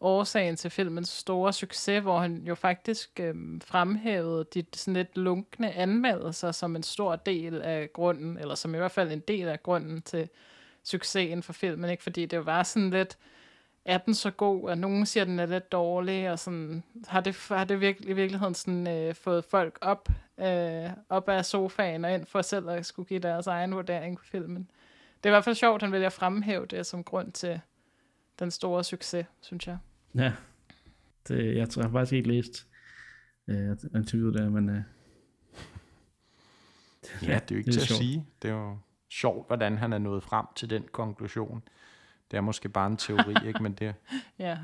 årsagen 0.00 0.56
til 0.56 0.70
filmens 0.70 1.08
store 1.08 1.52
succes, 1.52 2.02
hvor 2.02 2.18
han 2.18 2.42
jo 2.48 2.54
faktisk 2.54 3.20
øhm, 3.20 3.60
fremhævede 3.60 4.44
de 4.54 4.64
sådan 4.74 4.94
lidt 4.94 5.16
lunkne 5.18 5.72
anmeldelser 5.72 6.52
som 6.52 6.76
en 6.76 6.82
stor 6.82 7.16
del 7.16 7.62
af 7.62 7.92
grunden, 7.92 8.38
eller 8.38 8.54
som 8.54 8.74
i 8.74 8.78
hvert 8.78 8.90
fald 8.92 9.12
en 9.12 9.22
del 9.28 9.48
af 9.48 9.62
grunden 9.62 10.02
til 10.02 10.28
succesen 10.84 11.42
for 11.42 11.52
filmen, 11.52 11.90
ikke? 11.90 12.02
fordi 12.02 12.26
det 12.26 12.36
jo 12.36 12.42
var 12.42 12.62
sådan 12.62 12.90
lidt, 12.90 13.16
er 13.84 13.98
den 13.98 14.14
så 14.14 14.30
god, 14.30 14.68
og 14.70 14.78
nogen 14.78 15.06
siger, 15.06 15.22
at 15.24 15.28
den 15.28 15.38
er 15.38 15.46
lidt 15.46 15.72
dårlig, 15.72 16.30
og 16.30 16.38
sådan, 16.38 16.82
har 17.08 17.20
det, 17.20 17.46
har 17.48 17.64
det 17.64 17.80
virkelig, 17.80 18.10
i 18.10 18.12
virkeligheden 18.12 18.54
sådan, 18.54 18.86
øh, 18.86 19.14
fået 19.14 19.44
folk 19.44 19.78
op, 19.80 20.08
øh, 20.40 20.90
op 21.08 21.28
af 21.28 21.44
sofaen 21.44 22.04
og 22.04 22.14
ind 22.14 22.26
for 22.26 22.42
selv 22.42 22.70
at 22.70 22.86
skulle 22.86 23.08
give 23.08 23.20
deres 23.20 23.46
egen 23.46 23.74
vurdering 23.74 24.18
på 24.18 24.24
filmen. 24.24 24.70
Det 25.16 25.26
er 25.28 25.30
i 25.30 25.34
hvert 25.34 25.44
fald 25.44 25.54
sjovt, 25.56 25.74
at 25.74 25.82
han 25.82 25.92
vælger 25.92 26.06
at 26.06 26.12
fremhæve 26.12 26.66
det 26.66 26.86
som 26.86 27.04
grund 27.04 27.32
til 27.32 27.60
den 28.38 28.50
store 28.50 28.84
succes, 28.84 29.26
synes 29.40 29.66
jeg. 29.66 29.78
Ja, 30.14 30.32
det, 31.28 31.56
jeg 31.56 31.68
tror 31.68 31.82
jeg 31.82 31.90
har 31.90 31.98
faktisk 31.98 32.12
ikke 32.12 32.28
læst 32.28 32.66
øh, 33.48 33.76
interviewet 33.94 34.34
der, 34.34 34.48
men 34.50 34.68
øh, 34.70 34.82
Ja, 37.22 37.34
det 37.34 37.50
er 37.50 37.54
jo 37.54 37.56
ikke 37.56 37.66
det 37.66 37.68
er 37.68 37.72
til 37.72 37.80
at 37.80 37.86
sjovt. 37.86 37.98
sige. 37.98 38.26
Det 38.42 38.50
er 38.50 38.54
jo 38.54 38.78
sjovt, 39.10 39.46
hvordan 39.46 39.78
han 39.78 39.92
er 39.92 39.98
nået 39.98 40.22
frem 40.22 40.46
til 40.56 40.70
den 40.70 40.84
konklusion. 40.92 41.62
Det 42.32 42.38
er 42.38 42.40
måske 42.40 42.68
bare 42.68 42.86
en 42.86 42.96
teori, 42.96 43.34
ikke? 43.46 43.62
Men 43.62 43.72
det, 43.72 43.94
Ja, 44.38 44.56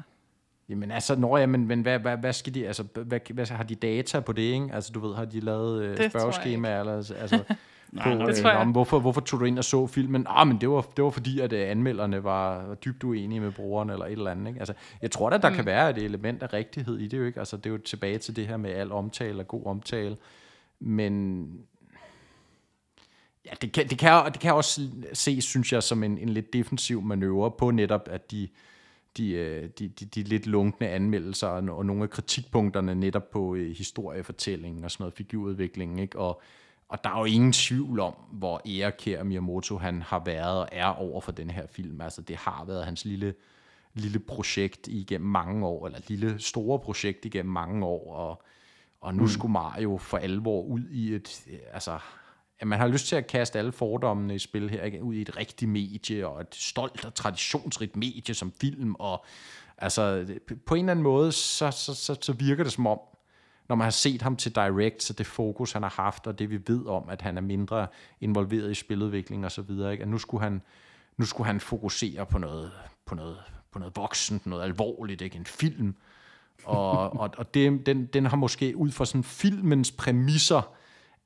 Jamen 0.68 0.90
altså, 0.90 1.16
når 1.16 1.38
jeg, 1.38 1.48
men, 1.48 1.66
men 1.66 1.82
hvad, 1.82 1.98
hvad, 1.98 2.16
hvad 2.16 2.32
skal 2.32 2.54
de, 2.54 2.66
altså, 2.66 2.84
hvad, 2.94 3.32
hvad, 3.34 3.46
har 3.46 3.64
de 3.64 3.74
data 3.74 4.20
på 4.20 4.32
det, 4.32 4.42
ikke? 4.42 4.68
Altså, 4.72 4.92
du 4.92 5.00
ved, 5.00 5.14
har 5.14 5.24
de 5.24 5.40
lavet 5.40 5.82
øh, 5.82 5.96
tror 5.96 6.02
jeg 6.02 6.10
spørgeskema, 6.10 6.78
eller 6.78 6.92
altså, 6.92 7.38
på, 7.38 7.54
nej, 7.92 8.26
det 8.26 8.36
tror 8.36 8.50
jeg. 8.50 8.58
Om, 8.66 8.70
hvorfor, 8.70 8.98
hvorfor 8.98 9.20
tog 9.20 9.40
du 9.40 9.44
ind 9.44 9.58
og 9.58 9.64
så 9.64 9.86
filmen? 9.86 10.26
Ah, 10.28 10.46
men 10.46 10.60
det 10.60 10.70
var, 10.70 10.80
det 10.96 11.04
var 11.04 11.10
fordi, 11.10 11.40
at 11.40 11.52
øh, 11.52 11.70
anmelderne 11.70 12.24
var, 12.24 12.66
var 12.66 12.74
dybt 12.74 13.04
uenige 13.04 13.40
med 13.40 13.52
brugeren, 13.52 13.90
eller 13.90 14.04
et 14.04 14.12
eller 14.12 14.30
andet, 14.30 14.48
ikke? 14.48 14.60
Altså, 14.60 14.74
jeg 15.02 15.10
tror 15.10 15.30
da, 15.30 15.38
der 15.38 15.50
mm. 15.50 15.56
kan 15.56 15.66
være 15.66 15.90
et 15.90 15.98
element 15.98 16.42
af 16.42 16.52
rigtighed 16.52 16.98
i 16.98 17.08
det, 17.08 17.18
jo 17.18 17.24
ikke? 17.24 17.38
Altså, 17.38 17.56
det 17.56 17.66
er 17.66 17.70
jo 17.70 17.78
tilbage 17.78 18.18
til 18.18 18.36
det 18.36 18.46
her 18.46 18.56
med 18.56 18.70
al 18.70 18.92
omtale 18.92 19.40
og 19.40 19.48
god 19.48 19.66
omtale, 19.66 20.16
men 20.80 21.46
Ja, 23.49 23.53
det 23.62 23.72
kan, 23.72 23.88
det 23.88 23.99
kan, 23.99 24.32
det 24.32 24.40
kan 24.40 24.55
også 24.55 24.90
se, 25.12 25.40
synes 25.40 25.72
jeg, 25.72 25.82
som 25.82 26.03
en, 26.03 26.18
en 26.18 26.28
lidt 26.28 26.53
defensiv 26.53 27.03
manøvre 27.03 27.51
på 27.51 27.70
netop, 27.70 28.09
at 28.11 28.30
de, 28.30 28.49
de, 29.16 29.30
øh, 29.30 29.68
de, 29.78 29.88
de, 29.88 30.05
de 30.05 30.22
lidt 30.22 30.46
lunkne 30.46 30.88
anmeldelser 30.88 31.46
og, 31.46 31.78
og 31.78 31.86
nogle 31.86 32.03
af 32.03 32.11
kritikpunkterne 32.11 32.94
netop 32.94 33.30
på 33.30 33.55
øh, 33.55 33.76
historiefortællingen 33.76 34.84
og 34.84 34.90
sådan 34.90 35.03
noget 35.03 35.14
figurudvikling, 35.14 36.01
ikke? 36.01 36.18
Og, 36.18 36.42
og 36.88 37.05
der 37.05 37.11
er 37.11 37.18
jo 37.18 37.24
ingen 37.24 37.53
tvivl 37.53 38.01
om, 38.01 38.14
hvor 38.32 38.62
ærekær 38.66 39.22
Miyamoto 39.22 39.78
han 39.78 40.03
har 40.03 40.22
været 40.24 40.61
og 40.61 40.68
er 40.72 40.86
over 40.86 41.20
for 41.20 41.32
den 41.32 41.51
her 41.51 41.66
film. 41.66 42.01
Altså, 42.01 42.22
det 42.22 42.36
har 42.36 42.64
været 42.66 42.84
hans 42.84 43.05
lille, 43.05 43.34
lille 43.94 44.18
projekt 44.18 44.88
igennem 44.88 45.30
mange 45.30 45.66
år, 45.66 45.86
eller 45.86 46.01
lille 46.09 46.38
store 46.38 46.78
projekt 46.78 47.24
igennem 47.24 47.53
mange 47.53 47.86
år, 47.86 48.14
og, 48.14 48.42
og 49.01 49.14
nu 49.14 49.22
mm. 49.22 49.28
skulle 49.28 49.53
Mario 49.53 49.99
for 49.99 50.18
alvor 50.18 50.62
ud 50.62 50.82
i 50.90 51.14
et, 51.14 51.46
altså, 51.72 51.99
at 52.61 52.66
man 52.66 52.78
har 52.78 52.88
lyst 52.88 53.06
til 53.06 53.16
at 53.16 53.26
kaste 53.26 53.59
alle 53.59 53.72
fordommene 53.72 54.34
i 54.34 54.38
spil 54.38 54.70
her, 54.70 54.82
ikke? 54.82 55.02
ud 55.02 55.14
i 55.14 55.20
et 55.20 55.36
rigtigt 55.36 55.70
medie, 55.70 56.28
og 56.28 56.40
et 56.40 56.54
stolt 56.54 57.04
og 57.04 57.14
traditionsrigt 57.14 57.96
medie 57.96 58.34
som 58.34 58.52
film, 58.61 58.94
og 58.94 59.24
altså, 59.78 60.26
på 60.66 60.74
en 60.74 60.84
eller 60.84 60.90
anden 60.90 61.02
måde, 61.02 61.32
så, 61.32 61.70
så, 61.70 61.94
så, 61.94 62.16
så 62.20 62.32
virker 62.32 62.64
det 62.64 62.72
som 62.72 62.86
om, 62.86 62.98
når 63.68 63.76
man 63.76 63.84
har 63.84 63.90
set 63.90 64.22
ham 64.22 64.36
til 64.36 64.54
Direct, 64.54 65.02
så 65.02 65.12
det 65.12 65.26
fokus, 65.26 65.72
han 65.72 65.82
har 65.82 65.94
haft, 65.96 66.26
og 66.26 66.38
det 66.38 66.50
vi 66.50 66.61
ved 66.66 66.86
om, 66.86 67.09
at 67.09 67.22
han 67.22 67.36
er 67.36 67.40
mindre 67.40 67.86
involveret 68.20 68.70
i 68.70 68.74
spiludvikling 68.74 69.44
og 69.44 69.52
så 69.52 69.62
videre, 69.62 69.92
ikke? 69.92 70.02
at 70.02 70.09
nu 70.09 70.18
skulle 70.18 70.42
han, 70.42 70.62
nu 71.16 71.24
skulle 71.24 71.46
han 71.46 71.61
fokusere 71.61 72.26
på 72.26 72.38
noget, 72.38 72.72
på 73.06 73.14
noget, 73.14 73.38
på 73.72 73.78
noget 73.78 73.96
voksent, 73.96 74.46
noget 74.46 74.62
alvorligt, 74.62 75.20
ikke? 75.20 75.36
en 75.36 75.46
film, 75.46 75.94
Og, 76.64 77.20
og, 77.20 77.30
og 77.36 77.54
det, 77.54 77.86
den, 77.86 78.06
den 78.06 78.26
har 78.26 78.36
måske 78.36 78.76
ud 78.76 78.90
fra 78.90 79.04
sådan 79.04 79.24
filmens 79.24 79.90
præmisser, 79.90 80.74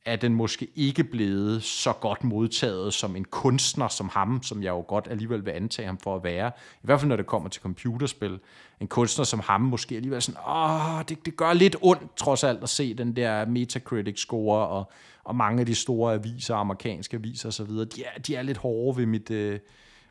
er 0.05 0.17
den 0.17 0.35
måske 0.35 0.69
ikke 0.75 1.05
blevet 1.05 1.63
så 1.63 1.93
godt 1.93 2.25
modtaget 2.25 2.95
som 2.95 3.17
en 3.17 3.25
kunstner 3.25 3.89
som 3.89 4.09
ham, 4.09 4.43
som 4.43 4.63
jeg 4.63 4.71
jo 4.71 4.85
godt 4.89 5.09
alligevel 5.11 5.47
vil 5.47 5.51
antage 5.51 5.87
ham 5.87 5.99
for 5.99 6.17
at 6.17 6.25
være. 6.25 6.53
I 6.59 6.81
hvert 6.83 7.01
fald 7.01 7.09
når 7.09 7.17
det 7.17 7.27
kommer 7.27 7.49
til 7.49 7.63
computerspil. 7.63 8.39
En 8.81 8.87
kunstner 8.89 9.25
som 9.25 9.41
ham 9.41 9.61
måske 9.61 9.95
alligevel 9.95 10.23
sådan, 10.23 10.41
åh, 10.49 11.03
det, 11.09 11.27
det 11.27 11.37
gør 11.37 11.53
lidt 11.53 11.77
ondt 11.83 12.17
trods 12.17 12.45
alt 12.45 12.63
at 12.63 12.69
se 12.69 12.95
den 12.95 13.17
der 13.17 13.47
Metacritic-score, 13.47 14.67
og, 14.67 14.91
og 15.25 15.37
mange 15.37 15.61
af 15.61 15.67
de 15.67 15.75
store 15.75 16.15
aviser, 16.15 16.55
amerikanske 16.55 17.17
aviser 17.17 17.49
osv., 17.49 17.71
de 17.71 18.05
er, 18.05 18.21
de 18.27 18.35
er 18.35 18.43
lidt 18.43 18.59
hårde 18.59 18.97
ved 18.99 19.07
mit, 19.07 19.31
øh, 19.31 19.59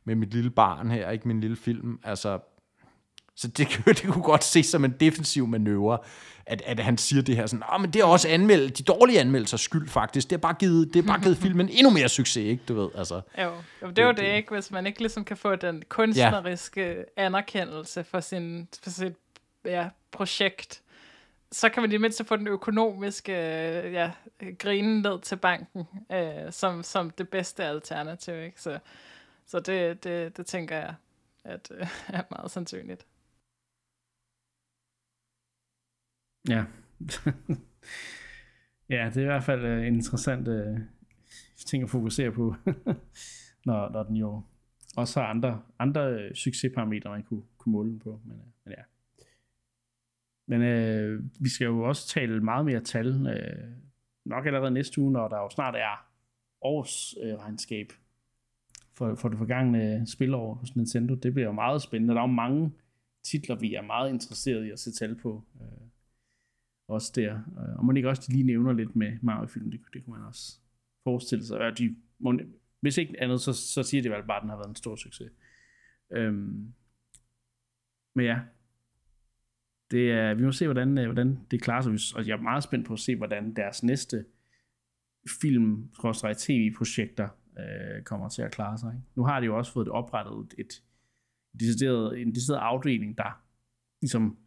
med 0.05 0.15
mit 0.15 0.33
lille 0.33 0.49
barn 0.49 0.91
her, 0.91 1.09
ikke 1.09 1.27
min 1.27 1.41
lille 1.41 1.55
film. 1.55 1.99
Altså, 2.03 2.39
så 3.35 3.47
det, 3.47 3.67
det 3.85 4.03
kunne 4.03 4.23
godt 4.23 4.43
se 4.43 4.63
som 4.63 4.85
en 4.85 4.95
defensiv 4.99 5.47
manøvre, 5.47 5.97
at, 6.45 6.61
at 6.65 6.79
han 6.79 6.97
siger 6.97 7.21
det 7.21 7.35
her 7.35 7.45
sådan, 7.45 7.63
ah, 7.67 7.81
men 7.81 7.93
det 7.93 8.01
er 8.01 8.05
også 8.05 8.27
anmeldt, 8.27 8.77
de 8.77 8.83
dårlige 8.83 9.19
anmeldelser 9.19 9.57
skyld 9.57 9.89
faktisk, 9.89 10.29
det 10.29 10.35
er 10.35 10.39
bare 10.39 10.53
givet, 10.53 10.93
det 10.93 11.03
er 11.03 11.07
bare 11.07 11.21
givet 11.21 11.37
filmen 11.47 11.69
endnu 11.69 11.89
mere 11.89 12.09
succes, 12.09 12.37
ikke, 12.37 12.63
du 12.67 12.81
ved, 12.81 12.89
altså. 12.95 13.21
Jo, 13.37 13.51
jo 13.81 13.89
det 13.89 13.99
er 13.99 14.03
jo 14.03 14.09
det, 14.09 14.17
det, 14.17 14.35
ikke, 14.35 14.53
hvis 14.53 14.71
man 14.71 14.87
ikke 14.87 14.99
ligesom 14.99 15.25
kan 15.25 15.37
få 15.37 15.55
den 15.55 15.83
kunstneriske 15.89 16.95
ja. 16.95 17.25
anerkendelse 17.25 18.03
for, 18.03 18.19
sin, 18.19 18.67
for 18.83 18.89
sit 18.89 19.13
ja, 19.65 19.89
projekt, 20.11 20.81
så 21.51 21.69
kan 21.69 21.83
man 21.83 21.91
i 21.91 21.97
mindste 21.97 22.25
få 22.25 22.35
den 22.35 22.47
økonomiske 22.47 23.33
ja, 23.91 24.11
grinen 24.59 25.01
ned 25.01 25.21
til 25.21 25.35
banken, 25.35 25.87
øh, 26.11 26.51
som, 26.51 26.83
som 26.83 27.09
det 27.09 27.29
bedste 27.29 27.63
alternativ, 27.63 28.33
ikke, 28.33 28.61
så, 28.61 28.79
så 29.47 29.59
det, 29.59 30.03
det, 30.03 30.37
det 30.37 30.45
tænker 30.45 30.75
jeg, 30.75 30.93
at 31.43 31.71
øh, 31.71 31.87
er 32.17 32.21
meget 32.29 32.51
sandsynligt. 32.51 33.05
Ja. 36.49 36.65
ja, 38.89 39.09
det 39.13 39.17
er 39.17 39.21
i 39.21 39.25
hvert 39.25 39.43
fald 39.43 39.65
en 39.65 39.95
interessant 39.95 40.47
uh, 40.47 40.79
ting 41.65 41.83
at 41.83 41.89
fokusere 41.89 42.31
på, 42.31 42.55
når, 43.65 43.89
når 43.89 44.03
den 44.03 44.15
jo 44.15 44.43
også 44.97 45.19
har 45.19 45.27
andre, 45.27 45.61
andre 45.79 46.13
øh, 46.13 46.33
succesparametre, 46.33 47.09
man 47.09 47.23
kunne, 47.23 47.43
kunne 47.57 47.71
måle 47.71 47.89
den 47.89 47.99
på. 47.99 48.21
Men, 48.25 48.37
uh, 48.37 48.45
men 48.65 48.73
ja. 48.77 48.83
Men 50.47 50.61
uh, 50.61 51.43
vi 51.43 51.49
skal 51.49 51.65
jo 51.65 51.83
også 51.83 52.07
tale 52.07 52.43
meget 52.43 52.65
mere 52.65 52.79
tal, 52.79 53.07
uh, 53.07 53.71
nok 54.25 54.45
allerede 54.45 54.71
næste 54.71 55.01
uge, 55.01 55.11
når 55.11 55.27
der 55.27 55.37
jo 55.37 55.49
snart 55.49 55.75
er 55.75 56.07
årsregnskab 56.61 57.87
uh, 57.91 57.95
for, 58.97 59.15
for 59.15 59.29
det 59.29 59.37
forgangne 59.37 60.07
spilår 60.07 60.53
hos 60.53 60.75
Nintendo. 60.75 61.15
Det 61.15 61.33
bliver 61.33 61.47
jo 61.47 61.51
meget 61.53 61.81
spændende. 61.81 62.13
Der 62.13 62.19
er 62.21 62.27
jo 62.27 62.33
mange 62.33 62.71
titler, 63.23 63.55
vi 63.55 63.75
er 63.75 63.81
meget 63.81 64.09
interesserede 64.09 64.67
i 64.67 64.71
at 64.71 64.79
se 64.79 64.91
tal 64.91 65.15
på. 65.15 65.43
Uh, 65.55 65.90
også 66.91 67.11
der. 67.15 67.35
Øh, 67.35 67.79
og 67.79 67.85
man 67.85 67.97
ikke 67.97 68.09
også 68.09 68.23
de 68.27 68.33
lige 68.33 68.43
nævner 68.43 68.73
lidt 68.73 68.95
med 68.95 69.17
Mario-film, 69.21 69.71
det, 69.71 69.79
det 69.93 70.05
kunne 70.05 70.17
man 70.19 70.27
også 70.27 70.59
forestille 71.03 71.45
sig. 71.45 71.59
At 71.59 71.77
de, 71.77 71.95
må, 72.19 72.39
hvis 72.79 72.97
ikke 72.97 73.15
andet, 73.21 73.41
så, 73.41 73.53
så 73.53 73.83
siger 73.83 74.01
det 74.01 74.11
vel 74.11 74.23
bare, 74.27 74.37
at 74.37 74.41
den 74.41 74.49
har 74.49 74.57
været 74.57 74.69
en 74.69 74.75
stor 74.75 74.95
succes. 74.95 75.31
Øhm, 76.13 76.73
men 78.15 78.25
ja, 78.25 78.39
det 79.91 80.11
er, 80.11 80.33
vi 80.33 80.43
må 80.43 80.51
se, 80.51 80.65
hvordan, 80.65 80.97
øh, 80.97 81.05
hvordan 81.05 81.39
det 81.51 81.61
klarer 81.61 81.97
sig. 81.97 82.17
Og 82.17 82.27
jeg 82.27 82.37
er 82.37 82.41
meget 82.41 82.63
spændt 82.63 82.87
på 82.87 82.93
at 82.93 82.99
se, 82.99 83.15
hvordan 83.15 83.53
deres 83.55 83.83
næste 83.83 84.25
film 85.41 85.89
tv-projekter 86.37 87.29
øh, 87.59 88.03
kommer 88.03 88.29
til 88.29 88.41
at 88.41 88.51
klare 88.51 88.77
sig. 88.77 88.93
Ikke? 88.93 89.07
Nu 89.15 89.23
har 89.23 89.39
de 89.39 89.45
jo 89.45 89.57
også 89.57 89.73
fået 89.73 89.85
det 89.85 89.93
oprettet 89.93 90.59
et, 90.59 90.65
et 90.65 90.83
decideret, 91.59 92.21
en 92.21 92.35
decideret 92.35 92.59
afdeling, 92.59 93.17
der 93.17 93.43
ligesom 94.01 94.37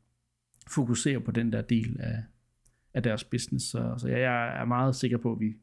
fokuserer 0.70 1.18
på 1.18 1.30
den 1.30 1.52
der 1.52 1.62
del 1.62 2.00
af, 2.00 2.24
af 2.94 3.02
deres 3.02 3.24
business. 3.24 3.66
Så, 3.70 3.94
så 3.98 4.08
jeg 4.08 4.60
er 4.60 4.64
meget 4.64 4.96
sikker 4.96 5.18
på, 5.18 5.32
at 5.32 5.40
vi, 5.40 5.56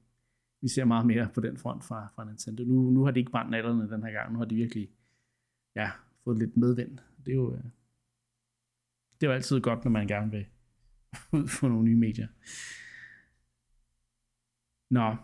vi 0.61 0.67
ser 0.67 0.85
meget 0.85 1.05
mere 1.05 1.29
på 1.33 1.41
den 1.41 1.57
front 1.57 1.83
fra, 1.83 2.07
fra 2.15 2.25
Nintendo. 2.25 2.63
Nu, 2.63 2.89
nu 2.91 3.03
har 3.03 3.11
de 3.11 3.19
ikke 3.19 3.31
brændt 3.31 3.51
nallerne 3.51 3.89
den 3.89 4.03
her 4.03 4.11
gang. 4.11 4.33
Nu 4.33 4.37
har 4.37 4.45
de 4.45 4.55
virkelig 4.55 4.89
ja, 5.75 5.91
fået 6.23 6.39
lidt 6.39 6.57
medvind. 6.57 6.99
Det 7.25 7.31
er 7.31 7.35
jo, 7.35 7.53
øh, 7.53 7.63
det 9.21 9.27
er 9.27 9.31
jo 9.31 9.33
altid 9.33 9.61
godt, 9.61 9.83
når 9.83 9.91
man 9.91 10.07
gerne 10.07 10.31
vil 10.31 10.45
ud 11.39 11.47
for 11.47 11.67
nogle 11.67 11.83
nye 11.83 11.97
medier. 11.97 12.27
Nå. 14.89 15.15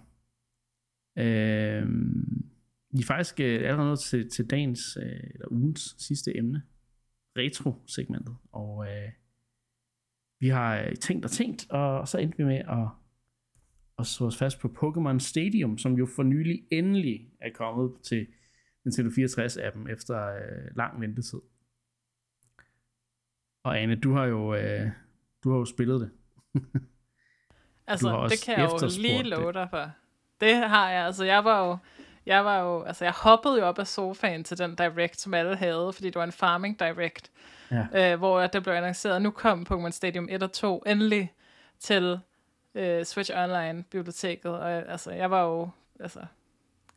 Øh, 1.18 1.88
vi 2.92 3.02
er 3.02 3.06
faktisk 3.06 3.40
øh, 3.40 3.70
allerede 3.70 3.88
nået 3.88 4.00
til, 4.00 4.30
til 4.30 4.50
dagens, 4.50 4.98
øh, 4.98 5.24
eller 5.34 5.52
ugens 5.52 5.96
sidste 5.98 6.38
emne. 6.38 6.64
Retro-segmentet. 7.38 8.36
Og 8.52 8.88
øh, 8.88 9.10
vi 10.40 10.48
har 10.48 10.80
øh, 10.80 10.96
tænkt 10.96 11.26
og 11.26 11.32
tænkt, 11.32 11.72
og 11.72 12.08
så 12.08 12.18
endte 12.18 12.38
vi 12.38 12.44
med 12.44 12.58
at, 12.58 12.88
at 14.00 14.06
slå 14.06 14.28
os 14.28 14.38
fast 14.38 14.60
på 14.60 14.68
Pokémon 14.68 15.20
Stadium, 15.20 15.78
som 15.78 15.94
jo 15.94 16.08
for 16.16 16.24
nylig 16.24 16.62
endelig 16.72 17.30
er 17.42 17.50
kommet 17.54 17.92
til 18.04 18.28
Nintendo 18.86 19.10
64-appen 19.10 19.92
efter 19.92 20.28
øh, 20.36 20.76
lang 20.76 21.02
ventetid. 21.02 21.40
Og 23.64 23.80
Anne, 23.80 23.96
du 23.96 24.14
har 24.14 24.26
jo, 24.26 24.56
øh, 24.56 24.90
du 25.44 25.52
har 25.52 25.58
jo 25.58 25.66
spillet 25.66 26.02
det. 26.02 26.12
altså, 27.88 28.28
det 28.30 28.44
kan 28.46 28.60
jeg 28.60 28.70
jo 28.82 28.88
lige 29.02 29.24
love 29.24 29.54
dig 29.54 29.68
for. 29.70 29.92
Det 30.40 30.56
har 30.56 30.90
jeg. 30.92 31.06
Altså, 31.06 31.26
jeg 31.26 31.44
var 31.44 31.68
jo, 31.68 31.78
jeg 32.28 32.46
var 32.46 32.60
jo, 32.60 32.84
altså 32.84 33.06
jeg 33.06 33.14
hoppede 33.14 33.60
jo 33.60 33.66
op 33.66 33.80
af 33.80 33.88
sofaen 33.88 34.44
til 34.44 34.58
den 34.58 34.76
Direct, 34.76 35.22
som 35.22 35.34
alle 35.34 35.56
havde, 35.56 35.94
fordi 35.94 36.08
det 36.08 36.16
var 36.16 36.24
en 36.24 36.32
Farming 36.32 36.80
Direct, 36.80 37.32
ja. 37.72 38.12
øh, 38.14 38.18
hvor 38.18 38.48
det 38.48 38.64
blev 38.64 38.74
annonceret, 38.74 39.22
nu 39.22 39.32
kom 39.32 39.68
Pokémon 39.72 39.92
Stadium 39.92 40.28
1 40.32 40.44
og 40.44 40.52
2 40.52 40.84
endelig 40.86 41.34
til 41.80 42.20
øh, 42.76 43.06
Switch 43.06 43.32
Online 43.36 43.84
biblioteket, 43.84 44.52
og 44.52 44.72
altså 44.72 45.12
jeg 45.12 45.32
var 45.32 45.44
jo 45.44 45.70
altså, 46.00 46.20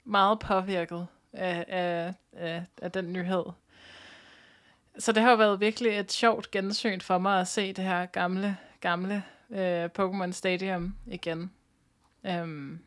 meget 0.05 0.39
påvirket 0.39 1.07
af, 1.33 1.65
af, 1.69 2.15
af, 2.33 2.65
af 2.83 2.93
den 2.93 3.13
nyhed. 3.13 3.45
Så 4.99 5.13
det 5.13 5.23
har 5.23 5.31
jo 5.31 5.37
været 5.37 5.61
virkelig 5.61 5.99
et 5.99 6.13
sjovt 6.13 6.51
gensyn 6.51 7.01
for 7.01 7.19
mig 7.19 7.41
at 7.41 7.49
se 7.49 7.73
det 7.73 7.85
her 7.85 8.07
gamle, 8.07 8.57
gamle 8.81 9.25
øh, 9.51 9.89
Pokémon 9.99 10.33
Stadium 10.33 10.97
igen. 11.07 11.53
Um, 12.43 12.81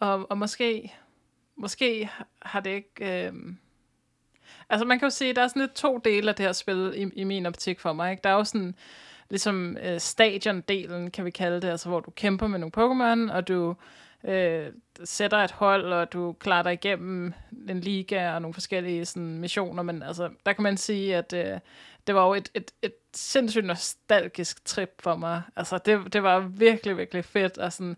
og, 0.00 0.30
og 0.30 0.38
måske, 0.38 0.94
måske 1.56 2.10
har 2.42 2.60
det 2.60 2.70
ikke... 2.70 3.26
Øh, 3.26 3.32
altså 4.68 4.86
man 4.86 4.98
kan 4.98 5.06
jo 5.06 5.10
se, 5.10 5.32
der 5.32 5.42
er 5.42 5.48
sådan 5.48 5.62
lidt 5.62 5.74
to 5.74 5.98
dele 5.98 6.28
af 6.28 6.34
det 6.34 6.46
her 6.46 6.52
spil 6.52 6.92
i, 6.96 7.20
i 7.20 7.24
min 7.24 7.46
optik 7.46 7.80
for 7.80 7.92
mig. 7.92 8.10
Ikke? 8.10 8.20
Der 8.24 8.30
er 8.30 8.34
jo 8.34 8.44
sådan 8.44 8.74
ligesom 9.30 9.76
øh, 9.82 9.96
stadion-delen, 9.96 11.10
kan 11.10 11.24
vi 11.24 11.30
kalde 11.30 11.60
det, 11.60 11.68
altså 11.68 11.88
hvor 11.88 12.00
du 12.00 12.10
kæmper 12.10 12.46
med 12.46 12.58
nogle 12.58 12.72
Pokémon, 12.76 13.32
og 13.32 13.48
du 13.48 13.76
øh, 14.24 14.66
sætter 15.04 15.38
et 15.38 15.50
hold, 15.50 15.92
og 15.92 16.12
du 16.12 16.32
klarer 16.32 16.62
dig 16.62 16.72
igennem 16.72 17.32
en 17.68 17.80
liga 17.80 18.34
og 18.34 18.42
nogle 18.42 18.54
forskellige 18.54 19.04
sådan, 19.04 19.38
missioner, 19.38 19.82
men 19.82 20.02
altså, 20.02 20.30
der 20.46 20.52
kan 20.52 20.62
man 20.62 20.76
sige, 20.76 21.16
at 21.16 21.32
øh, 21.32 21.58
det 22.06 22.14
var 22.14 22.26
jo 22.26 22.34
et, 22.34 22.50
et, 22.54 22.70
et 22.82 22.94
sindssygt 23.14 23.66
nostalgisk 23.66 24.64
trip 24.64 25.02
for 25.02 25.16
mig. 25.16 25.42
Altså, 25.56 25.78
det, 25.78 26.12
det 26.12 26.22
var 26.22 26.38
virkelig, 26.40 26.96
virkelig 26.96 27.24
fedt, 27.24 27.58
og 27.58 27.72
sådan, 27.72 27.96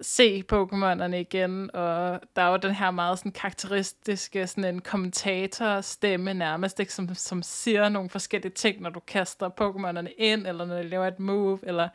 se 0.00 0.44
Pokémonerne 0.52 1.16
igen, 1.16 1.70
og 1.74 2.20
der 2.36 2.42
er 2.42 2.50
jo 2.50 2.56
den 2.56 2.74
her 2.74 2.90
meget 2.90 3.18
sådan 3.18 3.32
karakteristiske 3.32 4.46
sådan 4.46 4.64
en 4.64 4.80
kommentatorstemme 4.80 6.34
nærmest, 6.34 6.80
ikke, 6.80 6.92
som, 6.92 7.14
som 7.14 7.42
siger 7.42 7.88
nogle 7.88 8.10
forskellige 8.10 8.52
ting, 8.52 8.80
når 8.80 8.90
du 8.90 9.00
kaster 9.00 9.48
Pokémonerne 9.60 10.14
ind, 10.18 10.46
eller 10.46 10.64
når 10.64 10.76
de 10.76 10.88
laver 10.88 11.06
et 11.06 11.18
move, 11.18 11.58
eller 11.62 11.88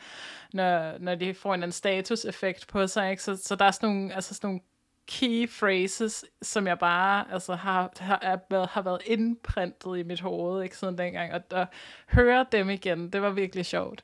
når, 0.53 0.97
når 0.99 1.15
de 1.15 1.33
får 1.33 1.53
en, 1.53 1.63
en 1.63 1.71
status-effekt 1.71 2.67
på 2.67 2.87
sig. 2.87 3.11
Ikke? 3.11 3.23
Så, 3.23 3.35
så 3.35 3.55
der 3.55 3.65
er 3.65 3.71
sådan 3.71 3.89
nogle, 3.89 4.15
altså 4.15 4.33
sådan 4.33 4.47
nogle 4.47 4.61
key 5.07 5.49
phrases, 5.59 6.25
som 6.41 6.67
jeg 6.67 6.79
bare 6.79 7.25
altså, 7.31 7.55
har, 7.55 7.91
har, 7.99 8.19
er, 8.21 8.67
har 8.67 8.81
været 8.81 9.01
indprintet 9.05 9.97
i 9.97 10.03
mit 10.03 10.21
hoved 10.21 10.63
ikke, 10.63 10.77
siden 10.77 10.97
dengang, 10.97 11.33
og 11.33 11.41
at 11.51 11.67
høre 12.07 12.45
dem 12.51 12.69
igen, 12.69 13.09
det 13.09 13.21
var 13.21 13.29
virkelig 13.29 13.65
sjovt. 13.65 14.03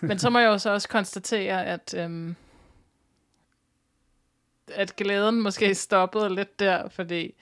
Men 0.00 0.18
så 0.18 0.30
må 0.30 0.38
jeg 0.38 0.46
jo 0.46 0.58
så 0.58 0.70
også 0.70 0.88
konstatere, 0.88 1.66
at 1.66 1.94
øhm, 1.98 2.36
at 4.74 4.96
glæden 4.96 5.40
måske 5.40 5.74
stoppede 5.74 6.34
lidt 6.34 6.60
der, 6.60 6.88
fordi 6.88 7.34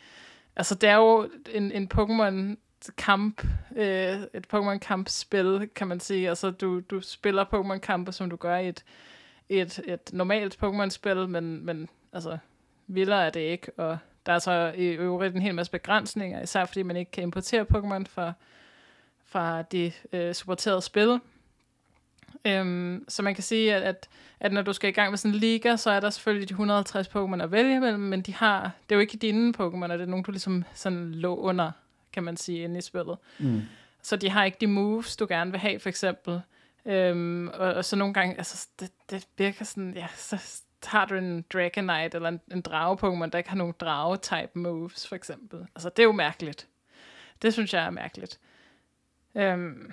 altså 0.56 0.74
det 0.74 0.88
er 0.88 0.96
jo 0.96 1.30
en, 1.52 1.72
en 1.72 1.90
Pokémon 1.94 2.56
kamp, 2.96 3.46
øh, 3.76 4.16
et 4.34 4.46
Pokémon 4.55 4.78
kamp 4.78 5.09
spil, 5.09 5.68
kan 5.74 5.86
man 5.86 6.00
sige. 6.00 6.28
Altså 6.28 6.50
du, 6.50 6.80
du 6.80 7.00
spiller 7.00 7.44
Pokémon 7.44 7.78
kampe, 7.78 8.12
som 8.12 8.30
du 8.30 8.36
gør 8.36 8.56
i 8.56 8.68
et, 8.68 8.84
et, 9.48 9.80
et 9.86 10.10
normalt 10.12 10.59
Pokémon 10.64 10.88
spil, 10.88 11.28
men, 11.28 11.66
men 11.66 11.88
altså 12.12 12.38
vildere 12.86 13.26
er 13.26 13.30
det 13.30 13.40
ikke, 13.40 13.72
og 13.76 13.98
der 14.26 14.32
er 14.32 14.38
så 14.38 14.72
i 14.76 14.86
øvrigt 14.86 15.34
en 15.34 15.42
hel 15.42 15.55
masse 15.55 15.72
begrænsninger, 15.72 16.42
især 16.42 16.64
fordi 16.64 16.82
man 16.82 16.96
ikke 16.96 17.10
kan 17.10 17.22
importere 17.22 17.66
Pokémon 17.74 18.05
fra, 18.09 18.32
fra 19.26 19.62
de 19.62 19.92
øh, 20.12 20.34
supporterede 20.34 20.82
spil. 20.82 21.20
Øhm, 22.44 23.05
så 23.09 23.22
man 23.22 23.34
kan 23.34 23.44
sige, 23.44 23.74
at, 23.74 23.82
at, 23.82 24.09
at 24.40 24.52
når 24.52 24.62
du 24.62 24.72
skal 24.72 24.88
i 24.88 24.92
gang 24.92 25.10
med 25.10 25.18
sådan 25.18 25.34
en 25.34 25.40
liga, 25.40 25.76
så 25.76 25.90
er 25.90 26.00
der 26.00 26.10
selvfølgelig 26.10 26.48
de 26.48 26.52
150 26.52 27.09
Pokémon 27.09 27.42
at 27.42 27.52
vælge 27.52 27.76
imellem, 27.76 28.00
men 28.00 28.20
de 28.20 28.34
har, 28.34 28.60
det 28.62 28.94
er 28.94 28.96
jo 28.96 29.00
ikke 29.00 29.16
dine 29.16 29.55
Pokémon, 29.59 29.92
det 29.92 30.00
er 30.00 30.06
nogen, 30.06 30.24
du 30.24 30.30
ligesom 30.30 30.64
sådan 30.74 31.14
lå 31.14 31.36
under, 31.36 31.70
kan 32.12 32.24
man 32.24 32.36
sige, 32.36 32.64
inde 32.64 32.78
i 32.78 32.82
spillet. 32.82 33.18
Mm. 33.38 33.62
så 34.02 34.16
de 34.16 34.30
har 34.30 34.44
ikke 34.44 34.59
de 34.60 34.66
moves, 34.66 35.16
du 35.16 35.26
gerne 35.28 35.50
vil 35.50 35.60
have, 35.60 35.80
for 35.80 35.88
eksempel. 35.88 36.40
Øhm, 36.86 37.48
og, 37.48 37.74
og 37.74 37.84
så 37.84 37.96
nogle 37.96 38.14
gange, 38.14 38.36
altså, 38.36 38.68
det, 38.80 38.90
det 39.10 39.26
virker 39.38 39.64
sådan, 39.64 39.94
ja, 39.94 40.06
så 40.16 40.62
har 40.84 41.05
du 41.05 41.14
en 41.14 41.44
Dragonite 41.52 42.16
eller 42.16 42.28
en, 42.28 42.40
en 42.52 42.62
drage-Pokémon, 42.68 43.30
der 43.30 43.38
ikke 43.38 43.50
har 43.50 43.56
nogen 43.56 43.74
drage-type 43.80 44.50
moves, 44.55 45.09
for 45.09 45.16
eksempel. 45.16 45.66
Altså, 45.74 45.88
det 45.88 45.98
er 45.98 46.06
jo 46.06 46.12
mærkeligt. 46.12 46.68
Det 47.42 47.52
synes 47.52 47.74
jeg 47.74 47.84
er 47.84 47.90
mærkeligt. 47.90 48.40
Øhm, 49.34 49.92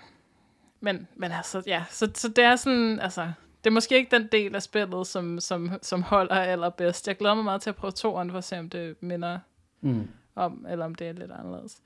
men, 0.86 1.08
men 1.16 1.32
altså, 1.32 1.64
ja, 1.68 1.84
så, 1.90 2.12
så 2.16 2.28
det 2.30 2.44
er 2.44 2.56
sådan, 2.56 3.00
altså, 3.00 3.22
det 3.64 3.70
er 3.70 3.74
måske 3.74 3.96
ikke 3.98 4.16
den 4.18 4.28
del 4.32 4.56
af 4.56 4.62
spillet, 4.64 5.08
som, 5.08 5.40
som, 5.40 5.72
som 5.82 6.02
holder 6.04 6.36
allerbedst. 6.36 7.08
Jeg 7.08 7.18
glæder 7.18 7.36
mig 7.36 7.44
meget 7.44 7.62
til 7.62 7.70
at 7.70 7.76
prøve 7.76 7.92
toeren, 7.92 8.32
for 8.32 8.38
at 8.38 8.44
se, 8.44 8.60
om 8.60 8.70
det 8.70 8.96
minder 9.04 9.40
Mm. 9.82 10.08
om, 10.36 10.66
eller 10.70 10.86
om 10.86 10.96
det 10.96 11.08
er 11.08 11.12
lidt 11.14 11.32
anderledes. 11.32 11.78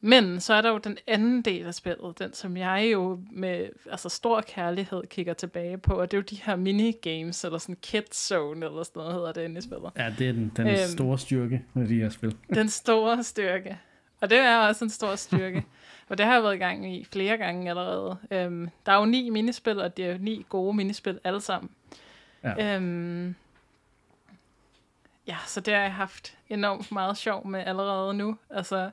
Men 0.00 0.40
så 0.40 0.54
er 0.54 0.60
der 0.60 0.70
jo 0.70 0.78
den 0.78 0.98
anden 1.06 1.42
del 1.42 1.66
af 1.66 1.74
spillet, 1.74 2.18
den 2.18 2.32
som 2.34 2.56
jeg 2.56 2.88
jo 2.92 3.20
med 3.32 3.68
altså 3.90 4.08
stor 4.08 4.40
kærlighed 4.40 5.02
kigger 5.10 5.34
tilbage 5.34 5.78
på, 5.78 5.94
og 6.00 6.10
det 6.10 6.16
er 6.16 6.18
jo 6.18 6.24
de 6.30 6.36
her 6.42 6.56
minigames, 6.56 7.44
eller 7.44 7.58
sådan 7.58 7.76
Kid 7.82 8.02
Zone, 8.14 8.66
eller 8.66 8.82
sådan 8.82 9.00
noget 9.00 9.14
hedder 9.14 9.32
det 9.32 9.44
inde 9.44 9.58
i 9.58 9.60
spillet. 9.62 9.90
Ja, 9.96 10.14
det 10.18 10.28
er 10.28 10.32
den, 10.32 10.52
den 10.56 10.66
Øhm. 10.66 10.76
store 10.88 11.18
styrke 11.18 11.62
med 11.74 11.88
de 11.88 11.94
her 11.94 12.08
spil. 12.10 12.36
Den 12.54 12.68
store 12.68 13.22
styrke. 13.24 13.78
Og 14.20 14.30
det 14.30 14.38
er 14.38 14.58
også 14.58 14.84
en 14.84 14.90
stor 14.90 15.14
styrke. 15.16 15.64
og 16.12 16.18
det 16.18 16.26
har 16.26 16.32
jeg 16.34 16.42
været 16.42 16.54
i 16.54 16.58
gang 16.58 16.94
i 16.94 17.04
flere 17.04 17.36
gange 17.36 17.70
allerede. 17.70 18.16
Øhm, 18.30 18.68
der 18.86 18.92
er 18.92 18.98
jo 18.98 19.04
ni 19.04 19.30
minispil, 19.30 19.80
og 19.80 19.96
det 19.96 20.06
er 20.06 20.12
jo 20.12 20.18
ni 20.20 20.46
gode 20.48 20.76
minispil 20.76 21.20
alle 21.24 21.40
sammen. 21.40 21.70
Ja. 22.42 22.76
Øhm, 22.76 23.34
ja, 25.26 25.36
så 25.46 25.60
det 25.60 25.74
har 25.74 25.80
jeg 25.80 25.94
haft 25.94 26.36
enormt 26.48 26.92
meget 26.92 27.16
sjov 27.16 27.46
med 27.46 27.60
allerede 27.66 28.14
nu. 28.14 28.36
Altså 28.50 28.90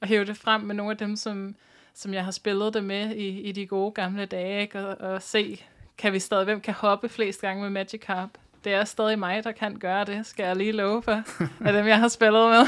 at 0.00 0.08
hæve 0.08 0.24
det 0.24 0.36
frem 0.36 0.60
med 0.60 0.74
nogle 0.74 0.90
af 0.90 0.96
dem, 0.96 1.16
som, 1.16 1.54
som 1.94 2.14
jeg 2.14 2.24
har 2.24 2.30
spillet 2.30 2.74
det 2.74 2.84
med 2.84 3.16
i, 3.16 3.40
i 3.40 3.52
de 3.52 3.66
gode 3.66 3.92
gamle 3.92 4.26
dage, 4.26 4.60
ikke? 4.60 4.88
Og, 4.88 5.12
og 5.12 5.22
se, 5.22 5.64
kan 5.98 6.12
vi 6.12 6.18
stadig, 6.18 6.44
hvem 6.44 6.60
kan 6.60 6.74
hoppe 6.74 7.08
flest 7.08 7.40
gange 7.40 7.62
med 7.62 7.70
Magikarp? 7.70 8.30
Det 8.64 8.74
er 8.74 8.84
stadig 8.84 9.18
mig, 9.18 9.44
der 9.44 9.52
kan 9.52 9.78
gøre 9.78 10.04
det, 10.04 10.26
skal 10.26 10.46
jeg 10.46 10.56
lige 10.56 10.72
love 10.72 11.02
for, 11.02 11.22
af 11.66 11.72
dem, 11.72 11.86
jeg 11.86 11.98
har 11.98 12.08
spillet 12.08 12.50
med. 12.50 12.66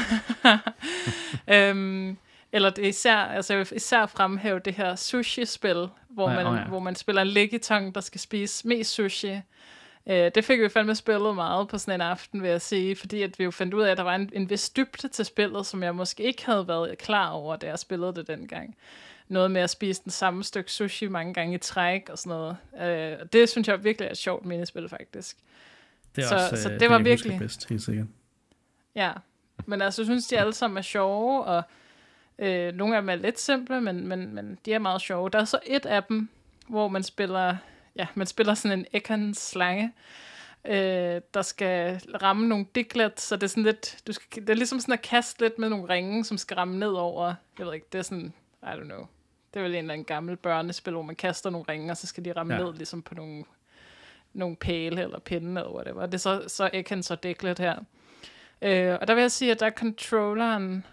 øhm, 1.69 2.17
eller 2.51 2.69
det 2.69 2.83
er 2.85 2.89
især, 2.89 3.15
altså 3.15 3.53
jeg 3.53 3.59
vil 3.59 3.75
især 3.75 4.05
fremhæve 4.05 4.59
det 4.59 4.73
her 4.73 4.95
sushi-spil, 4.95 5.87
hvor, 6.09 6.29
Ja, 6.29 6.35
man, 6.35 6.47
åh 6.47 6.55
ja. 6.57 6.63
hvor 6.63 6.79
man 6.79 6.95
spiller 6.95 7.21
en 7.21 7.27
liggetong, 7.27 7.95
der 7.95 8.01
skal 8.01 8.21
spise 8.21 8.67
mest 8.67 8.91
sushi. 8.93 9.39
Øh, 10.07 10.31
det 10.35 10.45
fik 10.45 10.59
vi 10.61 10.69
fandme 10.69 10.95
spillet 10.95 11.35
meget 11.35 11.67
på 11.67 11.77
sådan 11.77 11.93
en 11.93 12.01
aften, 12.01 12.41
vil 12.41 12.49
jeg 12.49 12.61
sige, 12.61 12.95
fordi 12.95 13.21
at 13.21 13.39
vi 13.39 13.43
jo 13.43 13.51
fandt 13.51 13.73
ud 13.73 13.81
af, 13.81 13.91
at 13.91 13.97
der 13.97 14.03
var 14.03 14.15
en, 14.15 14.29
en 14.33 14.49
vis 14.49 14.69
dybde 14.69 15.07
til 15.07 15.25
spillet, 15.25 15.65
som 15.65 15.83
jeg 15.83 15.95
måske 15.95 16.23
ikke 16.23 16.45
havde 16.45 16.67
været 16.67 16.97
klar 16.97 17.29
over, 17.29 17.55
da 17.55 17.67
jeg 17.67 17.79
spillede 17.79 18.13
det 18.15 18.27
dengang. 18.27 18.75
Noget 19.27 19.51
med 19.51 19.61
at 19.61 19.69
spise 19.69 20.01
den 20.03 20.11
samme 20.11 20.43
stykke 20.43 20.71
sushi 20.71 21.07
mange 21.07 21.33
gange 21.33 21.55
i 21.55 21.57
træk 21.57 22.09
og 22.11 22.17
sådan 22.17 22.29
noget. 22.29 22.57
Øh, 23.13 23.17
og 23.21 23.33
det 23.33 23.49
synes 23.49 23.67
jeg 23.67 23.83
virkelig 23.83 24.05
er 24.05 24.11
et 24.11 24.17
sjovt 24.17 24.45
minispil, 24.45 24.89
faktisk. 24.89 25.37
Det 26.15 26.23
er 26.23 26.27
Så- 26.27 26.35
også 26.35 26.63
så 26.63 26.69
øh, 26.71 26.79
det 26.79 26.89
var 26.89 26.95
jeg 26.99 27.13
husker 27.13 27.29
virkelig- 27.29 27.39
bedst, 27.39 27.69
helt 27.69 27.81
sikkert. 27.81 28.07
Ja, 28.95 29.11
men 29.65 29.81
altså, 29.81 30.01
jeg 30.01 30.05
synes, 30.05 30.27
de 30.27 30.39
alle 30.39 30.53
sammen 30.53 30.77
er 30.77 30.81
sjove, 30.81 31.43
og 31.43 31.63
øh, 32.39 32.73
nogle 32.73 32.95
af 32.95 33.01
dem 33.01 33.09
er 33.09 33.15
lidt 33.15 33.39
simple, 33.39 33.81
men, 33.81 34.07
men, 34.07 34.35
men 34.35 34.59
de 34.65 34.73
er 34.73 34.79
meget 34.79 35.01
sjove. 35.01 35.29
Der 35.29 35.39
er 35.39 35.45
så 35.45 35.59
et 35.65 35.85
af 35.85 36.03
dem, 36.03 36.29
hvor 36.67 36.87
man 36.87 37.03
spiller, 37.03 37.55
ja, 37.95 38.07
man 38.15 38.27
spiller 38.27 38.53
sådan 38.53 38.79
en 38.79 38.85
Ekans 38.93 39.37
slange, 39.37 39.93
øh, 40.65 41.21
der 41.33 41.41
skal 41.41 42.01
ramme 42.21 42.47
nogle 42.47 42.65
diglets, 42.75 43.23
så 43.23 43.35
det 43.35 43.43
er 43.43 43.47
sådan 43.47 43.63
lidt, 43.63 43.97
du 44.07 44.13
skal, 44.13 44.41
det 44.41 44.49
er 44.49 44.55
ligesom 44.55 44.79
sådan 44.79 44.93
at 44.93 45.01
kaste 45.01 45.41
lidt 45.41 45.59
med 45.59 45.69
nogle 45.69 45.89
ringe, 45.89 46.25
som 46.25 46.37
skal 46.37 46.55
ramme 46.55 46.79
ned 46.79 46.91
over, 46.91 47.33
jeg 47.59 47.65
ved 47.65 47.73
ikke, 47.73 47.87
det 47.91 47.99
er 47.99 48.03
sådan, 48.03 48.33
I 48.63 48.65
don't 48.65 48.83
know, 48.83 49.07
det 49.53 49.59
er 49.59 49.63
vel 49.63 49.71
en 49.71 49.77
eller 49.77 49.93
anden 49.93 50.05
gammel 50.05 50.35
børnespil, 50.35 50.93
hvor 50.93 51.01
man 51.01 51.15
kaster 51.15 51.49
nogle 51.49 51.65
ringe, 51.69 51.91
og 51.91 51.97
så 51.97 52.07
skal 52.07 52.25
de 52.25 52.31
ramme 52.31 52.53
Ja. 52.53 52.63
ned 52.63 52.73
ligesom 52.73 53.01
på 53.01 53.15
nogle, 53.15 53.43
nogle 54.33 54.55
pæle 54.55 55.01
eller 55.01 55.19
pinde 55.19 55.61
eller 55.61 55.73
whatever. 55.73 56.05
Det 56.05 56.13
er 56.13 56.17
så, 56.17 56.43
så 56.47 56.69
Ekans 56.73 57.11
og 57.11 57.23
diglet 57.23 57.59
her. 57.59 57.75
Øh, 58.61 58.97
og 59.01 59.07
der 59.07 59.13
vil 59.13 59.21
jeg 59.21 59.31
sige, 59.31 59.51
at 59.51 59.59
der 59.59 59.65
er 59.65 59.69
controlleren... 59.71 60.85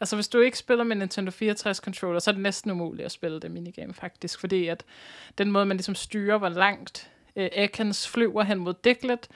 Altså, 0.00 0.16
hvis 0.16 0.28
du 0.28 0.40
ikke 0.40 0.58
spiller 0.58 0.84
med 0.84 0.96
Nintendo 0.96 1.30
64-controller, 1.30 2.18
så 2.18 2.30
er 2.30 2.32
det 2.32 2.42
næsten 2.42 2.70
umuligt 2.70 3.06
at 3.06 3.12
spille 3.12 3.40
det 3.40 3.50
minigame, 3.50 3.94
faktisk. 3.94 4.40
Fordi 4.40 4.66
at 4.66 4.84
den 5.38 5.52
måde, 5.52 5.66
man 5.66 5.76
ligesom 5.76 5.94
styrer, 5.94 6.38
hvor 6.38 6.48
langt 6.48 7.10
øh, 7.36 7.48
Ekans 7.52 8.08
flyver 8.08 8.42
hen 8.42 8.58
mod 8.58 8.74
Diglett, 8.84 9.28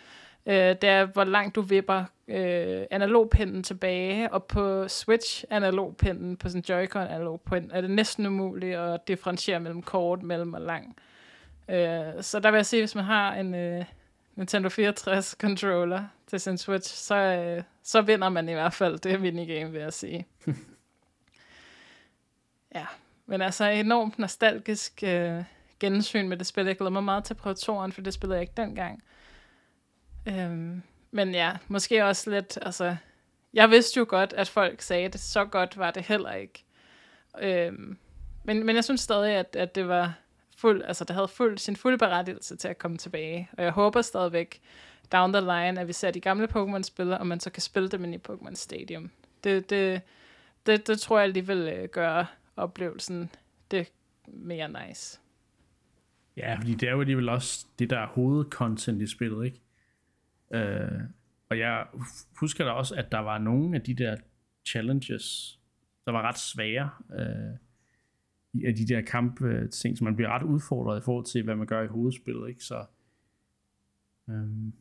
øh, 0.47 0.55
det 0.55 0.85
er, 0.85 1.05
hvor 1.05 1.25
langt 1.25 1.55
du 1.55 1.61
vipper 1.61 2.05
øh, 2.29 2.83
analogpinden 2.91 3.63
tilbage, 3.63 4.33
og 4.33 4.45
på 4.45 4.89
Switch 4.89 5.45
analogpinden, 5.51 6.37
på 6.37 6.49
sådan 6.49 6.65
Joy-Con 6.71 7.13
analogpind, 7.13 7.71
er 7.73 7.81
det 7.81 7.91
næsten 7.91 8.27
umuligt 8.27 8.77
at 8.77 9.09
differentiere 9.09 9.61
mellem 9.61 9.83
kort, 9.83 10.23
mellem 10.23 10.55
og 10.55 10.61
lang. 10.61 10.97
Øh, 11.71 12.23
så 12.23 12.41
der 12.43 12.51
vil 12.51 12.59
jeg 12.59 12.67
sige, 12.67 12.83
hvis 12.83 12.95
man 12.95 13.05
har 13.05 13.35
en 13.35 13.55
øh, 13.55 13.85
Nintendo 14.37 14.69
64 14.69 15.37
controller 15.41 16.05
til 16.35 16.41
sin 16.41 16.59
Switch, 16.59 16.95
så, 16.95 17.15
øh, 17.15 17.63
så 17.83 18.03
vinder 18.03 18.29
man 18.29 18.49
i 18.49 18.53
hvert 18.53 18.75
fald 18.75 18.99
det 18.99 19.21
minigame, 19.21 19.73
vil 19.73 19.81
jeg 19.81 19.93
sige. 19.93 20.27
ja, 22.75 22.87
men 23.27 23.43
altså 23.43 23.65
enormt 23.65 24.19
nostalgisk 24.19 25.03
øh, 25.03 25.45
gensyn 25.81 26.29
med 26.29 26.37
det 26.37 26.47
spil. 26.47 26.67
Jeg 26.67 26.77
glæder 26.77 26.91
mig 26.91 27.05
meget 27.05 27.25
til 27.25 27.35
at 27.35 27.39
prøve 27.39 27.55
toren, 27.55 27.93
for 27.93 28.01
det 28.01 28.15
spillede 28.15 28.37
jeg 28.37 28.43
ikke 28.43 28.53
dengang. 28.57 29.03
Øhm, 30.27 30.83
men 31.11 31.35
ja, 31.35 31.53
måske 31.69 32.05
også 32.05 32.31
lidt, 32.31 32.59
altså, 32.63 32.97
jeg 33.53 33.71
vidste 33.71 33.99
jo 33.99 34.07
godt, 34.09 34.33
at 34.33 34.49
folk 34.49 34.83
sagde 34.83 35.09
det, 35.09 35.21
så 35.21 35.45
godt 35.45 35.79
var 35.79 35.91
det 35.91 36.03
heller 36.03 36.33
ikke. 36.33 36.65
Øhm, 37.41 37.99
men, 38.45 38.67
men 38.67 38.77
jeg 38.77 38.85
synes 38.85 39.01
stadig, 39.01 39.33
at, 39.33 39.57
at 39.57 39.75
det 39.75 39.89
var 39.89 40.15
fuld, 40.57 40.83
altså 40.85 41.05
det 41.05 41.15
havde 41.15 41.29
fuld, 41.29 41.59
sin 41.59 41.77
fulde 41.77 41.99
berettigelse 41.99 42.57
til 42.57 42.69
at 42.69 42.79
komme 42.79 42.97
tilbage. 42.97 43.49
Og 43.59 43.65
jeg 43.65 43.73
håber 43.73 44.03
stadigvæk, 44.03 44.61
down 45.13 45.33
the 45.33 45.41
line, 45.41 45.81
at 45.81 45.89
vi 45.89 45.93
ser 45.93 46.11
de 46.11 46.21
gamle 46.21 46.47
Pokémon-spillere, 46.47 47.19
og 47.19 47.27
man 47.27 47.41
så 47.41 47.51
kan 47.51 47.63
spille 47.63 47.89
dem 47.89 48.05
ind 48.05 48.15
i 48.15 48.19
Pokémon 48.29 48.55
Stadium. 48.55 49.11
Det, 49.45 49.71
det, 49.71 50.01
det, 50.67 50.87
det 50.87 51.01
tror 51.01 51.19
jeg 51.19 51.25
alligevel 51.25 51.69
øh, 51.69 51.89
gør 51.89 52.37
oplevelsen 52.57 53.31
det 53.71 53.93
mere 54.27 54.87
nice. 54.89 55.21
Ja, 56.37 56.55
fordi 56.59 56.75
det 56.75 56.89
er 56.89 56.93
jo 56.93 57.01
alligevel 57.01 57.29
også 57.29 57.67
det, 57.79 57.91
der 57.91 57.99
er 57.99 58.07
hovedcontent 58.07 59.03
i 59.03 59.07
spillet, 59.07 59.45
ikke? 59.45 59.61
Øh, 60.55 61.01
og 61.51 61.59
jeg 61.59 61.87
husker 62.41 62.65
da 62.65 62.71
også, 62.71 62.95
at 62.95 63.13
der 63.13 63.19
var 63.19 63.39
nogle 63.39 63.77
af 63.77 63.83
de 63.83 63.95
der 63.95 64.17
challenges, 64.69 65.59
der 66.07 66.13
var 66.13 66.23
ret 66.23 66.39
svære. 66.39 66.91
Øh, 67.19 67.57
i- 68.53 68.65
af 68.67 68.75
de 68.75 68.87
der 68.89 69.01
kamp 69.01 69.43
øh, 69.43 69.71
ting, 69.71 69.99
så 69.99 70.05
man 70.05 70.17
bliver 70.17 70.29
ret 70.29 70.43
udfordret 70.43 71.01
i 71.01 71.05
forhold 71.05 71.25
til, 71.25 71.43
hvad 71.45 71.55
man 71.57 71.67
gør 71.67 71.83
i 71.83 71.87
hovedspillet, 71.87 72.49
ikke? 72.49 72.65
Så, 72.65 72.85
øhm, 74.31 74.73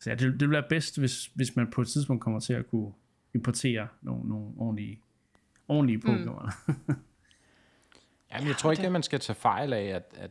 så 0.00 0.10
ja, 0.10 0.16
det, 0.16 0.32
det 0.32 0.40
vil 0.40 0.50
være 0.50 0.64
bedst, 0.68 0.98
hvis, 0.98 1.26
hvis 1.34 1.56
man 1.56 1.70
på 1.70 1.80
et 1.80 1.88
tidspunkt 1.88 2.22
kommer 2.22 2.40
til 2.40 2.52
at 2.52 2.70
kunne 2.70 2.92
importere 3.34 3.88
nogle, 4.02 4.28
nogle 4.28 4.46
ordentlige, 4.56 5.00
ordentlige 5.68 5.98
Pokémon. 6.06 6.52
Mm. 6.66 6.74
Jamen, 8.32 8.48
jeg 8.48 8.56
tror 8.56 8.70
ikke, 8.70 8.80
det- 8.80 8.86
at 8.86 8.92
man 8.92 9.02
skal 9.02 9.20
tage 9.20 9.36
fejl 9.36 9.72
af, 9.72 9.82
at, 9.84 10.14
at 10.16 10.30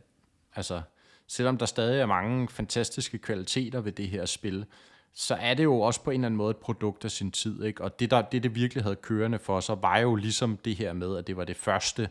altså, 0.54 0.82
selvom 1.26 1.56
der 1.58 1.66
stadig 1.66 2.00
er 2.00 2.06
mange 2.06 2.48
fantastiske 2.48 3.18
kvaliteter 3.18 3.80
ved 3.80 3.92
det 3.92 4.08
her 4.08 4.26
spil, 4.26 4.66
så 5.12 5.34
er 5.34 5.54
det 5.54 5.64
jo 5.64 5.80
også 5.80 6.04
på 6.04 6.10
en 6.10 6.14
eller 6.20 6.26
anden 6.26 6.36
måde 6.38 6.50
et 6.50 6.56
produkt 6.56 7.04
af 7.04 7.10
sin 7.10 7.30
tid, 7.32 7.64
ikke? 7.64 7.84
Og 7.84 8.00
det, 8.00 8.10
der, 8.10 8.22
det, 8.22 8.42
det 8.42 8.54
virkelig 8.54 8.82
havde 8.82 8.96
kørende 8.96 9.38
for 9.38 9.60
sig, 9.60 9.82
var 9.82 9.98
jo 9.98 10.14
ligesom 10.14 10.56
det 10.56 10.76
her 10.76 10.92
med, 10.92 11.16
at 11.16 11.26
det 11.26 11.36
var 11.36 11.44
det 11.44 11.56
første 11.56 12.08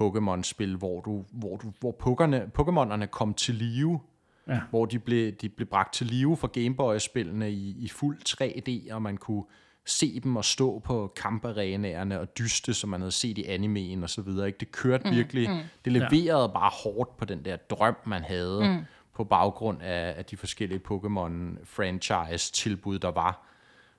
Pokémon-spil, 0.00 0.76
hvor, 0.76 1.00
du, 1.00 1.24
hvor, 1.32 1.56
du, 1.56 1.72
hvor 1.80 1.92
Pokémonerne, 2.02 2.50
Pokémonerne 2.60 3.06
kom 3.06 3.34
til 3.34 3.54
live, 3.54 4.00
Ja. 4.48 4.60
hvor 4.70 4.86
de 4.86 4.98
blev, 4.98 5.32
de 5.32 5.48
blev 5.48 5.68
bragt 5.68 5.94
til 5.94 6.06
live 6.06 6.36
for 6.36 6.48
Gameboy-spillene 6.48 7.52
i, 7.52 7.76
i 7.78 7.88
fuld 7.88 8.18
3D, 8.28 8.94
og 8.94 9.02
man 9.02 9.16
kunne 9.16 9.44
se 9.84 10.20
dem 10.20 10.36
og 10.36 10.44
stå 10.44 10.78
på 10.78 11.12
kamparenaerne 11.16 12.20
og 12.20 12.38
dyste, 12.38 12.74
som 12.74 12.90
man 12.90 13.00
havde 13.00 13.12
set 13.12 13.38
i 13.38 13.44
animeen 13.44 14.02
og 14.02 14.10
så 14.10 14.22
videre. 14.22 14.46
Ikke? 14.46 14.58
Det 14.58 14.72
kørte 14.72 15.10
mm, 15.10 15.16
virkelig, 15.16 15.50
mm. 15.50 15.58
det 15.84 15.92
leverede 15.92 16.42
ja. 16.42 16.46
bare 16.46 16.70
hårdt 16.84 17.16
på 17.16 17.24
den 17.24 17.44
der 17.44 17.56
drøm, 17.56 17.96
man 18.04 18.22
havde 18.22 18.60
mm. 18.64 18.84
på 19.14 19.24
baggrund 19.24 19.82
af, 19.82 20.14
af 20.16 20.24
de 20.24 20.36
forskellige 20.36 20.80
Pokémon-franchise-tilbud, 20.90 22.98
der 22.98 23.10
var. 23.10 23.46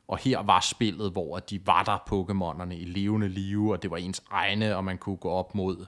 Og 0.07 0.17
her 0.17 0.39
var 0.39 0.59
spillet, 0.59 1.11
hvor 1.11 1.39
de 1.39 1.67
var 1.67 1.83
der 1.83 1.97
Pokémonerne 1.97 2.73
i 2.73 2.85
levende 2.85 3.27
live, 3.27 3.73
og 3.73 3.83
det 3.83 3.91
var 3.91 3.97
ens 3.97 4.23
egne, 4.31 4.75
og 4.75 4.83
man 4.83 4.97
kunne 4.97 5.17
gå 5.17 5.29
op 5.29 5.55
mod 5.55 5.85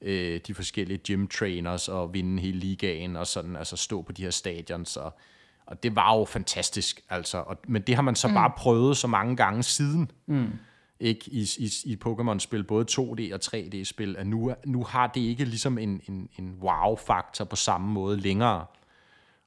øh, 0.00 0.40
de 0.46 0.54
forskellige 0.54 0.98
gym 0.98 1.26
trainers 1.26 1.88
og 1.88 2.14
vinde 2.14 2.42
hele 2.42 2.58
ligaen 2.58 3.16
og 3.16 3.26
sådan, 3.26 3.56
altså 3.56 3.76
stå 3.76 4.02
på 4.02 4.12
de 4.12 4.22
her 4.22 4.30
stadions. 4.30 4.96
Og, 4.96 5.18
og 5.66 5.82
det 5.82 5.96
var 5.96 6.16
jo 6.16 6.24
fantastisk, 6.24 7.00
altså. 7.10 7.38
Og, 7.38 7.56
men 7.68 7.82
det 7.82 7.94
har 7.94 8.02
man 8.02 8.16
så 8.16 8.28
mm. 8.28 8.34
bare 8.34 8.52
prøvet 8.56 8.96
så 8.96 9.06
mange 9.06 9.36
gange 9.36 9.62
siden. 9.62 10.10
Mm. 10.26 10.52
Ikke 11.00 11.30
i, 11.30 11.48
i, 11.58 11.70
i 11.84 11.98
Pokémon-spil, 12.04 12.64
både 12.64 12.86
2D 12.90 13.34
og 13.34 13.40
3D-spil, 13.44 14.16
at 14.16 14.26
nu, 14.26 14.54
nu 14.66 14.84
har 14.84 15.06
det 15.06 15.20
ikke 15.20 15.44
ligesom 15.44 15.78
en, 15.78 16.00
en, 16.08 16.28
en 16.38 16.58
wow-faktor 16.60 17.44
på 17.44 17.56
samme 17.56 17.88
måde 17.88 18.16
længere. 18.16 18.66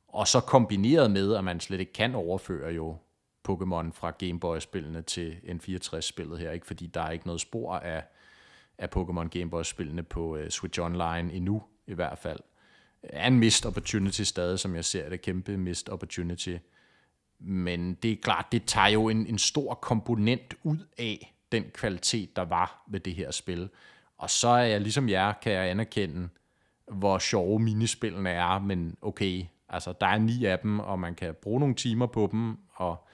Og 0.08 0.28
så 0.28 0.40
kombineret 0.40 1.12
med, 1.12 1.36
at 1.36 1.44
man 1.44 1.60
slet 1.60 1.80
ikke 1.80 1.94
kan 1.94 2.16
overføre 2.16 2.74
jo 2.74 2.98
Pokémon 3.50 3.92
fra 3.94 4.12
Game 4.12 4.40
Boy-spillene 4.40 5.02
til 5.02 5.36
N64-spillet 5.44 6.40
her, 6.40 6.52
ikke? 6.52 6.68
fordi 6.68 6.88
der 6.88 7.02
er 7.02 7.12
ikke 7.12 7.26
noget 7.26 7.42
spor 7.42 7.76
af, 7.76 8.04
af 8.80 8.88
Pokémon 8.96 9.28
Game 9.28 9.50
Boy-spillene 9.50 10.04
på 10.04 10.36
øh, 10.36 10.50
Switch 10.50 10.82
Online 10.82 11.34
endnu, 11.34 11.64
i 11.88 11.94
hvert 11.94 12.18
fald. 12.18 12.40
Er 13.04 13.28
en 13.28 13.40
missed 13.40 13.66
opportunity 13.66 14.22
stadig, 14.22 14.60
som 14.60 14.76
jeg 14.76 14.86
ser 14.86 15.10
det, 15.10 15.22
kæmpe 15.22 15.58
missed 15.58 15.90
opportunity. 15.90 16.56
Men 17.40 17.94
det 17.94 18.12
er 18.12 18.16
klart, 18.22 18.46
det 18.52 18.66
tager 18.66 18.88
jo 18.88 19.10
en, 19.10 19.28
en 19.28 19.38
stor 19.38 19.74
komponent 19.74 20.54
ud 20.64 20.78
af 20.98 21.36
den 21.52 21.64
kvalitet, 21.74 22.36
der 22.36 22.42
var 22.42 22.84
ved 22.88 23.00
det 23.00 23.16
her 23.16 23.32
spil. 23.32 23.70
Og 24.18 24.30
så 24.30 24.48
er 24.48 24.64
jeg 24.64 24.82
ligesom 24.82 25.10
jer, 25.10 25.34
kan 25.34 25.54
jeg 25.54 25.70
anerkende, 25.70 26.30
hvor 26.88 27.18
sjove 27.18 27.60
minispillene 27.60 28.30
er, 28.30 28.60
men 28.60 28.98
okay, 29.02 29.46
altså 29.70 29.94
der 30.02 30.08
er 30.08 30.18
ni 30.18 30.46
af 30.46 30.60
dem, 30.60 30.80
og 30.80 31.00
man 31.00 31.16
kan 31.16 31.36
bruge 31.42 31.60
nogle 31.60 31.76
timer 31.76 32.06
på 32.06 32.30
dem, 32.32 32.58
og 32.76 33.08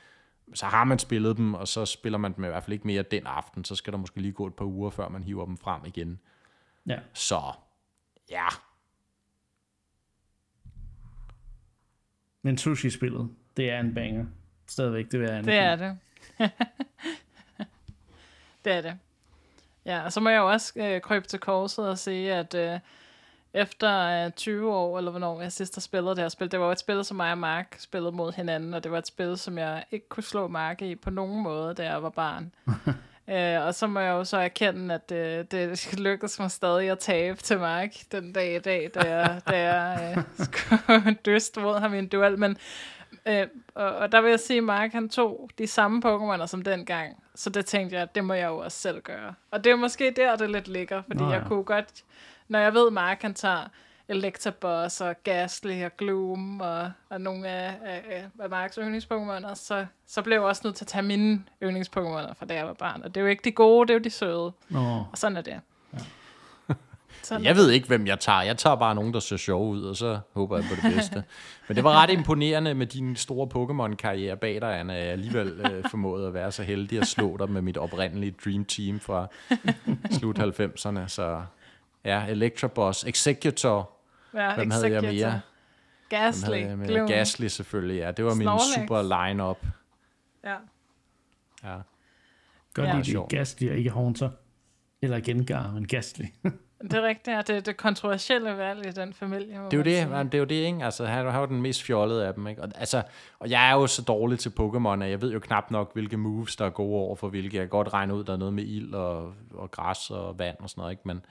så 0.54 0.66
har 0.66 0.84
man 0.84 1.00
spillet 1.00 1.38
dem, 1.38 1.54
og 1.54 1.68
så 1.68 1.86
spiller 1.86 2.18
man 2.18 2.34
dem 2.34 2.44
i 2.44 2.48
hvert 2.48 2.64
fald 2.64 2.74
ikke 2.74 2.88
mere 2.88 3.04
den 3.04 3.28
aften, 3.28 3.64
så 3.64 3.76
skal 3.76 3.94
der 3.94 4.00
måske 4.00 4.22
lige 4.22 4.32
gå 4.32 4.48
et 4.48 4.54
par 4.54 4.66
uger, 4.66 4.90
før 4.90 5.10
man 5.10 5.24
hiver 5.24 5.46
dem 5.46 5.58
frem 5.58 5.86
igen. 5.86 6.20
Ja. 6.88 7.00
Så, 7.14 7.42
ja. 8.30 8.48
Men 12.42 12.58
sushi-spillet, 12.58 13.30
det 13.58 13.70
er 13.70 13.80
en 13.80 13.94
banger. 13.94 14.26
Stadigvæk, 14.68 15.12
det 15.12 15.20
vil 15.20 15.30
jeg 15.30 15.44
Det 15.44 15.54
er 15.54 15.76
det. 15.76 15.98
det 18.66 18.74
er 18.74 18.82
det. 18.82 18.98
Ja, 19.86 20.04
og 20.04 20.14
så 20.14 20.20
må 20.20 20.30
jeg 20.30 20.38
jo 20.38 20.52
også 20.52 20.74
øh, 20.76 21.02
krybe 21.02 21.28
til 21.28 21.40
korset 21.40 21.90
og 21.90 21.98
sige, 21.98 22.34
at 22.34 22.56
øh, 22.56 22.80
efter 23.56 24.26
øh, 24.26 24.32
20 24.32 24.74
år, 24.74 24.98
eller 24.98 25.12
hvornår 25.12 25.42
jeg 25.42 25.52
sidst 25.52 25.76
har 25.76 25.82
spillet 25.82 26.18
det 26.18 26.24
her 26.24 26.30
spil, 26.30 26.52
det 26.52 26.60
var 26.60 26.66
jo 26.66 26.72
et 26.72 26.80
spil, 26.80 27.06
som 27.06 27.18
mig 27.18 27.32
og 27.32 27.38
Mark 27.38 27.76
spillede 27.80 28.12
mod 28.12 28.32
hinanden, 28.32 28.74
og 28.74 28.84
det 28.84 28.92
var 28.92 28.98
et 28.98 29.08
spil, 29.08 29.38
som 29.38 29.58
jeg 29.58 29.84
ikke 29.92 30.10
kunne 30.10 30.24
slå 30.24 30.48
Mark 30.48 30.82
i 30.82 30.96
på 30.96 31.10
nogen 31.10 31.44
måde, 31.44 31.74
da 31.74 31.84
jeg 31.84 32.04
var 32.04 32.10
barn. 32.10 32.52
øh, 33.34 33.66
og 33.66 33.76
så 33.76 33.88
må 33.88 34.00
jeg 34.00 34.12
jo 34.12 34.24
så 34.24 34.38
erkende, 34.38 34.96
at 34.96 35.12
øh, 35.12 35.46
det 35.52 35.94
lykkedes 36.08 36.40
mig 36.40 36.52
stadig 36.52 36.90
at 36.90 37.00
tabe 37.00 37.38
til 37.38 37.60
Mark 37.60 37.92
den 38.12 38.34
dag 38.34 38.56
i 38.56 38.60
dag, 38.60 38.92
da 38.96 39.16
jeg, 39.16 39.42
da 39.50 39.72
jeg 39.72 40.16
øh, 40.18 40.24
skulle 40.46 41.18
dyste 41.26 41.60
mod 41.60 41.80
ham 41.80 41.94
i 41.94 42.00
en 42.00 42.08
duel, 42.08 42.40
men 42.40 42.58
Øh, 43.28 43.48
og, 43.76 43.96
og 43.96 44.12
der 44.12 44.22
vil 44.22 44.30
jeg 44.30 44.40
sige, 44.40 44.58
at 44.58 44.64
Mark 44.64 44.92
han 44.92 45.10
tog 45.10 45.50
de 45.58 45.68
samme 45.68 46.02
Pokémoner 46.06 46.46
som 46.46 46.62
dengang. 46.62 47.24
Så 47.36 47.50
det 47.50 47.66
tænkte 47.66 47.96
jeg, 47.96 48.04
at 48.04 48.16
det 48.16 48.24
må 48.24 48.34
jeg 48.34 48.48
jo 48.48 48.58
også 48.58 48.78
selv 48.78 49.02
gøre. 49.02 49.34
Og 49.52 49.64
det 49.64 49.72
er 49.72 49.76
måske 49.76 50.14
der, 50.16 50.36
det 50.36 50.50
lidt 50.50 50.68
ligger. 50.68 51.02
Fordi 51.08 51.24
Nå, 51.24 51.30
ja. 51.30 51.38
jeg 51.38 51.44
kunne 51.48 51.64
godt... 51.64 52.04
Når 52.48 52.60
jeg 52.60 52.74
ved, 52.74 52.88
at 52.88 52.94
Mark 52.94 53.22
han 53.22 53.34
tager 53.34 53.68
Electabuzz 54.10 55.02
og 55.02 55.16
Gastly 55.24 55.84
og 55.84 55.98
Gloom 55.98 56.62
og, 56.62 56.92
og 57.10 57.22
nogle 57.22 57.48
af, 57.48 57.76
af, 57.86 58.26
af 58.40 58.50
Marks 58.50 58.78
yndlingspokémoner, 58.78 59.56
så, 59.56 59.86
så 60.08 60.22
blev 60.22 60.38
jeg 60.38 60.44
også 60.44 60.62
nødt 60.66 60.76
til 60.76 60.84
at 60.84 60.88
tage 60.88 61.02
mine 61.04 61.44
yndlingspokémoner 61.64 62.34
fra 62.34 62.46
da 62.46 62.54
jeg 62.54 62.66
var 62.66 62.74
barn. 62.74 63.02
Og 63.04 63.16
det 63.16 63.22
er 63.22 63.22
jo 63.22 63.28
ikke 63.28 63.42
de 63.44 63.52
gode, 63.52 63.88
det 63.88 63.94
er 63.94 63.98
jo 63.98 64.04
de 64.04 64.10
søde. 64.10 64.52
Nå, 64.70 64.80
Og 65.12 65.18
sådan 65.18 65.38
er 65.38 65.42
det. 65.42 65.60
Sådan 67.24 67.44
Jeg 67.44 67.56
ved 67.56 67.72
ikke, 67.72 67.88
hvem 67.88 68.08
jeg 68.08 68.20
tager. 68.20 68.42
Jeg 68.42 68.58
tager 68.58 68.76
bare 68.76 68.96
nogen, 68.96 69.14
der 69.14 69.20
ser 69.20 69.38
sjove 69.38 69.68
ud, 69.68 69.84
og 69.84 69.96
så 69.96 70.20
håber 70.34 70.58
jeg 70.58 70.66
på 70.70 70.76
det 70.76 70.94
bedste. 70.96 71.24
Men 71.68 71.76
det 71.76 71.84
var 71.84 72.02
ret 72.02 72.10
imponerende 72.10 72.74
med 72.74 72.88
din 72.88 73.16
store 73.16 73.48
Pokémon-karriere 73.48 74.36
bag 74.38 74.62
dig, 74.62 74.80
Anna. 74.80 74.94
Jeg 74.94 75.04
alligevel 75.04 75.48
øh, 75.48 75.90
formåede 75.90 76.28
at 76.28 76.34
være 76.34 76.52
så 76.52 76.64
heldig 76.64 77.00
at 77.00 77.08
slå 77.08 77.38
dig 77.38 77.50
med 77.52 77.62
mit 77.62 77.78
oprindelige 77.78 78.36
Dream 78.46 78.66
Team 78.66 79.00
fra 79.00 79.28
slut 80.12 80.40
90'erne. 80.40 81.08
Så 81.08 81.42
ja, 82.06 82.26
Electrobus, 82.28 83.04
Executor, 83.04 83.92
ja, 84.34 84.56
hvem 84.56 84.72
havde 84.72 84.86
jeg 84.86 84.98
Executor. 84.98 85.30
mere? 85.30 85.42
Gasly, 86.10 86.46
havde 86.54 86.68
jeg 86.68 86.78
mere? 86.78 86.88
Gloom. 86.88 87.08
Gasly 87.08 87.48
selvfølgelig, 87.48 87.98
ja. 87.98 88.12
Det 88.12 88.26
var 88.26 88.34
min 88.34 88.42
Snorlax. 88.42 88.88
super 88.88 89.02
line-up. 89.02 89.66
Ja. 90.44 90.56
Ja. 91.64 91.76
godt 92.74 92.88
Ja. 92.88 92.96
ja. 92.96 93.02
lide 93.02 93.18
det. 93.18 93.30
Gastly 93.30 93.70
og 93.70 93.78
ikke 93.78 93.90
Haunter. 93.90 94.30
Eller 95.02 95.20
Gengar, 95.20 95.72
men 95.72 95.88
Gastly. 95.88 96.26
Det 96.82 96.94
er 96.94 97.02
rigtigt, 97.02 97.38
at 97.38 97.48
det 97.48 97.56
er 97.56 97.60
det 97.62 97.78
kontroversielle 97.78 98.58
valg 98.58 98.86
i 98.88 98.92
den 98.92 99.14
familie. 99.14 99.60
Det 99.72 99.74
er 99.74 99.78
jo 99.78 99.84
det, 99.84 100.10
man, 100.10 100.26
det 100.26 100.34
er 100.34 100.38
jo 100.40 100.46
det, 100.46 100.56
ikke? 100.56 100.86
Altså, 100.86 101.06
han 101.06 101.26
har 101.26 101.40
jo 101.40 101.46
den 101.46 101.62
mest 101.62 101.84
fjollede 101.84 102.28
af 102.28 102.34
dem, 102.34 102.48
ikke? 102.48 102.62
Og, 102.62 102.70
altså, 102.76 103.04
og 103.40 103.50
jeg 103.50 103.70
er 103.70 103.74
jo 103.74 103.88
så 103.88 104.02
dårlig 104.02 104.40
til 104.40 104.50
Pokémon, 104.60 105.04
at 105.04 105.10
jeg 105.10 105.22
ved 105.22 105.32
jo 105.32 105.40
knap 105.40 105.72
nok, 105.72 105.94
hvilke 105.94 106.18
moves, 106.18 106.56
der 106.56 106.66
er 106.66 106.70
gode 106.70 106.96
over 106.96 107.16
for 107.16 107.30
hvilke. 107.30 107.58
Jeg 107.58 107.62
kan 107.64 107.70
godt 107.70 107.94
regne 107.94 108.16
ud, 108.16 108.24
der 108.24 108.34
er 108.34 108.38
noget 108.38 108.54
med 108.54 108.64
ild 108.64 108.94
og, 108.94 109.34
og 109.54 109.72
græs 109.72 110.10
og 110.12 110.40
vand 110.40 110.56
og 110.60 110.70
sådan 110.70 110.82
noget, 110.82 110.92
ikke? 110.92 111.02
Men, 111.06 111.26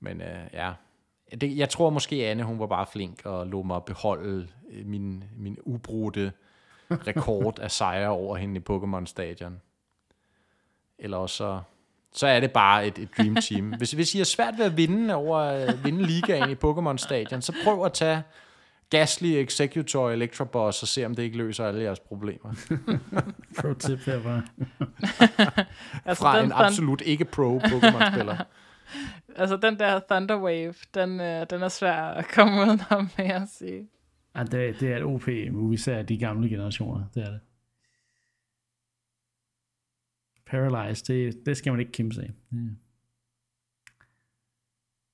men 0.00 0.20
øh, 0.20 0.38
ja, 0.52 0.72
det, 1.40 1.56
jeg 1.56 1.68
tror 1.68 1.90
måske, 1.90 2.26
Anne, 2.26 2.42
hun 2.42 2.58
var 2.58 2.66
bare 2.66 2.86
flink 2.92 3.20
og 3.24 3.46
lå 3.46 3.62
mig 3.62 3.82
beholde 3.84 4.48
øh, 4.70 4.86
min, 4.86 5.24
min 5.36 5.58
ubrudte 5.62 6.32
rekord 6.90 7.58
af 7.58 7.70
sejre 7.70 8.08
over 8.08 8.36
hende 8.36 8.60
i 8.60 8.64
Pokémon-stadion. 8.70 9.60
Eller 10.98 11.16
også 11.16 11.36
så, 11.36 11.60
så 12.12 12.26
er 12.26 12.40
det 12.40 12.52
bare 12.52 12.86
et, 12.86 12.98
et 12.98 13.08
dream 13.16 13.36
team. 13.36 13.74
Hvis, 13.78 13.92
hvis 13.92 14.14
I 14.14 14.18
har 14.18 14.24
svært 14.24 14.58
ved 14.58 14.64
at 14.64 14.76
vinde 14.76 15.14
over 15.14 15.38
øh, 15.38 15.84
vinde 15.84 16.06
ligaen 16.06 16.50
i 16.50 16.54
Pokémon-stadion, 16.54 17.42
så 17.42 17.54
prøv 17.64 17.84
at 17.84 17.92
tage 17.92 18.22
Gastly, 18.90 19.26
Executor 19.26 20.04
og 20.04 20.12
Electrobus 20.12 20.82
og 20.82 20.88
se, 20.88 21.06
om 21.06 21.14
det 21.14 21.22
ikke 21.22 21.36
løser 21.36 21.66
alle 21.66 21.82
jeres 21.82 22.00
problemer. 22.00 22.54
Pro 23.60 23.74
tip 23.74 23.98
her 23.98 24.22
bare. 24.22 24.42
altså, 26.04 26.22
Fra 26.22 26.38
den, 26.38 26.44
en 26.44 26.52
absolut 26.52 27.00
ikke 27.00 27.24
pro 27.24 27.58
Pokémon-spiller 27.58 28.36
altså 29.36 29.56
den 29.56 29.78
der 29.78 30.00
Thunder 30.10 30.42
Wave, 30.42 30.74
den, 30.94 31.20
øh, 31.20 31.46
den 31.50 31.62
er 31.62 31.68
svær 31.68 32.02
at 32.02 32.24
komme 32.34 32.52
udenom, 32.62 33.08
med 33.18 33.26
at 33.26 33.48
sige. 33.48 33.88
Ja, 34.34 34.42
det, 34.42 34.80
det 34.80 34.92
er 34.92 34.96
et 34.96 35.02
OP-move, 35.02 35.74
især 35.74 36.02
de 36.02 36.18
gamle 36.18 36.48
generationer. 36.48 37.08
Det 37.14 37.22
er 37.22 37.30
det. 37.30 37.40
Paralyzed, 40.46 41.06
det, 41.06 41.46
det 41.46 41.56
skal 41.56 41.72
man 41.72 41.80
ikke 41.80 41.92
kimse 41.92 42.22
af. 42.22 42.30
Ja. 42.52 42.56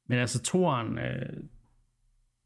Men 0.07 0.19
altså, 0.19 0.43
toren 0.43 0.99
øh, 0.99 1.45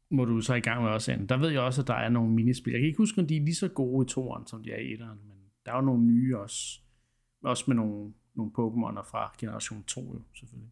må 0.09 0.25
du 0.25 0.41
så 0.41 0.53
i 0.53 0.59
gang 0.59 0.83
med 0.83 0.91
også, 0.91 1.11
ind. 1.11 1.27
Der 1.27 1.37
ved 1.37 1.49
jeg 1.49 1.61
også, 1.61 1.81
at 1.81 1.87
der 1.87 1.93
er 1.93 2.09
nogle 2.09 2.33
minispil. 2.33 2.71
Jeg 2.71 2.79
kan 2.79 2.87
ikke 2.87 2.97
huske, 2.97 3.21
om 3.21 3.27
de 3.27 3.37
er 3.37 3.41
lige 3.41 3.55
så 3.55 3.67
gode 3.67 4.05
i 4.05 4.09
toren, 4.09 4.47
som 4.47 4.63
de 4.63 4.71
er 4.71 4.79
i 4.79 4.93
etteren, 4.93 5.19
men 5.27 5.37
der 5.65 5.71
er 5.71 5.75
jo 5.75 5.81
nogle 5.81 6.03
nye 6.03 6.37
også. 6.37 6.79
Også 7.43 7.63
med 7.67 7.75
nogle, 7.75 8.13
nogle 8.33 8.51
Pokémoner 8.51 9.03
fra 9.03 9.35
generation 9.39 9.83
2, 9.83 10.13
jo, 10.13 10.21
selvfølgelig. 10.33 10.71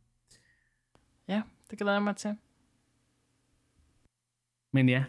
Ja, 1.28 1.41
det 1.70 1.78
glæder 1.78 1.94
jeg 1.94 2.04
mig 2.04 2.16
til. 2.16 2.38
Men 4.74 4.90
ja, 4.90 5.06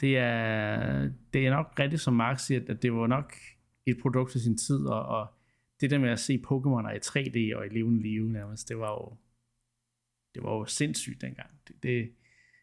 det 0.00 0.18
er, 0.18 1.10
det 1.32 1.46
er 1.46 1.50
nok 1.50 1.78
rigtigt, 1.78 2.02
som 2.02 2.14
Mark 2.14 2.38
siger, 2.38 2.60
at 2.68 2.82
det 2.82 2.92
var 2.92 3.06
nok 3.06 3.34
et 3.86 3.98
produkt 4.02 4.30
til 4.30 4.40
sin 4.40 4.58
tid, 4.58 4.86
og, 4.86 5.06
og 5.06 5.26
det 5.80 5.90
der 5.90 5.98
med 5.98 6.10
at 6.10 6.18
se 6.18 6.42
Pokémoner 6.46 6.90
i 6.90 6.98
3D 6.98 7.56
og 7.56 7.66
i 7.66 7.68
levende 7.68 8.02
live 8.02 8.32
nærmest, 8.32 8.68
det 8.68 8.78
var 8.78 8.90
jo, 8.90 9.16
det 10.34 10.42
var 10.42 10.50
jo 10.50 10.64
sindssygt 10.64 11.20
dengang. 11.20 11.50
Det, 11.68 11.82
det, 11.82 12.12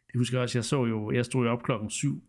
det 0.07 0.17
husker 0.17 0.37
jeg 0.37 0.43
også, 0.43 0.57
jeg 0.57 0.65
så 0.65 0.85
jo, 0.85 1.11
jeg 1.11 1.25
stod 1.25 1.45
jo 1.45 1.51
op 1.51 1.63
klokken 1.63 1.89
syv 1.89 2.23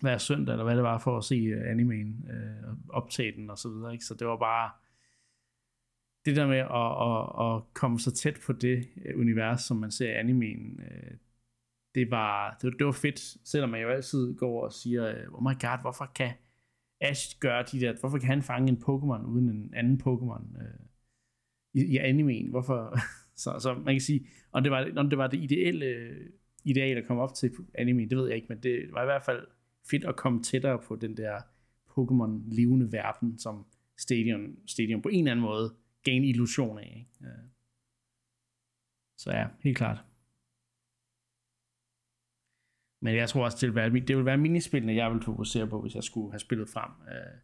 hver 0.00 0.18
søndag, 0.18 0.52
eller 0.52 0.64
hvad 0.64 0.76
det 0.76 0.82
var, 0.82 0.98
for 0.98 1.18
at 1.18 1.24
se 1.24 1.54
animen, 1.66 2.30
øh, 2.30 2.76
optage 2.88 3.32
den 3.32 3.50
og 3.50 3.58
så 3.58 3.68
videre, 3.68 3.92
ikke? 3.92 4.04
Så 4.04 4.14
det 4.14 4.26
var 4.26 4.36
bare, 4.36 4.70
det 6.28 6.36
der 6.36 6.46
med 6.46 6.56
at, 6.56 6.90
at, 7.08 7.56
at 7.56 7.74
komme 7.74 8.00
så 8.00 8.10
tæt 8.10 8.40
på 8.46 8.52
det 8.52 8.88
øh, 9.04 9.20
univers, 9.20 9.62
som 9.62 9.76
man 9.76 9.90
ser 9.90 10.08
i 10.08 10.14
animen, 10.14 10.80
øh, 10.80 11.10
det 11.94 12.10
var, 12.10 12.58
det, 12.62 12.72
var, 12.72 12.76
det 12.76 12.86
var 12.86 12.92
fedt, 12.92 13.48
selvom 13.48 13.70
man 13.70 13.80
jo 13.82 13.88
altid 13.88 14.34
går 14.34 14.64
og 14.64 14.72
siger, 14.72 15.08
øh, 15.08 15.32
oh 15.32 15.42
my 15.42 15.54
god, 15.60 15.80
hvorfor 15.80 16.10
kan 16.14 16.32
Ash 17.00 17.38
gøre 17.40 17.64
de 17.72 17.80
der, 17.80 17.94
hvorfor 18.00 18.18
kan 18.18 18.28
han 18.28 18.42
fange 18.42 18.68
en 18.68 18.76
Pokémon 18.76 19.26
uden 19.26 19.48
en 19.48 19.74
anden 19.74 20.00
Pokémon 20.06 20.62
øh, 20.62 20.86
i, 21.74 21.84
i 21.84 21.96
animen, 21.96 22.50
hvorfor, 22.50 22.98
så, 23.42 23.58
så 23.58 23.74
man 23.74 23.94
kan 23.94 24.00
sige, 24.00 24.26
om 24.52 24.62
det 24.62 24.72
var, 24.72 24.90
om 24.96 25.08
det, 25.10 25.18
var 25.18 25.26
det 25.26 25.38
ideelle 25.38 26.16
ideal 26.64 26.96
at 26.96 27.06
komme 27.06 27.22
op 27.22 27.34
til 27.34 27.50
anime, 27.74 28.06
det 28.08 28.18
ved 28.18 28.26
jeg 28.26 28.36
ikke, 28.36 28.48
men 28.48 28.62
det 28.62 28.88
var 28.92 29.02
i 29.02 29.06
hvert 29.06 29.22
fald 29.22 29.46
fedt 29.90 30.04
at 30.04 30.16
komme 30.16 30.42
tættere 30.42 30.78
på 30.78 30.96
den 30.96 31.16
der 31.16 31.40
Pokémon 31.90 32.54
levende 32.56 32.92
verden, 32.92 33.38
som 33.38 33.66
Stadion, 33.98 34.56
Stadion 34.66 35.02
på 35.02 35.08
en 35.08 35.18
eller 35.18 35.30
anden 35.30 35.46
måde 35.46 35.74
gain 36.04 36.24
illusion 36.24 36.78
af. 36.78 36.96
Ikke? 36.96 37.32
Øh. 37.32 37.44
Så 39.16 39.30
ja, 39.30 39.46
helt 39.60 39.76
klart. 39.76 40.04
Men 43.00 43.16
jeg 43.16 43.28
tror 43.28 43.44
også, 43.44 43.58
det 43.60 43.68
vil 43.68 43.74
være, 43.74 43.90
det 43.90 44.16
vil 44.16 44.24
være 44.24 44.36
minispillene, 44.36 44.94
jeg 44.94 45.12
vil 45.12 45.22
fokusere 45.22 45.66
på, 45.66 45.82
hvis 45.82 45.94
jeg 45.94 46.04
skulle 46.04 46.32
have 46.32 46.38
spillet 46.38 46.68
frem 46.68 46.90
øh, 47.08 47.40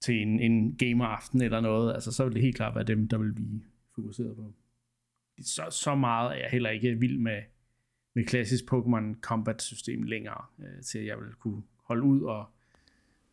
til 0.00 0.22
en, 0.22 0.40
en 0.40 0.76
gameraften 0.76 1.42
eller 1.42 1.60
noget. 1.60 1.94
Altså, 1.94 2.12
så 2.12 2.24
vil 2.24 2.34
det 2.34 2.42
helt 2.42 2.56
klart 2.56 2.74
være 2.74 2.84
dem, 2.84 3.08
der 3.08 3.18
vil 3.18 3.32
blive 3.32 3.62
fokuseret 3.94 4.36
på. 4.36 4.54
Så, 5.40 5.66
så 5.70 5.94
meget 5.94 6.32
er 6.32 6.40
jeg 6.40 6.48
heller 6.50 6.70
ikke 6.70 6.98
vild 7.00 7.18
med, 7.18 7.42
med 8.14 8.24
klassisk 8.24 8.64
Pokémon 8.72 9.20
Combat 9.20 9.62
system 9.62 10.02
længere, 10.02 10.44
øh, 10.58 10.82
til 10.82 10.98
at 10.98 11.06
jeg 11.06 11.18
vil 11.18 11.34
kunne 11.34 11.62
holde 11.82 12.02
ud 12.02 12.22
og 12.22 12.52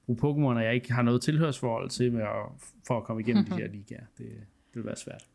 bruge 0.06 0.19
Pokémon, 0.19 0.57
og 0.57 0.64
jeg 0.64 0.76
ikke 0.76 0.94
har 0.94 1.02
noget 1.02 1.22
tilhørsforhold 1.22 1.90
til, 1.90 2.14
med 2.14 2.22
at, 2.23 2.45
for 2.88 2.98
at 2.98 3.03
komme 3.03 3.22
igennem 3.22 3.45
de 3.45 3.56
her 3.56 3.68
ligaer. 3.76 4.06
Det, 4.18 4.26
det 4.68 4.76
vil 4.76 4.86
være 4.86 4.95
svært. 4.95 5.27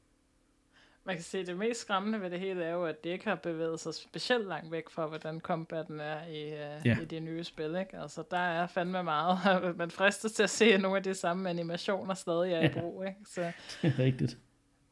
Man 1.05 1.14
kan 1.16 1.22
sige, 1.24 1.40
at 1.40 1.47
det 1.47 1.56
mest 1.56 1.80
skræmmende 1.80 2.20
ved 2.20 2.30
det 2.30 2.40
hele 2.40 2.64
er 2.64 2.72
jo, 2.72 2.84
at 2.84 3.05
det 3.05 3.10
ikke 3.10 3.24
har 3.24 3.34
bevæget 3.34 3.80
sig 3.80 3.94
specielt 3.94 4.47
langt 4.47 4.72
væk 4.72 4.88
fra, 4.90 5.06
hvordan 5.06 5.40
combaten 5.40 6.01
er 6.01 6.26
i, 6.26 6.44
uh, 6.52 6.59
Ja. 6.59 6.80
ja. 6.84 6.98
i 7.01 7.05
de 7.05 7.20
nye 7.20 7.44
spil. 7.44 7.76
Ikke? 7.80 7.98
Altså, 7.98 8.22
der 8.30 8.36
er 8.38 8.66
fandme 8.66 9.02
meget. 9.02 9.38
Man 9.78 9.90
fristes 9.90 10.32
til 10.32 10.42
at 10.42 10.51
se 10.51 10.78
nogle 10.78 10.97
af 10.97 11.02
de 11.02 11.14
samme 11.14 11.51
animationer 11.51 12.14
stadig 12.14 12.52
er 12.52 12.70
i 12.70 12.72
brug. 12.80 13.05
Ikke? 13.05 13.18
Så 13.26 13.40
Det 13.82 13.94
er 13.94 13.98
rigtigt. 13.98 14.38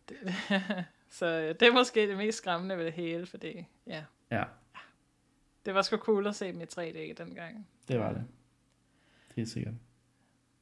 det, 0.09 0.19
så 1.11 1.27
øh, 1.27 1.49
det 1.61 1.63
er 1.69 1.73
måske 1.73 2.09
det 2.09 2.17
mest 2.17 2.39
skræmmende 2.39 2.77
ved 2.79 2.85
det 2.85 2.93
hele, 2.93 3.27
fordi 3.27 3.67
ja, 3.87 4.05
Ja, 4.31 4.45
det 5.67 5.75
var 5.75 5.83
sgu 5.83 5.97
cool 5.97 6.27
at 6.27 6.35
se 6.35 6.53
dem 6.53 6.61
i 6.61 6.65
3D 6.65 7.13
dengang. 7.25 7.69
det 7.89 7.99
var 7.99 8.13
det. 8.13 8.25
Helt 9.39 9.49
sikkert. 9.49 9.75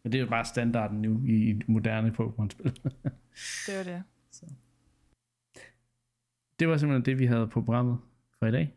Men 0.03 0.13
det 0.13 0.19
er 0.19 0.23
jo 0.23 0.29
bare 0.29 0.45
standarden 0.45 1.03
nu 1.03 1.27
i 1.27 1.61
moderne 1.67 2.09
Pokémon-spil. 2.09 2.65
Det 3.67 3.77
var 3.79 3.83
det. 3.83 4.03
det 6.59 6.69
var 6.69 6.77
simpelthen 6.77 7.05
det, 7.05 7.19
vi 7.19 7.27
havde 7.27 7.47
på 7.47 7.63
programmet 7.63 7.99
for 8.39 8.47
i 8.47 8.51
dag. 8.51 8.75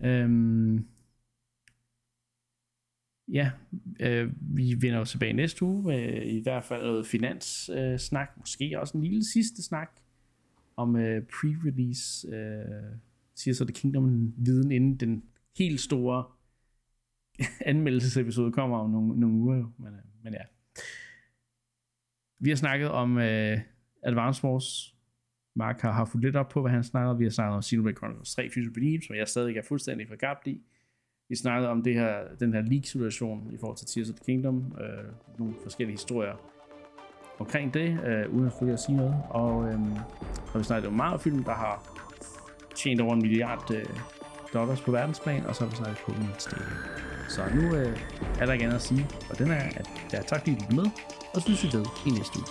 Øhm, 0.00 0.88
ja, 3.28 3.50
øh, 4.00 4.32
vi 4.56 4.76
vender 4.80 4.98
jo 4.98 5.04
tilbage 5.04 5.32
næste 5.32 5.64
uge 5.64 5.82
med 5.82 6.26
i 6.26 6.40
hvert 6.42 6.64
fald 6.64 6.82
noget 6.82 7.06
finanssnak, 7.06 7.92
øh, 7.92 7.98
snak. 7.98 8.28
måske 8.38 8.80
også 8.80 8.98
en 8.98 9.04
lille 9.04 9.24
sidste 9.24 9.62
snak 9.62 9.90
om 10.76 10.96
øh, 10.96 11.22
pre-release 11.32 12.34
øh, 12.34 12.96
Tears 13.34 13.60
of 13.60 13.66
the 13.66 13.74
Kingdom 13.74 14.34
viden 14.36 14.72
inden 14.72 14.96
den 14.96 15.24
helt 15.58 15.80
store 15.80 16.24
anmeldelsesepisode 17.70 18.52
kommer 18.52 18.78
om 18.78 18.90
nogle, 18.90 19.20
nogle 19.20 19.36
uger 19.36 19.56
jo. 19.56 19.70
Men, 19.78 19.94
øh, 19.94 20.00
men 20.24 20.32
ja. 20.32 20.42
Vi 22.38 22.48
har 22.48 22.56
snakket 22.56 22.90
om 22.90 23.18
øh, 23.18 23.58
Advance 24.02 24.44
Wars 24.44 24.94
Mark 25.56 25.80
har, 25.80 25.92
har 25.92 26.04
fulgt 26.04 26.24
lidt 26.24 26.36
op 26.36 26.48
på, 26.48 26.60
hvad 26.60 26.70
han 26.70 26.84
snakkede 26.84 27.10
om. 27.10 27.18
Vi 27.18 27.24
har 27.24 27.30
snakket 27.30 27.56
om 27.56 27.62
Xenoblade 27.62 27.96
Chronicles 27.96 28.34
3 28.34 28.50
Future 28.54 28.72
Believe, 28.72 29.02
som 29.02 29.16
jeg 29.16 29.28
stadig 29.28 29.56
er 29.56 29.62
fuldstændig 29.68 30.08
forgabt 30.08 30.46
i. 30.46 30.60
Vi 31.28 31.36
snakkede 31.36 31.70
om 31.70 31.82
det 31.82 31.94
her, 31.94 32.34
den 32.40 32.54
her 32.54 32.62
leak-situation 32.62 33.54
i 33.54 33.56
forhold 33.60 33.76
til 33.76 33.86
Tears 33.86 34.10
of 34.10 34.16
the 34.16 34.24
Kingdom. 34.24 34.76
Øh, 34.80 35.38
nogle 35.38 35.54
forskellige 35.62 35.94
historier 35.94 36.52
omkring 37.38 37.74
det, 37.74 37.98
øh, 38.06 38.34
uden 38.34 38.46
at 38.46 38.52
følge 38.58 38.72
at 38.72 38.80
sige 38.80 38.96
noget. 38.96 39.16
Og, 39.30 39.68
øh, 39.68 39.80
og 40.54 40.58
vi 40.58 40.64
snakkede 40.64 40.88
om 40.88 40.94
Mario-film, 40.94 41.44
der 41.44 41.54
har 41.54 42.02
tjent 42.76 43.00
over 43.00 43.14
en 43.14 43.22
milliard 43.22 43.70
øh, 43.74 43.84
dollars 44.54 44.80
på 44.80 44.90
verdensplan, 44.90 45.46
og 45.46 45.54
så 45.54 45.64
har 45.64 45.70
vi 45.70 45.76
snakket 45.76 45.98
på 46.06 46.12
Pokémon 46.12 46.38
Stadium. 46.38 47.11
Så 47.32 47.42
nu 47.54 47.74
øh, 47.76 47.96
er 48.40 48.46
der 48.46 48.52
ikke 48.52 48.64
andet 48.64 48.76
at 48.76 48.82
sige, 48.82 49.06
og 49.30 49.38
den 49.38 49.50
er, 49.50 49.54
at 49.54 49.90
jeg 50.12 50.18
er 50.18 50.22
tak 50.22 50.40
fordi 50.40 50.50
I 50.50 50.74
med, 50.74 50.84
og 51.34 51.40
så 51.40 51.40
synes 51.40 51.64
vi 51.64 51.78
ved 51.78 51.86
i 52.06 52.10
næste 52.10 52.38
uge. 52.38 52.46